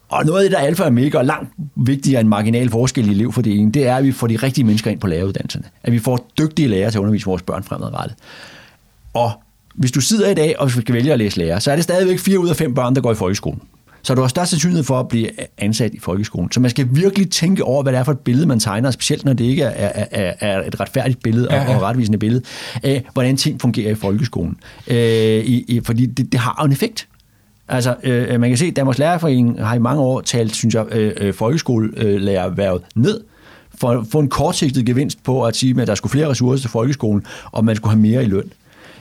Og 0.10 0.26
noget 0.26 0.40
af 0.40 0.44
det, 0.44 0.52
der 0.52 0.58
er 0.58 0.68
alfa 0.68 0.84
og 0.84 0.94
mega 0.94 1.18
og 1.18 1.26
langt 1.26 1.50
vigtigere 1.76 2.22
end 2.22 2.30
marginal 2.30 2.70
forskel 2.70 3.08
i 3.08 3.12
elevfordelingen, 3.12 3.72
det 3.72 3.88
er, 3.88 3.96
at 3.96 4.04
vi 4.04 4.12
får 4.12 4.28
de 4.28 4.36
rigtige 4.36 4.66
mennesker 4.66 4.92
ind 4.92 5.00
på 5.00 5.08
læreruddannelserne. 5.08 5.66
At 5.84 5.94
vi 5.94 6.00
får 6.00 6.28
dygtige 6.38 6.68
lærere 6.68 6.92
til 6.92 6.98
at 6.98 7.02
undervise 7.02 7.26
vores 7.26 7.42
børn 7.42 7.64
fremadrettet. 7.64 8.18
Og 9.14 9.32
hvis 9.74 9.92
du 9.92 10.02
sidder 10.02 10.30
i 10.30 10.34
dag 10.34 10.60
og 10.60 10.72
skal 10.72 10.96
vælge 10.96 11.14
at 11.14 11.20
læse 11.20 11.38
lærer, 11.38 11.60
så 11.60 11.72
er 11.72 11.76
det 11.76 11.84
stadigvæk 11.84 12.20
4 12.20 12.40
ud 12.40 12.50
af 12.50 12.56
5 12.56 12.74
børn, 12.74 12.96
der 12.96 13.02
går 13.02 13.12
i 13.12 13.16
folkeskolen. 13.16 13.62
Så 14.02 14.16
du 14.16 14.22
har 14.22 14.28
størst 14.28 14.50
sandsynlighed 14.50 14.84
for 14.84 15.00
at 15.00 15.08
blive 15.08 15.30
ansat 15.58 15.94
i 15.94 16.00
folkeskolen. 16.00 16.52
Så 16.52 16.60
man 16.60 16.70
skal 16.70 16.88
virkelig 16.92 17.32
tænke 17.32 17.64
over, 17.64 17.84
hvad 17.84 17.94
det 17.94 18.00
er 18.00 18.04
for 18.04 18.12
et 18.12 18.20
billede, 18.20 18.48
man 18.48 18.60
tegner, 18.60 18.92
specielt 18.92 19.26
når 19.26 19.34
det 19.34 19.46
ikke 19.46 19.64
er, 19.64 20.06
er, 20.12 20.34
er 20.40 20.62
et 20.68 20.80
retfærdigt 20.80 21.24
billede 21.24 21.48
og, 21.48 21.76
og 21.76 21.82
retvisende 21.82 22.18
billede 22.18 22.44
af, 22.84 23.06
hvordan 23.14 23.38
ting 23.38 23.62
fungerer 23.62 23.92
i 23.92 23.96
folkeskolen. 23.96 24.58
Øh, 24.88 24.98
i, 24.98 25.66
i, 25.68 25.82
fordi 25.84 26.06
det, 26.06 26.32
det 26.32 26.40
har 26.40 26.64
en 26.66 26.72
effekt. 26.72 27.08
Altså, 27.70 27.96
øh, 28.04 28.34
øh, 28.34 28.40
man 28.40 28.50
kan 28.50 28.58
se, 28.58 28.66
at 28.66 28.76
Danmarks 28.76 28.98
Lærerforening 28.98 29.66
har 29.66 29.76
i 29.76 29.80
mange 29.80 30.02
år 30.02 30.22
talt, 30.22 30.56
synes 30.56 30.76
jeg, 30.76 30.86
øh, 30.92 31.14
øh 31.18 31.34
folkeskolelærerværet 31.34 32.82
ned, 32.96 33.22
for 33.76 33.90
at 33.90 34.06
få 34.12 34.20
en 34.20 34.30
kortsigtet 34.30 34.86
gevinst 34.86 35.24
på 35.24 35.46
at 35.46 35.56
sige, 35.56 35.82
at 35.82 35.88
der 35.88 35.96
skulle 35.96 36.12
flere 36.12 36.30
ressourcer 36.30 36.62
til 36.62 36.70
folkeskolen, 36.70 37.26
og 37.52 37.66
man 37.66 37.76
skulle 37.76 37.92
have 37.92 38.02
mere 38.02 38.24
i 38.24 38.28
løn. 38.28 38.52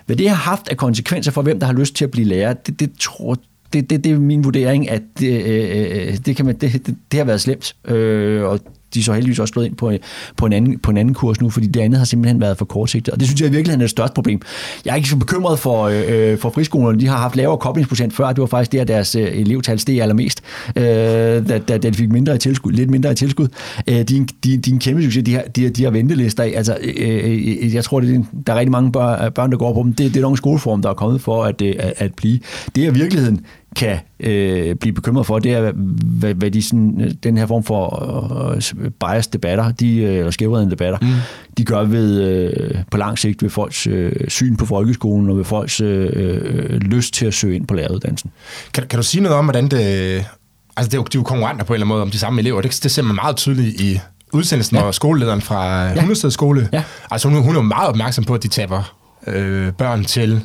Hvad 0.07 0.17
det 0.17 0.29
har 0.29 0.37
haft 0.37 0.69
af 0.69 0.77
konsekvenser 0.77 1.33
for, 1.33 1.43
hvem 1.43 1.61
der 1.61 1.67
har 1.67 1.73
lyst 1.73 1.95
til 1.95 2.05
at 2.05 2.11
blive 2.11 2.27
lærer, 2.27 2.53
det, 2.53 2.81
det 2.81 2.91
tror 3.01 3.37
det, 3.73 3.91
det, 3.91 4.05
det 4.05 4.13
er 4.13 4.19
min 4.19 4.45
vurdering, 4.45 4.91
at 4.91 5.03
det, 5.19 5.45
øh, 5.45 6.09
øh 6.09 6.17
det, 6.27 6.37
kan 6.37 6.47
man, 6.47 6.57
det, 6.57 6.87
det, 6.87 6.97
det 7.13 7.19
har 7.19 7.25
været 7.25 7.41
slemt. 7.41 7.77
Øh, 7.85 8.45
og 8.45 8.61
de 8.95 8.99
er 8.99 9.03
så 9.03 9.13
heldigvis 9.13 9.39
også 9.39 9.53
slået 9.53 9.67
ind 9.67 9.77
på, 9.77 9.91
øh, 9.91 9.99
på, 10.37 10.47
en 10.47 10.53
anden, 10.53 10.79
på 10.79 10.91
en 10.91 10.97
anden 10.97 11.15
kurs 11.15 11.41
nu, 11.41 11.51
fordi 11.51 11.67
det 11.67 11.81
andet 11.81 11.99
har 11.99 12.05
simpelthen 12.05 12.41
været 12.41 12.59
for 12.59 12.65
kortsigtet. 12.65 13.15
Og 13.15 13.21
det 13.21 13.29
synes 13.29 13.41
jeg 13.41 13.49
i 13.49 13.53
virkeligheden 13.53 13.81
er 13.81 13.85
det 13.85 13.91
største 13.91 14.15
problem. 14.15 14.41
Jeg 14.85 14.91
er 14.93 14.97
ikke 14.97 15.09
så 15.09 15.17
bekymret 15.17 15.59
for, 15.59 15.85
øh, 15.85 16.03
øh, 16.33 16.39
for 16.39 16.51
friskolerne. 16.51 17.01
De 17.01 17.07
har 17.07 17.17
haft 17.17 17.37
lavere 17.37 17.59
koblingsprocent 17.59 18.13
før. 18.13 18.29
Det 18.29 18.41
var 18.41 18.47
faktisk 18.47 18.73
der, 18.73 18.85
deres 18.85 19.15
øh, 19.15 19.23
elevtal 19.23 19.79
steg 19.79 20.01
allermest, 20.01 20.43
øh, 20.77 20.85
da, 20.85 21.41
da, 21.59 21.59
da 21.59 21.79
de 21.79 21.95
fik 21.95 22.13
mindre 22.13 22.35
i 22.35 22.39
tilskud, 22.39 22.73
lidt 22.73 22.91
mindre 22.91 23.13
i 23.13 23.15
tilskud. 23.15 23.49
Øh, 23.89 23.95
de, 23.97 24.05
de, 24.05 24.27
de 24.45 24.71
er 24.71 24.75
en 24.75 24.79
kæmpe 24.79 25.03
succes. 25.03 25.25
De 25.25 25.35
har, 25.35 25.43
de, 25.57 25.69
de 25.69 25.85
har 25.85 25.91
ventelister 25.91 26.43
af. 26.43 26.53
Altså, 26.57 26.77
øh, 26.97 27.21
øh, 27.25 27.75
jeg 27.75 27.85
tror, 27.85 28.01
det 28.01 28.11
er, 28.11 28.15
en- 28.15 28.29
der 28.47 28.53
er 28.53 28.59
rigtig 28.59 28.73
mange 28.73 28.93
børn, 28.93 29.33
børn, 29.33 29.51
der 29.51 29.57
går 29.59 29.75
på 29.75 29.83
dem. 29.83 29.93
Det, 29.93 30.15
det 30.15 30.17
er 30.17 30.23
nok 30.23 30.31
en 30.33 30.37
skoleform, 30.37 30.83
der 30.83 30.91
er 30.91 30.95
kommet 30.95 31.21
for 31.21 31.45
at, 31.45 31.63
øh, 31.63 31.75
at, 31.79 31.93
at 31.97 32.15
blive. 32.15 32.39
Det 32.75 32.87
er 32.87 32.91
virkeligheden 32.91 33.41
kan 33.79 33.99
øh, 34.21 34.75
blive 34.75 34.93
bekymret 34.93 35.27
for, 35.27 35.39
det 35.39 35.53
er, 35.53 35.73
hvad, 36.03 36.35
hvad 36.35 36.51
de 36.51 36.63
sådan, 36.63 37.01
øh, 37.01 37.11
den 37.23 37.39
her 37.39 37.47
form 37.47 37.65
for 37.65 38.53
øh, 38.55 38.91
bias 38.91 39.27
debatter, 39.27 39.73
de, 39.73 39.97
øh, 39.97 40.19
eller 40.19 40.31
skævredende 40.31 40.71
debatter, 40.71 40.99
mm. 41.03 41.15
de 41.59 41.65
gør 41.65 41.85
ved, 41.85 42.21
øh, 42.21 42.79
på 42.91 42.97
lang 42.97 43.19
sigt 43.19 43.43
ved 43.43 43.51
folks 43.51 43.87
øh, 43.87 44.13
syn 44.29 44.57
på 44.57 44.67
folkeskolen 44.67 45.31
og 45.31 45.37
ved 45.37 45.45
folks 45.45 45.81
øh, 45.81 46.11
øh, 46.13 46.77
lyst 46.77 47.15
til 47.15 47.27
at 47.27 47.35
søge 47.35 47.57
ind 47.57 47.67
på 47.67 47.75
læreruddannelsen. 47.75 48.31
Kan, 48.75 48.87
kan 48.87 48.97
du 48.97 49.03
sige 49.03 49.23
noget 49.23 49.39
om, 49.39 49.45
hvordan 49.45 49.69
det... 49.69 49.79
Altså, 50.77 50.91
det 50.91 50.95
er 50.95 50.99
jo, 50.99 51.03
de 51.05 51.19
er 51.19 51.21
jo 51.21 51.23
konkurrenter 51.23 51.65
på 51.65 51.73
en 51.73 51.75
eller 51.75 51.85
anden 51.85 51.95
måde 51.95 52.03
om 52.03 52.11
de 52.11 52.19
samme 52.19 52.41
elever. 52.41 52.61
Det, 52.61 52.81
det 52.83 52.91
ser 52.91 53.03
man 53.03 53.15
meget 53.15 53.37
tydeligt 53.37 53.81
i 53.81 54.01
udsendelsen, 54.33 54.77
ja. 54.77 54.83
hvor 54.83 54.93
skolelederen 54.93 55.41
fra 55.41 55.85
ja. 55.85 56.01
Hundested 56.01 56.31
skole, 56.31 56.69
Ja. 56.73 56.83
altså 57.11 57.29
hun, 57.29 57.43
hun 57.43 57.55
er 57.55 57.59
jo 57.59 57.63
meget 57.63 57.89
opmærksom 57.89 58.25
på, 58.25 58.35
at 58.35 58.43
de 58.43 58.49
taber 58.49 58.95
øh, 59.27 59.73
børn 59.73 60.05
til 60.05 60.41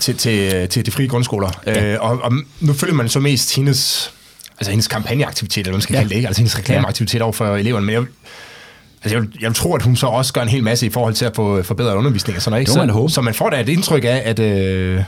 til, 0.00 0.16
til, 0.16 0.68
til 0.68 0.86
de 0.86 0.90
frie 0.90 1.08
grundskoler. 1.08 1.50
Ja. 1.66 1.84
Øh, 1.92 1.98
og, 2.00 2.18
og 2.22 2.32
nu 2.60 2.72
følger 2.72 2.94
man 2.94 3.08
så 3.08 3.20
mest 3.20 3.56
hendes, 3.56 4.12
altså 4.58 4.70
hendes 4.70 4.88
kampagneaktivitet, 4.88 5.60
eller 5.60 5.72
man 5.72 5.80
skal 5.80 5.92
Ja. 5.94 5.98
kalde 5.98 6.08
det, 6.10 6.16
ikke? 6.16 6.28
altså 6.28 6.40
hendes 6.40 6.58
reklameaktivitet 6.58 7.22
over 7.22 7.32
for 7.32 7.56
eleverne. 7.56 7.86
Men 7.86 7.92
jeg, 7.94 8.02
altså 9.02 9.16
jeg, 9.18 9.24
jeg 9.40 9.48
vil 9.48 9.54
tro, 9.54 9.74
at 9.74 9.82
hun 9.82 9.96
så 9.96 10.06
også 10.06 10.32
gør 10.32 10.40
en 10.42 10.48
hel 10.48 10.62
masse 10.64 10.86
i 10.86 10.90
forhold 10.90 11.14
til 11.14 11.24
at 11.24 11.32
få 11.36 11.62
forbedret 11.62 11.94
undervisning 11.94 12.36
og 12.36 12.42
sådan 12.42 12.50
noget. 12.52 12.60
Ikke? 12.60 12.70
Det 12.72 12.78
man 12.78 12.88
så, 12.88 12.92
håbe. 12.92 13.12
så 13.12 13.20
man 13.20 13.34
får 13.34 13.50
da 13.50 13.60
et 13.60 13.68
indtryk 13.68 14.04
af, 14.04 14.22
at... 14.24 14.38
Øh, 14.38 15.02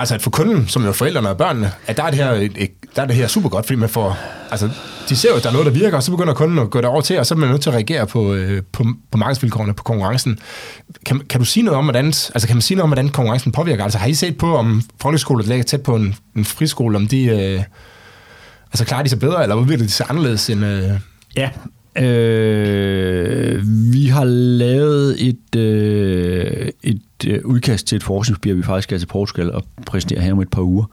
Altså 0.00 0.14
at 0.14 0.22
for 0.22 0.30
kunden, 0.30 0.68
som 0.68 0.82
jo 0.82 0.88
er 0.88 0.92
forældrene 0.92 1.28
og 1.28 1.36
børnene, 1.36 1.72
at 1.86 1.96
der 1.96 2.02
er 2.02 2.10
det 2.10 2.18
her, 2.18 2.30
et, 2.32 2.52
et, 2.56 2.70
der 2.96 3.02
er 3.02 3.06
det 3.06 3.16
her 3.16 3.26
super 3.26 3.48
godt, 3.48 3.66
fordi 3.66 3.76
man 3.78 3.88
får, 3.88 4.18
altså 4.50 4.70
de 5.08 5.16
ser 5.16 5.30
jo, 5.30 5.36
at 5.36 5.42
der 5.42 5.48
er 5.48 5.52
noget, 5.52 5.66
der 5.66 5.72
virker, 5.72 5.96
og 5.96 6.02
så 6.02 6.10
begynder 6.10 6.34
kunden 6.34 6.58
at 6.58 6.70
gå 6.70 6.80
derover 6.80 7.00
til, 7.00 7.18
og 7.18 7.26
så 7.26 7.34
er 7.34 7.38
man 7.38 7.48
nødt 7.50 7.62
til 7.62 7.70
at 7.70 7.74
reagere 7.74 8.06
på, 8.06 8.34
øh, 8.34 8.62
på, 8.72 8.84
på 9.12 9.18
markedsvilkårene, 9.18 9.74
på 9.74 9.82
konkurrencen. 9.82 10.38
Kan, 11.06 11.20
kan 11.28 11.40
du 11.40 11.44
sige 11.46 11.62
noget 11.64 11.78
om, 11.78 11.84
hvordan, 11.84 12.06
altså 12.06 12.46
kan 12.46 12.56
man 12.56 12.62
sige 12.62 12.76
noget 12.76 12.84
om, 12.84 12.88
hvordan 12.88 13.08
konkurrencen 13.08 13.52
påvirker? 13.52 13.84
Altså 13.84 13.98
har 13.98 14.06
I 14.06 14.14
set 14.14 14.38
på, 14.38 14.56
om 14.56 14.82
folkeskoler, 15.00 15.42
der 15.42 15.48
ligger 15.48 15.64
tæt 15.64 15.82
på 15.82 15.96
en, 15.96 16.14
en 16.36 16.44
friskole, 16.44 16.96
om 16.96 17.06
de, 17.08 17.24
øh, 17.24 17.62
altså 18.72 18.84
klarer 18.84 19.02
de 19.02 19.08
sig 19.08 19.18
bedre, 19.20 19.42
eller 19.42 19.56
udvikler 19.56 19.86
de 19.86 19.92
sig 19.92 20.06
anderledes 20.08 20.50
end... 20.50 20.64
Øh, 20.64 20.90
Ja. 21.36 21.48
Øh, 21.98 23.62
vi 23.92 24.06
har 24.06 24.24
lavet 24.24 25.28
et, 25.28 25.56
øh, 25.56 26.68
et 26.82 27.02
øh, 27.26 27.40
udkast 27.44 27.86
til 27.86 27.96
et 27.96 28.02
forskningspapir, 28.02 28.54
vi 28.54 28.62
faktisk 28.62 28.84
skal 28.84 28.98
til 28.98 29.06
Portugal 29.06 29.52
og 29.52 29.62
præsentere 29.86 30.20
her 30.20 30.32
om 30.32 30.40
et 30.40 30.50
par 30.50 30.62
uger, 30.62 30.84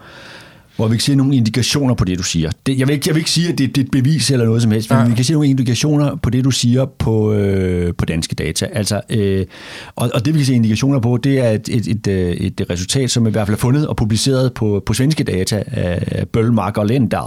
hvor 0.78 0.88
vi 0.88 0.96
kan 0.96 1.02
se 1.02 1.16
nogle 1.16 1.36
indikationer 1.36 1.94
på 1.94 2.06
det, 2.06 2.18
du 2.18 2.24
siger. 2.24 2.52
Det, 2.66 2.80
jeg, 2.80 2.88
vil 2.88 2.94
ikke, 2.94 3.04
jeg 3.08 3.16
vil 3.16 3.20
ikke 3.20 3.32
sige, 3.32 3.50
at 3.50 3.58
det, 3.58 3.76
det 3.76 3.82
er 3.82 3.86
et 3.86 3.92
bevis 3.92 4.32
eller 4.32 4.46
noget 4.46 4.62
som 4.62 4.72
helst, 4.72 4.90
men 4.90 5.00
Nej. 5.00 5.10
vi 5.10 5.16
kan 5.16 5.26
se 5.26 5.34
nogle 5.34 5.50
indikationer 5.50 6.16
på 6.16 6.30
det, 6.30 6.44
du 6.44 6.52
siger 6.52 6.86
på, 6.86 7.34
øh, 7.34 7.94
på 7.98 8.06
danske 8.06 8.36
data. 8.36 8.68
Altså, 8.74 9.02
øh, 9.10 9.46
og, 9.96 10.10
og 10.14 10.26
det, 10.26 10.34
vi 10.34 10.40
kan 10.40 10.46
se 10.46 10.54
indikationer 10.54 11.00
på, 11.00 11.18
det 11.18 11.40
er 11.40 11.50
et, 11.50 11.70
et, 11.70 11.88
et, 11.88 12.08
øh, 12.08 12.32
et 12.32 12.62
resultat, 12.70 13.12
som 13.12 13.28
i 13.28 13.32
hvert 13.32 13.48
fald 13.48 13.56
er 13.56 13.60
fundet 13.60 13.88
og 13.88 13.96
publiceret 13.96 14.54
på, 14.54 14.84
på 14.86 14.94
svenske 14.94 15.24
data 15.24 15.64
af 15.68 16.28
Bølmark 16.28 16.78
og 16.78 16.86
Lendal 16.86 17.22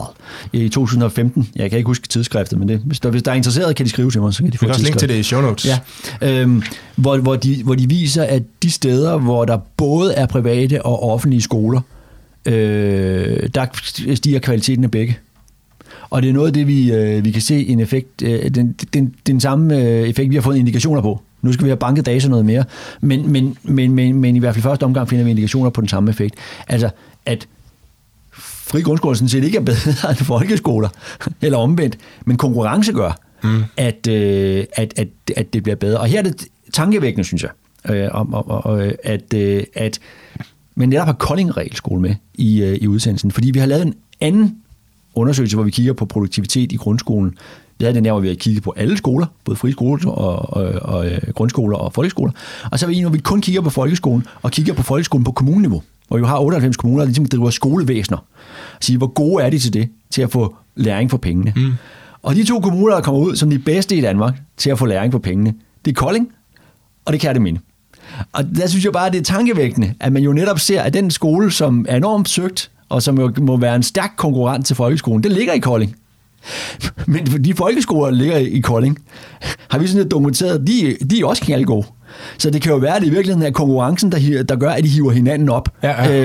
i 0.52 0.68
2015. 0.68 1.48
Jeg 1.56 1.70
kan 1.70 1.76
ikke 1.78 1.86
huske 1.86 2.08
tidsskriftet, 2.08 2.58
men 2.58 2.68
det, 2.68 2.80
hvis, 2.84 3.00
der, 3.00 3.10
hvis 3.10 3.22
der 3.22 3.30
er 3.30 3.34
interesseret, 3.34 3.76
kan 3.76 3.86
de 3.86 3.90
skrive 3.90 4.10
til 4.10 4.20
mig, 4.20 4.34
så 4.34 4.42
kan 4.42 4.46
de 4.46 4.52
Vi 4.52 4.56
få 4.56 4.64
kan 4.64 4.70
også 4.70 4.82
linke 4.82 4.98
til 4.98 5.08
det 5.08 5.14
i 5.14 5.22
show 5.22 5.40
notes. 5.40 5.66
Ja, 5.66 5.78
øhm, 6.22 6.62
hvor, 6.96 7.16
hvor, 7.16 7.36
de, 7.36 7.62
hvor 7.64 7.74
de 7.74 7.88
viser, 7.88 8.22
at 8.22 8.42
de 8.62 8.70
steder, 8.70 9.18
hvor 9.18 9.44
der 9.44 9.58
både 9.76 10.14
er 10.14 10.26
private 10.26 10.82
og 10.82 11.12
offentlige 11.12 11.42
skoler, 11.42 11.80
øh, 12.46 13.48
der 13.54 13.66
stiger 14.14 14.38
kvaliteten 14.38 14.84
af 14.84 14.90
begge. 14.90 15.18
Og 16.10 16.22
det 16.22 16.28
er 16.28 16.32
noget 16.32 16.46
af 16.46 16.52
det, 16.52 16.66
vi, 16.66 16.92
øh, 16.92 17.24
vi 17.24 17.30
kan 17.30 17.42
se 17.42 17.66
en 17.66 17.80
effekt, 17.80 18.22
øh, 18.22 18.50
den, 18.50 18.72
den, 18.94 19.14
den 19.26 19.40
samme 19.40 19.76
øh, 19.76 20.08
effekt, 20.08 20.30
vi 20.30 20.34
har 20.34 20.42
fået 20.42 20.56
indikationer 20.56 21.02
på. 21.02 21.20
Nu 21.42 21.52
skal 21.52 21.64
vi 21.64 21.68
have 21.68 21.76
banket 21.76 22.06
data 22.06 22.28
noget 22.28 22.44
mere, 22.44 22.64
men, 23.00 23.32
men, 23.32 23.56
men, 23.62 23.92
men, 23.92 24.14
men 24.14 24.36
i 24.36 24.38
hvert 24.38 24.54
fald 24.54 24.62
første 24.62 24.84
omgang 24.84 25.08
finder 25.08 25.24
vi 25.24 25.30
indikationer 25.30 25.70
på 25.70 25.80
den 25.80 25.88
samme 25.88 26.10
effekt. 26.10 26.34
Altså, 26.68 26.90
at 27.26 27.48
fri 28.70 28.80
grundskoler 28.82 29.14
sådan 29.14 29.28
set 29.28 29.44
ikke 29.44 29.58
er 29.58 29.62
bedre 29.62 30.10
end 30.10 30.16
folkeskoler, 30.16 30.88
eller 31.42 31.58
omvendt, 31.58 31.98
men 32.24 32.36
konkurrence 32.36 32.92
gør, 32.92 33.18
mm. 33.42 33.64
at, 33.76 34.06
øh, 34.06 34.64
at, 34.72 34.94
at, 34.96 35.08
at 35.36 35.52
det 35.52 35.62
bliver 35.62 35.76
bedre. 35.76 36.00
Og 36.00 36.06
her 36.06 36.18
er 36.18 36.22
det 36.22 36.46
tankevækkende, 36.72 37.24
synes 37.24 37.42
jeg, 37.42 37.50
øh, 37.94 38.08
om, 38.12 38.34
om, 38.34 38.50
om, 38.50 38.80
øh, 38.80 38.92
at, 39.04 39.34
øh, 39.34 39.64
at 39.74 40.00
men 40.74 40.88
netop 40.88 41.06
har 41.06 41.12
Kolding 41.12 41.56
Regelskole 41.56 42.02
med 42.02 42.14
i, 42.34 42.62
øh, 42.62 42.78
i 42.80 42.86
udsendelsen, 42.86 43.30
fordi 43.30 43.50
vi 43.50 43.58
har 43.58 43.66
lavet 43.66 43.86
en 43.86 43.94
anden 44.20 44.56
undersøgelse, 45.14 45.56
hvor 45.56 45.64
vi 45.64 45.70
kigger 45.70 45.92
på 45.92 46.04
produktivitet 46.04 46.72
i 46.72 46.76
grundskolen. 46.76 47.38
Vi 47.78 47.84
havde 47.84 47.94
den 47.94 48.04
der, 48.04 48.12
hvor 48.12 48.20
vi 48.20 48.28
har 48.28 48.34
kigget 48.34 48.62
på 48.62 48.74
alle 48.76 48.96
skoler, 48.96 49.26
både 49.44 49.56
frie 49.56 49.72
skoler 49.72 50.10
og, 50.10 50.56
og, 50.56 50.72
og 50.82 51.06
øh, 51.06 51.20
grundskoler 51.34 51.76
og 51.76 51.92
folkeskoler. 51.92 52.32
Og 52.70 52.78
så 52.78 52.86
er 52.86 52.88
vi 52.88 52.96
en, 52.96 53.02
hvor 53.02 53.10
vi 53.10 53.18
kun 53.18 53.40
kigger 53.40 53.60
på 53.60 53.70
folkeskolen, 53.70 54.26
og 54.42 54.50
kigger 54.50 54.74
på 54.74 54.82
folkeskolen 54.82 55.24
på 55.24 55.32
kommuneniveau, 55.32 55.82
hvor 56.08 56.18
vi 56.18 56.24
har 56.24 56.38
98 56.38 56.76
kommuner, 56.76 57.00
der 57.00 57.06
ligesom 57.06 57.26
driver 57.26 57.50
skolevæsener. 57.50 58.18
Sige, 58.80 58.98
hvor 58.98 59.06
gode 59.06 59.44
er 59.44 59.50
de 59.50 59.58
til 59.58 59.72
det, 59.72 59.88
til 60.10 60.22
at 60.22 60.30
få 60.30 60.56
læring 60.76 61.10
for 61.10 61.18
pengene. 61.18 61.52
Mm. 61.56 61.72
Og 62.22 62.34
de 62.34 62.44
to 62.44 62.60
kommuner, 62.60 62.94
der 62.94 63.02
kommer 63.02 63.20
ud 63.20 63.36
som 63.36 63.50
de 63.50 63.58
bedste 63.58 63.96
i 63.96 64.00
Danmark 64.00 64.40
til 64.56 64.70
at 64.70 64.78
få 64.78 64.86
læring 64.86 65.12
for 65.12 65.18
pengene, 65.18 65.54
det 65.84 65.90
er 65.90 65.94
Kolding, 65.94 66.28
og 67.04 67.12
det 67.12 67.20
kan 67.20 67.34
det 67.34 67.42
minde. 67.42 67.60
Og 68.32 68.44
der 68.56 68.66
synes 68.66 68.84
jeg 68.84 68.92
bare, 68.92 69.06
at 69.06 69.12
det 69.12 69.18
er 69.18 69.24
tankevækkende, 69.24 69.94
at 70.00 70.12
man 70.12 70.22
jo 70.22 70.32
netop 70.32 70.60
ser, 70.60 70.82
at 70.82 70.94
den 70.94 71.10
skole, 71.10 71.50
som 71.50 71.86
er 71.88 71.96
enormt 71.96 72.28
søgt, 72.28 72.70
og 72.88 73.02
som 73.02 73.18
jo 73.18 73.32
må 73.40 73.56
være 73.56 73.76
en 73.76 73.82
stærk 73.82 74.12
konkurrent 74.16 74.66
til 74.66 74.76
folkeskolen, 74.76 75.22
det 75.22 75.32
ligger 75.32 75.52
i 75.52 75.58
Kolding. 75.58 75.96
Men 77.06 77.26
de 77.26 77.54
folkeskoler, 77.54 78.10
der 78.10 78.16
ligger 78.16 78.36
i 78.36 78.58
Kolding, 78.58 78.98
har 79.68 79.78
vi 79.78 79.86
sådan 79.86 80.02
lidt 80.02 80.10
dokumenteret, 80.10 80.66
de, 80.66 80.96
de 81.10 81.20
er 81.20 81.26
også 81.26 81.42
knaldgode. 81.42 81.86
Så 82.38 82.50
det 82.50 82.62
kan 82.62 82.72
jo 82.72 82.78
være, 82.78 82.96
at 82.96 83.02
det 83.02 83.08
i 83.08 83.10
virkeligheden 83.10 83.46
er 83.46 83.50
konkurrencen, 83.50 84.12
der, 84.12 84.42
der 84.42 84.56
gør, 84.56 84.70
at 84.70 84.84
de 84.84 84.88
hiver 84.88 85.12
hinanden 85.12 85.48
op. 85.48 85.68
Ja, 85.82 86.04
ja. 86.04 86.20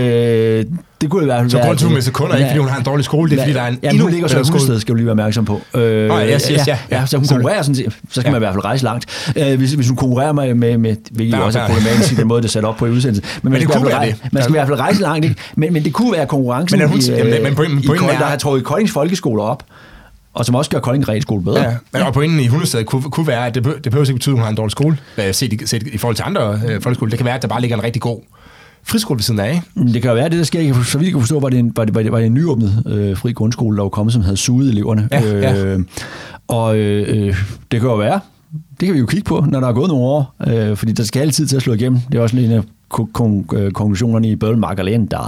Øh, 0.59 0.65
det 1.01 1.09
kunne 1.09 1.23
i 1.23 1.25
hvert 1.25 1.39
fald 1.39 1.49
Så 1.49 1.57
være... 1.57 1.65
grund 1.67 1.77
til, 1.77 1.85
at 1.85 1.87
hun 1.89 1.95
mister 1.95 2.11
kunder, 2.11 2.35
ikke 2.35 2.47
fordi 2.47 2.59
hun 2.59 2.69
har 2.69 2.77
en 2.77 2.83
dårlig 2.85 3.05
skole, 3.05 3.29
det 3.29 3.37
er 3.39 3.41
fordi, 3.43 3.53
der 3.53 3.61
er 3.61 3.67
en 3.67 3.79
ja, 3.83 3.89
endnu 3.89 4.03
hun 4.03 4.11
ligger 4.11 4.27
så 4.27 4.39
i 4.39 4.43
skole. 4.43 4.51
Hundested, 4.59 4.79
skal 4.79 4.91
du 4.91 4.95
lige 4.95 5.05
være 5.05 5.11
opmærksom 5.11 5.45
på. 5.45 5.61
Øh, 5.75 6.07
Nå, 6.07 6.19
yes, 6.19 6.47
yes, 6.47 6.51
ja, 6.51 6.63
ja, 6.91 6.99
ja. 6.99 7.05
så 7.05 7.17
hun 7.17 7.25
Sorry. 7.25 7.35
konkurrerer 7.37 7.61
sådan 7.61 7.75
set, 7.75 7.85
så 8.09 8.21
skal 8.21 8.23
Ja. 8.25 8.31
man 8.31 8.37
i 8.37 8.43
hvert 8.43 8.53
fald 8.53 8.65
rejse 8.65 8.83
langt. 8.83 9.05
Øh, 9.35 9.57
hvis, 9.57 9.73
hvis 9.73 9.87
hun 9.87 9.97
konkurrerer 9.97 10.31
med, 10.33 10.53
med, 10.53 10.77
med 10.77 10.95
hvilket 11.11 11.37
Ja, 11.37 11.43
også 11.43 11.59
er 11.59 11.63
ja. 11.63 11.67
problematisk 11.73 12.11
i 12.11 12.15
den 12.15 12.27
måde, 12.27 12.41
det 12.41 12.47
er 12.47 12.51
sat 12.51 12.63
op 12.65 12.75
på 12.77 12.85
i 12.85 12.89
udsendelsen. 12.89 13.25
Men, 13.43 13.51
man 13.51 13.61
det 13.61 13.69
skal 13.69 13.75
i 13.75 13.81
kunne 13.81 13.87
være 13.89 13.97
rejse- 13.99 14.17
det. 14.23 14.33
Man 14.33 14.43
skal 14.43 14.51
i 14.53 14.57
hvert 14.57 14.67
fald 14.67 14.79
rejse 14.79 15.01
langt, 15.01 15.25
ikke? 15.25 15.35
Men, 15.55 15.73
men 15.73 15.83
det 15.83 15.93
kunne 15.93 16.11
være 16.11 16.25
konkurrencen 16.25 16.79
Men 16.79 16.87
hun- 16.89 16.99
i, 16.99 17.03
jamen, 17.11 17.43
men 17.43 17.55
pointen- 17.55 17.83
i 17.83 17.87
pointen 17.87 18.09
er- 18.09 18.17
der 18.17 18.25
har 18.25 18.35
trukket 18.37 18.63
Koldings 18.65 18.91
folkeskoler 18.91 19.43
op, 19.43 19.63
og 20.35 20.45
som 20.45 20.55
også 20.55 20.71
gør 20.71 20.79
Kolding 20.79 21.07
Regelskole 21.09 21.43
bedre. 21.43 21.63
Ja, 21.63 21.75
men 21.93 22.01
og 22.01 22.13
pointen 22.13 22.39
i 22.39 22.47
Hundested 22.47 22.83
kunne, 22.85 23.01
kunne 23.01 23.27
være, 23.27 23.45
at 23.47 23.55
det, 23.55 23.63
det 23.65 23.83
behøver 23.83 24.05
ikke 24.05 24.13
betyde, 24.13 24.33
at 24.33 24.37
hun 24.37 24.43
har 24.43 24.49
en 24.49 24.55
dårlig 24.55 24.71
skole, 24.71 24.97
set, 25.31 25.53
i- 25.53 25.65
set 25.65 25.83
i 25.87 25.97
forhold 25.97 26.15
til 26.15 26.23
andre 26.27 26.59
øh, 26.67 26.81
folkeskoler. 26.81 27.09
Det 27.09 27.19
kan 27.19 27.25
være, 27.25 27.35
at 27.35 27.41
der 27.41 27.47
bare 27.47 27.61
ligger 27.61 27.77
en 27.77 27.83
rigtig 27.83 28.01
god 28.01 28.19
friskole 28.83 29.17
ved 29.17 29.23
siden 29.23 29.39
af, 29.39 29.61
ikke? 29.77 29.93
Det 29.93 30.01
kan 30.01 30.09
jo 30.11 30.15
være, 30.15 30.29
det 30.29 30.37
der 30.37 30.43
sker, 30.43 30.59
ikke? 30.59 30.73
så 30.83 30.97
vidt 30.97 31.05
jeg 31.07 31.13
kan 31.13 31.21
forstå, 31.21 31.39
var 31.39 31.49
det 31.49 31.59
en, 31.59 31.71
var 31.75 31.85
det, 31.85 31.95
var 31.95 32.03
det, 32.03 32.11
var 32.11 32.17
det 32.17 32.25
en 32.25 32.33
nyåbnet 32.33 32.83
øh, 32.85 33.17
fri 33.17 33.31
grundskole, 33.31 33.77
der 33.77 33.83
var 33.83 33.89
kommet, 33.89 34.13
som 34.13 34.21
havde 34.21 34.37
suget 34.37 34.69
eleverne. 34.69 35.07
Ja, 35.11 35.21
ja. 35.39 35.65
Øh, 35.65 35.79
og 36.47 36.77
øh, 36.77 37.35
det 37.71 37.79
kan 37.79 37.89
jo 37.89 37.95
være, 37.95 38.19
det 38.79 38.85
kan 38.85 38.93
vi 38.93 38.99
jo 38.99 39.05
kigge 39.05 39.25
på, 39.25 39.45
når 39.49 39.59
der 39.59 39.67
er 39.67 39.73
gået 39.73 39.87
nogle 39.89 40.03
år, 40.03 40.35
øh, 40.47 40.77
fordi 40.77 40.91
der 40.91 41.03
skal 41.03 41.19
altid 41.21 41.47
til 41.47 41.55
at 41.55 41.61
slå 41.61 41.73
igennem. 41.73 41.99
Det 42.11 42.17
er 42.17 42.21
også 42.21 42.37
en 42.37 42.51
af 42.51 42.61
øh, 43.53 43.71
konklusionerne 43.71 44.27
i 44.29 44.35
Bødelmark 44.35 44.79
og 44.79 44.85
Lendal, 44.85 45.19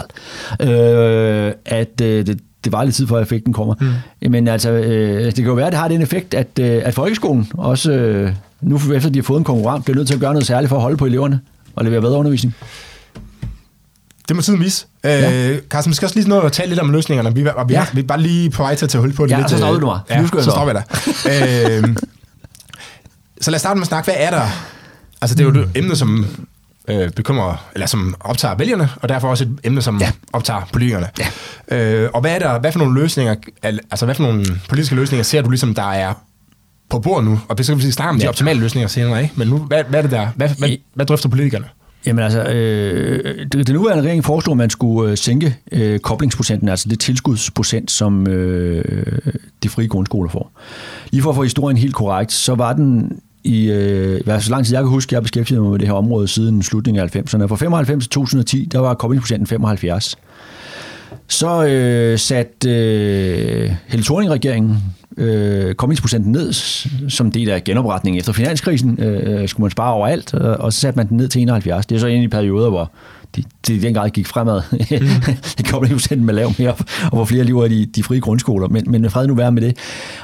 øh, 0.62 1.52
at 1.66 2.02
øh, 2.02 2.26
det, 2.26 2.40
det 2.68 2.74
var 2.78 2.84
lidt 2.84 2.96
tid 2.96 3.08
før 3.08 3.20
effekten 3.22 3.54
kommer. 3.54 3.74
Mm. 4.22 4.32
Men 4.32 4.48
altså, 4.48 4.72
øh, 4.72 5.26
det 5.26 5.36
kan 5.36 5.46
jo 5.46 5.54
være, 5.54 5.66
at 5.68 5.72
det 5.72 5.80
har 5.80 5.88
den 5.88 6.02
effekt, 6.02 6.34
at, 6.34 6.48
øh, 6.60 6.82
at 6.86 6.94
folkeskolen 6.94 7.48
også, 7.54 7.92
øh, 7.92 8.32
nu 8.62 8.80
efter 8.96 9.10
de 9.10 9.20
har 9.20 9.24
fået 9.24 9.38
en 9.38 9.44
konkurrent, 9.44 9.86
bliver 9.86 9.96
nødt 9.96 10.08
til 10.08 10.14
at 10.16 10.20
gøre 10.22 10.34
noget 10.34 10.48
særligt 10.48 10.70
for 10.70 10.76
at 10.76 10.82
holde 10.82 10.98
på 10.98 11.06
eleverne 11.06 11.40
og 11.76 11.86
levere 11.86 12.02
bedre 12.02 12.18
undervisning. 12.18 12.56
Det 14.28 14.36
må 14.36 14.42
tiden 14.42 14.60
vise. 14.60 14.86
Ja. 15.04 15.50
Øh, 15.52 15.60
Carsten, 15.70 15.90
vi 15.92 15.96
skal 15.96 16.06
også 16.06 16.20
lige 16.20 16.30
nå 16.30 16.40
at 16.40 16.52
tale 16.52 16.70
lidt 16.70 16.80
om 16.80 16.92
løsningerne. 16.92 17.36
Vi, 17.36 17.48
og 17.56 17.70
vi, 17.70 17.74
Ja. 17.74 17.82
er, 17.82 17.86
vi 17.94 18.00
er 18.00 18.04
bare 18.06 18.22
lige 18.22 18.50
på 18.50 18.64
vej 18.64 18.76
til 18.76 18.86
at 18.86 18.90
tage 18.90 19.02
hul 19.02 19.14
på 19.14 19.26
det 19.26 19.32
Ja, 19.32 19.38
lidt. 19.38 19.50
så 19.50 19.56
øh, 19.56 19.60
stopper 19.60 19.80
du 19.80 19.86
mig. 19.86 20.00
Ja, 20.10 20.22
Nu 20.22 20.28
skal 20.28 20.38
jeg 20.38 20.44
så 20.44 20.52
stopper 20.52 20.74
jeg 20.74 20.84
dig. 20.90 21.84
øh, 21.90 21.96
så 23.42 23.52
lad 23.52 23.56
os 23.56 23.62
starte 23.62 23.76
med 23.78 23.82
at 23.84 23.88
snakke. 23.88 24.06
Hvad 24.06 24.16
er 24.18 24.30
der? 24.30 24.48
Altså, 25.22 25.36
det 25.36 25.46
er 25.48 25.52
jo 25.54 25.60
et 25.62 25.70
emne, 25.76 25.96
som 25.96 26.26
øh, 26.88 27.10
bekymrer, 27.10 27.70
eller 27.74 27.88
som 27.88 28.16
optager 28.20 28.56
vælgerne, 28.56 28.90
og 28.96 29.10
derfor 29.10 29.28
også 29.28 29.44
et 29.44 29.58
emne, 29.64 29.82
som 29.82 29.98
ja. 29.98 30.12
optager 30.34 30.62
politikerne. 30.74 31.08
Ja. 31.20 32.04
Øh, 32.04 32.10
og 32.14 32.22
hvad 32.22 32.36
er 32.36 32.40
der, 32.40 32.60
hvad 32.60 32.72
for 32.72 32.80
nogle 32.80 33.02
løsninger, 33.02 33.36
al- 33.64 33.80
altså 33.92 34.06
hvad 34.06 34.16
for 34.16 34.24
nogle 34.24 34.46
politiske 34.70 34.96
løsninger 34.96 35.24
ser 35.24 35.42
du 35.42 35.50
ligesom, 35.50 35.74
der 35.74 35.92
er 35.92 36.14
på 36.90 37.00
bordet 37.00 37.26
nu? 37.26 37.40
Og 37.48 37.58
så 37.62 37.72
kan 37.74 37.78
vi 37.78 37.92
snakke 37.92 38.10
om 38.10 38.18
ja. 38.18 38.24
de 38.24 38.30
optimale 38.30 38.60
løsninger 38.60 38.88
senere, 38.88 39.24
ikke? 39.24 39.34
Men 39.38 39.48
nu, 39.48 39.58
hvad, 39.58 39.84
hvad 39.90 40.00
er 40.00 40.02
det 40.02 40.12
der? 40.12 40.28
Hvad, 40.36 40.50
hvad, 40.58 40.70
hvad 40.94 41.06
drøfter 41.06 41.30
politikerne? 41.30 41.66
Jamen 42.06 42.24
altså, 42.24 42.44
øh, 42.44 43.46
det, 43.52 43.68
det 43.68 43.70
nuværende 43.70 44.04
regering 44.04 44.26
foreslog, 44.26 44.54
at 44.54 44.58
man 44.58 44.70
skulle 44.70 45.12
øh, 45.12 45.18
sænke 45.18 45.58
øh, 45.72 46.00
koblingsprocenten, 46.00 46.70
altså 46.70 46.90
det 46.90 47.00
tilskudsprocent, 47.00 47.92
som 47.92 48.28
øh, 48.28 48.84
de 49.64 49.70
frie 49.70 49.88
grundskoler 49.88 50.30
får. 50.30 50.52
Lige 51.12 51.22
for 51.24 51.30
at 51.30 51.36
få 51.36 51.44
historien 51.44 51.78
helt 51.78 51.96
korrekt, 51.96 52.32
så 52.32 52.56
var 52.56 52.74
den 52.74 53.20
i, 53.48 53.72
øh, 53.72 54.20
i 54.20 54.24
hvert 54.24 54.34
fald 54.34 54.42
så 54.42 54.52
lang 54.52 54.66
tid 54.66 54.76
jeg 54.76 54.84
kan 54.84 54.90
huske, 54.90 55.14
jeg 55.14 55.18
har 55.18 55.22
beskæftiget 55.22 55.62
mig 55.62 55.72
med 55.72 55.80
det 55.80 55.88
her 55.88 55.96
område 55.96 56.28
siden 56.28 56.64
slutningen 56.64 57.04
af 57.04 57.16
90'erne. 57.16 57.46
Fra 57.46 57.56
95 57.56 58.04
til 58.04 58.10
2010, 58.10 58.70
der 58.72 58.80
var 58.80 58.94
koblingsprocenten 58.94 59.48
75. 59.48 60.16
Så 61.28 61.66
øh, 61.66 62.20
satte 62.20 62.70
øh, 62.70 63.72
Helle 63.88 64.04
Thorning-regeringen 64.04 64.78
øh, 65.18 65.76
koblingsprocenten 65.76 66.32
ned 66.32 66.54
som 67.10 67.32
del 67.32 67.50
af 67.50 67.64
genopretningen 67.64 68.20
efter 68.20 68.34
finanskrisen. 68.34 69.00
Øh, 69.02 69.42
øh, 69.42 69.48
skulle 69.48 69.64
man 69.64 69.72
spare 69.72 69.94
overalt, 69.94 70.34
og, 70.34 70.58
og 70.58 70.74
så 70.74 70.80
satte 70.80 70.98
man 70.98 71.10
den 71.10 71.18
ned 71.18 71.28
til 71.28 71.42
71. 71.42 71.86
Det 71.86 71.96
er 71.96 72.00
så 72.00 72.08
en 72.08 72.16
af 72.16 72.22
de 72.22 72.30
perioder, 72.30 72.70
hvor 72.70 72.92
de, 73.36 73.44
de 73.68 73.82
den 73.82 73.94
grad 73.94 74.10
gik 74.10 74.28
fremad. 74.28 74.62
Mm. 74.72 75.66
koblingsprocenten 75.72 76.26
med 76.26 76.34
lav 76.34 76.54
mere, 76.60 76.74
og 77.04 77.16
hvor 77.16 77.26
flere 77.26 77.44
lever 77.44 77.66
i 77.66 77.70
de, 77.70 77.86
de 77.86 78.04
frie 78.04 78.20
grundskoler. 78.20 78.68
Men, 78.68 78.84
men 78.88 79.10
fred 79.10 79.28
nu 79.28 79.36
være 79.36 79.52
med 79.52 79.62
det. 79.62 79.78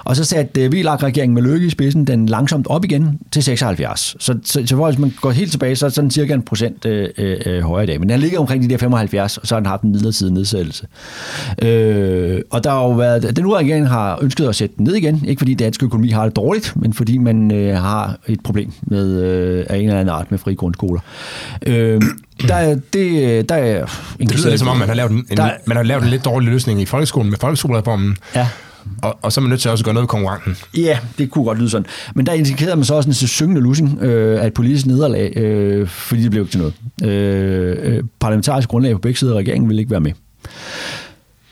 Og 0.03 0.15
så 0.15 0.25
satte 0.25 0.61
øh, 0.61 0.71
VLAG-regeringen 0.73 1.33
med 1.35 1.41
Løkke 1.41 1.67
i 1.67 1.69
spidsen 1.69 2.07
den 2.07 2.25
langsomt 2.25 2.67
op 2.67 2.85
igen 2.85 3.19
til 3.31 3.43
76. 3.43 4.15
Så, 4.19 4.39
så, 4.43 4.63
så 4.65 4.75
hvis 4.75 4.99
man 4.99 5.13
går 5.21 5.31
helt 5.31 5.51
tilbage, 5.51 5.75
så 5.75 5.85
er 5.85 5.89
den 5.89 6.11
cirka 6.11 6.33
en 6.33 6.41
procent 6.41 6.85
øh, 6.85 7.09
øh, 7.17 7.61
højere 7.61 7.83
i 7.83 7.87
dag. 7.87 7.99
Men 7.99 8.09
den 8.09 8.19
ligger 8.19 8.39
omkring 8.39 8.63
de 8.63 8.69
der 8.69 8.77
75, 8.77 9.37
og 9.37 9.47
så 9.47 9.55
har 9.55 9.59
den 9.59 9.67
haft 9.67 9.81
en 9.81 9.91
midlertidig 9.91 10.33
nedsættelse. 10.33 10.87
Øh, 11.61 12.41
og 12.49 12.63
der 12.63 12.69
har 12.69 12.83
jo 12.83 12.91
været, 12.91 13.35
den 13.35 13.43
nuværende 13.43 13.69
regering 13.69 13.87
har 13.87 14.19
ønsket 14.21 14.47
at 14.47 14.55
sætte 14.55 14.75
den 14.77 14.83
ned 14.83 14.95
igen, 14.95 15.25
ikke 15.27 15.39
fordi 15.39 15.53
dansk 15.53 15.83
økonomi 15.83 16.09
har 16.09 16.23
det 16.23 16.35
dårligt, 16.35 16.73
men 16.75 16.93
fordi 16.93 17.17
man 17.17 17.51
øh, 17.51 17.75
har 17.75 18.17
et 18.27 18.39
problem 18.43 18.71
med 18.81 19.21
øh, 19.21 19.65
af 19.69 19.77
en 19.77 19.83
eller 19.83 19.99
anden 19.99 20.15
art 20.15 20.31
med 20.31 20.39
frie 20.39 20.55
grundskoler. 20.55 21.01
Øh, 21.65 22.01
der, 22.47 22.55
er- 22.55 22.75
det, 22.93 23.49
der 23.49 23.55
er 23.55 23.85
Det 24.19 24.31
lyder 24.35 24.49
lidt 24.49 24.59
som 24.59 24.67
om, 24.67 24.77
man 24.77 24.87
har 24.87 24.95
lavet 24.95 25.11
en, 25.11 25.25
en, 25.31 25.37
Der- 25.37 25.51
man 25.67 25.77
har 25.77 25.83
lavet 25.83 26.03
en 26.03 26.09
lidt 26.09 26.25
dårlig 26.25 26.49
løsning 26.49 26.81
i 26.81 26.85
folkeskolen 26.85 27.29
med 27.29 27.37
folkeskolereformen, 27.39 28.17
Ja. 28.35 28.47
og, 29.01 29.17
og 29.21 29.31
så 29.31 29.39
er 29.39 29.41
man 29.41 29.49
nødt 29.49 29.61
til 29.61 29.71
også 29.71 29.81
at 29.81 29.85
gøre 29.85 29.93
noget 29.93 30.03
ved 30.03 30.07
konkurrenten. 30.07 30.57
Ja, 30.77 30.99
det 31.17 31.31
kunne 31.31 31.45
godt 31.45 31.59
lyde 31.59 31.69
sådan. 31.69 31.85
Men 32.15 32.25
der 32.25 32.33
indikerede 32.33 32.75
man 32.75 32.85
så 32.85 32.93
også 32.95 33.09
en 33.09 33.13
syngende 33.13 33.61
lussing 33.61 33.99
øh, 34.01 34.41
af 34.43 34.47
et 34.47 34.53
politisk 34.53 34.85
nederlag, 34.85 35.33
øh, 35.37 35.87
fordi 35.87 36.21
det 36.23 36.31
blev 36.31 36.43
ikke 36.43 36.51
til 36.51 36.59
noget. 36.59 36.73
Øh, 37.13 37.75
øh, 37.95 38.03
parlamentarisk 38.19 38.69
grundlag 38.69 38.93
på 38.93 38.99
begge 38.99 39.19
sider 39.19 39.33
af 39.33 39.37
regeringen 39.37 39.69
ville 39.69 39.79
ikke 39.81 39.91
være 39.91 39.99
med. 39.99 40.11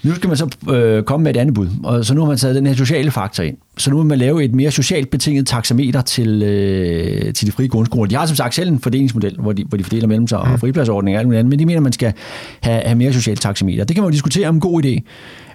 Nu 0.04 0.16
skal 0.16 0.28
man 0.28 0.38
så 0.38 0.72
øh, 0.72 1.04
komme 1.04 1.24
med 1.24 1.36
et 1.36 1.39
andet 1.39 1.56
bud, 1.56 1.68
og 1.84 2.06
så 2.06 2.14
nu 2.14 2.22
har 2.22 2.28
man 2.28 2.38
taget 2.38 2.56
den 2.56 2.68
her 2.68 2.74
sociale 2.74 3.12
faktor 3.12 3.43
ind. 3.43 3.58
Så 3.78 3.89
nu 3.89 3.97
vil 3.97 4.06
man 4.06 4.18
lave 4.18 4.43
et 4.43 4.56
mere 4.56 4.72
socialt 4.72 5.10
betinget 5.10 5.47
taxameter 5.47 6.02
til, 6.02 6.43
øh, 6.43 7.34
til 7.34 7.47
de 7.47 7.52
frie 7.52 7.68
grundskoler. 7.68 8.10
De 8.10 8.16
har 8.16 8.26
som 8.26 8.36
sagt 8.36 8.56
selv 8.56 8.70
en 8.70 8.80
fordelingsmodel, 8.80 9.36
hvor 9.39 9.54
de, 9.54 9.64
hvor 9.64 9.78
de 9.78 9.84
fordeler 9.84 10.08
mellem 10.08 10.28
sig 10.28 10.39
og 10.39 10.60
fripladsordning 10.60 11.16
og 11.16 11.20
alt 11.20 11.28
muligt 11.28 11.39
andet, 11.39 11.49
men 11.49 11.60
de 11.60 11.66
mener, 11.66 11.80
at 11.80 11.84
man 11.84 11.93
skal 11.93 12.14
have, 12.62 12.82
have 12.86 12.95
mere 12.95 13.14
socialt 13.14 13.41
taxameter. 13.41 13.84
Det 13.84 13.95
kan 13.95 14.04
man 14.04 14.12
jo 14.12 14.14
diskutere 14.14 14.47
om 14.47 14.56
en 14.56 14.62
god 14.62 14.86
idé. 14.86 14.99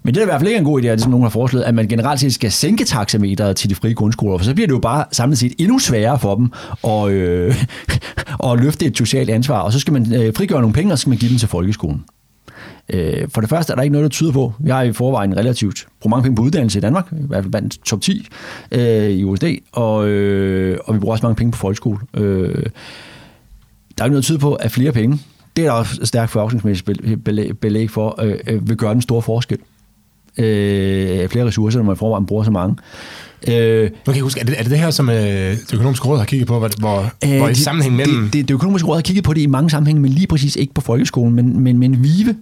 Men 0.03 0.15
det 0.15 0.21
er 0.21 0.25
i 0.25 0.27
hvert 0.27 0.41
fald 0.41 0.49
ikke 0.49 0.59
en 0.59 0.65
god 0.65 0.83
idé, 0.83 0.87
at 0.87 1.01
som 1.01 1.11
nogen 1.11 1.23
har 1.23 1.31
foreslået, 1.31 1.63
at 1.63 1.75
man 1.75 1.89
generelt 1.89 2.21
set 2.21 2.35
skal 2.35 2.53
sænke 2.53 2.85
taxameteret 2.85 3.57
til 3.57 3.71
de 3.71 3.75
frie 3.75 3.95
grundskoler, 3.95 4.39
for 4.39 4.45
så 4.45 4.55
bliver 4.55 4.67
det 4.67 4.75
jo 4.75 4.79
bare 4.79 5.05
samlet 5.13 5.39
set 5.39 5.53
endnu 5.59 5.79
sværere 5.79 6.19
for 6.19 6.35
dem 6.35 6.53
at, 6.85 7.11
øh, 7.11 7.55
at 8.53 8.61
løfte 8.61 8.87
et 8.87 8.99
socialt 8.99 9.31
ansvar, 9.31 9.59
og 9.59 9.73
så 9.73 9.81
skal 9.81 9.93
man 9.93 10.15
øh, 10.15 10.35
frigøre 10.35 10.61
nogle 10.61 10.75
penge, 10.75 10.93
og 10.93 10.99
så 10.99 11.01
skal 11.01 11.11
man 11.11 11.19
give 11.19 11.31
dem 11.31 11.39
til 11.39 11.49
folkeskolen. 11.49 12.05
Øh, 12.89 13.29
for 13.29 13.41
det 13.41 13.51
første 13.51 13.73
er 13.73 13.75
der 13.75 13.83
ikke 13.83 13.93
noget, 13.93 14.03
der 14.03 14.09
tyder 14.09 14.33
på. 14.33 14.53
Vi 14.59 14.71
har 14.71 14.83
i 14.83 14.93
forvejen 14.93 15.37
relativt 15.37 15.87
brugt 16.01 16.11
mange 16.11 16.23
penge 16.23 16.37
på 16.37 16.43
uddannelse 16.43 16.79
i 16.79 16.83
Danmark, 16.83 17.13
i 17.13 17.27
hvert 17.27 17.45
fald 17.45 17.51
blandt 17.51 17.79
top 17.85 18.01
10 18.01 18.29
øh, 18.73 19.11
i 19.11 19.25
OSD, 19.25 19.45
og, 19.73 20.09
øh, 20.09 20.79
og 20.85 20.95
vi 20.95 21.01
bruger 21.01 21.13
også 21.13 21.27
mange 21.27 21.37
penge 21.37 21.53
på 21.53 21.59
folkeskole. 21.59 21.99
Øh, 22.15 22.67
der 23.99 24.03
er 24.03 24.07
ikke 24.07 24.13
noget, 24.13 24.15
der 24.15 24.21
tyder 24.21 24.39
på, 24.39 24.55
at 24.55 24.71
flere 24.71 24.93
penge, 24.93 25.19
det 25.57 25.67
er 25.67 25.69
der 25.69 25.79
også 25.79 26.01
stærkt 26.05 26.31
forskningsmæssigt 26.31 26.91
belæg, 27.61 27.91
for, 27.91 28.23
øh, 28.23 28.39
øh, 28.47 28.69
vil 28.69 28.77
gøre 28.77 28.95
den 28.95 29.03
store 29.03 29.23
forskel. 29.23 29.59
Øh, 30.39 31.29
flere 31.29 31.47
ressourcer, 31.47 31.79
når 31.79 31.85
man 31.85 31.95
i 31.95 31.99
forvejen 31.99 32.27
bruger 32.27 32.45
så 32.45 32.51
mange. 32.51 32.77
Øh, 33.49 33.83
nu 33.83 33.89
kan 34.05 34.15
jeg 34.15 34.23
huske, 34.23 34.41
er 34.41 34.45
det, 34.45 34.55
er 34.59 34.63
det 34.63 34.71
det 34.71 34.79
her, 34.79 34.91
som 34.91 35.09
øh, 35.09 35.17
det 35.17 35.75
økonomiske 35.75 36.09
råd 36.09 36.19
har 36.19 36.25
kigget 36.25 36.49
på, 36.49 36.59
hvor, 36.59 36.71
hvor, 36.79 37.13
øh, 37.25 37.37
hvor 37.37 37.49
i 37.49 37.55
sammenhæng 37.55 37.97
mellem... 37.97 38.23
Det, 38.25 38.33
det, 38.33 38.49
det 38.49 38.55
økonomiske 38.55 38.89
råd 38.89 38.97
har 38.97 39.03
kigget 39.03 39.25
på 39.25 39.35
det 39.35 39.41
i 39.41 39.47
mange 39.47 39.71
sammenhænge, 39.71 40.03
men 40.03 40.13
lige 40.13 40.27
præcis 40.27 40.57
ikke 40.57 40.75
på 40.75 40.81
folkeskolen, 40.81 41.35
men, 41.35 41.61
men, 41.61 41.79
men 41.79 42.03
VIVE 42.03 42.37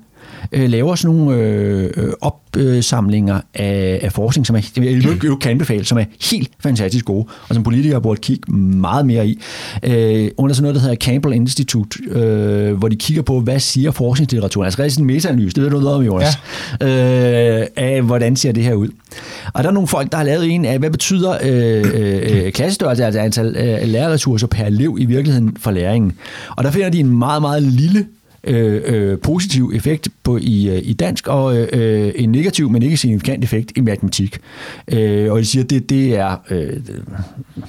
øh, 0.53 0.71
laver 0.71 0.95
sådan 0.95 1.17
nogle 1.17 1.37
øh, 1.37 2.13
opsamlinger 2.21 3.41
af, 3.55 4.01
af 4.03 4.13
forskning, 4.13 4.47
som 4.47 4.57
er, 4.57 4.61
jeg 4.77 5.25
jo 5.25 5.37
kan 5.37 5.51
anbefale, 5.51 5.85
som 5.85 5.99
er 5.99 6.05
helt 6.31 6.51
fantastisk 6.61 7.05
gode, 7.05 7.27
og 7.49 7.55
som 7.55 7.65
politikere 7.65 8.01
burde 8.01 8.21
kigge 8.21 8.53
meget 8.53 9.07
mere 9.07 9.27
i. 9.27 9.41
Øh, 9.83 10.31
under 10.37 10.55
sådan 10.55 10.63
noget, 10.63 10.75
der 10.75 10.81
hedder 10.81 10.97
Campbell 10.97 11.35
Institute, 11.35 11.99
øh, 12.11 12.73
hvor 12.73 12.89
de 12.89 12.97
kigger 12.97 13.23
på, 13.23 13.41
hvad 13.41 13.61
siger 13.61 13.91
forskningslitteraturen, 13.91 14.65
altså 14.65 14.83
rigtig 14.83 15.01
en 15.01 15.07
meta-analyse, 15.07 15.55
det 15.55 15.63
ved 15.63 15.71
du 15.71 15.81
noget 15.81 15.97
om, 15.97 16.03
Jonas, 16.03 16.39
ja. 16.81 17.61
øh, 17.61 17.67
af 17.77 18.03
hvordan 18.03 18.37
ser 18.37 18.53
det 18.53 18.65
her 18.65 18.75
ud. 18.75 18.89
Og 19.55 19.65
der 19.65 19.69
er 19.69 19.75
nogle 19.75 19.89
folk, 19.89 20.13
der 20.13 20.17
har 20.19 20.25
lavet 20.25 20.51
en 20.51 20.65
af, 20.65 20.79
hvad 20.79 20.91
betyder 20.91 21.39
øh, 21.43 21.85
øh, 21.95 22.53
klassestørrelse, 22.53 23.05
altså 23.05 23.21
antal 23.21 23.57
øh, 23.57 23.89
lærerressourcer 23.89 24.47
per 24.47 24.65
elev 24.65 24.97
i 25.01 25.05
virkeligheden 25.05 25.57
for 25.61 25.71
læringen. 25.71 26.13
Og 26.57 26.65
der 26.65 26.71
finder 26.71 26.91
de 26.91 27.01
en 27.01 27.19
meget, 27.19 27.43
meget 27.43 27.63
lille 27.63 28.07
øh, 28.47 28.83
øh, 28.87 29.19
positiv 29.19 29.73
effekt 29.75 30.09
på 30.23 30.39
i, 30.41 30.69
øh, 30.69 30.81
i 30.85 30.93
dansk, 30.93 31.29
og 31.29 31.57
øh, 31.57 32.13
en 32.17 32.33
negativ, 32.33 32.71
men 32.71 32.83
ikke 32.83 32.97
signifikant 32.97 33.45
effekt 33.45 33.73
i 33.77 33.81
matematik. 33.81 34.39
Øh, 34.89 35.33
og 35.33 35.39
de 35.39 35.45
siger, 35.45 35.65
at 35.65 35.71
det, 35.71 35.91
det 35.91 36.17
er, 36.17 36.37
øh, 36.51 36.73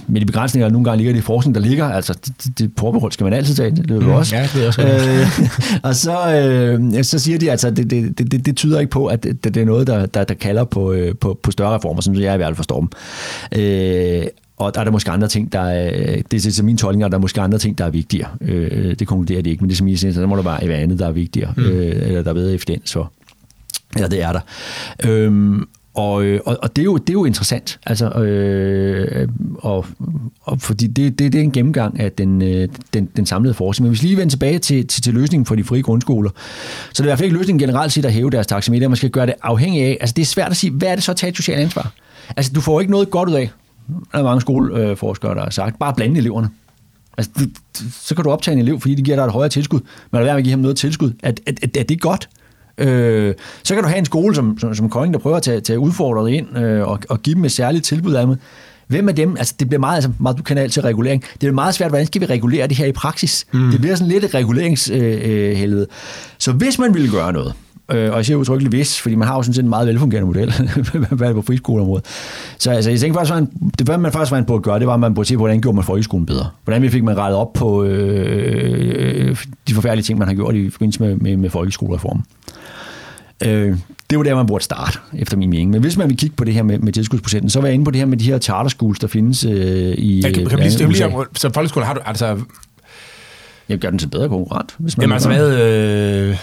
med 0.08 0.22
de 0.22 0.26
begrænsninger, 0.26 0.70
nogle 0.70 0.86
gange 0.86 0.98
ligger 0.98 1.14
det 1.14 1.20
i 1.20 1.24
forskning, 1.24 1.56
der 1.56 1.62
ligger, 1.62 1.86
altså 1.86 2.14
det, 2.26 2.60
det 2.60 2.72
forbehold 2.78 3.12
skal 3.12 3.24
man 3.24 3.34
altid 3.34 3.56
tage, 3.56 3.72
det 3.72 3.92
er 3.92 4.00
mm, 4.00 4.10
også. 4.10 4.36
Ja, 4.36 4.48
det 4.54 4.64
er 4.64 4.68
også 4.68 4.82
øh, 4.82 5.84
og 5.90 5.96
så, 5.96 6.36
øh, 6.36 7.04
så 7.04 7.20
siger 7.20 7.38
de, 7.38 7.52
altså, 7.52 7.70
det, 7.70 7.90
det, 7.90 8.32
det, 8.32 8.46
det 8.46 8.56
tyder 8.56 8.80
ikke 8.80 8.92
på, 8.92 9.06
at 9.06 9.24
det, 9.24 9.44
det 9.44 9.58
er 9.58 9.66
noget, 9.66 9.88
der, 9.88 10.06
der, 10.06 10.24
der 10.24 10.34
kalder 10.34 10.64
på, 10.64 10.92
øh, 10.92 11.16
på, 11.16 11.40
på 11.44 11.52
større 11.52 11.76
reformer, 11.76 12.02
som 12.02 12.16
jeg 12.16 12.34
i 12.34 12.38
hvert 12.38 12.48
fald 12.48 12.56
forstår 12.56 12.80
dem. 12.80 12.90
Øh, 13.62 14.26
og 14.58 14.74
der 14.74 14.80
er 14.80 14.84
der 14.84 14.92
måske 14.92 15.12
andre 15.12 15.28
ting, 15.28 15.54
der 15.54 15.60
er, 15.60 16.22
det 16.32 16.46
er 16.46 16.52
til 16.52 16.66
min 16.66 16.78
tolkning, 16.78 17.12
der 17.12 17.18
er 17.18 17.22
måske 17.22 17.42
andre 17.42 17.58
ting, 17.58 17.78
der 17.78 17.86
er 17.86 17.90
vigtigere. 17.90 18.30
Øh, 18.42 18.96
det 19.00 19.08
konkluderer 19.08 19.42
det 19.42 19.50
ikke, 19.50 19.62
men 19.62 19.70
det 19.70 19.76
er 19.76 19.78
som 19.78 19.88
I 19.88 19.96
siger, 19.96 20.14
så 20.14 20.22
der 20.22 20.28
må 20.28 20.36
der 20.36 20.44
bare 20.44 20.68
være 20.68 20.78
andet, 20.78 21.00
der 21.00 21.08
er 21.08 21.12
vigtigere, 21.12 21.54
mm. 21.58 21.64
øh, 21.64 22.08
eller 22.08 22.22
der 22.22 22.30
er 22.30 22.34
bedre 22.34 22.54
evidens 22.54 22.94
for. 22.94 23.12
Ja, 24.00 24.08
det 24.08 24.22
er 24.22 24.32
der. 24.32 24.40
Øhm, 25.04 25.68
og, 25.94 26.14
og, 26.46 26.58
og 26.62 26.76
det, 26.76 26.82
er 26.82 26.86
jo, 26.86 26.98
det 26.98 27.10
er 27.10 27.14
jo 27.14 27.26
interessant, 27.26 27.80
altså, 27.86 28.10
øh, 28.10 29.28
og, 29.56 29.86
og 30.42 30.62
fordi 30.62 30.88
det, 30.88 31.20
det, 31.20 31.34
det 31.34 31.40
er 31.40 31.44
en 31.44 31.52
gennemgang 31.52 32.00
af 32.00 32.12
den, 32.12 32.42
øh, 32.42 32.68
den, 32.94 33.10
den 33.16 33.26
samlede 33.26 33.54
forskning. 33.54 33.84
Men 33.84 33.90
hvis 33.90 34.04
vi 34.04 34.08
lige 34.08 34.18
vender 34.18 34.30
tilbage 34.30 34.60
til, 34.60 34.88
til, 34.88 35.04
til 35.04 35.14
løsningen 35.14 35.46
for 35.46 35.56
de 35.56 35.64
frie 35.64 35.82
grundskoler, 35.82 36.30
så 36.94 36.94
det 36.94 37.00
er 37.00 37.04
i 37.04 37.08
hvert 37.08 37.18
fald 37.18 37.26
ikke 37.26 37.38
løsningen 37.38 37.60
generelt 37.60 37.92
set 37.92 38.06
at 38.06 38.14
hæve 38.14 38.30
deres 38.30 38.48
taxameter, 38.48 38.88
man 38.88 38.98
skal 38.98 39.10
gøre 39.10 39.26
det 39.26 39.34
afhængigt 39.42 39.86
af, 39.86 39.98
altså 40.02 40.14
det 40.14 40.22
er 40.22 40.26
svært 40.26 40.52
at 40.52 40.58
sige, 40.58 40.72
hvad 40.72 40.88
er 40.88 40.96
det 40.96 41.04
så 41.04 41.12
at 41.12 41.18
tage 41.18 41.30
et 41.30 41.38
socialt 41.38 41.60
ansvar? 41.60 41.92
Altså 42.38 42.52
du 42.56 42.62
får 42.62 42.80
ikke 42.80 42.92
noget 42.92 43.10
godt 43.10 43.30
ud 43.30 43.34
af, 43.34 43.50
der 44.12 44.20
er 44.20 44.24
mange 44.24 44.42
skoleforskere, 44.42 45.36
der 45.36 45.44
har 45.44 45.50
sagt, 45.50 45.80
bare 45.80 45.94
blande 45.94 46.18
eleverne. 46.18 46.50
Altså, 47.18 47.32
du, 47.40 47.46
så 47.92 48.16
kan 48.16 48.24
du 48.24 48.30
optage 48.32 48.54
en 48.54 48.62
elev, 48.62 48.80
fordi 48.80 48.96
det 48.96 49.06
giver 49.06 49.18
dig 49.18 49.24
et 49.24 49.32
højere 49.32 49.50
tilskud. 49.50 49.80
Men 49.80 50.20
lad 50.20 50.24
være 50.24 50.34
med 50.34 50.40
at 50.40 50.44
give 50.44 50.52
ham 50.52 50.60
noget 50.60 50.78
tilskud. 50.78 51.12
Er, 51.24 51.32
er, 51.48 51.68
er, 51.80 51.84
det 51.84 52.02
godt? 52.02 52.30
Øh, 52.78 53.34
så 53.64 53.74
kan 53.74 53.84
du 53.84 53.90
have 53.90 54.00
en 54.00 54.06
skole 54.06 54.36
som, 54.36 54.58
som, 54.58 54.76
som 54.76 54.90
Kolding, 54.90 55.14
der 55.14 55.20
prøver 55.20 55.38
at 55.38 55.44
tage, 55.44 55.62
tage 55.62 55.80
udfordret 55.80 56.32
ind 56.32 56.58
øh, 56.58 56.88
og, 56.88 57.00
og 57.10 57.22
give 57.22 57.36
dem 57.36 57.46
et 57.46 57.52
særligt 57.52 57.86
tilbud 57.86 58.14
af 58.14 58.28
med. 58.28 58.38
Hvem 58.88 59.10
af 59.10 59.16
dem, 59.16 59.36
altså 59.38 59.56
det 59.60 59.70
bliver 59.70 59.80
meget, 59.80 59.96
altså 59.96 60.12
meget 60.20 60.38
du 60.38 60.44
kanal 60.44 60.70
til 60.70 60.82
regulering, 60.82 61.24
det 61.42 61.48
er 61.48 61.52
meget 61.52 61.76
svært, 61.76 61.92
hvordan 61.92 62.08
skal 62.08 62.22
vi 62.22 62.26
regulere 62.26 62.68
det 62.68 62.78
her 62.78 62.86
i 62.86 62.92
praksis? 62.92 63.46
Mm. 63.54 63.72
Det 63.72 63.82
bliver 63.82 63.96
sådan 63.96 64.12
lidt 64.12 64.24
et 64.24 64.34
reguleringshelvede. 64.34 65.82
Øh, 65.82 65.88
så 66.38 66.52
hvis 66.52 66.80
man 66.80 66.94
ville 66.94 67.12
gøre 67.12 67.34
noget, 67.34 67.54
Øh, 67.92 68.12
og 68.12 68.18
jeg 68.18 68.26
siger 68.26 68.38
udtrykkeligt 68.38 68.76
hvis, 68.76 69.02
fordi 69.02 69.16
man 69.16 69.28
har 69.28 69.36
jo 69.36 69.42
sådan 69.44 69.54
set 69.54 69.64
en 69.64 69.70
meget 69.70 69.88
velfungerende 69.88 70.28
model 70.28 70.54
hvad 71.18 71.34
på 71.34 71.42
friskoleområdet. 71.42 72.06
Så 72.58 72.72
altså, 72.72 72.90
jeg 72.90 73.00
tænker 73.00 73.20
faktisk, 73.20 73.36
at 73.36 73.48
det, 73.80 73.88
hvad 73.88 73.98
man 73.98 74.12
faktisk 74.12 74.32
var 74.32 74.42
på 74.42 74.56
at 74.56 74.62
gøre, 74.62 74.80
det 74.80 74.88
var, 74.88 74.94
at 74.94 75.00
man 75.00 75.14
burde 75.14 75.28
se 75.28 75.36
på, 75.36 75.38
hvordan 75.40 75.62
gjorde 75.62 75.76
man 75.76 75.84
folkeskolen 75.84 76.26
bedre. 76.26 76.50
Hvordan 76.64 76.90
fik 76.90 77.04
man 77.04 77.18
rettet 77.18 77.40
op 77.40 77.54
på 77.54 77.84
øh, 77.84 79.38
de 79.68 79.74
forfærdelige 79.74 80.04
ting, 80.04 80.20
man 80.20 80.28
har 80.28 80.36
gjort 80.36 80.56
i 80.56 80.70
forbindelse 80.70 81.04
med, 81.04 81.16
med, 81.16 81.38
med 81.38 81.50
folkeskolereformen. 81.50 82.24
Øh, 83.44 83.78
det 84.10 84.18
var 84.18 84.24
der, 84.24 84.36
man 84.36 84.46
burde 84.48 84.64
starte, 84.64 85.00
efter 85.14 85.38
min 85.38 85.50
mening. 85.50 85.70
Men 85.70 85.82
hvis 85.82 85.98
man 85.98 86.10
vil 86.10 86.18
kigge 86.18 86.36
på 86.36 86.44
det 86.44 86.54
her 86.54 86.64
med, 86.64 86.80
med 86.80 86.94
tilskudsprocenten, 86.94 87.50
så 87.50 87.60
var 87.60 87.68
jeg 87.68 87.74
inde 87.74 87.86
på 87.86 87.92
det 87.92 88.00
her 88.00 88.06
med 88.06 88.18
de 88.18 88.26
her 88.26 88.40
charter 88.40 88.70
schools, 88.70 89.00
der 89.00 89.08
findes 89.08 89.46
øh, 89.46 89.52
i 89.98 90.20
ja, 90.20 90.32
kan, 90.32 90.46
kan 90.46 90.60
øh, 90.60 90.66
lige, 90.66 90.88
USA. 90.88 91.10
Så 91.36 91.50
folkeskolen 91.54 91.88
har 91.88 91.94
du, 91.94 92.00
altså 92.06 92.40
jeg 93.70 93.78
gør 93.78 93.90
den 93.90 94.00
til 94.00 94.08
bedre 94.08 94.30
konkurrent. 94.30 94.76
Hvis 94.80 94.98
man 94.98 95.04
Jamen 95.04 95.14
altså, 95.14 95.30
hvad, 95.30 95.60
øh, 95.60 96.38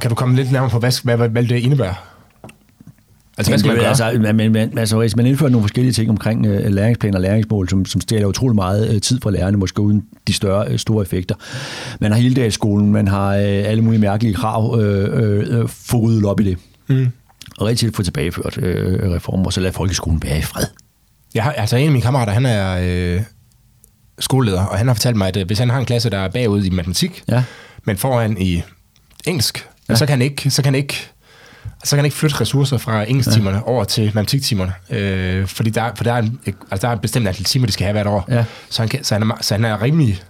kan 0.00 0.08
du 0.10 0.14
komme 0.14 0.36
lidt 0.36 0.52
nærmere 0.52 0.70
på, 0.70 0.78
hvad, 0.78 1.02
hvad, 1.04 1.16
hvad, 1.16 1.28
hvad 1.28 1.42
det 1.42 1.56
indebærer? 1.56 1.94
Altså, 3.38 3.50
hvad 3.50 3.58
skal 3.58 3.68
man 3.68 3.76
gøre? 3.76 3.88
Altså, 3.88 4.32
men, 4.34 4.52
men, 4.52 4.78
altså, 4.78 4.98
hvis 4.98 5.16
man 5.16 5.26
indfører 5.26 5.50
nogle 5.50 5.62
forskellige 5.62 5.92
ting 5.92 6.10
omkring 6.10 6.46
uh, 6.48 6.66
læringsplaner 6.66 7.16
og 7.16 7.22
læringsmål, 7.22 7.68
som, 7.68 7.84
som 7.84 8.00
stjæler 8.00 8.26
utrolig 8.26 8.54
meget 8.54 8.94
uh, 8.94 9.00
tid 9.00 9.20
fra 9.20 9.30
lærerne, 9.30 9.56
måske 9.56 9.80
uden 9.80 10.04
de 10.26 10.32
større, 10.32 10.70
uh, 10.70 10.76
store 10.76 11.02
effekter. 11.02 11.34
Man 12.00 12.12
har 12.12 12.18
hele 12.18 12.34
dagsskolen, 12.34 12.92
man 12.92 13.08
har 13.08 13.28
uh, 13.28 13.42
alle 13.42 13.82
mulige 13.82 14.00
mærkelige 14.00 14.34
krav, 14.34 14.74
uh, 14.74 15.60
uh, 15.60 15.68
få 15.68 15.98
ryddet 15.98 16.24
op 16.24 16.40
i 16.40 16.44
det. 16.44 16.58
Mm. 16.86 17.06
Og 17.58 17.66
rigtig 17.66 17.94
få 17.94 18.02
tilbageført 18.02 18.58
uh, 18.58 18.64
reformer, 19.14 19.46
og 19.46 19.52
så 19.52 19.60
lade 19.60 19.72
folkeskolen 19.72 20.22
være 20.22 20.38
i 20.38 20.42
fred. 20.42 20.64
Jeg 21.34 21.44
har, 21.44 21.52
altså 21.52 21.76
en 21.76 21.86
af 21.86 21.92
mine 21.92 22.02
kammerater, 22.02 22.32
han 22.32 22.46
er, 22.46 22.78
øh, 22.82 23.22
skoleleder, 24.18 24.64
og 24.64 24.78
han 24.78 24.86
har 24.86 24.94
fortalt 24.94 25.16
mig, 25.16 25.28
at 25.28 25.36
øh, 25.36 25.46
hvis 25.46 25.58
han 25.58 25.70
har 25.70 25.78
en 25.78 25.84
klasse, 25.84 26.10
der 26.10 26.18
er 26.18 26.28
bagud 26.28 26.64
i 26.64 26.70
matematik, 26.70 27.22
ja. 27.28 27.42
men 27.84 27.96
foran 27.96 28.36
i 28.40 28.62
engelsk, 29.26 29.68
ja. 29.88 29.94
så 29.94 30.06
kan 30.06 30.12
han 30.12 30.22
ikke, 30.22 30.50
så 30.50 30.62
kan 30.62 30.74
han 30.74 30.82
ikke 30.82 31.10
så 31.84 31.90
kan 31.90 31.98
han 31.98 32.04
ikke 32.04 32.16
flytte 32.16 32.40
ressourcer 32.40 32.78
fra 32.78 33.10
engelsktimerne 33.10 33.56
ja. 33.56 33.68
over 33.68 33.84
til 33.84 34.04
matematiktimerne. 34.04 34.72
Øh, 34.90 35.46
fordi 35.46 35.70
der, 35.70 35.90
for 35.96 36.04
der 36.04 36.12
er, 36.12 36.18
en, 36.18 36.40
altså 36.70 36.86
der 36.86 36.88
er 36.88 36.92
et 36.92 37.00
bestemt 37.00 37.28
antal 37.28 37.44
timer, 37.44 37.66
de 37.66 37.72
skal 37.72 37.84
have 37.84 37.92
hvert 37.92 38.06
år. 38.06 38.24
Ja. 38.28 38.44
Så, 38.70 38.82
han 38.82 38.88
kan, 38.88 39.04
så, 39.04 39.14
han 39.14 39.30
er, 39.30 39.38
så 39.40 39.54
han 39.54 39.64
er 39.64 39.82
rimelig... 39.82 40.22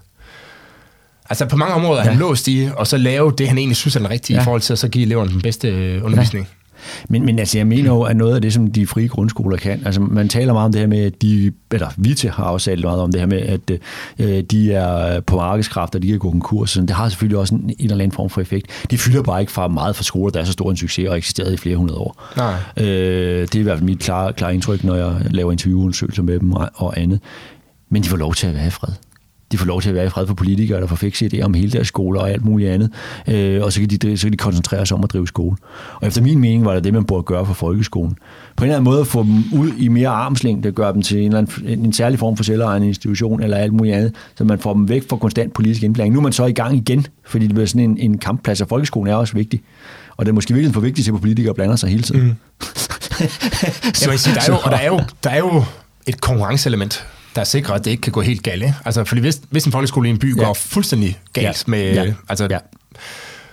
Altså 1.30 1.46
på 1.46 1.56
mange 1.56 1.74
områder 1.74 2.00
er 2.00 2.04
ja. 2.04 2.10
han 2.10 2.18
låst 2.18 2.48
i, 2.48 2.68
og 2.76 2.86
så 2.86 2.96
lave 2.96 3.32
det, 3.38 3.48
han 3.48 3.58
egentlig 3.58 3.76
synes 3.76 3.96
er 3.96 4.10
rigtigt 4.10 4.36
ja. 4.36 4.40
i 4.40 4.44
forhold 4.44 4.60
til 4.60 4.72
at 4.72 4.78
så 4.78 4.88
give 4.88 5.04
eleverne 5.04 5.30
den 5.30 5.42
bedste 5.42 5.68
øh, 5.68 6.04
undervisning. 6.04 6.48
Ja. 6.48 6.65
Men, 7.08 7.24
men 7.24 7.38
altså, 7.38 7.58
jeg 7.58 7.66
mener 7.66 7.90
jo, 7.90 8.02
at 8.02 8.16
noget 8.16 8.34
af 8.34 8.42
det, 8.42 8.52
som 8.52 8.72
de 8.72 8.86
frie 8.86 9.08
grundskoler 9.08 9.56
kan, 9.56 9.82
altså 9.84 10.00
man 10.00 10.28
taler 10.28 10.52
meget 10.52 10.64
om 10.64 10.72
det 10.72 10.80
her 10.80 10.88
med, 10.88 10.98
at 10.98 11.22
de, 11.22 11.52
eller 11.72 11.88
Vite 11.96 12.28
har 12.28 12.44
også 12.44 12.70
talt 12.70 12.84
meget 12.84 13.00
om 13.00 13.12
det 13.12 13.20
her 13.20 13.26
med, 13.26 13.38
at 13.38 13.70
øh, 14.18 14.42
de 14.42 14.72
er 14.72 15.20
på 15.20 15.36
markedskræfter, 15.36 15.98
de 15.98 16.08
kan 16.08 16.18
gå 16.18 16.30
konkurs, 16.30 16.70
så 16.70 16.80
det 16.80 16.90
har 16.90 17.08
selvfølgelig 17.08 17.38
også 17.38 17.54
en, 17.54 17.60
en 17.60 17.74
eller 17.78 17.94
anden 17.94 18.12
form 18.12 18.30
for 18.30 18.40
effekt. 18.40 18.86
De 18.90 18.98
fylder 18.98 19.22
bare 19.22 19.40
ikke 19.40 19.52
for 19.52 19.68
meget 19.68 19.96
for 19.96 20.04
skoler, 20.04 20.30
der 20.30 20.40
er 20.40 20.44
så 20.44 20.52
stor 20.52 20.70
en 20.70 20.76
succes 20.76 21.08
og 21.08 21.16
eksisteret 21.16 21.52
i 21.52 21.56
flere 21.56 21.76
hundrede 21.76 21.98
år. 21.98 22.24
Nej. 22.36 22.54
Øh, 22.76 23.42
det 23.42 23.54
er 23.54 23.60
i 23.60 23.62
hvert 23.62 23.78
fald 23.78 23.86
mit 23.86 23.98
klare, 23.98 24.32
klare 24.32 24.54
indtryk, 24.54 24.84
når 24.84 24.94
jeg 24.94 25.14
laver 25.30 25.52
interviewundersøgelser 25.52 26.22
med 26.22 26.38
dem 26.38 26.52
og 26.52 27.00
andet. 27.00 27.20
Men 27.90 28.02
de 28.02 28.08
får 28.08 28.16
lov 28.16 28.34
til 28.34 28.46
at 28.46 28.54
være 28.54 28.66
i 28.66 28.70
fred 28.70 28.92
de 29.52 29.58
får 29.58 29.66
lov 29.66 29.82
til 29.82 29.88
at 29.88 29.94
være 29.94 30.06
i 30.06 30.08
fred 30.08 30.26
for 30.26 30.34
politikere, 30.34 30.80
der 30.80 30.86
får 30.86 30.96
fikse 30.96 31.30
idéer 31.34 31.42
om 31.42 31.54
hele 31.54 31.72
deres 31.72 31.88
skoler 31.88 32.20
og 32.20 32.30
alt 32.30 32.44
muligt 32.44 32.70
andet. 32.70 32.90
Øh, 33.28 33.62
og 33.62 33.72
så 33.72 33.80
kan, 33.80 33.88
de, 33.88 34.18
så 34.18 34.26
kan 34.26 34.32
de 34.32 34.36
koncentrere 34.36 34.86
sig 34.86 34.96
om 34.96 35.04
at 35.04 35.12
drive 35.12 35.26
skole. 35.26 35.56
Og 36.00 36.06
efter 36.06 36.22
min 36.22 36.38
mening 36.38 36.64
var 36.64 36.74
det 36.74 36.84
det, 36.84 36.94
man 36.94 37.04
burde 37.04 37.22
gøre 37.22 37.46
for 37.46 37.54
folkeskolen. 37.54 38.18
På 38.56 38.64
en 38.64 38.68
eller 38.68 38.76
anden 38.76 38.90
måde 38.90 39.00
at 39.00 39.06
få 39.06 39.22
dem 39.22 39.44
ud 39.52 39.72
i 39.78 39.88
mere 39.88 40.08
armslængde, 40.08 40.72
gøre 40.72 40.92
dem 40.92 41.02
til 41.02 41.18
en, 41.18 41.26
eller 41.26 41.38
anden, 41.38 41.84
en 41.84 41.92
særlig 41.92 42.18
form 42.18 42.36
for 42.36 42.44
selvejende 42.44 42.86
institution 42.88 43.42
eller 43.42 43.56
alt 43.56 43.72
muligt 43.72 43.96
andet, 43.96 44.14
så 44.36 44.44
man 44.44 44.58
får 44.58 44.74
dem 44.74 44.88
væk 44.88 45.08
fra 45.08 45.16
konstant 45.16 45.52
politisk 45.52 45.82
indblanding. 45.82 46.14
Nu 46.14 46.20
er 46.20 46.22
man 46.22 46.32
så 46.32 46.46
i 46.46 46.52
gang 46.52 46.76
igen, 46.76 47.06
fordi 47.26 47.46
det 47.46 47.54
bliver 47.54 47.66
sådan 47.66 47.90
en, 47.90 47.98
en 47.98 48.18
kampplads, 48.18 48.60
og 48.60 48.68
folkeskolen 48.68 49.12
er 49.12 49.16
også 49.16 49.34
vigtig. 49.34 49.62
Og 50.16 50.26
det 50.26 50.30
er 50.30 50.34
måske 50.34 50.54
virkelig 50.54 50.74
for 50.74 50.80
vigtigt 50.80 51.04
til, 51.04 51.12
at 51.12 51.20
politikere 51.20 51.54
blander 51.54 51.76
sig 51.76 51.90
hele 51.90 52.02
tiden. 52.02 52.24
Mm. 52.24 52.34
så, 53.94 54.16
sige, 54.16 54.34
der, 54.34 54.40
er 54.40 54.46
jo, 54.48 54.58
og 54.64 54.70
der, 54.70 54.76
er 54.76 54.86
jo, 54.86 55.00
der 55.24 55.30
er 55.30 55.38
jo 55.38 55.64
et 56.06 56.20
konkurrenceelement 56.20 57.06
der 57.36 57.44
sikrer, 57.44 57.74
at 57.74 57.84
det 57.84 57.90
ikke 57.90 58.00
kan 58.00 58.12
gå 58.12 58.20
helt 58.20 58.42
galt. 58.42 58.64
Altså, 58.84 59.04
fordi 59.04 59.20
hvis, 59.20 59.40
hvis 59.50 59.64
en 59.64 59.72
folkeskole 59.72 60.08
i 60.08 60.10
en 60.10 60.18
by 60.18 60.36
ja. 60.36 60.44
går 60.44 60.54
fuldstændig 60.54 61.18
galt 61.32 61.46
ja. 61.46 61.52
med... 61.70 61.94
Ja. 61.94 62.12
Altså, 62.28 62.46
ja. 62.50 62.58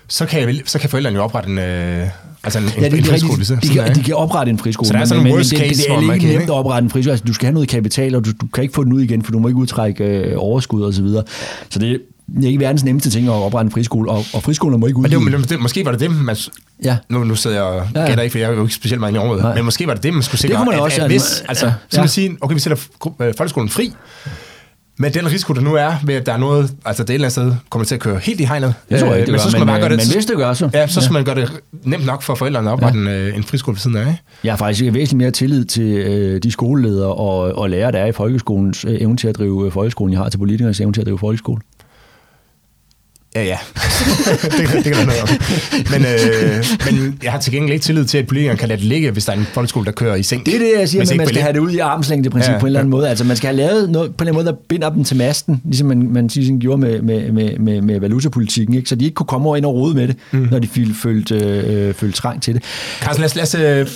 Så, 0.07 0.25
kan 0.25 0.59
så 0.65 0.79
kan 0.79 0.89
forældrene 0.89 1.15
jo 1.17 1.23
oprette 1.23 1.49
en, 1.49 1.57
øh, 1.57 2.07
Altså 2.45 2.59
en, 2.59 2.65
Ja, 2.65 2.84
det, 2.84 2.91
en 2.93 2.97
det, 2.97 3.05
friskole 3.05 3.39
de, 3.39 3.45
siden 3.45 3.61
de, 3.61 3.81
af, 3.81 3.86
kan, 3.88 3.95
de 3.95 4.03
kan 4.03 4.15
oprette 4.15 4.49
en 4.49 4.57
friskole. 4.59 4.88
Så 4.88 4.93
der 4.93 4.99
er 4.99 5.01
men- 5.01 5.07
sådan 5.07 5.23
men, 5.23 5.27
en 5.27 5.31
men 5.31 5.38
worst 5.39 5.49
det, 5.49 5.59
case, 5.59 5.69
det, 5.69 5.77
det 5.77 6.07
er 6.09 6.13
ikke 6.13 6.25
nemt 6.27 6.41
ikke? 6.41 6.43
at 6.43 6.49
oprette 6.49 6.86
en 6.86 6.89
friskole. 6.89 7.11
Altså, 7.11 7.25
du 7.27 7.34
skal 7.34 7.45
have 7.45 7.53
noget 7.53 7.69
kapital, 7.69 8.15
og 8.15 8.25
du, 8.25 8.31
du 8.41 8.47
kan 8.47 8.61
ikke 8.63 8.73
få 8.73 8.84
den 8.84 8.93
ud 8.93 9.01
igen, 9.01 9.23
for 9.23 9.31
du 9.31 9.39
må 9.39 9.47
ikke 9.47 9.57
udtrække 9.59 10.03
øh, 10.03 10.34
overskud 10.38 10.84
og 10.84 10.93
så 10.93 11.01
videre. 11.01 11.23
Så 11.69 11.79
det, 11.79 12.01
det 12.36 12.43
er 12.43 12.47
ikke 12.47 12.59
verdens 12.59 12.84
nemmeste 12.84 13.09
ting 13.09 13.28
at 13.28 13.34
oprette 13.34 13.67
en 13.67 13.71
friskole, 13.71 14.11
og, 14.11 14.26
og 14.34 14.43
friskoler 14.43 14.78
må 14.78 14.88
ikke 14.88 15.01
Men 15.01 15.11
det, 15.11 15.17
udvide. 15.17 15.38
men 15.38 15.41
det, 15.49 15.59
måske 15.59 15.86
var 15.86 15.91
det 15.91 15.99
det, 15.99 16.11
man... 16.24 16.36
Ja. 16.84 16.97
Nu, 17.09 17.24
nu 17.24 17.36
sidder 17.36 17.55
jeg 17.55 17.65
og 17.65 17.88
Ja, 17.95 18.01
ja. 18.01 18.07
gætter 18.07 18.24
ikke, 18.24 18.32
for 18.32 18.39
jeg 18.39 18.49
er 18.51 18.55
jo 18.55 18.61
ikke 18.61 18.74
specielt 18.76 18.99
meget 18.99 19.15
i 19.15 19.17
området. 19.17 19.43
Nej. 19.43 19.55
Men 19.55 19.65
måske 19.65 19.88
var 19.88 19.93
det 19.93 20.03
det, 20.03 20.13
man 20.13 20.24
skulle 20.24 20.41
sikre. 20.41 20.55
kunne 20.55 20.65
man 20.65 20.76
at, 20.76 20.82
også, 20.82 21.01
at, 21.01 21.11
altså, 21.11 21.28
hvis, 21.28 21.41
man- 21.41 21.49
altså, 21.49 21.65
ja. 21.65 21.74
så 21.89 21.99
man 22.01 22.07
sige, 22.09 22.38
okay, 22.41 22.53
vi 22.53 22.59
sætter 22.59 22.78
øh, 23.21 23.34
folkeskolen 23.38 23.69
fri, 23.69 23.93
med 24.97 25.11
den 25.11 25.32
risiko, 25.32 25.53
der 25.53 25.61
nu 25.61 25.74
er, 25.76 25.93
ved 26.05 26.15
at 26.15 26.26
der 26.26 26.34
er 26.34 26.38
noget, 26.38 26.71
altså 26.86 27.03
det 27.03 27.09
et 27.09 27.13
eller 27.13 27.26
andet 27.26 27.32
sted 27.32 27.55
kommer 27.69 27.86
til 27.86 27.95
at 27.95 28.01
køre 28.01 28.17
helt 28.19 28.39
i 28.39 28.43
hegnet. 28.43 28.74
Det 28.89 28.99
tror 28.99 29.07
jeg 29.07 29.13
Øh, 29.13 29.19
ikke, 29.19 29.26
det 29.26 29.32
men 29.32 29.38
gør, 29.39 29.43
så 29.43 29.49
skal 29.49 29.59
men, 29.59 29.65
man 29.67 29.74
bare 29.74 29.80
gøre 29.82 29.91
øh, 29.91 29.97
det, 29.99 30.07
men 30.07 30.13
hvis 30.15 30.26
det 30.26 30.38
gør, 30.38 30.53
så- 30.53 30.69
Ja, 30.74 30.88
så 30.88 31.01
skal 31.01 31.09
ja. 31.09 31.13
man 31.13 31.24
gøre 31.26 31.36
det 31.36 31.51
nemt 31.84 32.05
nok 32.05 32.21
for 32.21 32.36
forældrene 32.36 32.69
at 32.69 32.74
oprette 32.74 32.99
en, 32.99 33.07
en 33.36 33.43
friskole 33.43 33.76
ved 33.76 33.80
siden 33.80 33.97
af? 33.97 34.17
Jeg 34.43 34.51
har 34.51 34.57
faktisk 34.57 34.84
væsentligt 34.84 35.13
mere 35.17 35.32
tillid 35.32 35.65
til 35.65 35.84
øh, 35.84 36.43
de 36.43 36.51
skoleledere 36.51 37.13
og, 37.13 37.38
og 37.38 37.69
lærere, 37.69 37.91
der 37.91 37.99
er 37.99 38.05
i 38.05 38.11
folkeskolens 38.11 38.86
øh, 38.86 39.01
evne 39.01 39.17
til 39.17 39.28
at 39.28 39.38
drive 39.38 39.71
folkeskolen, 39.71 40.13
jeg 40.13 40.21
har 40.21 40.30
til 40.30 40.38
politikernes 40.38 40.80
evne 40.80 40.93
til 40.93 41.01
at 41.01 41.05
drive 41.07 41.19
folkeskole. 41.19 41.61
Ja, 43.36 43.43
ja. 43.43 43.57
det, 44.57 44.67
kan- 44.67 44.84
det 44.84 44.84
kan 44.84 44.93
der 44.93 45.05
noget 45.05 45.21
om. 45.21 45.29
Men, 45.91 46.01
øh, 46.05 46.65
men 46.86 47.19
jeg 47.23 47.31
har 47.31 47.39
til 47.39 47.53
gengæld 47.53 47.73
ikke 47.73 47.84
tillid 47.84 48.05
til, 48.05 48.17
at 48.17 48.27
politikerne 48.27 48.57
kan 48.59 48.67
lade 48.69 48.79
det 48.79 48.88
ligge, 48.88 49.11
hvis 49.11 49.25
der 49.25 49.31
er 49.34 49.38
en 49.38 49.47
folkeskole, 49.53 49.86
der 49.86 49.91
kører 49.91 50.15
i 50.15 50.23
seng. 50.23 50.45
Det 50.45 50.55
er 50.55 50.59
det, 50.59 50.71
jeg 50.79 50.89
siger, 50.89 51.05
men 51.09 51.17
man 51.17 51.27
skal 51.27 51.41
have 51.41 51.53
det 51.53 51.59
ud 51.59 51.71
i 51.71 51.77
armslængdeprincip 51.79 52.49
Ja, 52.49 52.53
ja, 52.53 52.59
på 52.59 52.65
en 52.65 52.67
eller 52.67 52.79
anden 52.79 52.93
ja. 52.93 52.97
måde. 52.97 53.09
Altså 53.09 53.23
man 53.23 53.38
skal 53.38 53.47
have 53.47 53.57
lavet 53.57 53.89
noget 53.89 54.15
på 54.15 54.23
en 54.23 54.27
eller 54.27 54.39
anden 54.39 54.45
måde, 54.45 54.55
der 54.55 54.61
binder 54.69 54.89
dem 54.89 55.03
til 55.03 55.17
masten, 55.17 55.61
ligesom 55.65 55.88
man, 55.88 56.09
man 56.13 56.27
ligesom 56.27 56.59
gjorde 56.59 56.81
med, 56.81 57.01
med, 57.01 57.31
med, 57.31 57.57
med, 57.59 57.81
med 57.81 57.99
valutapolitikken, 57.99 58.75
ikke? 58.75 58.89
så 58.89 58.95
de 58.95 59.05
ikke 59.05 59.15
kunne 59.15 59.27
komme 59.27 59.47
over 59.47 59.57
ind 59.57 59.65
og 59.65 59.73
rode 59.73 59.95
med 59.95 60.07
det, 60.07 60.15
mm. 60.31 60.47
når 60.51 60.59
de 60.59 60.67
følte, 60.95 61.36
øh, 61.36 61.93
følte 61.93 62.17
trang 62.17 62.41
til 62.41 62.53
det. 62.53 62.63
Carsten, 63.01 63.21
lad 63.21 63.25
os, 63.29 63.36
lad 63.36 63.43
os, 63.43 63.55
øh, 63.55 63.88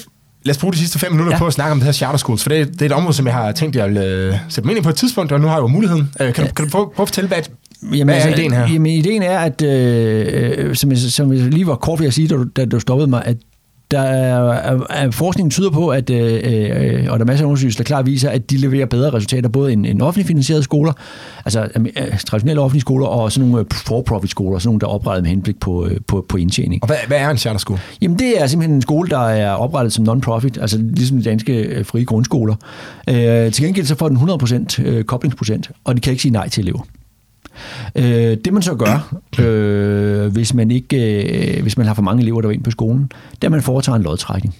lad 0.45 0.55
os 0.55 0.57
bruge 0.57 0.73
de 0.73 0.77
sidste 0.77 0.99
fem 0.99 1.11
minutter 1.11 1.31
ja. 1.31 1.35
Ja. 1.35 1.39
på 1.39 1.47
at 1.47 1.53
snakke 1.53 1.71
om 1.71 1.77
det 1.79 1.85
her 1.85 1.91
charter 1.91 2.17
schools, 2.17 2.43
for 2.43 2.49
det, 2.49 2.67
det 2.73 2.81
er 2.81 2.85
et 2.85 2.91
område, 2.91 3.13
som 3.13 3.25
jeg 3.25 3.33
har 3.35 3.51
tænkt, 3.51 3.75
jeg 3.75 3.89
vil 3.89 3.97
øh, 3.97 4.33
sætte 4.49 4.67
mig 4.67 4.75
ind 4.75 4.83
på 4.83 4.89
et 4.89 4.95
tidspunkt, 4.95 5.31
og 5.31 5.39
nu 5.41 5.47
har 5.47 5.53
jeg 5.55 5.61
jo 5.61 5.67
muligheden. 5.67 6.09
Øh, 6.21 6.33
kan, 6.33 6.47
du, 6.47 6.53
kan 6.53 6.65
du 6.65 6.71
prøve, 6.71 6.85
prøve 6.95 7.03
at 7.03 7.07
fortælle, 7.09 7.27
hvad, 7.27 7.37
hvad 7.81 8.15
er 8.15 8.27
ideen 8.27 8.53
her? 8.53 8.67
Jamen, 8.67 8.91
ideen 8.91 9.21
er, 9.21 9.39
at, 9.39 9.61
øh, 9.61 10.25
øh, 10.57 10.75
som, 10.75 10.91
jeg, 10.91 10.97
som 10.97 11.33
jeg 11.33 11.41
lige 11.41 11.67
var 11.67 11.75
kort 11.75 11.99
ved 11.99 12.07
at 12.07 12.13
sige, 12.13 12.27
da 12.27 12.35
du, 12.35 12.43
da 12.43 12.65
du 12.65 12.79
stoppede 12.79 13.09
mig, 13.09 13.23
at 13.25 13.37
der 13.91 13.99
er, 13.99 14.79
er, 14.89 15.11
forskningen 15.11 15.51
tyder 15.51 15.69
på, 15.69 15.89
at, 15.89 16.09
øh, 16.09 16.41
øh, 16.43 17.05
og 17.09 17.19
der 17.19 17.25
er 17.25 17.27
masser 17.27 17.45
af 17.45 17.47
undersøgelser, 17.47 17.77
der 17.77 17.83
klart 17.83 18.05
viser, 18.05 18.29
at 18.29 18.51
de 18.51 18.57
leverer 18.57 18.85
bedre 18.85 19.13
resultater, 19.13 19.49
både 19.49 19.73
end, 19.73 19.85
end 19.85 20.01
offentligt 20.01 20.27
finansierede 20.27 20.63
skoler, 20.63 20.93
altså 21.45 21.67
øh, 21.75 22.19
traditionelle 22.19 22.61
offentlige 22.61 22.81
skoler, 22.81 23.07
og 23.07 23.31
sådan 23.31 23.49
nogle 23.49 23.65
for-profit 23.73 24.29
skoler, 24.29 24.59
sådan 24.59 24.67
nogle, 24.67 24.79
der 24.79 24.87
er 24.87 24.91
oprettet 24.91 25.23
med 25.23 25.29
henblik 25.29 25.59
på, 25.59 25.85
øh, 25.85 25.97
på, 26.07 26.25
på 26.29 26.37
indtjening. 26.37 26.83
Og 26.83 26.87
hvad, 26.87 26.97
hvad 27.07 27.17
er 27.17 27.29
en 27.29 27.37
charter 27.37 27.59
school? 27.59 27.79
Jamen, 28.01 28.19
det 28.19 28.41
er 28.41 28.47
simpelthen 28.47 28.75
en 28.75 28.81
skole, 28.81 29.09
der 29.09 29.27
er 29.27 29.51
oprettet 29.51 29.93
som 29.93 30.05
non-profit, 30.09 30.61
altså 30.61 30.77
ligesom 30.77 31.17
de 31.17 31.23
danske 31.23 31.83
frie 31.83 32.05
grundskoler. 32.05 32.55
Øh, 33.09 33.51
til 33.51 33.65
gengæld 33.65 33.85
så 33.85 33.95
får 33.95 34.09
den 34.09 34.17
100% 34.17 34.83
øh, 34.83 35.03
koblingsprocent, 35.03 35.71
og 35.83 35.95
de 35.95 36.01
kan 36.01 36.11
ikke 36.11 36.21
sige 36.21 36.31
nej 36.31 36.49
til 36.49 36.61
elever. 36.61 36.81
Øh, 37.95 38.37
det 38.45 38.53
man 38.53 38.61
så 38.61 38.75
gør, 38.75 39.15
øh, 39.39 40.31
hvis, 40.31 40.53
man 40.53 40.71
ikke, 40.71 41.57
øh, 41.57 41.61
hvis 41.61 41.77
man 41.77 41.87
har 41.87 41.93
for 41.93 42.01
mange 42.01 42.21
elever, 42.21 42.41
der 42.41 42.49
er 42.49 42.53
ind 42.53 42.63
på 42.63 42.71
skolen, 42.71 43.11
det 43.31 43.43
er, 43.43 43.47
at 43.47 43.51
man 43.51 43.61
foretager 43.61 43.95
en 43.95 44.03
lodtrækning 44.03 44.55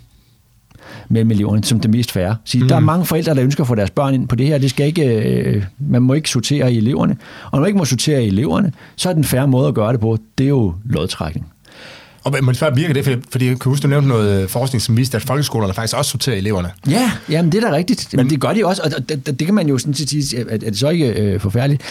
mellem 1.10 1.32
eleverne, 1.32 1.64
som 1.64 1.80
det 1.80 1.92
mest 1.92 2.12
færre. 2.12 2.36
Så 2.46 2.58
mm. 2.58 2.68
Der 2.68 2.76
er 2.76 2.80
mange 2.80 3.06
forældre, 3.06 3.36
der 3.36 3.44
ønsker 3.44 3.64
at 3.64 3.68
få 3.68 3.76
deres 3.76 3.90
børn 3.90 4.14
ind 4.14 4.28
på 4.28 4.36
det 4.36 4.48
her. 4.48 4.58
Det 4.58 4.70
skal 4.70 4.86
ikke, 4.86 5.06
øh, 5.06 5.64
man 5.80 6.02
må 6.02 6.14
ikke 6.14 6.30
sortere 6.30 6.74
i 6.74 6.78
eleverne. 6.78 7.18
Og 7.46 7.50
når 7.52 7.60
man 7.60 7.68
ikke 7.68 7.78
må 7.78 7.86
sortere 7.86 8.24
i 8.24 8.28
eleverne, 8.28 8.72
så 8.96 9.10
er 9.10 9.14
den 9.14 9.24
færre 9.24 9.48
måde 9.48 9.68
at 9.68 9.74
gøre 9.74 9.92
det 9.92 10.00
på, 10.00 10.18
det 10.38 10.44
er 10.44 10.48
jo 10.50 10.74
lodtrækning. 10.86 11.46
Og 12.28 12.34
men 12.44 12.56
hvad 12.56 12.72
virker 12.76 12.94
det? 12.94 13.04
Fordi, 13.04 13.22
fordi 13.32 13.48
jeg 13.48 13.60
kan 13.60 13.70
huske, 13.70 13.84
du 13.84 13.88
nævnte 13.88 14.08
noget 14.08 14.42
øh, 14.42 14.50
forskning, 14.50 14.82
som 14.82 14.98
viste, 14.98 15.18
at 15.18 15.24
folkeskolerne 15.24 15.74
faktisk 15.74 15.98
også 15.98 16.12
sorterer 16.12 16.36
eleverne. 16.36 16.70
Ja, 16.90 17.12
jamen 17.30 17.52
det 17.52 17.64
er 17.64 17.70
da 17.70 17.76
rigtigt. 17.76 18.14
Men 18.14 18.30
det 18.30 18.42
gør 18.42 18.54
de 18.54 18.66
også, 18.66 18.82
og 18.86 19.10
det, 19.10 19.26
det, 19.26 19.40
det 19.40 19.48
kan 19.48 19.56
man 19.56 19.68
jo 19.68 19.78
sådan 19.78 19.94
set 19.94 20.10
sige, 20.10 20.40
at, 20.40 20.64
er 20.64 20.70
det 20.70 20.78
så 20.78 20.90
ikke 20.90 21.08
øh, 21.08 21.40
forfærdeligt? 21.40 21.84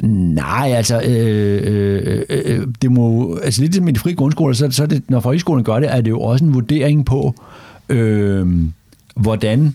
Nej, 0.00 0.72
altså, 0.76 1.00
øh, 1.00 1.62
øh, 1.64 2.22
øh, 2.28 2.66
det 2.82 2.92
må, 2.92 3.36
altså 3.42 3.60
lidt 3.62 3.82
med 3.82 3.92
de 3.92 3.98
frie 3.98 4.14
grundskoler, 4.14 4.54
så, 4.54 4.70
så 4.70 4.82
er 4.82 4.86
det, 4.86 5.02
når 5.08 5.20
folkeskolen 5.20 5.64
gør 5.64 5.80
det, 5.80 5.92
er 5.92 6.00
det 6.00 6.10
jo 6.10 6.20
også 6.20 6.44
en 6.44 6.54
vurdering 6.54 7.06
på, 7.06 7.34
øh, 7.88 8.46
hvordan 9.16 9.74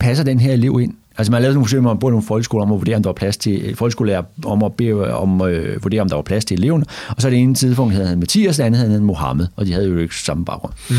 passer 0.00 0.24
den 0.24 0.40
her 0.40 0.52
elev 0.52 0.80
ind. 0.82 0.94
Altså 1.18 1.30
man 1.30 1.36
har 1.36 1.42
lavet 1.42 1.54
nogle 1.54 1.66
forsøg, 1.66 1.82
man 1.82 1.98
bor 1.98 2.08
i 2.08 2.10
nogle 2.10 2.26
folkeskoler 2.26 2.64
om 2.64 2.72
at 2.72 2.78
vurdere, 2.78 2.96
om 2.96 3.02
der 3.02 3.08
var 3.08 3.14
plads 3.14 3.36
til 3.36 3.76
folkeskolelærer, 3.76 4.22
om 4.44 4.62
at 4.62 4.72
bede, 4.72 5.14
om 5.14 5.42
øh, 5.42 5.82
vurdere, 5.84 6.00
om 6.00 6.08
der 6.08 6.14
var 6.14 6.22
plads 6.22 6.44
til 6.44 6.58
eleverne. 6.58 6.84
Og 7.08 7.22
så 7.22 7.30
det 7.30 7.38
ene 7.38 7.54
tidspunkt, 7.54 7.94
havde 7.94 8.08
han 8.08 8.18
Mathias, 8.18 8.56
det 8.56 8.62
andet 8.62 8.78
havde 8.78 8.92
han 8.92 9.02
Mohammed, 9.02 9.46
og 9.56 9.66
de 9.66 9.72
havde 9.72 9.88
jo 9.88 9.98
ikke 9.98 10.16
samme 10.16 10.44
baggrund. 10.44 10.72
Mm. 10.90 10.96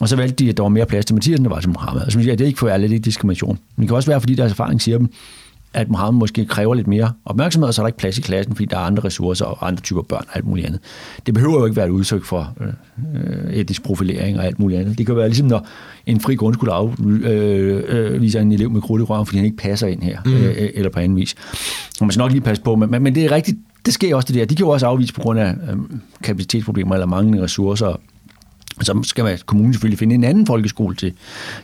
Og 0.00 0.08
så 0.08 0.16
valgte 0.16 0.44
de, 0.44 0.50
at 0.50 0.56
der 0.56 0.62
var 0.62 0.70
mere 0.70 0.86
plads 0.86 1.04
til 1.04 1.14
Mathias, 1.14 1.38
end 1.38 1.44
der 1.44 1.50
var 1.50 1.60
til 1.60 1.70
Mohammed. 1.70 2.02
Og 2.02 2.12
så 2.12 2.18
siger 2.18 2.30
jeg, 2.30 2.38
det 2.38 2.44
er 2.44 2.48
ikke 2.48 2.58
for 2.58 2.66
det 2.66 2.74
er 2.74 2.82
ikke 2.82 2.98
diskrimination. 2.98 3.58
Men 3.76 3.82
det 3.82 3.88
kan 3.88 3.96
også 3.96 4.10
være, 4.10 4.20
fordi 4.20 4.34
deres 4.34 4.52
erfaring 4.52 4.82
siger 4.82 4.98
dem, 4.98 5.08
at 5.74 5.88
Mohammed 5.88 6.18
måske 6.18 6.44
kræver 6.44 6.74
lidt 6.74 6.86
mere 6.86 7.12
opmærksomhed, 7.24 7.68
og 7.68 7.74
så 7.74 7.82
er 7.82 7.84
der 7.84 7.88
ikke 7.88 7.98
plads 7.98 8.18
i 8.18 8.20
klassen, 8.20 8.54
fordi 8.54 8.64
der 8.64 8.76
er 8.76 8.80
andre 8.80 9.04
ressourcer 9.04 9.44
og 9.44 9.66
andre 9.66 9.80
typer 9.80 10.02
børn 10.02 10.24
og 10.28 10.36
alt 10.36 10.46
muligt 10.46 10.66
andet. 10.66 10.80
Det 11.26 11.34
behøver 11.34 11.58
jo 11.58 11.64
ikke 11.64 11.76
være 11.76 11.86
et 11.86 11.90
udtryk 11.90 12.24
for 12.24 12.52
øh, 12.60 13.54
etnisk 13.54 13.82
profilering 13.82 14.38
og 14.38 14.44
alt 14.44 14.58
muligt 14.58 14.80
andet. 14.80 14.98
Det 14.98 15.06
kan 15.06 15.16
være 15.16 15.28
ligesom, 15.28 15.46
når 15.48 15.66
en 16.06 16.20
fri 16.20 16.34
grundskole 16.34 16.72
afviser 16.72 18.40
øh, 18.40 18.40
øh, 18.40 18.42
en 18.42 18.52
elev 18.52 18.70
med 18.70 18.80
krudt 18.80 19.00
i 19.00 19.04
røven, 19.04 19.26
fordi 19.26 19.36
han 19.36 19.44
ikke 19.44 19.56
passer 19.56 19.86
ind 19.86 20.02
her, 20.02 20.18
mm. 20.24 20.32
øh, 20.32 20.70
eller 20.74 20.90
på 20.90 20.98
anden 20.98 21.16
vis. 21.16 21.34
Og 22.00 22.06
man 22.06 22.10
skal 22.10 22.20
nok 22.20 22.30
lige 22.30 22.40
passe 22.40 22.62
på, 22.62 22.76
men, 22.76 22.90
men, 22.90 23.02
men 23.02 23.14
det 23.14 23.24
er 23.24 23.30
rigtigt, 23.32 23.58
det 23.86 23.94
sker 23.94 24.16
også 24.16 24.26
det 24.26 24.34
der. 24.34 24.44
De 24.44 24.56
kan 24.56 24.66
jo 24.66 24.70
også 24.70 24.86
afvise 24.86 25.14
på 25.14 25.20
grund 25.20 25.38
af 25.38 25.54
øh, 25.70 25.76
kapacitetsproblemer 26.22 26.94
eller 26.94 27.06
manglende 27.06 27.42
ressourcer 27.42 28.00
så 28.82 29.00
skal 29.02 29.24
man, 29.24 29.38
kommunen 29.46 29.72
selvfølgelig 29.72 29.98
finde 29.98 30.14
en 30.14 30.24
anden 30.24 30.46
folkeskole 30.46 30.96
til, 30.96 31.12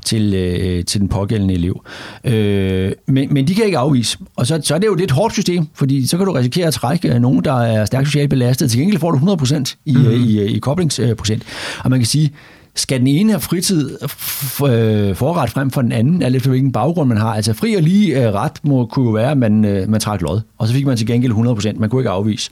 til, 0.05 0.35
øh, 0.35 0.85
til 0.85 1.01
den 1.01 1.09
pågældende 1.09 1.55
elev. 1.55 1.85
Øh, 2.25 2.93
men, 3.07 3.35
men 3.35 3.49
de 3.49 3.55
kan 3.55 3.65
ikke 3.65 3.79
afvise. 3.79 4.19
Og 4.37 4.47
så, 4.47 4.61
så 4.65 4.75
er 4.75 4.79
det 4.79 4.87
jo 4.87 4.93
et 4.93 5.01
lidt 5.01 5.11
hårdt 5.11 5.33
system, 5.33 5.67
fordi 5.75 6.07
så 6.07 6.17
kan 6.17 6.27
du 6.27 6.33
risikere 6.33 6.67
at 6.67 6.75
trække 6.75 7.19
nogen, 7.19 7.45
der 7.45 7.63
er 7.63 7.85
stærkt 7.85 8.07
socialt 8.07 8.31
belastet. 8.31 8.71
Til 8.71 8.81
gengæld 8.81 9.01
får 9.01 9.11
du 9.11 9.19
100% 9.19 9.77
i, 9.85 9.95
mm-hmm. 9.95 10.11
i, 10.11 10.43
i 10.43 10.59
koblingsprocent. 10.59 11.43
Og 11.85 11.91
man 11.91 11.99
kan 12.01 12.07
sige, 12.07 12.33
skal 12.75 12.99
den 12.99 13.07
ene 13.07 13.33
have 13.33 13.41
fritid 13.41 13.91
øh, 14.03 15.17
forret 15.17 15.51
frem 15.51 15.71
for 15.71 15.83
den 15.83 15.93
anden, 15.93 16.23
alt 16.23 16.37
efter 16.37 16.51
hvilken 16.51 16.73
baggrund 16.73 17.09
man 17.09 17.19
har. 17.19 17.35
Altså 17.35 17.53
fri 17.53 17.75
og 17.75 17.83
lige 17.83 18.23
øh, 18.23 18.35
ret 18.35 18.53
må, 18.63 18.87
kunne 18.87 19.07
jo 19.07 19.13
være, 19.13 19.31
at 19.31 19.39
man, 19.39 19.65
øh, 19.65 19.89
man 19.89 20.01
trak 20.01 20.23
lod, 20.23 20.41
og 20.59 20.69
så 20.69 20.75
fik 20.75 20.87
man 20.87 20.97
til 20.97 21.07
gengæld 21.07 21.33
100%. 21.33 21.79
Man 21.79 21.91
kunne 21.91 22.01
ikke 22.01 22.11
afvise. 22.11 22.51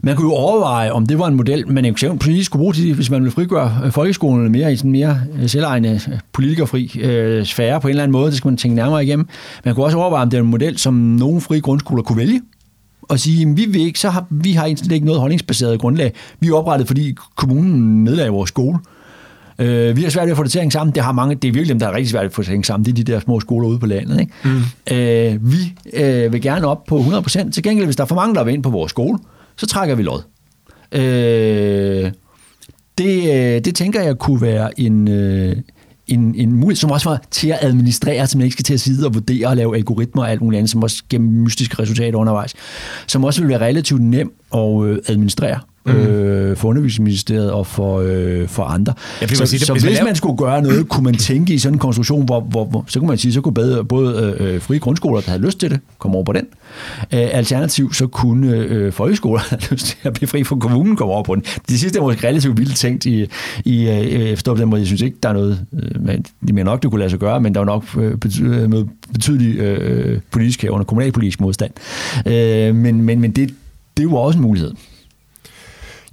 Man 0.00 0.16
kunne 0.16 0.28
jo 0.28 0.34
overveje, 0.34 0.92
om 0.92 1.06
det 1.06 1.18
var 1.18 1.26
en 1.26 1.34
model, 1.34 1.72
man 1.72 1.84
eksempelvis 1.84 2.46
skulle 2.46 2.60
bruge 2.60 2.74
til, 2.74 2.94
hvis 2.94 3.10
man 3.10 3.20
ville 3.20 3.32
frigøre 3.32 3.80
øh, 3.84 3.92
folkeskolen 3.92 4.52
mere 4.52 4.72
i 4.72 4.76
sådan 4.76 4.90
mere 4.90 5.20
øh, 5.42 5.48
selvejende 5.48 6.00
øh, 6.12 6.18
politikerfri 6.32 7.00
øh, 7.00 7.44
sfære 7.44 7.80
på 7.80 7.88
en 7.88 7.90
eller 7.90 8.02
anden 8.02 8.12
måde. 8.12 8.26
Det 8.26 8.36
skal 8.36 8.48
man 8.48 8.56
tænke 8.56 8.76
nærmere 8.76 9.04
igennem. 9.04 9.28
Man 9.64 9.74
kunne 9.74 9.84
også 9.84 9.98
overveje, 9.98 10.22
om 10.22 10.30
det 10.30 10.36
er 10.36 10.42
en 10.42 10.50
model, 10.50 10.78
som 10.78 10.94
nogle 10.94 11.40
frie 11.40 11.60
grundskoler 11.60 12.02
kunne 12.02 12.18
vælge 12.18 12.40
og 13.02 13.18
sige, 13.18 13.54
vi 13.56 13.64
vil 13.64 13.80
ikke, 13.80 13.98
så 13.98 14.10
har 14.10 14.26
vi 14.30 14.52
har 14.52 14.64
egentlig 14.64 14.92
ikke 14.92 15.06
noget 15.06 15.20
holdningsbaseret 15.20 15.80
grundlag. 15.80 16.12
Vi 16.40 16.48
er 16.48 16.54
oprettet, 16.54 16.86
fordi 16.86 17.14
kommunen 17.36 18.04
nedlagde 18.04 18.30
vores 18.30 18.48
skole. 18.48 18.78
Øh, 19.58 19.96
vi 19.96 20.02
har 20.02 20.10
svært 20.10 20.24
ved 20.24 20.30
at 20.30 20.36
få 20.36 20.42
det 20.42 20.50
til 20.50 20.58
at 20.58 20.62
hænge 20.62 20.72
sammen. 20.72 20.94
Det, 20.94 21.02
har 21.02 21.12
mange, 21.12 21.34
det 21.34 21.48
er 21.48 21.52
virkelig 21.52 21.68
dem, 21.68 21.78
der 21.78 21.88
er 21.88 21.92
rigtig 21.92 22.10
svært 22.10 22.22
ved 22.22 22.26
at 22.30 22.34
få 22.34 22.42
det 22.42 22.46
til 22.46 22.52
at 22.52 22.54
hænge 22.54 22.64
sammen. 22.64 22.84
Det 22.84 22.90
er 22.90 23.04
de 23.04 23.12
der 23.12 23.20
små 23.20 23.40
skoler 23.40 23.68
ude 23.68 23.78
på 23.78 23.86
landet. 23.86 24.20
Ikke? 24.20 24.32
Mm. 24.44 24.96
Øh, 24.96 25.52
vi 25.52 25.74
øh, 25.92 26.32
vil 26.32 26.42
gerne 26.42 26.66
op 26.66 26.84
på 26.84 26.98
100%. 26.98 27.50
Til 27.50 27.62
gengæld, 27.62 27.86
hvis 27.86 27.96
der 27.96 28.02
er 28.02 28.08
for 28.08 28.14
mange, 28.14 28.34
der 28.34 28.44
vil 28.44 28.54
ind 28.54 28.62
på 28.62 28.70
vores 28.70 28.90
skole, 28.90 29.18
så 29.58 29.66
trækker 29.66 29.94
vi 29.94 30.02
lod. 30.02 30.22
Øh, 30.92 32.12
det, 32.98 33.34
øh, 33.34 33.64
det 33.64 33.74
tænker 33.74 34.02
jeg 34.02 34.18
kunne 34.18 34.42
være 34.42 34.80
en, 34.80 35.08
øh, 35.08 35.56
en, 36.06 36.34
en 36.34 36.52
mulighed, 36.52 36.76
som 36.76 36.90
også 36.90 37.08
var 37.08 37.22
til 37.30 37.48
at 37.48 37.58
administrere, 37.60 38.26
som 38.26 38.38
man 38.38 38.44
ikke 38.44 38.52
skal 38.52 38.64
til 38.64 38.74
at 38.74 38.80
sidde 38.80 39.06
og 39.06 39.14
vurdere 39.14 39.46
og 39.48 39.56
lave 39.56 39.76
algoritmer 39.76 40.22
og 40.22 40.30
alt 40.30 40.40
muligt 40.40 40.58
andet, 40.58 40.70
som 40.70 40.82
også 40.82 41.02
giver 41.08 41.22
mystiske 41.22 41.82
resultater 41.82 42.18
undervejs, 42.18 42.54
som 43.06 43.24
også 43.24 43.40
vil 43.40 43.48
være 43.48 43.60
relativt 43.60 44.02
nem 44.02 44.32
at 44.54 44.84
øh, 44.84 44.98
administrere. 45.06 45.60
Mm. 45.94 46.00
Øh, 46.00 46.56
for 46.56 46.68
undervisningsministeriet 46.68 47.50
og 47.52 47.66
for, 47.66 48.00
øh, 48.06 48.48
for 48.48 48.62
andre. 48.62 48.92
Fordi 49.20 49.34
så 49.34 49.44
det- 49.44 49.60
så 49.60 49.72
hvis 49.72 49.84
man 49.84 49.92
laver- 49.92 50.04
man 50.04 50.14
skulle 50.16 50.36
gøre 50.38 50.62
noget, 50.62 50.88
kunne 50.88 51.04
man 51.04 51.14
tænke 51.14 51.54
i 51.54 51.58
sådan 51.58 51.74
en 51.74 51.78
konstruktion, 51.78 52.24
hvor, 52.24 52.40
hvor, 52.40 52.64
hvor 52.64 52.84
så 52.88 52.98
kunne 52.98 53.08
man 53.08 53.18
sige, 53.18 53.32
så 53.32 53.40
kunne 53.40 53.54
både, 53.54 53.84
både 53.84 54.36
øh, 54.40 54.60
frie 54.60 54.78
grundskoler, 54.78 55.20
der 55.20 55.30
havde 55.30 55.42
lyst 55.42 55.60
til 55.60 55.70
det, 55.70 55.80
komme 55.98 56.14
over 56.16 56.24
på 56.24 56.32
den. 56.32 56.44
Øh, 57.14 57.28
alternativt 57.32 57.96
så 57.96 58.06
kunne 58.06 58.56
øh, 58.56 58.92
folkeskoler, 58.92 59.40
der 59.50 59.56
havde 59.60 59.66
lyst 59.70 59.86
til 59.86 59.96
at 60.02 60.12
blive 60.12 60.28
fri 60.28 60.44
fra 60.44 60.56
kommunen, 60.56 60.96
komme 60.96 61.12
over 61.14 61.22
på 61.22 61.34
den. 61.34 61.42
Det 61.68 61.80
sidste 61.80 61.98
er 61.98 62.02
måske 62.02 62.28
relativt 62.28 62.58
vildt 62.58 62.76
tænkt 62.76 63.06
i, 63.06 63.26
i 63.64 63.88
øh, 63.88 64.36
forstå 64.36 64.54
på 64.54 64.60
den 64.60 64.68
måde. 64.68 64.80
Jeg 64.80 64.86
synes 64.86 65.02
ikke, 65.02 65.16
der 65.22 65.28
er 65.28 65.32
noget, 65.32 65.60
øh, 65.72 66.02
men, 66.06 66.22
det 66.46 66.54
mener 66.54 66.64
nok, 66.64 66.82
det 66.82 66.90
kunne 66.90 66.98
lade 66.98 67.10
sig 67.10 67.18
gøre, 67.18 67.40
men 67.40 67.54
der 67.54 67.60
er 67.60 67.64
nok 67.64 67.84
øh, 67.98 68.16
bety, 68.16 68.40
øh, 68.42 68.70
noget 68.70 68.88
betydelig 69.12 69.58
øh, 69.58 70.20
politisk 70.30 70.62
her 70.62 70.70
under 70.70 70.84
kommunalpolitisk 70.84 71.40
modstand. 71.40 71.70
Øh, 72.26 72.74
men 72.74 73.02
men, 73.02 73.20
men 73.20 73.30
det, 73.30 73.54
det 73.96 74.02
jo 74.02 74.14
også 74.14 74.38
en 74.38 74.42
mulighed. 74.42 74.70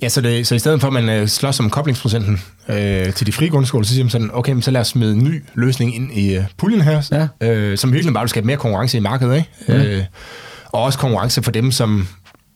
Ja, 0.02 0.10
så, 0.10 0.22
det, 0.22 0.48
så 0.48 0.56
i 0.56 0.60
stedet 0.60 0.82
for, 0.82 0.88
at 0.88 0.94
man 0.94 1.10
øh, 1.10 1.28
slås 1.28 1.60
om 1.60 1.70
koblingsprocenten 1.70 2.42
øh, 2.70 3.14
til 3.14 3.28
de 3.28 3.32
frie 3.32 3.50
grundskoler, 3.50 3.86
så 3.86 3.94
siger 3.94 4.04
man 4.04 4.10
sådan, 4.10 4.30
okay, 4.34 4.52
men 4.54 4.62
så 4.62 4.72
lad 4.72 4.82
os 4.82 4.88
smide 4.88 5.14
en 5.14 5.24
ny 5.24 5.44
løsning 5.54 5.96
ind 5.96 6.12
i 6.14 6.36
øh, 6.36 6.44
puljen 6.58 6.82
her, 6.82 7.28
Ja. 7.42 7.50
øh, 7.54 7.78
som 7.78 7.94
virkelig 7.94 8.14
bare 8.14 8.24
vil 8.24 8.30
skabe 8.30 8.48
mere 8.48 8.58
konkurrence 8.58 8.98
i 8.98 9.00
markedet, 9.00 9.36
ikke? 9.36 9.50
Ja. 9.68 9.84
Øh, 9.98 10.04
og 10.66 10.82
også 10.84 11.00
konkurrence 11.00 11.44
for 11.44 11.52
dem, 11.52 11.72
som 11.72 12.08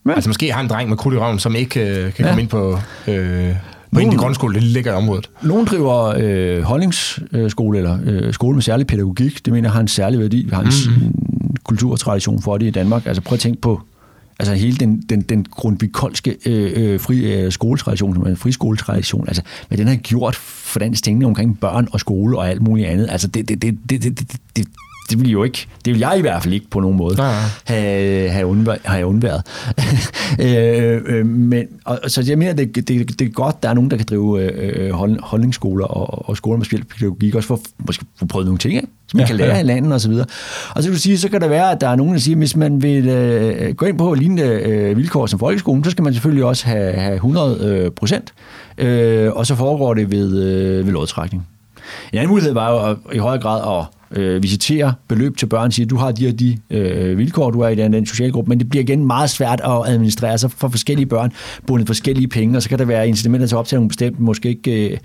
Ja. 0.08 0.12
altså 0.14 0.28
måske 0.30 0.52
har 0.52 0.60
en 0.60 0.68
dreng 0.68 0.88
med 0.88 0.96
krudt 0.96 1.14
i 1.14 1.18
røven, 1.18 1.38
som 1.38 1.54
ikke 1.56 1.80
øh, 1.80 2.12
kan 2.12 2.24
Ja. 2.24 2.26
komme 2.30 2.40
ind 2.42 2.48
på 2.50 2.78
øh, 3.06 3.54
på 3.94 4.00
en 4.00 4.06
af 4.06 4.12
de 4.12 4.16
grundskole, 4.18 4.54
det 4.54 4.62
ligger 4.62 4.92
i 4.92 4.94
området. 4.94 5.30
Nogle 5.42 5.66
driver 5.66 6.14
øh, 6.18 6.62
holdningsskole, 6.62 7.78
eller 7.78 7.98
øh, 8.04 8.32
skole 8.34 8.54
med 8.54 8.62
særlig 8.62 8.86
pædagogik. 8.86 9.44
Det 9.44 9.52
mener 9.52 9.68
jeg 9.68 9.72
har 9.72 9.80
en 9.80 9.88
særlig 9.88 10.20
værdi. 10.20 10.44
Vi 10.44 10.50
har 10.52 10.60
en, 10.62 10.72
mm. 10.86 11.02
en 11.04 11.56
kultur 11.64 11.92
og 11.92 11.98
tradition 12.00 12.42
for 12.42 12.58
det 12.58 12.66
i 12.66 12.70
Danmark. 12.70 13.06
Altså 13.06 13.22
prøv 13.22 13.34
at 13.34 13.40
tænke 13.40 13.60
på 13.60 13.80
altså 14.40 14.54
hele 14.54 14.76
den, 14.76 15.00
den, 15.00 15.20
den 15.20 15.46
grundvikolske 15.50 16.36
øh, 16.46 16.72
øh, 16.76 17.00
fri 17.00 17.34
øh, 17.34 17.52
skoletradition, 17.52 18.14
som 18.14 18.22
er 18.22 18.26
en 18.26 18.36
friskoletradition, 18.36 19.28
altså 19.28 19.42
hvad 19.68 19.78
den 19.78 19.88
har 19.88 19.96
gjort 19.96 20.36
for 20.36 20.78
dansk 20.78 21.04
tænkning 21.04 21.26
omkring 21.26 21.60
børn 21.60 21.88
og 21.92 22.00
skole 22.00 22.38
og 22.38 22.50
alt 22.50 22.62
muligt 22.62 22.88
andet. 22.88 23.08
Altså 23.10 23.28
det, 23.28 23.48
det, 23.48 23.62
det, 23.62 23.78
det, 23.90 24.02
det, 24.02 24.18
det, 24.18 24.36
det 24.56 24.66
det 25.10 25.20
vil 25.20 25.30
jo 25.30 25.44
ikke, 25.44 25.66
det 25.84 25.92
vil 25.92 26.00
jeg 26.00 26.14
i 26.18 26.20
hvert 26.20 26.42
fald 26.42 26.54
ikke 26.54 26.70
på 26.70 26.80
nogen 26.80 26.96
måde 26.96 27.16
nej. 27.16 27.34
have, 27.64 28.28
have, 28.30 28.46
undværet, 28.46 28.80
have 28.84 29.06
undværet. 29.12 29.42
øh, 30.40 31.00
øh, 31.06 31.26
men, 31.26 31.66
og, 31.84 32.00
så 32.06 32.24
jeg 32.28 32.38
mener, 32.38 32.52
det, 32.52 32.74
det, 32.74 32.88
det 32.88 33.20
er 33.20 33.28
godt, 33.30 33.62
der 33.62 33.68
er 33.68 33.74
nogen, 33.74 33.90
der 33.90 33.96
kan 33.96 34.06
drive 34.10 34.52
øh, 34.52 34.90
hold, 34.92 35.20
holdningsskoler 35.22 35.86
og, 35.86 36.28
og 36.28 36.36
skoler 36.36 36.56
med 36.56 36.64
specialpædagogik, 36.64 37.34
også 37.34 37.46
for 37.46 37.54
at 37.54 37.60
måske 37.86 38.04
få 38.18 38.26
prøvet 38.26 38.46
nogle 38.46 38.58
ting, 38.58 38.74
ikke? 38.74 38.88
som 39.08 39.16
man 39.16 39.20
Ja, 39.20 39.24
ja, 39.24 39.26
kan 39.26 39.36
lære 39.36 39.48
ja. 39.48 39.54
ja. 39.54 39.60
i 39.60 39.66
landet 39.66 39.92
og 39.92 40.00
så 40.00 40.08
videre. 40.08 40.26
Og 40.74 40.82
så 40.82 40.88
kan 40.88 40.94
du 40.94 41.00
sige, 41.00 41.18
så 41.18 41.28
kan 41.28 41.40
der 41.40 41.48
være, 41.48 41.70
at 41.70 41.80
der 41.80 41.88
er 41.88 41.96
nogen, 41.96 42.12
der 42.12 42.18
siger, 42.20 42.36
hvis 42.36 42.56
man 42.56 42.82
vil 42.82 43.08
øh, 43.08 43.74
gå 43.74 43.86
ind 43.86 43.98
på 43.98 44.14
lignende 44.14 44.42
øh, 44.42 44.96
vilkår 44.96 45.26
som 45.26 45.38
folkeskolen, 45.38 45.84
så 45.84 45.90
skal 45.90 46.04
man 46.04 46.12
selvfølgelig 46.12 46.44
også 46.44 46.66
have, 46.66 46.92
have 46.92 47.14
100 47.14 47.58
øh, 47.60 47.90
procent, 47.90 48.32
øh, 48.78 49.32
og 49.32 49.46
så 49.46 49.54
foregår 49.54 49.94
det 49.94 50.10
ved, 50.10 50.42
øh, 50.42 50.86
ved 50.86 50.92
lodtrækning. 50.92 51.46
En 52.12 52.18
anden 52.18 52.30
mulighed 52.30 52.52
var 52.52 52.70
jo 52.70 52.90
at, 52.90 52.96
i 53.12 53.18
højere 53.18 53.42
grad 53.42 53.80
at 53.80 53.86
øh, 54.16 54.42
visitere 54.42 54.94
beløb 55.08 55.36
til 55.36 55.46
børn, 55.46 55.72
sige, 55.72 55.86
du 55.86 55.96
har 55.96 56.12
de 56.12 56.28
og 56.28 56.38
de 56.40 56.58
øh, 56.70 57.18
vilkår, 57.18 57.50
du 57.50 57.60
er 57.60 57.68
i 57.68 57.74
den, 57.74 57.92
den 57.92 58.06
sociale 58.06 58.32
gruppe, 58.32 58.48
men 58.48 58.58
det 58.58 58.70
bliver 58.70 58.82
igen 58.82 59.04
meget 59.06 59.30
svært 59.30 59.60
at 59.64 59.70
administrere 59.86 60.38
sig 60.38 60.50
for 60.56 60.68
forskellige 60.68 61.06
børn, 61.06 61.32
bundet 61.66 61.86
forskellige 61.86 62.28
penge, 62.28 62.56
og 62.58 62.62
så 62.62 62.68
kan 62.68 62.78
der 62.78 62.84
være 62.84 63.08
incitamenter 63.08 63.46
til 63.46 63.54
at 63.54 63.58
optage 63.58 63.76
nogle 63.78 63.88
bestemt, 63.88 64.20
måske 64.20 64.48
ikke 64.48 64.90
øh, 64.90 64.98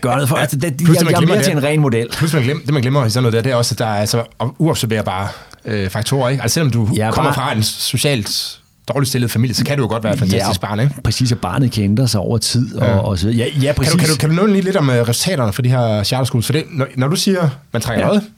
gøre 0.00 0.14
noget 0.14 0.28
for. 0.28 0.36
Ja, 0.36 0.42
Altså, 0.42 0.56
det, 0.56 0.64
jeg, 0.80 0.88
man 1.04 1.10
jeg 1.10 1.22
er 1.22 1.26
mere 1.26 1.36
det. 1.36 1.44
til 1.44 1.52
en 1.52 1.62
ren 1.62 1.80
model. 1.80 2.06
Plus 2.12 2.34
man 2.34 2.42
glemmer, 2.42 2.62
det 2.64 2.72
man 2.72 2.82
glemmer 2.82 3.06
i 3.06 3.10
sådan 3.10 3.22
noget 3.22 3.32
der, 3.32 3.42
det 3.42 3.52
er 3.52 3.56
også, 3.56 3.74
at 3.74 3.78
der 3.78 3.86
er 3.86 3.94
altså 4.00 4.22
uobserverbare 4.58 5.28
øh, 5.64 5.90
faktorer. 5.90 6.28
Ikke? 6.28 6.42
Altså 6.42 6.54
selvom 6.54 6.70
du 6.70 6.88
ja, 6.96 7.10
kommer 7.10 7.32
bare- 7.32 7.50
fra 7.50 7.56
en 7.56 7.62
socialt 7.62 8.60
dårligt 8.88 9.08
stillet 9.08 9.30
familie, 9.30 9.54
så 9.54 9.64
kan 9.64 9.76
du 9.78 9.82
jo 9.84 9.88
godt 9.88 10.04
være 10.04 10.12
et 10.12 10.18
fantastisk 10.18 10.60
barn. 10.60 10.80
Ikke? 10.80 10.94
præcis, 11.04 11.32
at 11.32 11.38
barnet 11.40 11.72
kan 11.72 11.84
ændre 11.84 12.08
sig 12.08 12.20
over 12.20 12.38
tid 12.38 12.74
og, 12.74 12.86
Ja. 12.86 12.92
ja. 12.92 12.98
og 12.98 13.18
så. 13.18 13.28
Ja, 13.28 13.46
ja, 13.62 13.72
præcis. 13.72 13.90
Kan 13.92 13.98
du, 14.00 14.06
kan, 14.06 14.28
du, 14.30 14.36
kan 14.36 14.46
du 14.46 14.52
lige 14.52 14.62
lidt 14.64 14.76
om 14.76 14.88
uh, 14.88 14.94
resultaterne 14.94 15.52
for 15.52 15.62
de 15.62 15.68
her 15.68 16.02
charter 16.04 16.24
schools? 16.24 16.46
For 16.46 16.52
det, 16.52 16.64
når, 16.70 16.86
når 16.96 17.08
du 17.08 17.16
siger, 17.16 17.48
man 17.72 17.82
trækker 17.82 18.00
Ja. 18.06 18.12
ja. 18.12 18.14
noget, 18.14 18.30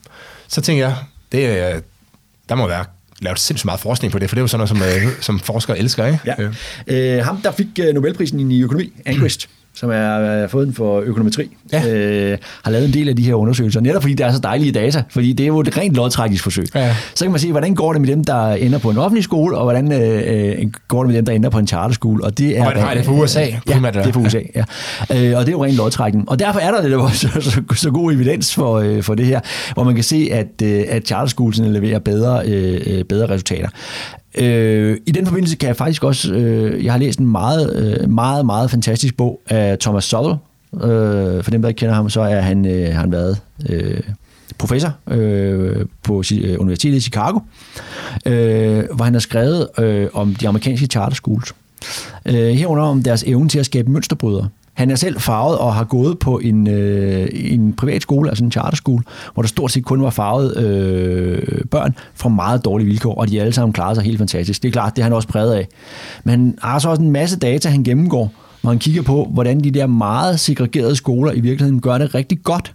så 0.47 0.61
tænker 0.61 0.83
jeg, 0.87 0.95
det, 1.31 1.45
er- 1.45 1.79
der 2.49 2.55
må 2.55 2.67
være 2.67 2.85
lavet 3.21 3.39
sindssygt 3.39 3.65
meget 3.65 3.79
forskning 3.79 4.11
på 4.11 4.19
det, 4.19 4.29
for 4.29 4.35
det 4.35 4.39
er 4.39 4.43
jo 4.43 4.47
sådan 4.47 4.67
noget, 4.77 4.93
som, 4.97 5.05
uh, 5.07 5.11
som 5.21 5.39
forskere 5.39 5.79
elsker. 5.79 6.05
Ikke? 6.05 6.19
Ja. 6.25 6.33
Øh, 6.87 7.17
Øh, 7.17 7.25
ham, 7.25 7.41
der 7.41 7.51
fik 7.51 7.67
øh, 7.81 7.93
Nobelprisen 7.93 8.51
i 8.51 8.61
økonomi, 8.61 8.93
Angrist, 9.05 9.49
som 9.75 9.89
er 9.93 10.43
øh, 10.43 10.49
fået 10.49 10.67
den 10.67 10.75
for 10.75 10.99
økonometri, 10.99 11.49
Ja. 11.73 11.95
øh, 11.95 12.37
har 12.63 12.71
lavet 12.71 12.85
en 12.87 12.93
del 12.93 13.09
af 13.09 13.15
de 13.15 13.23
her 13.23 13.33
undersøgelser, 13.33 13.81
netop 13.81 14.01
fordi 14.01 14.13
der 14.13 14.25
er 14.25 14.31
så 14.31 14.39
dejlige 14.39 14.71
data, 14.71 15.03
fordi 15.09 15.33
det 15.33 15.43
er 15.43 15.47
jo 15.47 15.59
et 15.59 15.77
rent 15.77 15.95
lodtrækningsforsøg. 15.95 16.65
Ja. 16.75 16.95
Så 17.15 17.25
kan 17.25 17.31
man 17.31 17.39
se, 17.39 17.51
hvordan 17.51 17.75
går 17.75 17.93
det 17.93 18.01
med 18.01 18.09
dem, 18.09 18.23
der 18.23 18.47
ender 18.49 18.79
på 18.79 18.89
en 18.89 18.97
offentlig 18.97 19.23
skole, 19.23 19.57
og 19.57 19.63
hvordan 19.63 19.91
øh, 19.91 20.59
øh, 20.61 20.65
går 20.87 21.03
det 21.03 21.07
med 21.07 21.15
dem, 21.17 21.25
der 21.25 21.33
ender 21.33 21.49
på 21.49 21.59
en 21.59 21.67
charterskole. 21.67 22.23
Og 22.23 22.37
det 22.37 22.57
er, 22.57 22.63
har 22.63 22.93
I 22.93 22.97
det 22.97 23.05
for 23.05 23.11
USA, 23.13 23.39
Ja, 23.41 23.59
primært, 23.73 23.93
det 23.93 24.05
er 24.07 24.11
for 24.11 24.19
USA, 24.21 24.39
ja. 24.55 24.63
Øh, 25.11 25.37
og 25.37 25.45
det 25.45 25.47
er 25.47 25.51
jo 25.51 25.63
ren 25.65 25.73
lodtrækning. 25.73 26.29
Og 26.29 26.39
derfor 26.39 26.59
er 26.59 26.71
der 26.71 26.81
det 26.81 26.91
jo 26.91 27.09
så, 27.13 27.27
så, 27.41 27.61
så 27.75 27.91
god 27.91 28.13
evidens 28.13 28.55
for, 28.55 28.77
øh, 28.79 29.03
for 29.03 29.15
det 29.15 29.25
her, 29.25 29.39
hvor 29.73 29.83
man 29.83 29.95
kan 29.95 30.03
se, 30.03 30.29
at, 30.31 30.47
øh, 30.63 30.83
at 30.89 31.07
charterskolerne 31.07 31.73
leverer 31.73 31.99
bedre, 31.99 32.41
øh, 32.45 32.81
øh, 32.87 33.03
bedre 33.03 33.29
resultater. 33.29 33.69
Øh, 34.37 34.97
I 35.05 35.11
den 35.11 35.25
forbindelse 35.25 35.55
kan 35.55 35.67
jeg 35.67 35.75
faktisk 35.75 36.03
også, 36.03 36.33
øh, 36.33 36.85
jeg 36.85 36.93
har 36.93 36.99
læst 36.99 37.19
en 37.19 37.27
meget, 37.27 37.75
øh, 37.75 38.09
meget, 38.09 38.45
meget 38.45 38.71
fantastisk 38.71 39.17
bog 39.17 39.41
af 39.49 39.77
Thomas 39.79 40.03
Sowell. 40.03 40.37
Øh, 40.73 41.43
for 41.43 41.51
dem, 41.51 41.61
der 41.61 41.69
ikke 41.69 41.79
kender 41.79 41.95
ham, 41.95 42.09
så 42.09 42.21
er 42.21 42.41
han, 42.41 42.65
øh, 42.65 42.93
har 42.93 42.99
han 42.99 43.11
været 43.11 43.41
øh, 43.69 43.99
professor 44.57 44.93
øh, 45.07 45.85
på 46.03 46.23
øh, 46.33 46.59
Universitetet 46.59 46.97
i 46.97 47.01
Chicago, 47.01 47.39
øh, 48.25 48.83
hvor 48.95 49.03
han 49.03 49.13
har 49.13 49.19
skrevet 49.19 49.67
øh, 49.79 50.07
om 50.13 50.35
de 50.35 50.47
amerikanske 50.47 50.85
charter 50.85 51.15
schools. 51.15 51.53
Øh, 52.25 52.49
herunder 52.49 52.83
om 52.83 53.03
deres 53.03 53.23
evne 53.23 53.49
til 53.49 53.59
at 53.59 53.65
skabe 53.65 53.91
mønsterbrydere. 53.91 54.49
Han 54.79 54.91
er 54.91 54.95
selv 54.95 55.19
farvet 55.19 55.57
og 55.57 55.75
har 55.75 55.83
gået 55.83 56.19
på 56.19 56.37
en, 56.37 56.67
øh, 56.67 57.29
en 57.33 57.73
privat 57.73 58.01
skole, 58.01 58.29
altså 58.29 58.43
en 58.43 58.51
charterskole, 58.51 59.03
hvor 59.33 59.43
der 59.43 59.47
stort 59.47 59.71
set 59.71 59.85
kun 59.85 60.01
var 60.01 60.09
farvet 60.09 60.57
øh, 60.57 61.61
børn 61.71 61.95
fra 62.15 62.29
meget 62.29 62.65
dårlige 62.65 62.87
vilkår, 62.87 63.15
og 63.15 63.29
de 63.29 63.41
alle 63.41 63.53
sammen 63.53 63.73
klarede 63.73 63.95
sig 63.95 64.03
helt 64.03 64.17
fantastisk. 64.17 64.61
Det 64.63 64.67
er 64.67 64.71
klart, 64.71 64.95
det 64.95 65.01
er 65.01 65.03
han 65.03 65.13
også 65.13 65.27
præget 65.27 65.53
af. 65.53 65.67
Men 66.23 66.31
han 66.31 66.57
har 66.61 66.79
så 66.79 66.89
også 66.89 67.01
en 67.01 67.11
masse 67.11 67.39
data, 67.39 67.69
han 67.69 67.83
gennemgår, 67.83 68.33
hvor 68.61 68.69
han 68.69 68.79
kigger 68.79 69.01
på, 69.01 69.29
hvordan 69.33 69.59
de 69.59 69.71
der 69.71 69.87
meget 69.87 70.39
segregerede 70.39 70.95
skoler 70.95 71.31
i 71.31 71.39
virkeligheden 71.39 71.81
gør 71.81 71.97
det 71.97 72.15
rigtig 72.15 72.43
godt. 72.43 72.73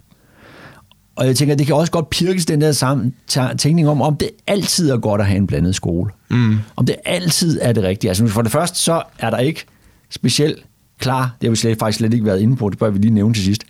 Og 1.15 1.27
jeg 1.27 1.35
tænker, 1.35 1.55
det 1.55 1.65
kan 1.65 1.75
også 1.75 1.91
godt 1.91 2.09
pirkes 2.09 2.45
den 2.45 2.61
der 2.61 2.71
sammen, 2.71 3.13
tænkning 3.57 3.89
om, 3.89 4.01
om 4.01 4.15
det 4.15 4.29
altid 4.47 4.89
er 4.89 4.97
godt 4.97 5.21
at 5.21 5.27
have 5.27 5.37
en 5.37 5.47
blandet 5.47 5.75
skole. 5.75 6.11
Mm. 6.29 6.57
Om 6.75 6.85
det 6.85 6.95
altid 7.05 7.59
er 7.61 7.71
det 7.71 7.83
rigtige. 7.83 8.11
Altså 8.11 8.27
for 8.27 8.41
det 8.41 8.51
første, 8.51 8.79
så 8.79 9.01
er 9.19 9.29
der 9.29 9.37
ikke 9.37 9.65
specielt 10.09 10.65
klar, 10.99 11.35
det 11.41 11.47
har 11.47 11.49
vi 11.51 11.55
slet, 11.55 11.79
faktisk 11.79 11.97
slet 11.97 12.13
ikke 12.13 12.25
været 12.25 12.39
inde 12.41 12.55
på, 12.55 12.69
det 12.69 12.79
bør 12.79 12.89
vi 12.89 12.99
lige 12.99 13.13
nævne 13.13 13.33
til 13.33 13.43
sidst. 13.43 13.63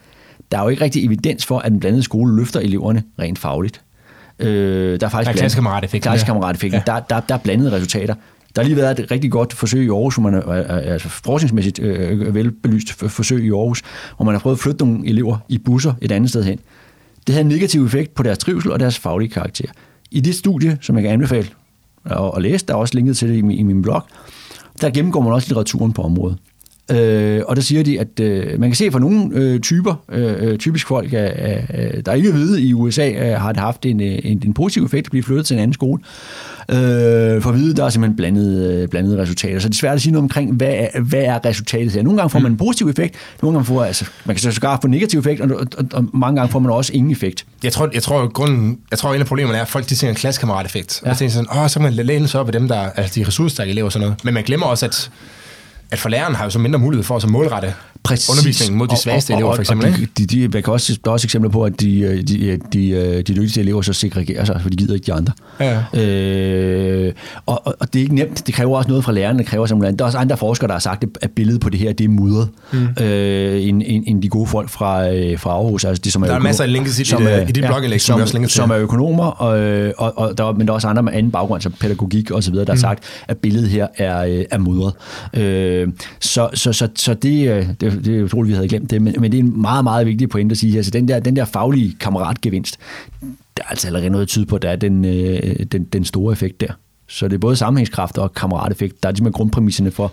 Der 0.52 0.58
er 0.58 0.64
jo 0.64 0.70
ikke 0.70 0.84
rigtig 0.84 1.06
evidens 1.06 1.46
for, 1.46 1.60
at 1.60 1.72
en 1.72 1.80
blandet 1.80 2.04
skole 2.04 2.36
løfter 2.36 2.60
eleverne 2.60 3.04
rent 3.20 3.40
fagligt. 3.40 3.82
Øh, 4.40 5.00
der 5.00 5.06
er 5.06 5.10
faktisk 5.10 5.26
Der 5.28 5.34
er 5.34 5.38
klassekammerateffekten. 5.38 6.10
Klassekammerateffekten. 6.10 6.82
Ja. 6.88 6.94
Der, 6.94 7.00
der, 7.00 7.20
der 7.20 7.36
er 7.36 7.40
blandede 7.40 7.72
resultater. 7.72 8.14
Der 8.56 8.62
har 8.62 8.68
lige 8.68 8.78
været 8.78 9.00
et 9.00 9.12
rigtig 9.12 9.32
godt 9.32 9.54
forsøg 9.54 9.86
i 9.86 9.90
Aarhus, 9.90 10.16
hvor 10.16 10.24
man 10.30 10.34
er, 10.34 10.42
altså 10.78 11.10
forskningsmæssigt 11.10 11.80
øh, 11.80 12.36
velbelyst 12.36 12.90
f- 13.04 13.08
forsøg 13.08 13.46
i 13.46 13.50
Aarhus, 13.50 13.82
hvor 14.16 14.26
man 14.26 14.34
har 14.36 14.40
prøvet 14.40 14.56
at 14.56 14.60
flytte 14.60 14.86
nogle 14.86 15.08
elever 15.08 15.38
i 15.50 15.58
busser 15.58 15.94
et 16.02 16.12
andet 16.12 16.30
sted 16.30 16.44
hen. 16.44 16.60
Det 17.28 17.36
havde 17.36 17.42
en 17.46 17.52
negativ 17.52 17.86
effekt 17.86 18.16
på 18.16 18.24
deres 18.24 18.38
trivsel 18.38 18.72
og 18.72 18.80
deres 18.80 19.00
faglige 19.00 19.30
karakter. 19.30 19.66
I 20.12 20.20
det 20.20 20.36
studie, 20.36 20.78
som 20.82 20.96
jeg 20.96 21.04
kan 21.04 21.12
anbefale 21.12 21.48
at, 22.06 22.32
at 22.36 22.42
læse, 22.42 22.66
der 22.66 22.74
er 22.74 22.78
også 22.78 22.94
linket 22.96 23.18
til 23.18 23.30
det 23.30 23.36
i, 23.36 23.42
min- 23.42 23.58
i 23.60 23.64
min 23.64 23.82
blog, 23.82 24.02
der 24.82 24.90
gennemgår 24.90 25.22
man 25.22 25.34
også 25.34 25.48
litteraturen 25.50 25.94
på 25.94 26.02
området. 26.02 26.38
Øh, 26.92 27.42
og 27.48 27.56
der 27.56 27.62
siger 27.62 27.84
de, 27.84 28.00
at 28.00 28.20
øh, 28.20 28.60
man 28.60 28.70
kan 28.70 28.76
se 28.76 28.92
for 28.92 29.00
nogle 29.00 29.30
øh, 29.34 29.60
typer, 29.60 29.96
øh, 30.12 30.34
øh, 30.40 30.58
typisk 30.58 30.88
folk, 30.88 31.14
øh, 31.14 31.22
øh, 31.24 32.02
der 32.06 32.14
ikke 32.14 32.30
er 32.30 32.34
hvide 32.34 32.62
i 32.62 32.74
USA, 32.74 33.10
øh, 33.10 33.42
har 33.42 33.52
det 33.52 33.62
haft 33.62 33.86
en, 33.86 34.02
øh, 34.02 34.20
en, 34.24 34.42
en 34.46 34.54
positiv 34.54 34.84
effekt 34.84 35.08
at 35.08 35.12
blive 35.12 35.24
flyttet 35.24 35.46
til 35.46 35.54
en 35.54 35.60
anden 35.60 35.74
skole. 35.74 36.02
Øh, 36.70 37.42
for 37.42 37.52
hvide, 37.52 37.76
der 37.76 37.86
er 37.86 37.90
simpelthen 37.90 38.16
blandet, 38.16 38.72
øh, 38.72 38.88
blandede 38.88 39.22
resultater. 39.22 39.60
Så 39.60 39.68
det 39.70 39.76
er 39.76 39.78
svært 39.78 39.96
at 39.96 40.02
sige 40.02 40.12
noget 40.12 40.24
omkring, 40.24 40.56
hvad 40.56 40.74
er, 40.74 41.02
hvad 41.02 41.22
er 41.22 41.46
resultatet 41.46 41.92
her. 41.92 42.04
Nogle 42.04 42.18
gange 42.18 42.30
får 42.30 42.40
man 42.40 42.52
en 42.52 42.58
positiv 42.58 42.90
effekt, 42.90 43.16
nogle 43.42 43.58
gange 43.58 43.66
får 43.66 43.84
altså, 43.84 44.06
man 44.26 44.36
kan 44.36 44.42
så 44.42 44.52
sågar 44.52 44.80
få 44.82 44.88
en 44.88 44.92
negativ 44.92 45.20
effekt, 45.20 45.42
og, 45.42 45.68
og, 45.78 45.86
og 45.94 46.06
mange 46.14 46.40
gange 46.40 46.52
får 46.52 46.60
man 46.60 46.72
også 46.72 46.94
ingen 46.94 47.12
effekt. 47.12 47.46
Jeg 47.64 47.72
tror, 47.72 47.90
jeg 47.94 48.04
tror, 48.04 48.28
grunden, 48.28 48.80
jeg 48.92 49.00
tror, 49.00 49.14
en 49.14 49.22
af 49.22 49.28
problemerne 49.28 49.58
er, 49.58 49.62
at 49.62 49.68
folk 49.68 49.90
de 49.90 49.96
ser 49.96 50.10
en 50.10 50.16
klassekammerateffekt. 50.16 51.02
Ja. 51.06 51.10
Og 51.10 51.18
tænker 51.18 51.34
sådan, 51.34 51.58
åh, 51.58 51.68
så 51.68 51.80
kan 51.80 51.96
man 51.96 52.06
læne 52.06 52.28
sig 52.28 52.40
op 52.40 52.48
af 52.48 52.54
dem, 52.54 52.68
der 52.68 52.80
altså 52.80 53.20
de 53.20 53.28
ressourcestærke 53.28 53.72
elever 53.72 53.86
og 53.86 53.92
sådan 53.92 54.08
noget. 54.08 54.24
Men 54.24 54.34
man 54.34 54.44
glemmer 54.44 54.66
også, 54.66 54.86
at, 54.86 55.12
at 55.92 56.00
for 56.00 56.10
læreren 56.10 56.36
har 56.36 56.44
jo 56.44 56.50
så 56.50 56.60
mindre 56.60 56.80
mulighed 56.80 57.04
for 57.04 57.16
at 57.16 57.22
så 57.22 57.28
målrette 57.28 57.74
Præcis. 58.04 58.30
undervisningen 58.30 58.78
mod 58.78 58.88
de 58.88 58.98
svageste 58.98 59.32
og, 59.32 59.34
og, 59.34 59.38
elever, 59.40 59.50
og, 59.50 59.56
for 59.56 59.62
eksempel. 59.62 59.88
Og 59.90 59.98
de, 59.98 60.06
de, 60.18 60.26
de, 60.26 60.48
man 60.48 60.64
kan 60.64 60.74
også, 60.74 60.98
der 61.04 61.10
er 61.10 61.14
også 61.14 61.26
eksempler 61.26 61.52
på, 61.52 61.64
at 61.64 61.80
de, 61.82 62.00
øh, 62.00 62.18
de, 62.18 62.24
de, 62.24 62.60
de, 62.74 63.16
de 63.18 63.22
dygtigste 63.34 63.60
elever 63.62 63.82
så 63.82 63.94
segregerer 63.94 64.46
sig, 64.46 64.60
for 64.62 64.70
de 64.70 64.76
gider 64.76 64.94
ikke 64.94 65.06
de 65.06 65.14
andre. 65.14 65.34
Ja. 65.60 66.00
Øh, 66.02 67.14
og, 67.46 67.68
og, 67.68 67.76
og 67.80 67.94
det 67.94 68.00
er 68.00 68.04
ikke 68.04 68.16
nemt. 68.16 68.48
Det 68.48 68.56
kræver 68.56 68.78
også 68.78 68.90
noget 68.90 69.04
fra 69.04 69.12
lærerne. 69.12 69.40
Det 69.40 69.48
kræver 69.48 69.66
simpelthen. 69.66 70.00
Der 70.00 70.04
er 70.04 70.06
også 70.06 70.18
andre 70.18 70.38
forskere, 70.38 70.68
der 70.68 70.74
har 70.74 70.80
sagt, 70.80 71.06
at 71.22 71.32
billedet 71.32 71.62
på 71.62 71.70
det 71.70 71.80
her, 71.80 71.94
det 71.94 72.04
er 72.04 72.10
mudret, 72.10 72.50
mm. 72.74 73.04
øh, 73.04 73.64
end, 73.64 73.82
end, 73.86 74.04
end 74.08 74.22
de 74.22 74.30
gode 74.30 74.48
folk 74.48 74.70
fra, 74.70 75.10
øh, 75.14 75.40
fra 75.40 75.50
Aarhus. 75.52 75.86
Altså, 75.86 76.02
de, 76.04 76.12
som 76.12 76.22
Der 76.22 76.30
er 76.30 76.36
økonom- 76.36 76.44
masser 76.44 76.64
af 76.64 76.72
links 76.74 77.00
i 77.00 77.04
som 77.06 77.22
i 77.22 77.26
er- 77.26 77.46
dit 77.46 77.64
blogindlæg, 77.66 78.02
som 78.02 78.28
som, 78.28 78.42
også 78.44 78.56
som 78.56 78.70
er 78.72 78.78
økonomer, 78.78 79.26
og, 79.26 79.60
øh, 79.60 79.94
og, 79.98 80.18
og 80.18 80.38
der, 80.38 80.44
er- 80.46 80.54
men 80.54 80.68
der 80.68 80.74
er 80.74 80.76
også 80.76 80.88
andre 80.88 81.04
med 81.04 81.14
anden 81.14 81.32
baggrund, 81.32 81.62
som 81.62 81.72
pædagogik 81.72 82.32
og 82.32 82.44
så 82.44 82.52
videre, 82.52 82.66
der 82.66 82.74
har 82.74 82.80
sagt, 82.80 83.04
at 83.28 83.38
billedet 83.38 83.70
her 83.70 83.88
er, 83.98 84.26
øh, 84.26 84.46
er 84.52 84.58
mudret. 84.58 84.94
Øh, 85.34 85.75
Øh, 85.76 85.88
så, 86.20 86.50
så, 86.54 86.74
så, 86.74 86.90
så 86.96 87.14
det, 87.14 87.50
øh, 87.50 87.68
det, 87.68 88.06
det 88.06 88.20
er 88.20 88.24
utroligt, 88.24 88.50
vi 88.50 88.56
havde 88.56 88.68
glemt 88.68 88.92
det, 88.92 89.02
men, 89.02 89.16
men 89.20 89.32
det 89.32 89.38
er 89.38 89.44
en 89.44 89.62
meget, 89.62 89.84
meget 89.84 90.08
vigtig 90.08 90.30
pointe 90.30 90.54
at 90.54 90.58
sige. 90.58 90.78
Altså, 90.78 90.92
den 90.92 91.08
der, 91.08 91.20
den 91.20 91.36
der 91.36 91.46
faglige 91.46 91.96
kammeratgevinst, 92.00 92.78
der 93.58 93.64
er 93.64 93.68
altså 93.70 93.88
allerede 93.88 94.10
noget 94.10 94.28
tyde 94.28 94.46
på, 94.46 94.56
at 94.56 94.62
der 94.62 94.70
er 94.70 94.76
den, 94.76 95.06
øh, 95.06 95.66
den, 95.72 95.84
den 95.84 96.06
store 96.06 96.32
effekt 96.32 96.62
der. 96.62 96.74
Så 97.08 97.28
det 97.28 97.34
er 97.34 97.40
både 97.40 97.56
sammenhængskraft 97.56 98.18
og 98.18 98.34
kammerateffekt. 98.34 99.04
Der 99.04 99.10
er 99.10 99.14
ligesom 99.14 99.32
grundpræmisserne 99.32 99.92
for 99.92 100.12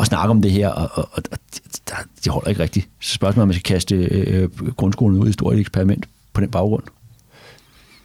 at 0.00 0.06
snakke 0.06 0.30
om 0.30 0.42
det 0.42 0.50
her, 0.50 0.68
og, 0.68 0.90
og, 0.92 1.08
og 1.12 1.22
de, 1.54 1.94
de 2.24 2.30
holder 2.30 2.48
ikke 2.48 2.62
rigtigt. 2.62 2.88
Så 3.00 3.14
spørgsmålet 3.14 3.38
er, 3.38 3.42
om 3.42 3.48
man 3.48 3.54
skal 3.54 3.74
kaste 3.74 3.94
øh, 3.94 4.42
øh 4.42 4.48
grundskolen 4.76 5.18
ud 5.18 5.26
i 5.26 5.28
et 5.28 5.34
stort 5.34 5.58
eksperiment 5.58 6.06
på 6.32 6.40
den 6.40 6.50
baggrund. 6.50 6.82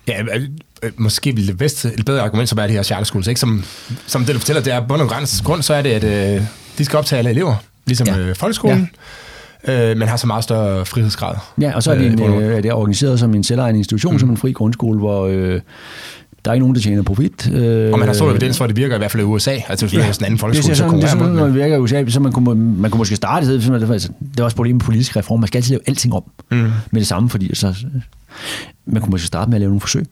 Ja, 0.08 0.22
øh, 0.22 0.44
øh, 0.84 0.92
måske 0.98 1.36
ville 1.36 1.48
det 1.48 1.58
bedste, 1.58 1.92
et 2.00 2.06
bedre 2.06 2.22
argument 2.22 2.50
så 2.50 2.56
være 2.56 2.68
de 2.68 2.74
her 2.74 2.84
charterskoler. 2.84 3.28
Ikke? 3.30 3.40
Som, 3.40 3.64
som 4.08 4.26
det, 4.26 4.34
du 4.36 4.40
fortæller, 4.40 4.62
det 4.62 4.74
er 4.74 4.88
bund 4.88 5.02
og 5.02 5.10
grund, 5.44 5.62
så 5.64 5.74
er 5.74 5.82
det, 5.82 5.90
at 5.90 6.36
øh, 6.36 6.42
de 6.78 6.86
skal 6.86 6.98
optage 6.98 7.20
alle 7.20 7.30
elever, 7.30 7.56
ligesom 7.86 8.08
Ja. 8.08 8.18
øh, 8.18 8.36
folkeskolen, 8.36 8.90
ja. 9.68 9.92
øh, 9.92 9.98
men 9.98 10.08
har 10.08 10.18
så 10.18 10.28
meget 10.28 10.44
større 10.44 10.86
frihedsgrad. 10.86 11.36
Ja, 11.62 11.76
og 11.76 11.84
så 11.84 11.92
er 11.92 11.96
det, 11.96 12.06
Øh, 12.06 12.12
en, 12.12 12.42
øh, 12.42 12.58
er 12.58 12.62
det 12.62 12.74
organiseret 12.74 13.20
som 13.20 13.34
en 13.36 13.44
selvejende 13.44 13.78
institution, 13.78 14.14
mm. 14.14 14.20
som 14.20 14.30
en 14.30 14.38
fri 14.38 14.52
grundskole, 14.52 15.00
hvor 15.00 15.28
øh, 15.28 15.62
Der 16.48 16.52
er 16.52 16.56
ikke 16.56 16.64
nogen, 16.64 16.76
der 16.76 16.82
tjener 16.82 17.04
profit. 17.04 17.52
Øh, 17.54 17.94
Og 17.94 18.00
man 18.00 18.08
har 18.08 18.14
stor 18.14 18.32
evidens 18.32 18.58
for, 18.58 18.66
at 18.66 18.70
det 18.70 18.78
virker 18.78 18.96
i 18.96 18.98
hvert 18.98 19.12
fald 19.12 19.24
i 19.24 19.26
USA. 19.26 19.52
Altså 19.70 19.86
hvis 19.86 19.94
ja, 19.94 20.00
det 20.00 20.08
er 20.08 20.12
sådan 20.12 20.24
en 20.24 20.26
anden 20.26 20.36
det 20.36 20.40
folkeskole, 20.40 20.76
så 20.76 20.78
sådan, 20.78 20.96
det 20.96 21.04
er 21.04 21.08
konkurrerer 21.08 21.10
sådan, 21.10 21.28
man. 21.28 21.36
når 21.36 21.46
det 21.46 21.56
virker 21.56 21.76
i 21.76 21.80
USA, 21.80 22.06
så 22.08 22.20
man 22.20 22.32
kunne, 22.32 22.56
man 22.56 22.92
kunne 22.92 22.98
måske 22.98 23.16
starte 23.16 23.54
det, 23.54 23.92
altså, 23.92 24.10
det 24.32 24.40
er 24.40 24.44
også 24.44 24.56
problemet 24.56 24.82
med 24.82 24.86
politisk 24.86 25.16
reform. 25.16 25.40
Man 25.40 25.48
skal 25.48 25.58
altid 25.58 25.72
lave 25.72 25.82
alting 25.88 26.14
om 26.14 26.24
mm. 26.52 26.58
med 26.92 27.02
det 27.02 27.08
samme, 27.08 27.30
fordi 27.30 27.56
så, 27.56 27.76
man 28.86 29.02
kunne 29.02 29.12
måske 29.12 29.28
starte 29.28 29.50
med 29.50 29.56
at 29.56 29.60
lave 29.62 29.70
nogle 29.70 29.82
forsøg. 29.82 30.06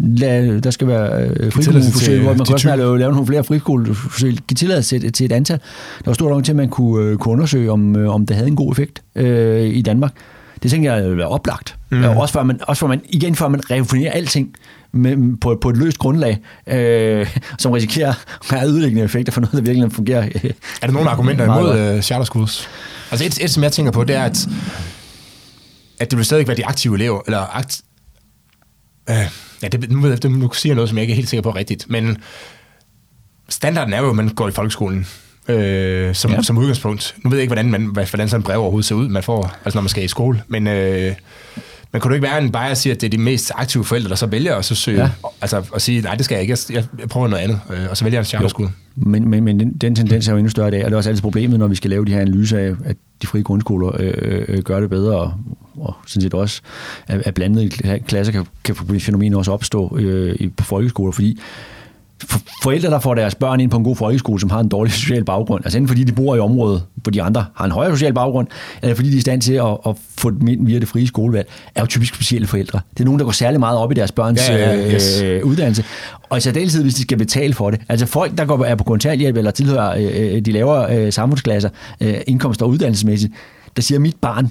Lad, 0.00 0.60
der 0.60 0.70
skal 0.70 0.88
være 0.88 1.28
øh, 1.28 1.52
friskoleforsøg, 1.52 2.22
hvor 2.22 2.34
man 2.34 2.44
kan 2.46 2.54
også 2.54 2.76
lave, 2.76 2.98
lave 2.98 3.12
nogle 3.12 3.26
flere 3.26 3.44
friskoleforsøg. 3.44 4.32
Give 4.48 4.56
tilladelse 4.56 4.98
til, 4.98 5.12
til 5.12 5.26
et 5.26 5.32
antal. 5.32 5.58
Der 5.98 6.04
var 6.06 6.12
stort 6.12 6.30
nok 6.30 6.44
til, 6.44 6.52
at 6.52 6.56
man 6.56 6.68
kunne, 6.68 7.04
øh, 7.04 7.16
kunne 7.16 7.32
undersøge, 7.32 7.70
om, 7.72 7.96
øh, 7.96 8.14
om 8.14 8.26
det 8.26 8.36
havde 8.36 8.48
en 8.48 8.56
god 8.56 8.72
effekt 8.72 9.02
øh, 9.14 9.62
i 9.62 9.82
Danmark. 9.82 10.12
Det 10.62 10.70
tænker 10.70 10.94
jeg 10.94 11.02
ville 11.04 11.18
være 11.18 11.28
oplagt. 11.28 11.76
Mm. 11.90 12.04
Også, 12.04 12.32
før 12.32 12.42
man, 12.42 12.60
også 12.62 12.80
før 12.80 12.86
man, 12.86 13.00
igen 13.08 13.34
før 13.34 13.48
man 13.48 13.70
refinerer 13.70 14.12
alting 14.12 14.54
med, 14.92 15.36
på, 15.40 15.58
på 15.60 15.70
et 15.70 15.76
løst 15.76 15.98
grundlag, 15.98 16.38
øh, 16.66 17.38
som 17.58 17.72
risikerer 17.72 18.08
at 18.08 18.50
have 18.50 18.68
ødelæggende 18.68 19.04
effekter 19.04 19.32
for 19.32 19.40
noget, 19.40 19.52
der 19.52 19.60
virkelig 19.60 19.92
fungerer. 19.92 20.28
Øh, 20.34 20.50
Er 20.82 20.86
der 20.86 20.92
nogle 20.92 21.10
argumenter 21.10 21.44
imod 21.44 21.96
uh, 21.96 22.00
charter 22.00 22.24
schools? 22.24 22.68
Altså 23.10 23.26
et, 23.26 23.44
et, 23.44 23.50
som 23.50 23.62
jeg 23.62 23.72
tænker 23.72 23.92
på, 23.92 24.04
det 24.04 24.16
er, 24.16 24.22
at, 24.24 24.48
at 25.98 26.10
det 26.10 26.16
vil 26.16 26.26
stadig 26.26 26.46
være 26.48 26.56
de 26.56 26.66
aktive 26.66 26.94
elever, 26.94 27.20
eller 27.26 27.56
akt, 27.56 27.80
øh, 29.10 29.16
ja, 29.62 29.68
det, 29.68 29.90
nu, 29.90 30.10
det, 30.10 30.30
nu 30.30 30.52
siger 30.52 30.70
jeg 30.70 30.74
noget, 30.74 30.88
som 30.88 30.98
jeg 30.98 31.02
ikke 31.02 31.12
er 31.12 31.16
helt 31.16 31.28
sikker 31.28 31.42
på 31.42 31.50
rigtigt, 31.50 31.90
men 31.90 32.16
standarden 33.48 33.94
er 33.94 34.00
jo, 34.00 34.10
at 34.10 34.16
man 34.16 34.28
går 34.28 34.48
i 34.48 34.52
folkeskolen. 34.52 35.06
Øh, 35.48 36.14
som, 36.14 36.30
Ja. 36.30 36.42
som 36.42 36.58
udgangspunkt. 36.58 37.14
Nu 37.24 37.30
ved 37.30 37.38
jeg 37.38 37.42
ikke, 37.42 37.54
hvordan, 37.54 37.70
man, 37.70 37.84
hvordan 37.84 38.08
sådan 38.28 38.36
en 38.36 38.42
brev 38.42 38.60
overhovedet 38.60 38.86
ser 38.86 38.94
ud, 38.94 39.08
man 39.08 39.22
får, 39.22 39.56
altså 39.64 39.76
når 39.76 39.82
man 39.82 39.88
skal 39.88 40.04
i 40.04 40.08
skole. 40.08 40.42
Men, 40.48 40.66
øh, 40.66 41.12
men 41.92 42.00
kunne 42.00 42.08
du 42.08 42.14
ikke 42.14 42.26
være 42.26 42.42
en 42.42 42.52
bare 42.52 42.70
at 42.70 42.78
sige, 42.78 42.92
at 42.92 43.00
det 43.00 43.06
er 43.06 43.10
de 43.10 43.18
mest 43.18 43.52
aktive 43.54 43.84
forældre, 43.84 44.08
der 44.08 44.14
så 44.14 44.26
vælger 44.26 44.54
at 44.56 44.64
så 44.64 44.74
søge, 44.74 45.00
Ja. 45.00 45.10
altså 45.40 45.62
at 45.74 45.82
sige, 45.82 46.00
nej, 46.00 46.14
det 46.14 46.24
skal 46.24 46.34
jeg 46.34 46.42
ikke, 46.42 46.56
jeg, 46.72 46.84
jeg 47.00 47.08
prøver 47.08 47.28
noget 47.28 47.42
andet, 47.42 47.60
øh, 47.72 47.90
og 47.90 47.96
så 47.96 48.04
vælger 48.04 48.16
jeg 48.16 48.20
en 48.20 48.24
charterskole. 48.26 48.68
Men, 48.96 49.28
men, 49.28 49.44
men 49.44 49.60
den, 49.60 49.72
den 49.72 49.94
tendens 49.94 50.28
er 50.28 50.32
jo 50.32 50.38
endnu 50.38 50.50
større 50.50 50.68
i 50.68 50.70
dag, 50.70 50.84
og 50.84 50.90
det 50.90 50.92
er 50.92 50.96
også 50.96 51.10
altid 51.10 51.22
problemet, 51.22 51.58
når 51.58 51.66
vi 51.66 51.74
skal 51.74 51.90
lave 51.90 52.04
de 52.04 52.12
her 52.12 52.20
analyser 52.20 52.58
af, 52.58 52.72
at 52.84 52.96
de 53.22 53.26
frie 53.26 53.42
grundskoler 53.42 53.90
øh, 54.00 54.44
øh, 54.48 54.58
gør 54.62 54.80
det 54.80 54.90
bedre, 54.90 55.16
og, 55.16 55.34
og 55.76 55.94
sådan 56.06 56.22
set 56.22 56.34
også, 56.34 56.60
at, 57.06 57.22
at 57.26 57.34
blandede 57.34 57.66
kla- 57.74 57.98
klasser 58.06 58.32
kan, 58.32 58.46
kan 58.64 58.76
fænomener 59.00 59.38
også 59.38 59.52
opstå 59.52 59.96
øh, 60.00 60.36
i- 60.40 60.48
på 60.48 60.64
folkeskoler, 60.64 61.12
fordi 61.12 61.38
for, 61.40 61.46
forældre, 62.62 62.90
der 62.90 62.98
får 62.98 63.14
deres 63.14 63.34
børn 63.34 63.60
ind 63.60 63.70
på 63.70 63.76
en 63.76 63.84
god 63.84 63.96
folkeskole, 63.96 64.40
som 64.40 64.50
har 64.50 64.60
en 64.60 64.68
dårlig 64.68 64.92
social 64.92 65.24
baggrund, 65.24 65.64
altså 65.64 65.78
enten 65.78 65.88
fordi 65.88 66.04
de 66.04 66.12
bor 66.12 66.36
i 66.36 66.38
området, 66.38 66.82
hvor 66.94 67.10
de 67.10 67.22
andre 67.22 67.44
har 67.54 67.64
en 67.64 67.70
højere 67.70 67.92
social 67.92 68.14
baggrund, 68.14 68.46
eller 68.82 68.94
fordi 68.94 69.08
de 69.08 69.14
er 69.14 69.18
i 69.18 69.20
stand 69.20 69.40
til 69.40 69.52
at, 69.52 69.78
at 69.86 69.96
få 70.18 70.30
dem 70.30 70.48
ind 70.48 70.66
via 70.66 70.78
det 70.78 70.88
frie 70.88 71.06
skolevalg, 71.06 71.48
er 71.74 71.80
jo 71.80 71.86
typisk 71.86 72.14
specielle 72.14 72.46
forældre. 72.46 72.80
Det 72.90 73.00
er 73.00 73.04
nogen, 73.04 73.18
der 73.18 73.24
går 73.24 73.32
særlig 73.32 73.60
meget 73.60 73.78
op 73.78 73.92
i 73.92 73.94
deres 73.94 74.12
børns 74.12 74.48
Ja, 74.48 74.56
ja, 74.56 74.74
ja, 74.74 74.94
yes. 74.94 75.22
øh, 75.22 75.44
uddannelse, 75.44 75.84
og 76.30 76.38
i 76.38 76.40
særdeleshed, 76.40 76.82
hvis 76.82 76.94
de 76.94 77.02
skal 77.02 77.18
betale 77.18 77.54
for 77.54 77.70
det. 77.70 77.80
Altså 77.88 78.06
folk, 78.06 78.38
der 78.38 78.44
går, 78.44 78.64
er 78.64 78.74
på 78.74 78.84
kontanthjælp 78.84 79.36
eller 79.36 79.50
tilhører 79.50 79.96
øh, 80.34 80.40
de 80.40 80.52
lavere 80.52 80.96
øh, 80.96 81.12
samfundsklasser, 81.12 81.68
øh, 82.00 82.14
indkomster 82.26 82.66
og 82.66 82.70
uddannelsesmæssigt, 82.70 83.32
der 83.76 83.82
siger, 83.82 83.98
at 83.98 84.02
mit 84.02 84.16
barn 84.20 84.50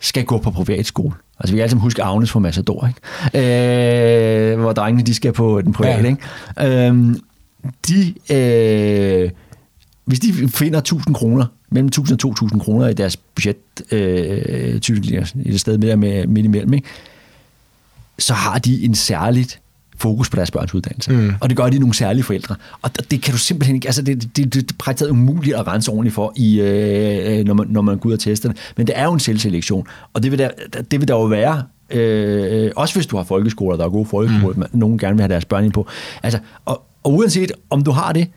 skal 0.00 0.24
gå 0.24 0.38
på 0.38 0.50
privatskole. 0.50 1.12
Altså 1.42 1.52
vi 1.52 1.56
kan 1.56 1.62
altid 1.62 1.76
huske 1.76 2.02
Agnes 2.02 2.30
fra 2.30 2.40
Massador, 2.40 2.86
ikke? 2.86 4.52
Øh, 4.52 4.60
hvor 4.60 4.72
drengene 4.72 5.06
de 5.06 5.14
skal 5.14 5.32
på 5.32 5.60
den 5.62 5.72
private. 5.72 6.16
Ja. 6.58 6.64
Ikke? 6.64 6.86
Øhm, 6.86 7.20
de, 7.88 8.14
øh, 8.30 9.30
hvis 10.04 10.20
de 10.20 10.48
finder 10.48 10.78
1000 10.78 11.14
kroner, 11.14 11.46
mellem 11.70 11.86
1000 11.86 12.14
og 12.14 12.18
2000 12.18 12.60
kroner 12.60 12.88
i 12.88 12.92
deres 12.92 13.16
budget, 13.16 13.56
øh, 13.92 14.80
typisk 14.80 15.12
et 15.44 15.60
sted 15.60 15.78
med, 15.78 15.96
med 15.96 16.26
midt 16.26 16.44
imellem, 16.44 16.74
ikke? 16.74 16.88
så 18.18 18.34
har 18.34 18.58
de 18.58 18.84
en 18.84 18.94
særligt 18.94 19.61
fokus 20.02 20.30
på 20.30 20.36
deres 20.36 20.50
børns 20.50 20.74
uddannelse. 20.74 21.12
Mm. 21.12 21.32
Og 21.40 21.48
det 21.48 21.56
gør 21.56 21.68
de 21.68 21.78
nogle 21.78 21.94
særlige 21.94 22.24
forældre. 22.24 22.54
Og 22.82 22.90
det- 23.10 23.22
kan 23.22 23.32
du 23.32 23.38
simpelthen 23.38 23.74
ikke, 23.76 23.88
altså 23.88 24.02
det, 24.02 24.22
det, 24.22 24.36
det, 24.36 24.54
det 24.54 24.62
er 24.70 24.74
praktisk 24.78 25.10
umuligt 25.10 25.56
at 25.56 25.66
rense 25.66 25.90
ordentligt 25.90 26.14
for, 26.14 26.32
i, 26.36 26.60
øh, 26.60 27.44
når, 27.44 27.54
man, 27.54 27.66
når 27.70 27.82
man 27.82 27.98
går 27.98 28.08
ud 28.08 28.12
og 28.14 28.20
tester 28.20 28.48
det. 28.48 28.58
Men 28.76 28.86
det 28.86 28.98
er 28.98 29.04
jo 29.04 29.12
en 29.12 29.20
selvselektion, 29.20 29.86
og 30.14 30.22
det 30.22 30.30
vil 30.30 30.38
der, 30.38 30.48
det 30.90 31.00
vil 31.00 31.08
der 31.08 31.14
jo 31.14 31.24
være, 31.24 31.62
øh, 31.90 32.70
også 32.76 32.94
hvis 32.94 33.06
du 33.06 33.16
har 33.16 33.24
folkeskoler, 33.24 33.76
der 33.76 33.84
er 33.84 33.88
gode 33.88 34.06
folkeskoler, 34.06 34.56
mm. 34.56 34.64
nogen 34.78 34.98
gerne 34.98 35.14
vil 35.16 35.20
have 35.22 35.32
deres 35.32 35.44
børn 35.44 35.64
ind 35.64 35.72
på. 35.72 35.86
Altså, 36.22 36.38
og, 36.64 36.82
og 37.02 37.12
uanset 37.14 37.52
om 37.70 37.84
du 37.84 37.90
har 37.90 38.12
det, 38.12 38.28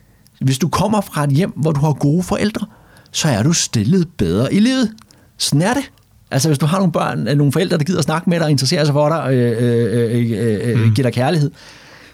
hvis 0.41 0.57
du 0.57 0.67
kommer 0.67 1.01
fra 1.01 1.23
et 1.23 1.29
hjem, 1.29 1.49
hvor 1.55 1.71
du 1.71 1.79
har 1.79 1.93
gode 1.93 2.23
forældre, 2.23 2.67
så 3.11 3.27
er 3.27 3.43
du 3.43 3.53
stillet 3.53 4.07
bedre 4.17 4.53
i 4.53 4.59
livet. 4.59 4.91
Sådan 5.37 5.61
er 5.61 5.73
det. 5.73 5.83
Altså 6.31 6.49
hvis 6.49 6.57
du 6.57 6.65
har 6.65 6.77
nogle 6.77 6.91
børn, 6.91 7.27
øh, 7.27 7.37
nogle 7.37 7.51
forældre, 7.51 7.77
der 7.77 7.83
gider 7.83 7.99
at 7.99 8.05
snakke 8.05 8.29
med 8.29 8.39
dig, 8.39 8.49
interesserer 8.49 8.85
sig 8.85 8.93
for 8.93 9.09
dig, 9.09 9.33
øh, 9.33 9.63
øh, 9.63 10.41
øh, 10.41 10.69
øh, 10.69 10.79
mm. 10.79 10.93
giver 10.93 11.03
dig 11.03 11.13
kærlighed, 11.13 11.51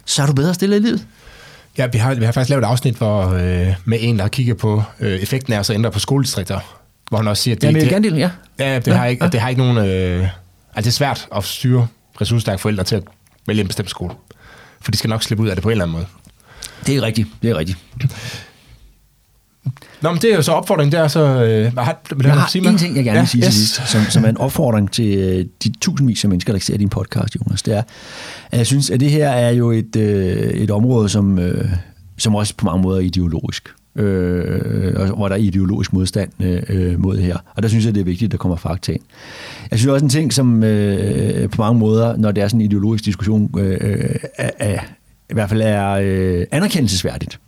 så 0.06 0.22
er 0.22 0.26
du 0.26 0.34
bedre 0.34 0.54
stillet 0.54 0.78
i 0.78 0.80
livet. 0.80 1.08
Ja, 1.78 1.88
vi 1.88 1.98
har, 1.98 2.14
vi 2.16 2.26
har 2.26 2.32
faktisk 2.32 2.50
lavet 2.50 2.64
et 2.64 2.68
afsnit 2.68 2.96
hvor, 2.96 3.30
øh, 3.30 3.74
med 3.86 3.98
en, 4.02 4.16
der 4.16 4.22
har 4.22 4.30
kigget 4.30 4.58
på 4.58 4.84
øh, 5.00 5.20
effekten 5.20 5.54
af 5.54 5.60
at 5.60 5.66
så 5.66 5.74
ændre 5.74 5.92
på 5.92 6.00
skoledistrikter, 6.00 6.60
hvor 7.10 7.18
han 7.18 7.28
også 7.28 7.44
siger, 7.44 7.56
at 7.56 7.62
det, 7.62 7.68
Ja, 7.68 7.72
men 7.72 7.82
det, 7.82 7.90
gerne 7.90 8.18
ja. 8.18 8.30
ja, 8.60 8.76
det, 8.76 8.88
Ja, 8.88 8.94
har 8.94 9.06
ikke, 9.06 9.24
ja. 9.24 9.30
det 9.30 9.40
har 9.40 9.50
ikke 9.50 9.62
nogen... 9.62 9.78
Øh, 9.78 10.22
altså 10.24 10.30
det 10.76 10.86
er 10.86 10.92
svært 10.92 11.28
at 11.36 11.44
styre 11.44 11.88
ressourcestærke 12.22 12.62
forældre 12.62 12.84
til 12.84 12.96
at 12.96 13.04
vælge 13.48 13.62
en 13.62 13.68
bestemt 13.68 13.90
skole. 13.90 14.14
For 14.82 14.92
de 14.92 14.98
skal 14.98 15.10
nok 15.10 15.24
slippe 15.24 15.44
ud 15.44 15.50
af 15.50 15.56
det 15.56 15.64
på 15.64 15.70
en 15.70 15.72
eller 15.72 15.86
anden 15.86 15.94
måde. 15.94 16.06
Det 16.86 16.96
er 16.96 17.02
rigtigt, 17.02 17.28
det 17.42 17.50
er 17.50 17.58
rigtigt. 17.58 17.78
Nå, 20.02 20.12
men 20.12 20.22
det 20.22 20.32
er 20.32 20.36
jo 20.36 20.42
så 20.42 20.52
opfordringen 20.52 20.92
der, 20.92 21.08
så... 21.08 21.20
Øh, 21.20 21.78
har, 21.78 22.16
vil 22.16 22.26
Jeg 22.26 22.34
har 22.34 22.50
sige 22.50 22.70
en 22.70 22.78
ting, 22.78 22.96
jeg 22.96 23.04
gerne 23.04 23.16
ja, 23.16 23.22
vil 23.22 23.30
sige 23.30 23.46
yes. 23.46 23.54
til 23.54 23.68
sidst, 23.68 23.92
som, 23.92 24.02
som 24.10 24.26
er 24.26 24.30
en 24.30 24.38
opfordring 24.38 24.92
til 24.92 25.18
øh, 25.18 25.46
de 25.64 25.70
tusindvis 25.82 26.24
af 26.24 26.30
mennesker, 26.30 26.54
der 26.54 26.60
ser 26.60 26.78
din 26.78 26.90
podcast, 26.90 27.36
Jonas. 27.36 27.62
Det 27.62 27.78
er, 27.78 27.84
at 28.52 28.58
jeg 28.58 28.68
synes, 28.68 28.90
at 28.90 29.00
det 29.00 29.10
her 29.10 29.30
er 29.30 29.52
jo 29.52 29.72
et, 29.72 29.96
øh, 29.96 30.38
et 30.38 30.72
område, 30.72 31.10
som, 31.10 31.40
øh, 31.40 31.72
som 32.18 32.36
også 32.36 32.56
på 32.58 32.66
mange 32.66 32.82
måder 32.82 32.98
er 32.98 33.04
ideologisk. 33.04 33.70
Øh, 33.96 34.94
og 34.96 35.08
hvor 35.08 35.28
der 35.28 35.36
er 35.36 35.40
ideologisk 35.40 35.94
modstand 35.94 36.30
øh, 36.40 36.64
øh, 36.70 37.00
mod 37.00 37.18
her. 37.18 37.38
Og 37.56 37.64
der 37.64 37.70
synes 37.70 37.86
jeg, 37.86 37.96
det 37.96 38.02
er 38.02 38.06
vigtigt, 38.06 38.28
at 38.28 38.32
der 38.32 38.38
kommer 38.38 38.58
fakta 38.58 38.92
ind. 38.92 39.02
Jeg 39.72 39.80
synes 39.80 39.92
også 39.92 40.06
en 40.06 40.10
ting, 40.10 40.34
som 40.34 40.64
øh, 40.64 41.50
på 41.50 41.62
mange 41.62 41.80
måder, 41.80 42.18
når 42.18 42.32
det 42.32 42.44
er 42.44 42.48
sådan 42.48 42.62
en 42.62 42.66
ideologisk 42.66 43.06
diskussion, 43.06 43.60
øh, 43.60 43.78
øh, 43.82 44.16
er, 44.38 44.50
er, 44.60 44.80
i 45.32 45.34
hvert 45.34 45.49
fald 45.49 45.62
er 45.62 45.90
øh, 46.02 46.45
anerkendelsesværdigt. 46.52 47.40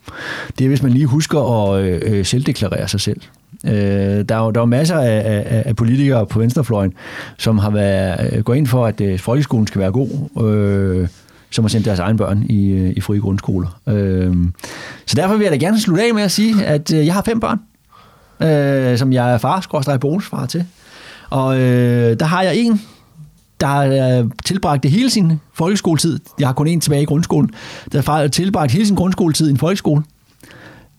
Det 0.59 0.65
er, 0.65 0.67
hvis 0.67 0.83
man 0.83 0.91
lige 0.91 1.05
husker 1.05 1.71
at 1.73 1.83
øh, 1.83 2.01
øh, 2.05 2.25
selvdeklarere 2.25 2.87
sig 2.87 3.01
selv. 3.01 3.21
Øh, 3.65 3.71
der, 3.71 4.35
er 4.35 4.45
jo, 4.45 4.51
der 4.51 4.59
er 4.59 4.61
jo 4.61 4.65
masser 4.65 4.97
af, 4.97 5.21
af, 5.25 5.63
af 5.65 5.75
politikere 5.75 6.25
på 6.25 6.39
venstrefløjen, 6.39 6.93
som 7.37 7.57
har 7.57 7.69
været, 7.69 8.33
øh, 8.33 8.43
gået 8.43 8.57
ind 8.57 8.67
for, 8.67 8.85
at 8.85 9.01
øh, 9.01 9.19
folkeskolen 9.19 9.67
skal 9.67 9.81
være 9.81 9.91
god, 9.91 10.09
øh, 10.43 11.07
som 11.49 11.63
har 11.63 11.69
sendt 11.69 11.85
deres 11.85 11.99
egne 11.99 12.17
børn 12.17 12.43
i, 12.49 12.71
øh, 12.71 12.93
i 12.95 13.01
frie 13.01 13.19
grundskoler. 13.19 13.79
Øh, 13.87 14.35
så 15.05 15.15
derfor 15.15 15.35
vil 15.35 15.43
jeg 15.43 15.51
da 15.51 15.57
gerne 15.57 15.79
slutte 15.79 16.03
af 16.03 16.13
med 16.13 16.23
at 16.23 16.31
sige, 16.31 16.65
at 16.65 16.93
øh, 16.93 17.05
jeg 17.05 17.13
har 17.13 17.21
fem 17.21 17.39
børn, 17.39 17.59
øh, 18.47 18.97
som 18.97 19.13
jeg 19.13 19.33
er 19.33 19.37
far, 19.37 19.61
skorstræk 19.61 19.99
bonusfar 19.99 20.45
til. 20.45 20.65
Og 21.29 21.59
øh, 21.59 22.19
der 22.19 22.25
har 22.25 22.43
jeg 22.43 22.55
en, 22.55 22.81
der 23.63 23.69
har 23.69 24.19
øh, 24.19 24.29
tilbragt 24.45 24.85
hele 24.85 25.09
sin 25.09 25.39
folkeskoletid. 25.53 26.19
Jeg 26.39 26.47
har 26.47 26.53
kun 26.53 26.67
en 26.67 26.81
tilbage 26.81 27.01
i 27.01 27.05
grundskolen. 27.05 27.49
Der 27.91 28.11
har 28.11 28.27
tilbragt 28.27 28.71
hele 28.71 28.85
sin 28.85 28.95
grundskoletid 28.95 29.47
i 29.47 29.51
en 29.51 29.57
folkeskole. 29.57 30.03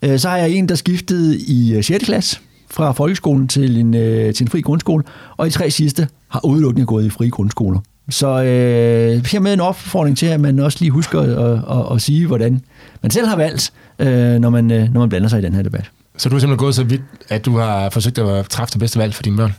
Øh, 0.03 0.19
så 0.19 0.29
har 0.29 0.37
jeg 0.37 0.51
en, 0.51 0.69
der 0.69 0.75
skiftede 0.75 1.39
i 1.39 1.75
øh, 1.75 1.85
6. 1.85 2.05
klasse 2.05 2.41
fra 2.71 2.93
folkeskolen 2.93 3.49
til 3.49 3.77
en, 3.77 3.93
til 4.33 4.43
en 4.43 4.49
fri 4.49 4.61
grundskole, 4.61 5.05
og 5.37 5.47
de 5.47 5.51
tre 5.51 5.71
sidste 5.71 6.09
har 6.29 6.45
udelukkende 6.45 6.87
gået 6.87 7.05
i 7.05 7.11
frie 7.11 7.31
grundskoler. 7.31 7.81
Så 8.11 8.27
øh, 8.27 9.27
hermed 9.27 9.53
en 9.53 9.61
opfordring 9.61 10.19
til, 10.19 10.27
at 10.27 10.41
man 10.41 10.59
også 10.59 10.79
lige 10.81 10.91
husker 10.91 11.21
at, 11.21 11.79
at, 11.79 11.95
at 11.95 12.03
sige, 12.03 12.27
hvordan 12.27 12.61
man 13.03 13.11
selv 13.11 13.27
har 13.27 13.37
valgt, 13.37 13.73
øh, 13.99 14.39
når, 14.39 14.51
man, 14.51 14.65
når 14.65 15.01
man 15.01 15.09
blander 15.09 15.29
sig 15.29 15.39
i 15.39 15.43
den 15.43 15.55
her 15.55 15.63
debat. 15.63 15.91
Så 16.17 16.29
du 16.29 16.37
er 16.37 16.41
simpelthen 16.41 16.59
gået 16.59 16.75
så 16.75 16.85
vidt, 16.85 17.03
at 17.29 17.45
du 17.45 17.59
har 17.59 17.91
forsøgt 17.91 18.19
at 18.19 18.49
træffe 18.49 18.73
det 18.73 18.81
bedste 18.81 18.99
valg 18.99 19.15
for 19.15 19.23
dine 19.23 19.37
børn? 19.37 19.53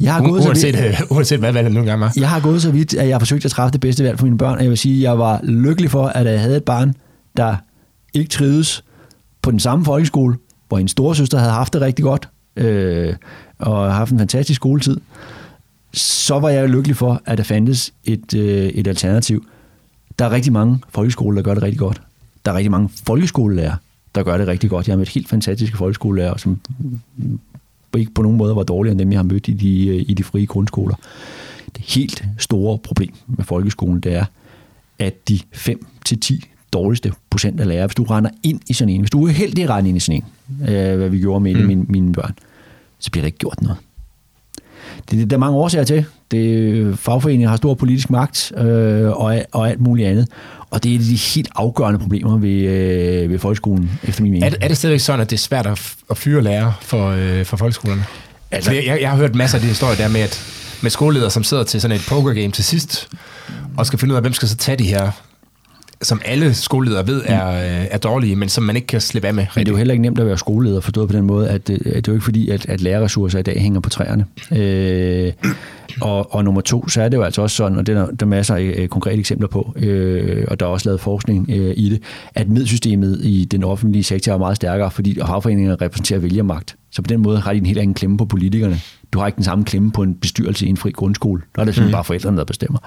Jeg 0.00 0.14
har, 0.14 0.20
U- 0.22 0.28
gået 0.28 0.42
så 0.42 0.48
uanset, 0.48 0.74
vidt, 0.74 0.86
øh, 1.00 1.00
uanset 1.16 1.38
hvad 1.38 1.52
valget 1.52 1.72
nu 1.72 1.80
engang 1.80 2.00
var. 2.00 2.12
jeg 2.16 2.30
har 2.30 2.40
gået 2.40 2.62
så 2.62 2.70
vidt, 2.70 2.94
at 2.94 3.08
jeg 3.08 3.14
har 3.14 3.18
forsøgt 3.18 3.44
at 3.44 3.50
træffe 3.50 3.72
det 3.72 3.80
bedste 3.80 4.04
valg 4.04 4.18
for 4.18 4.26
mine 4.26 4.38
børn, 4.38 4.56
og 4.56 4.62
jeg 4.62 4.70
vil 4.70 4.78
sige, 4.78 4.96
at 4.96 5.02
jeg 5.02 5.18
var 5.18 5.40
lykkelig 5.42 5.90
for, 5.90 6.06
at 6.06 6.26
jeg 6.26 6.40
havde 6.40 6.56
et 6.56 6.64
barn, 6.64 6.94
der 7.36 7.56
ikke 8.14 8.28
trivedes 8.30 8.84
på 9.42 9.50
den 9.50 9.60
samme 9.60 9.84
folkeskole, 9.84 10.36
hvor 10.68 10.78
en 10.78 10.88
storesøster 10.88 11.38
havde 11.38 11.52
haft 11.52 11.72
det 11.72 11.80
rigtig 11.80 12.02
godt, 12.02 12.28
øh, 12.56 13.14
og 13.58 13.94
haft 13.94 14.12
en 14.12 14.18
fantastisk 14.18 14.56
skoletid. 14.56 15.00
Så 15.92 16.38
var 16.38 16.48
jeg 16.48 16.68
lykkelig 16.68 16.96
for, 16.96 17.22
at 17.26 17.38
der 17.38 17.44
fandtes 17.44 17.92
et, 18.04 18.34
øh, 18.34 18.64
et 18.68 18.86
alternativ. 18.86 19.44
Der 20.18 20.24
er 20.24 20.30
rigtig 20.30 20.52
mange 20.52 20.78
folkeskoler, 20.88 21.36
der 21.36 21.42
gør 21.42 21.54
det 21.54 21.62
rigtig 21.62 21.78
godt. 21.78 22.02
Der 22.44 22.52
er 22.52 22.56
rigtig 22.56 22.70
mange 22.70 22.88
folkeskolelærer, 23.06 23.74
der 24.14 24.22
gør 24.22 24.38
det 24.38 24.46
rigtig 24.46 24.70
godt. 24.70 24.86
Jeg 24.88 24.92
har 24.92 24.96
mødt 24.98 25.08
helt 25.08 25.28
fantastiske 25.28 25.76
folkeskolelærer, 25.76 26.36
som 26.36 26.58
ikke 27.98 28.14
på 28.14 28.22
nogen 28.22 28.38
måde 28.38 28.56
var 28.56 28.62
dårligere 28.62 28.92
end 28.92 28.98
dem, 28.98 29.12
jeg 29.12 29.18
har 29.18 29.24
mødt 29.24 29.48
i 29.48 29.52
de, 29.52 29.86
øh, 29.88 30.04
i 30.08 30.14
de 30.14 30.24
frie 30.24 30.46
grundskoler. 30.46 30.94
Det 31.76 31.84
helt 31.84 32.24
store 32.38 32.78
problem 32.78 33.14
med 33.26 33.44
folkeskolen, 33.44 34.00
det 34.00 34.14
er, 34.14 34.24
at 34.98 35.28
de 35.28 35.40
5-10 35.54 36.40
dårligste 36.72 37.12
procent 37.30 37.60
af 37.60 37.68
lærere, 37.68 37.86
hvis 37.86 37.94
du 37.94 38.02
render 38.02 38.30
ind 38.42 38.60
i 38.68 38.72
sådan 38.72 38.94
en, 38.94 39.00
hvis 39.00 39.10
du 39.10 39.26
er 39.26 39.30
heldig 39.30 39.64
at 39.64 39.70
rende 39.70 39.88
ind 39.88 39.96
i 39.96 40.00
sådan 40.00 40.22
en, 40.22 40.68
øh, 40.68 40.96
hvad 40.96 41.08
vi 41.08 41.18
gjorde 41.18 41.40
med 41.40 41.54
mm. 41.54 41.66
mine, 41.66 41.82
mine 41.88 42.12
børn, 42.12 42.34
så 42.98 43.10
bliver 43.10 43.22
der 43.22 43.26
ikke 43.26 43.38
gjort 43.38 43.62
noget. 43.62 43.78
Det, 45.10 45.30
der 45.30 45.36
er 45.36 45.40
mange 45.40 45.58
årsager 45.58 45.84
til. 45.84 46.04
Det, 46.30 46.98
fagforeninger 46.98 47.48
har 47.48 47.56
stor 47.56 47.74
politisk 47.74 48.10
magt 48.10 48.52
øh, 48.56 49.10
og, 49.10 49.42
og 49.52 49.68
alt 49.68 49.80
muligt 49.80 50.08
andet. 50.08 50.28
Og 50.70 50.84
det 50.84 50.94
er 50.94 50.98
de 50.98 51.14
helt 51.34 51.48
afgørende 51.54 51.98
problemer 51.98 52.38
ved, 52.38 52.50
øh, 52.50 53.30
ved 53.30 53.38
folkeskolen, 53.38 53.90
efter 54.02 54.22
min 54.22 54.32
mening. 54.32 54.52
Er, 54.52 54.56
er 54.60 54.68
det 54.68 54.76
stadigvæk 54.76 55.00
sådan, 55.00 55.20
at 55.20 55.30
det 55.30 55.36
er 55.36 55.40
svært 55.40 55.66
at, 55.66 55.94
at 56.10 56.18
fyre 56.18 56.42
lærere 56.42 56.74
for, 56.80 57.10
øh, 57.10 57.44
for 57.44 57.56
folkeskolerne? 57.56 58.04
Altså, 58.50 58.72
jeg, 58.72 58.98
jeg 59.00 59.10
har 59.10 59.16
hørt 59.16 59.34
masser 59.34 59.58
af 59.58 59.62
de 59.62 59.68
historier 59.68 59.96
der 59.96 60.08
med, 60.08 60.20
at 60.20 60.56
med 60.82 60.90
skoleledere, 60.90 61.30
som 61.30 61.44
sidder 61.44 61.64
til 61.64 61.80
sådan 61.80 61.96
et 61.96 62.04
pokergame 62.08 62.52
til 62.52 62.64
sidst, 62.64 63.08
og 63.76 63.86
skal 63.86 63.98
finde 63.98 64.12
ud 64.12 64.16
af, 64.16 64.22
hvem 64.22 64.32
skal 64.32 64.48
så 64.48 64.56
tage 64.56 64.76
de 64.76 64.84
her 64.84 65.10
som 66.02 66.20
alle 66.24 66.54
skoleledere 66.54 67.06
ved 67.06 67.22
er, 67.26 67.48
øh, 67.48 67.86
er 67.90 67.98
dårlige, 67.98 68.36
men 68.36 68.48
som 68.48 68.64
man 68.64 68.76
ikke 68.76 68.86
kan 68.86 69.00
slippe 69.00 69.28
af 69.28 69.34
med. 69.34 69.46
Men 69.54 69.66
det 69.66 69.68
er 69.68 69.72
jo 69.72 69.78
heller 69.78 69.92
ikke 69.92 70.02
nemt 70.02 70.18
at 70.18 70.26
være 70.26 70.38
skoleleder, 70.38 70.80
forstået 70.80 71.08
på 71.08 71.16
den 71.16 71.24
måde, 71.24 71.48
at, 71.48 71.70
øh, 71.70 71.76
at 71.76 71.82
det 71.84 71.94
er 71.96 72.02
jo 72.08 72.12
ikke 72.12 72.24
fordi, 72.24 72.50
at, 72.50 72.68
at 72.68 72.80
lærerressourcer 72.80 73.38
i 73.38 73.42
dag 73.42 73.60
hænger 73.60 73.80
på 73.80 73.90
træerne. 73.90 74.26
Øh, 74.52 75.32
og, 76.00 76.34
og 76.34 76.44
nummer 76.44 76.60
to, 76.60 76.88
så 76.88 77.02
er 77.02 77.08
det 77.08 77.16
jo 77.16 77.22
altså 77.22 77.42
også 77.42 77.56
sådan, 77.56 77.78
og 77.78 77.86
det 77.86 77.96
er 77.96 78.06
der 78.06 78.26
masser 78.26 78.54
af 78.54 78.74
øh, 78.76 78.88
konkrete 78.88 79.18
eksempler 79.18 79.48
på, 79.48 79.72
øh, 79.76 80.44
og 80.48 80.60
der 80.60 80.66
er 80.66 80.70
også 80.70 80.88
lavet 80.88 81.00
forskning 81.00 81.50
øh, 81.50 81.74
i 81.76 81.88
det, 81.88 82.02
at 82.34 82.48
midsystemet 82.48 83.20
i 83.24 83.44
den 83.44 83.64
offentlige 83.64 84.04
sektor 84.04 84.32
er 84.32 84.38
meget 84.38 84.56
stærkere, 84.56 84.90
fordi 84.90 85.20
havforeningerne 85.20 85.76
repræsenterer 85.84 86.20
vælgermagt. 86.20 86.76
Så 86.90 87.02
på 87.02 87.06
den 87.06 87.20
måde 87.20 87.40
har 87.40 87.52
de 87.52 87.58
en 87.58 87.66
helt 87.66 87.78
anden 87.78 87.94
klemme 87.94 88.16
på 88.16 88.24
politikerne. 88.24 88.80
Du 89.12 89.18
har 89.18 89.26
ikke 89.26 89.36
den 89.36 89.44
samme 89.44 89.64
klemme 89.64 89.92
på 89.92 90.02
en 90.02 90.14
bestyrelse 90.14 90.66
i 90.66 90.68
en 90.68 90.76
fri 90.76 90.90
grundskole. 90.90 91.42
Der 91.54 91.60
er 91.60 91.64
det 91.64 91.74
simpelthen 91.74 91.90
mm. 91.90 91.96
bare 91.96 92.04
forældrene, 92.04 92.36
der 92.38 92.44
bestemmer. 92.44 92.78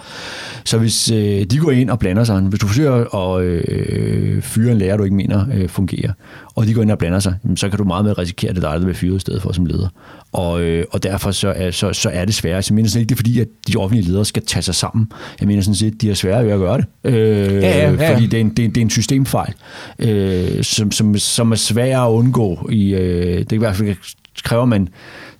Så 0.65 0.77
hvis 0.77 1.11
øh, 1.11 1.43
de 1.43 1.57
går 1.57 1.71
ind 1.71 1.89
og 1.89 1.99
blander 1.99 2.23
sig, 2.23 2.41
hvis 2.41 2.59
du 2.59 2.67
forsøger 2.67 3.15
at 3.15 3.43
øh, 3.43 4.41
fyre 4.41 4.71
en 4.71 4.77
lærer, 4.77 4.97
du 4.97 5.03
ikke 5.03 5.15
mener 5.15 5.45
øh, 5.53 5.69
fungerer, 5.69 6.11
og 6.55 6.67
de 6.67 6.73
går 6.73 6.81
ind 6.81 6.91
og 6.91 6.97
blander 6.97 7.19
sig, 7.19 7.35
så 7.55 7.69
kan 7.69 7.77
du 7.77 7.83
meget 7.83 8.05
mere 8.05 8.13
risikere, 8.13 8.49
at 8.49 8.55
det 8.55 8.63
er 8.63 8.69
dig, 8.69 8.79
der 8.79 8.85
bliver 8.85 8.95
fyret 8.95 9.15
i 9.15 9.19
stedet 9.19 9.41
for 9.41 9.51
som 9.51 9.65
leder. 9.65 9.87
Og, 10.31 10.61
øh, 10.61 10.85
og 10.91 11.03
derfor 11.03 11.31
så 11.31 11.53
er, 11.55 11.71
så, 11.71 11.93
så 11.93 12.09
er 12.09 12.25
det 12.25 12.33
svært. 12.33 12.69
Jeg 12.69 12.75
mener 12.75 12.89
sådan 12.89 13.01
ikke, 13.01 13.09
det 13.09 13.15
er 13.15 13.17
fordi, 13.17 13.39
at 13.39 13.47
de 13.67 13.77
offentlige 13.77 14.07
ledere 14.07 14.25
skal 14.25 14.45
tage 14.45 14.63
sig 14.63 14.75
sammen. 14.75 15.11
Jeg 15.39 15.47
mener 15.47 15.61
sådan 15.61 15.75
set, 15.75 16.01
de 16.01 16.09
er 16.09 16.13
svære 16.13 16.45
ved 16.45 16.51
at 16.51 16.59
gøre 16.59 16.77
det. 16.77 16.85
Øh, 17.03 17.53
ja, 17.53 17.59
ja, 17.59 17.91
ja. 17.91 18.13
Fordi 18.13 18.25
det 18.25 18.37
er 18.37 18.41
en, 18.41 18.49
det 18.49 18.65
er, 18.65 18.69
det 18.69 18.77
er 18.77 18.81
en 18.81 18.89
systemfejl, 18.89 19.53
øh, 19.99 20.63
som, 20.63 20.91
som, 20.91 21.17
som 21.17 21.51
er 21.51 21.55
svær 21.55 21.99
at 21.99 22.11
undgå. 22.11 22.69
I, 22.71 22.93
øh, 22.93 23.39
det 23.39 23.51
er 23.51 23.55
i 23.55 23.57
hvert 23.57 23.75
fald 23.75 23.95
kræver, 24.43 24.65
man 24.65 24.89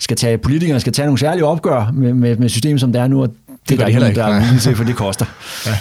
skal 0.03 0.17
tage, 0.17 0.37
politikerne 0.37 0.79
skal 0.79 0.93
tage 0.93 1.05
nogle 1.05 1.19
særlige 1.19 1.45
opgør 1.45 1.91
med, 1.93 2.13
med, 2.13 2.35
med 2.35 2.49
systemet, 2.49 2.79
som 2.79 2.93
det 2.93 3.01
er 3.01 3.07
nu, 3.07 3.21
og 3.21 3.27
det, 3.27 3.69
det 3.69 3.77
gør 3.77 3.85
de 3.85 3.91
heller 3.91 4.07
ikke, 4.07 4.19
der 4.19 4.27
er 4.27 4.59
til, 4.61 4.75
for 4.75 4.83
det 4.83 4.95
koster. 4.95 5.25
ja. 5.65 5.77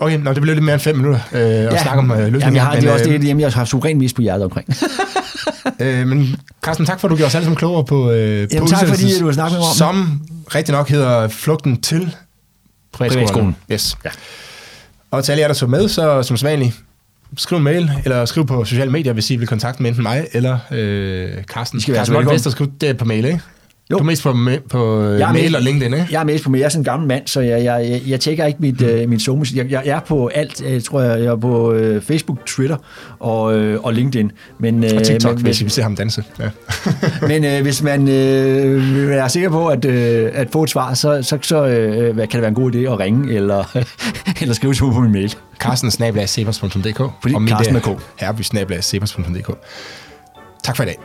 Okay, 0.00 0.18
nå, 0.18 0.32
det 0.32 0.42
blev 0.42 0.54
lidt 0.54 0.64
mere 0.64 0.74
end 0.74 0.82
fem 0.82 0.96
minutter 0.96 1.20
øh, 1.32 1.40
at 1.40 1.64
ja. 1.64 1.82
snakke 1.82 1.98
om 1.98 2.10
øh, 2.10 2.18
løsninger. 2.18 2.38
Jamen, 2.38 2.56
jeg 2.56 2.64
har, 2.64 2.72
men, 2.72 2.82
det 2.82 2.88
er 2.88 2.92
også 2.92 3.04
det, 3.04 3.24
jamen, 3.24 3.40
jeg 3.40 3.52
har 3.52 3.64
suveræn 3.64 3.98
mis 3.98 4.12
på 4.12 4.22
hjertet 4.22 4.44
omkring. 4.44 4.68
øh, 5.80 6.06
men 6.06 6.36
Carsten, 6.62 6.86
tak 6.86 7.00
for, 7.00 7.08
at 7.08 7.10
du 7.10 7.16
gjorde 7.16 7.26
os 7.26 7.34
alle 7.34 7.44
sammen 7.44 7.56
klogere 7.56 7.84
på, 7.84 8.10
øh, 8.10 8.38
jamen, 8.38 8.48
på 8.58 8.66
tak 8.66 8.88
fordi, 8.88 9.18
du 9.20 9.24
har 9.24 9.32
snakket 9.32 9.52
med 9.52 9.60
mig 9.60 9.68
om 9.68 9.76
Som 9.76 10.20
rigtig 10.54 10.74
nok 10.74 10.88
hedder 10.88 11.28
Flugten 11.28 11.80
til 11.80 12.16
privatskolen. 12.92 13.26
privatskolen. 13.26 13.56
Yes. 13.72 13.96
Ja. 14.04 14.10
Og 15.10 15.24
til 15.24 15.32
alle 15.32 15.40
jer, 15.40 15.46
der 15.46 15.54
så 15.54 15.66
med, 15.66 15.88
så 15.88 16.22
som 16.22 16.36
sædvanligt, 16.36 16.80
skriv 17.36 17.56
en 17.56 17.64
mail, 17.64 17.90
eller 18.04 18.24
skriv 18.24 18.46
på 18.46 18.64
sociale 18.64 18.90
medier, 18.90 19.12
hvis 19.12 19.30
I 19.30 19.36
vil 19.36 19.48
kontakte 19.48 19.82
med 19.82 19.90
enten 19.90 20.02
mig 20.02 20.26
eller 20.32 20.58
øh, 20.70 21.44
Carsten. 21.44 21.78
I 21.78 21.82
skal 21.82 21.94
være 21.94 22.06
Carsten 22.06 22.30
Vester, 22.30 22.50
skriv 22.50 22.72
det 22.80 22.98
på 22.98 23.04
mail, 23.04 23.24
ikke? 23.24 23.40
Jo. 23.90 23.96
Du 23.96 24.02
er 24.02 24.06
mest 24.06 24.22
på, 24.22 24.36
på 24.70 25.02
jeg 25.02 25.28
er 25.28 25.32
mail 25.32 25.50
med, 25.50 25.58
og 25.58 25.62
LinkedIn, 25.62 25.94
ikke? 25.94 26.06
Jeg 26.10 26.20
er 26.20 26.24
mest 26.24 26.44
på 26.44 26.50
mail. 26.50 26.58
Jeg 26.60 26.66
er 26.66 26.68
sådan 26.68 26.80
en 26.80 26.84
gammel 26.84 27.08
mand, 27.08 27.22
så 27.26 27.40
jeg, 27.40 27.64
jeg, 27.64 27.86
jeg, 27.90 28.02
jeg 28.06 28.20
tjekker 28.20 28.46
ikke 28.46 28.60
mit, 28.60 28.82
uh, 28.82 29.08
mit 29.08 29.22
Zoom. 29.22 29.44
Jeg, 29.54 29.70
jeg, 29.70 29.82
er 29.86 30.00
på 30.00 30.26
alt. 30.26 30.62
Jeg 30.62 30.84
tror, 30.84 31.00
jeg, 31.00 31.18
jeg 31.18 31.26
er 31.26 31.36
på 31.36 31.72
uh, 31.72 32.02
Facebook, 32.02 32.46
Twitter 32.46 32.76
og, 33.20 33.42
uh, 33.42 33.84
og 33.84 33.94
LinkedIn. 33.94 34.32
Men, 34.58 34.84
uh, 34.84 34.90
og 34.96 35.02
TikTok, 35.02 35.34
men, 35.34 35.42
hvis 35.42 35.64
vi 35.64 35.70
ser 35.70 35.82
ham 35.82 35.96
danse. 35.96 36.24
Ja. 36.38 36.48
men 37.28 37.44
uh, 37.44 37.62
hvis 37.62 37.82
man 37.82 38.02
uh, 38.02 38.08
er 39.12 39.28
sikker 39.28 39.50
på 39.50 39.68
at, 39.68 39.84
uh, 39.84 39.92
at 40.32 40.48
få 40.52 40.62
et 40.62 40.70
svar, 40.70 40.94
så, 40.94 41.22
så, 41.22 41.38
så 41.42 41.62
uh, 41.62 42.16
kan 42.16 42.28
det 42.32 42.40
være 42.40 42.48
en 42.48 42.54
god 42.54 42.74
idé 42.74 42.78
at 42.78 43.00
ringe 43.00 43.34
eller, 43.34 43.78
eller 44.40 44.54
skrive 44.54 44.74
til 44.74 44.80
på 44.80 45.00
min 45.00 45.12
mail. 45.12 45.34
Carsten 45.60 45.90
snablag 45.90 46.28
Fordi 46.28 47.34
Carsten 47.48 47.74
med 47.74 47.82
K. 47.82 47.88
Herby 48.16 48.42
snablag 48.42 48.82
Tak 50.62 50.76
for 50.76 50.82
i 50.82 50.86
dag. 50.86 50.96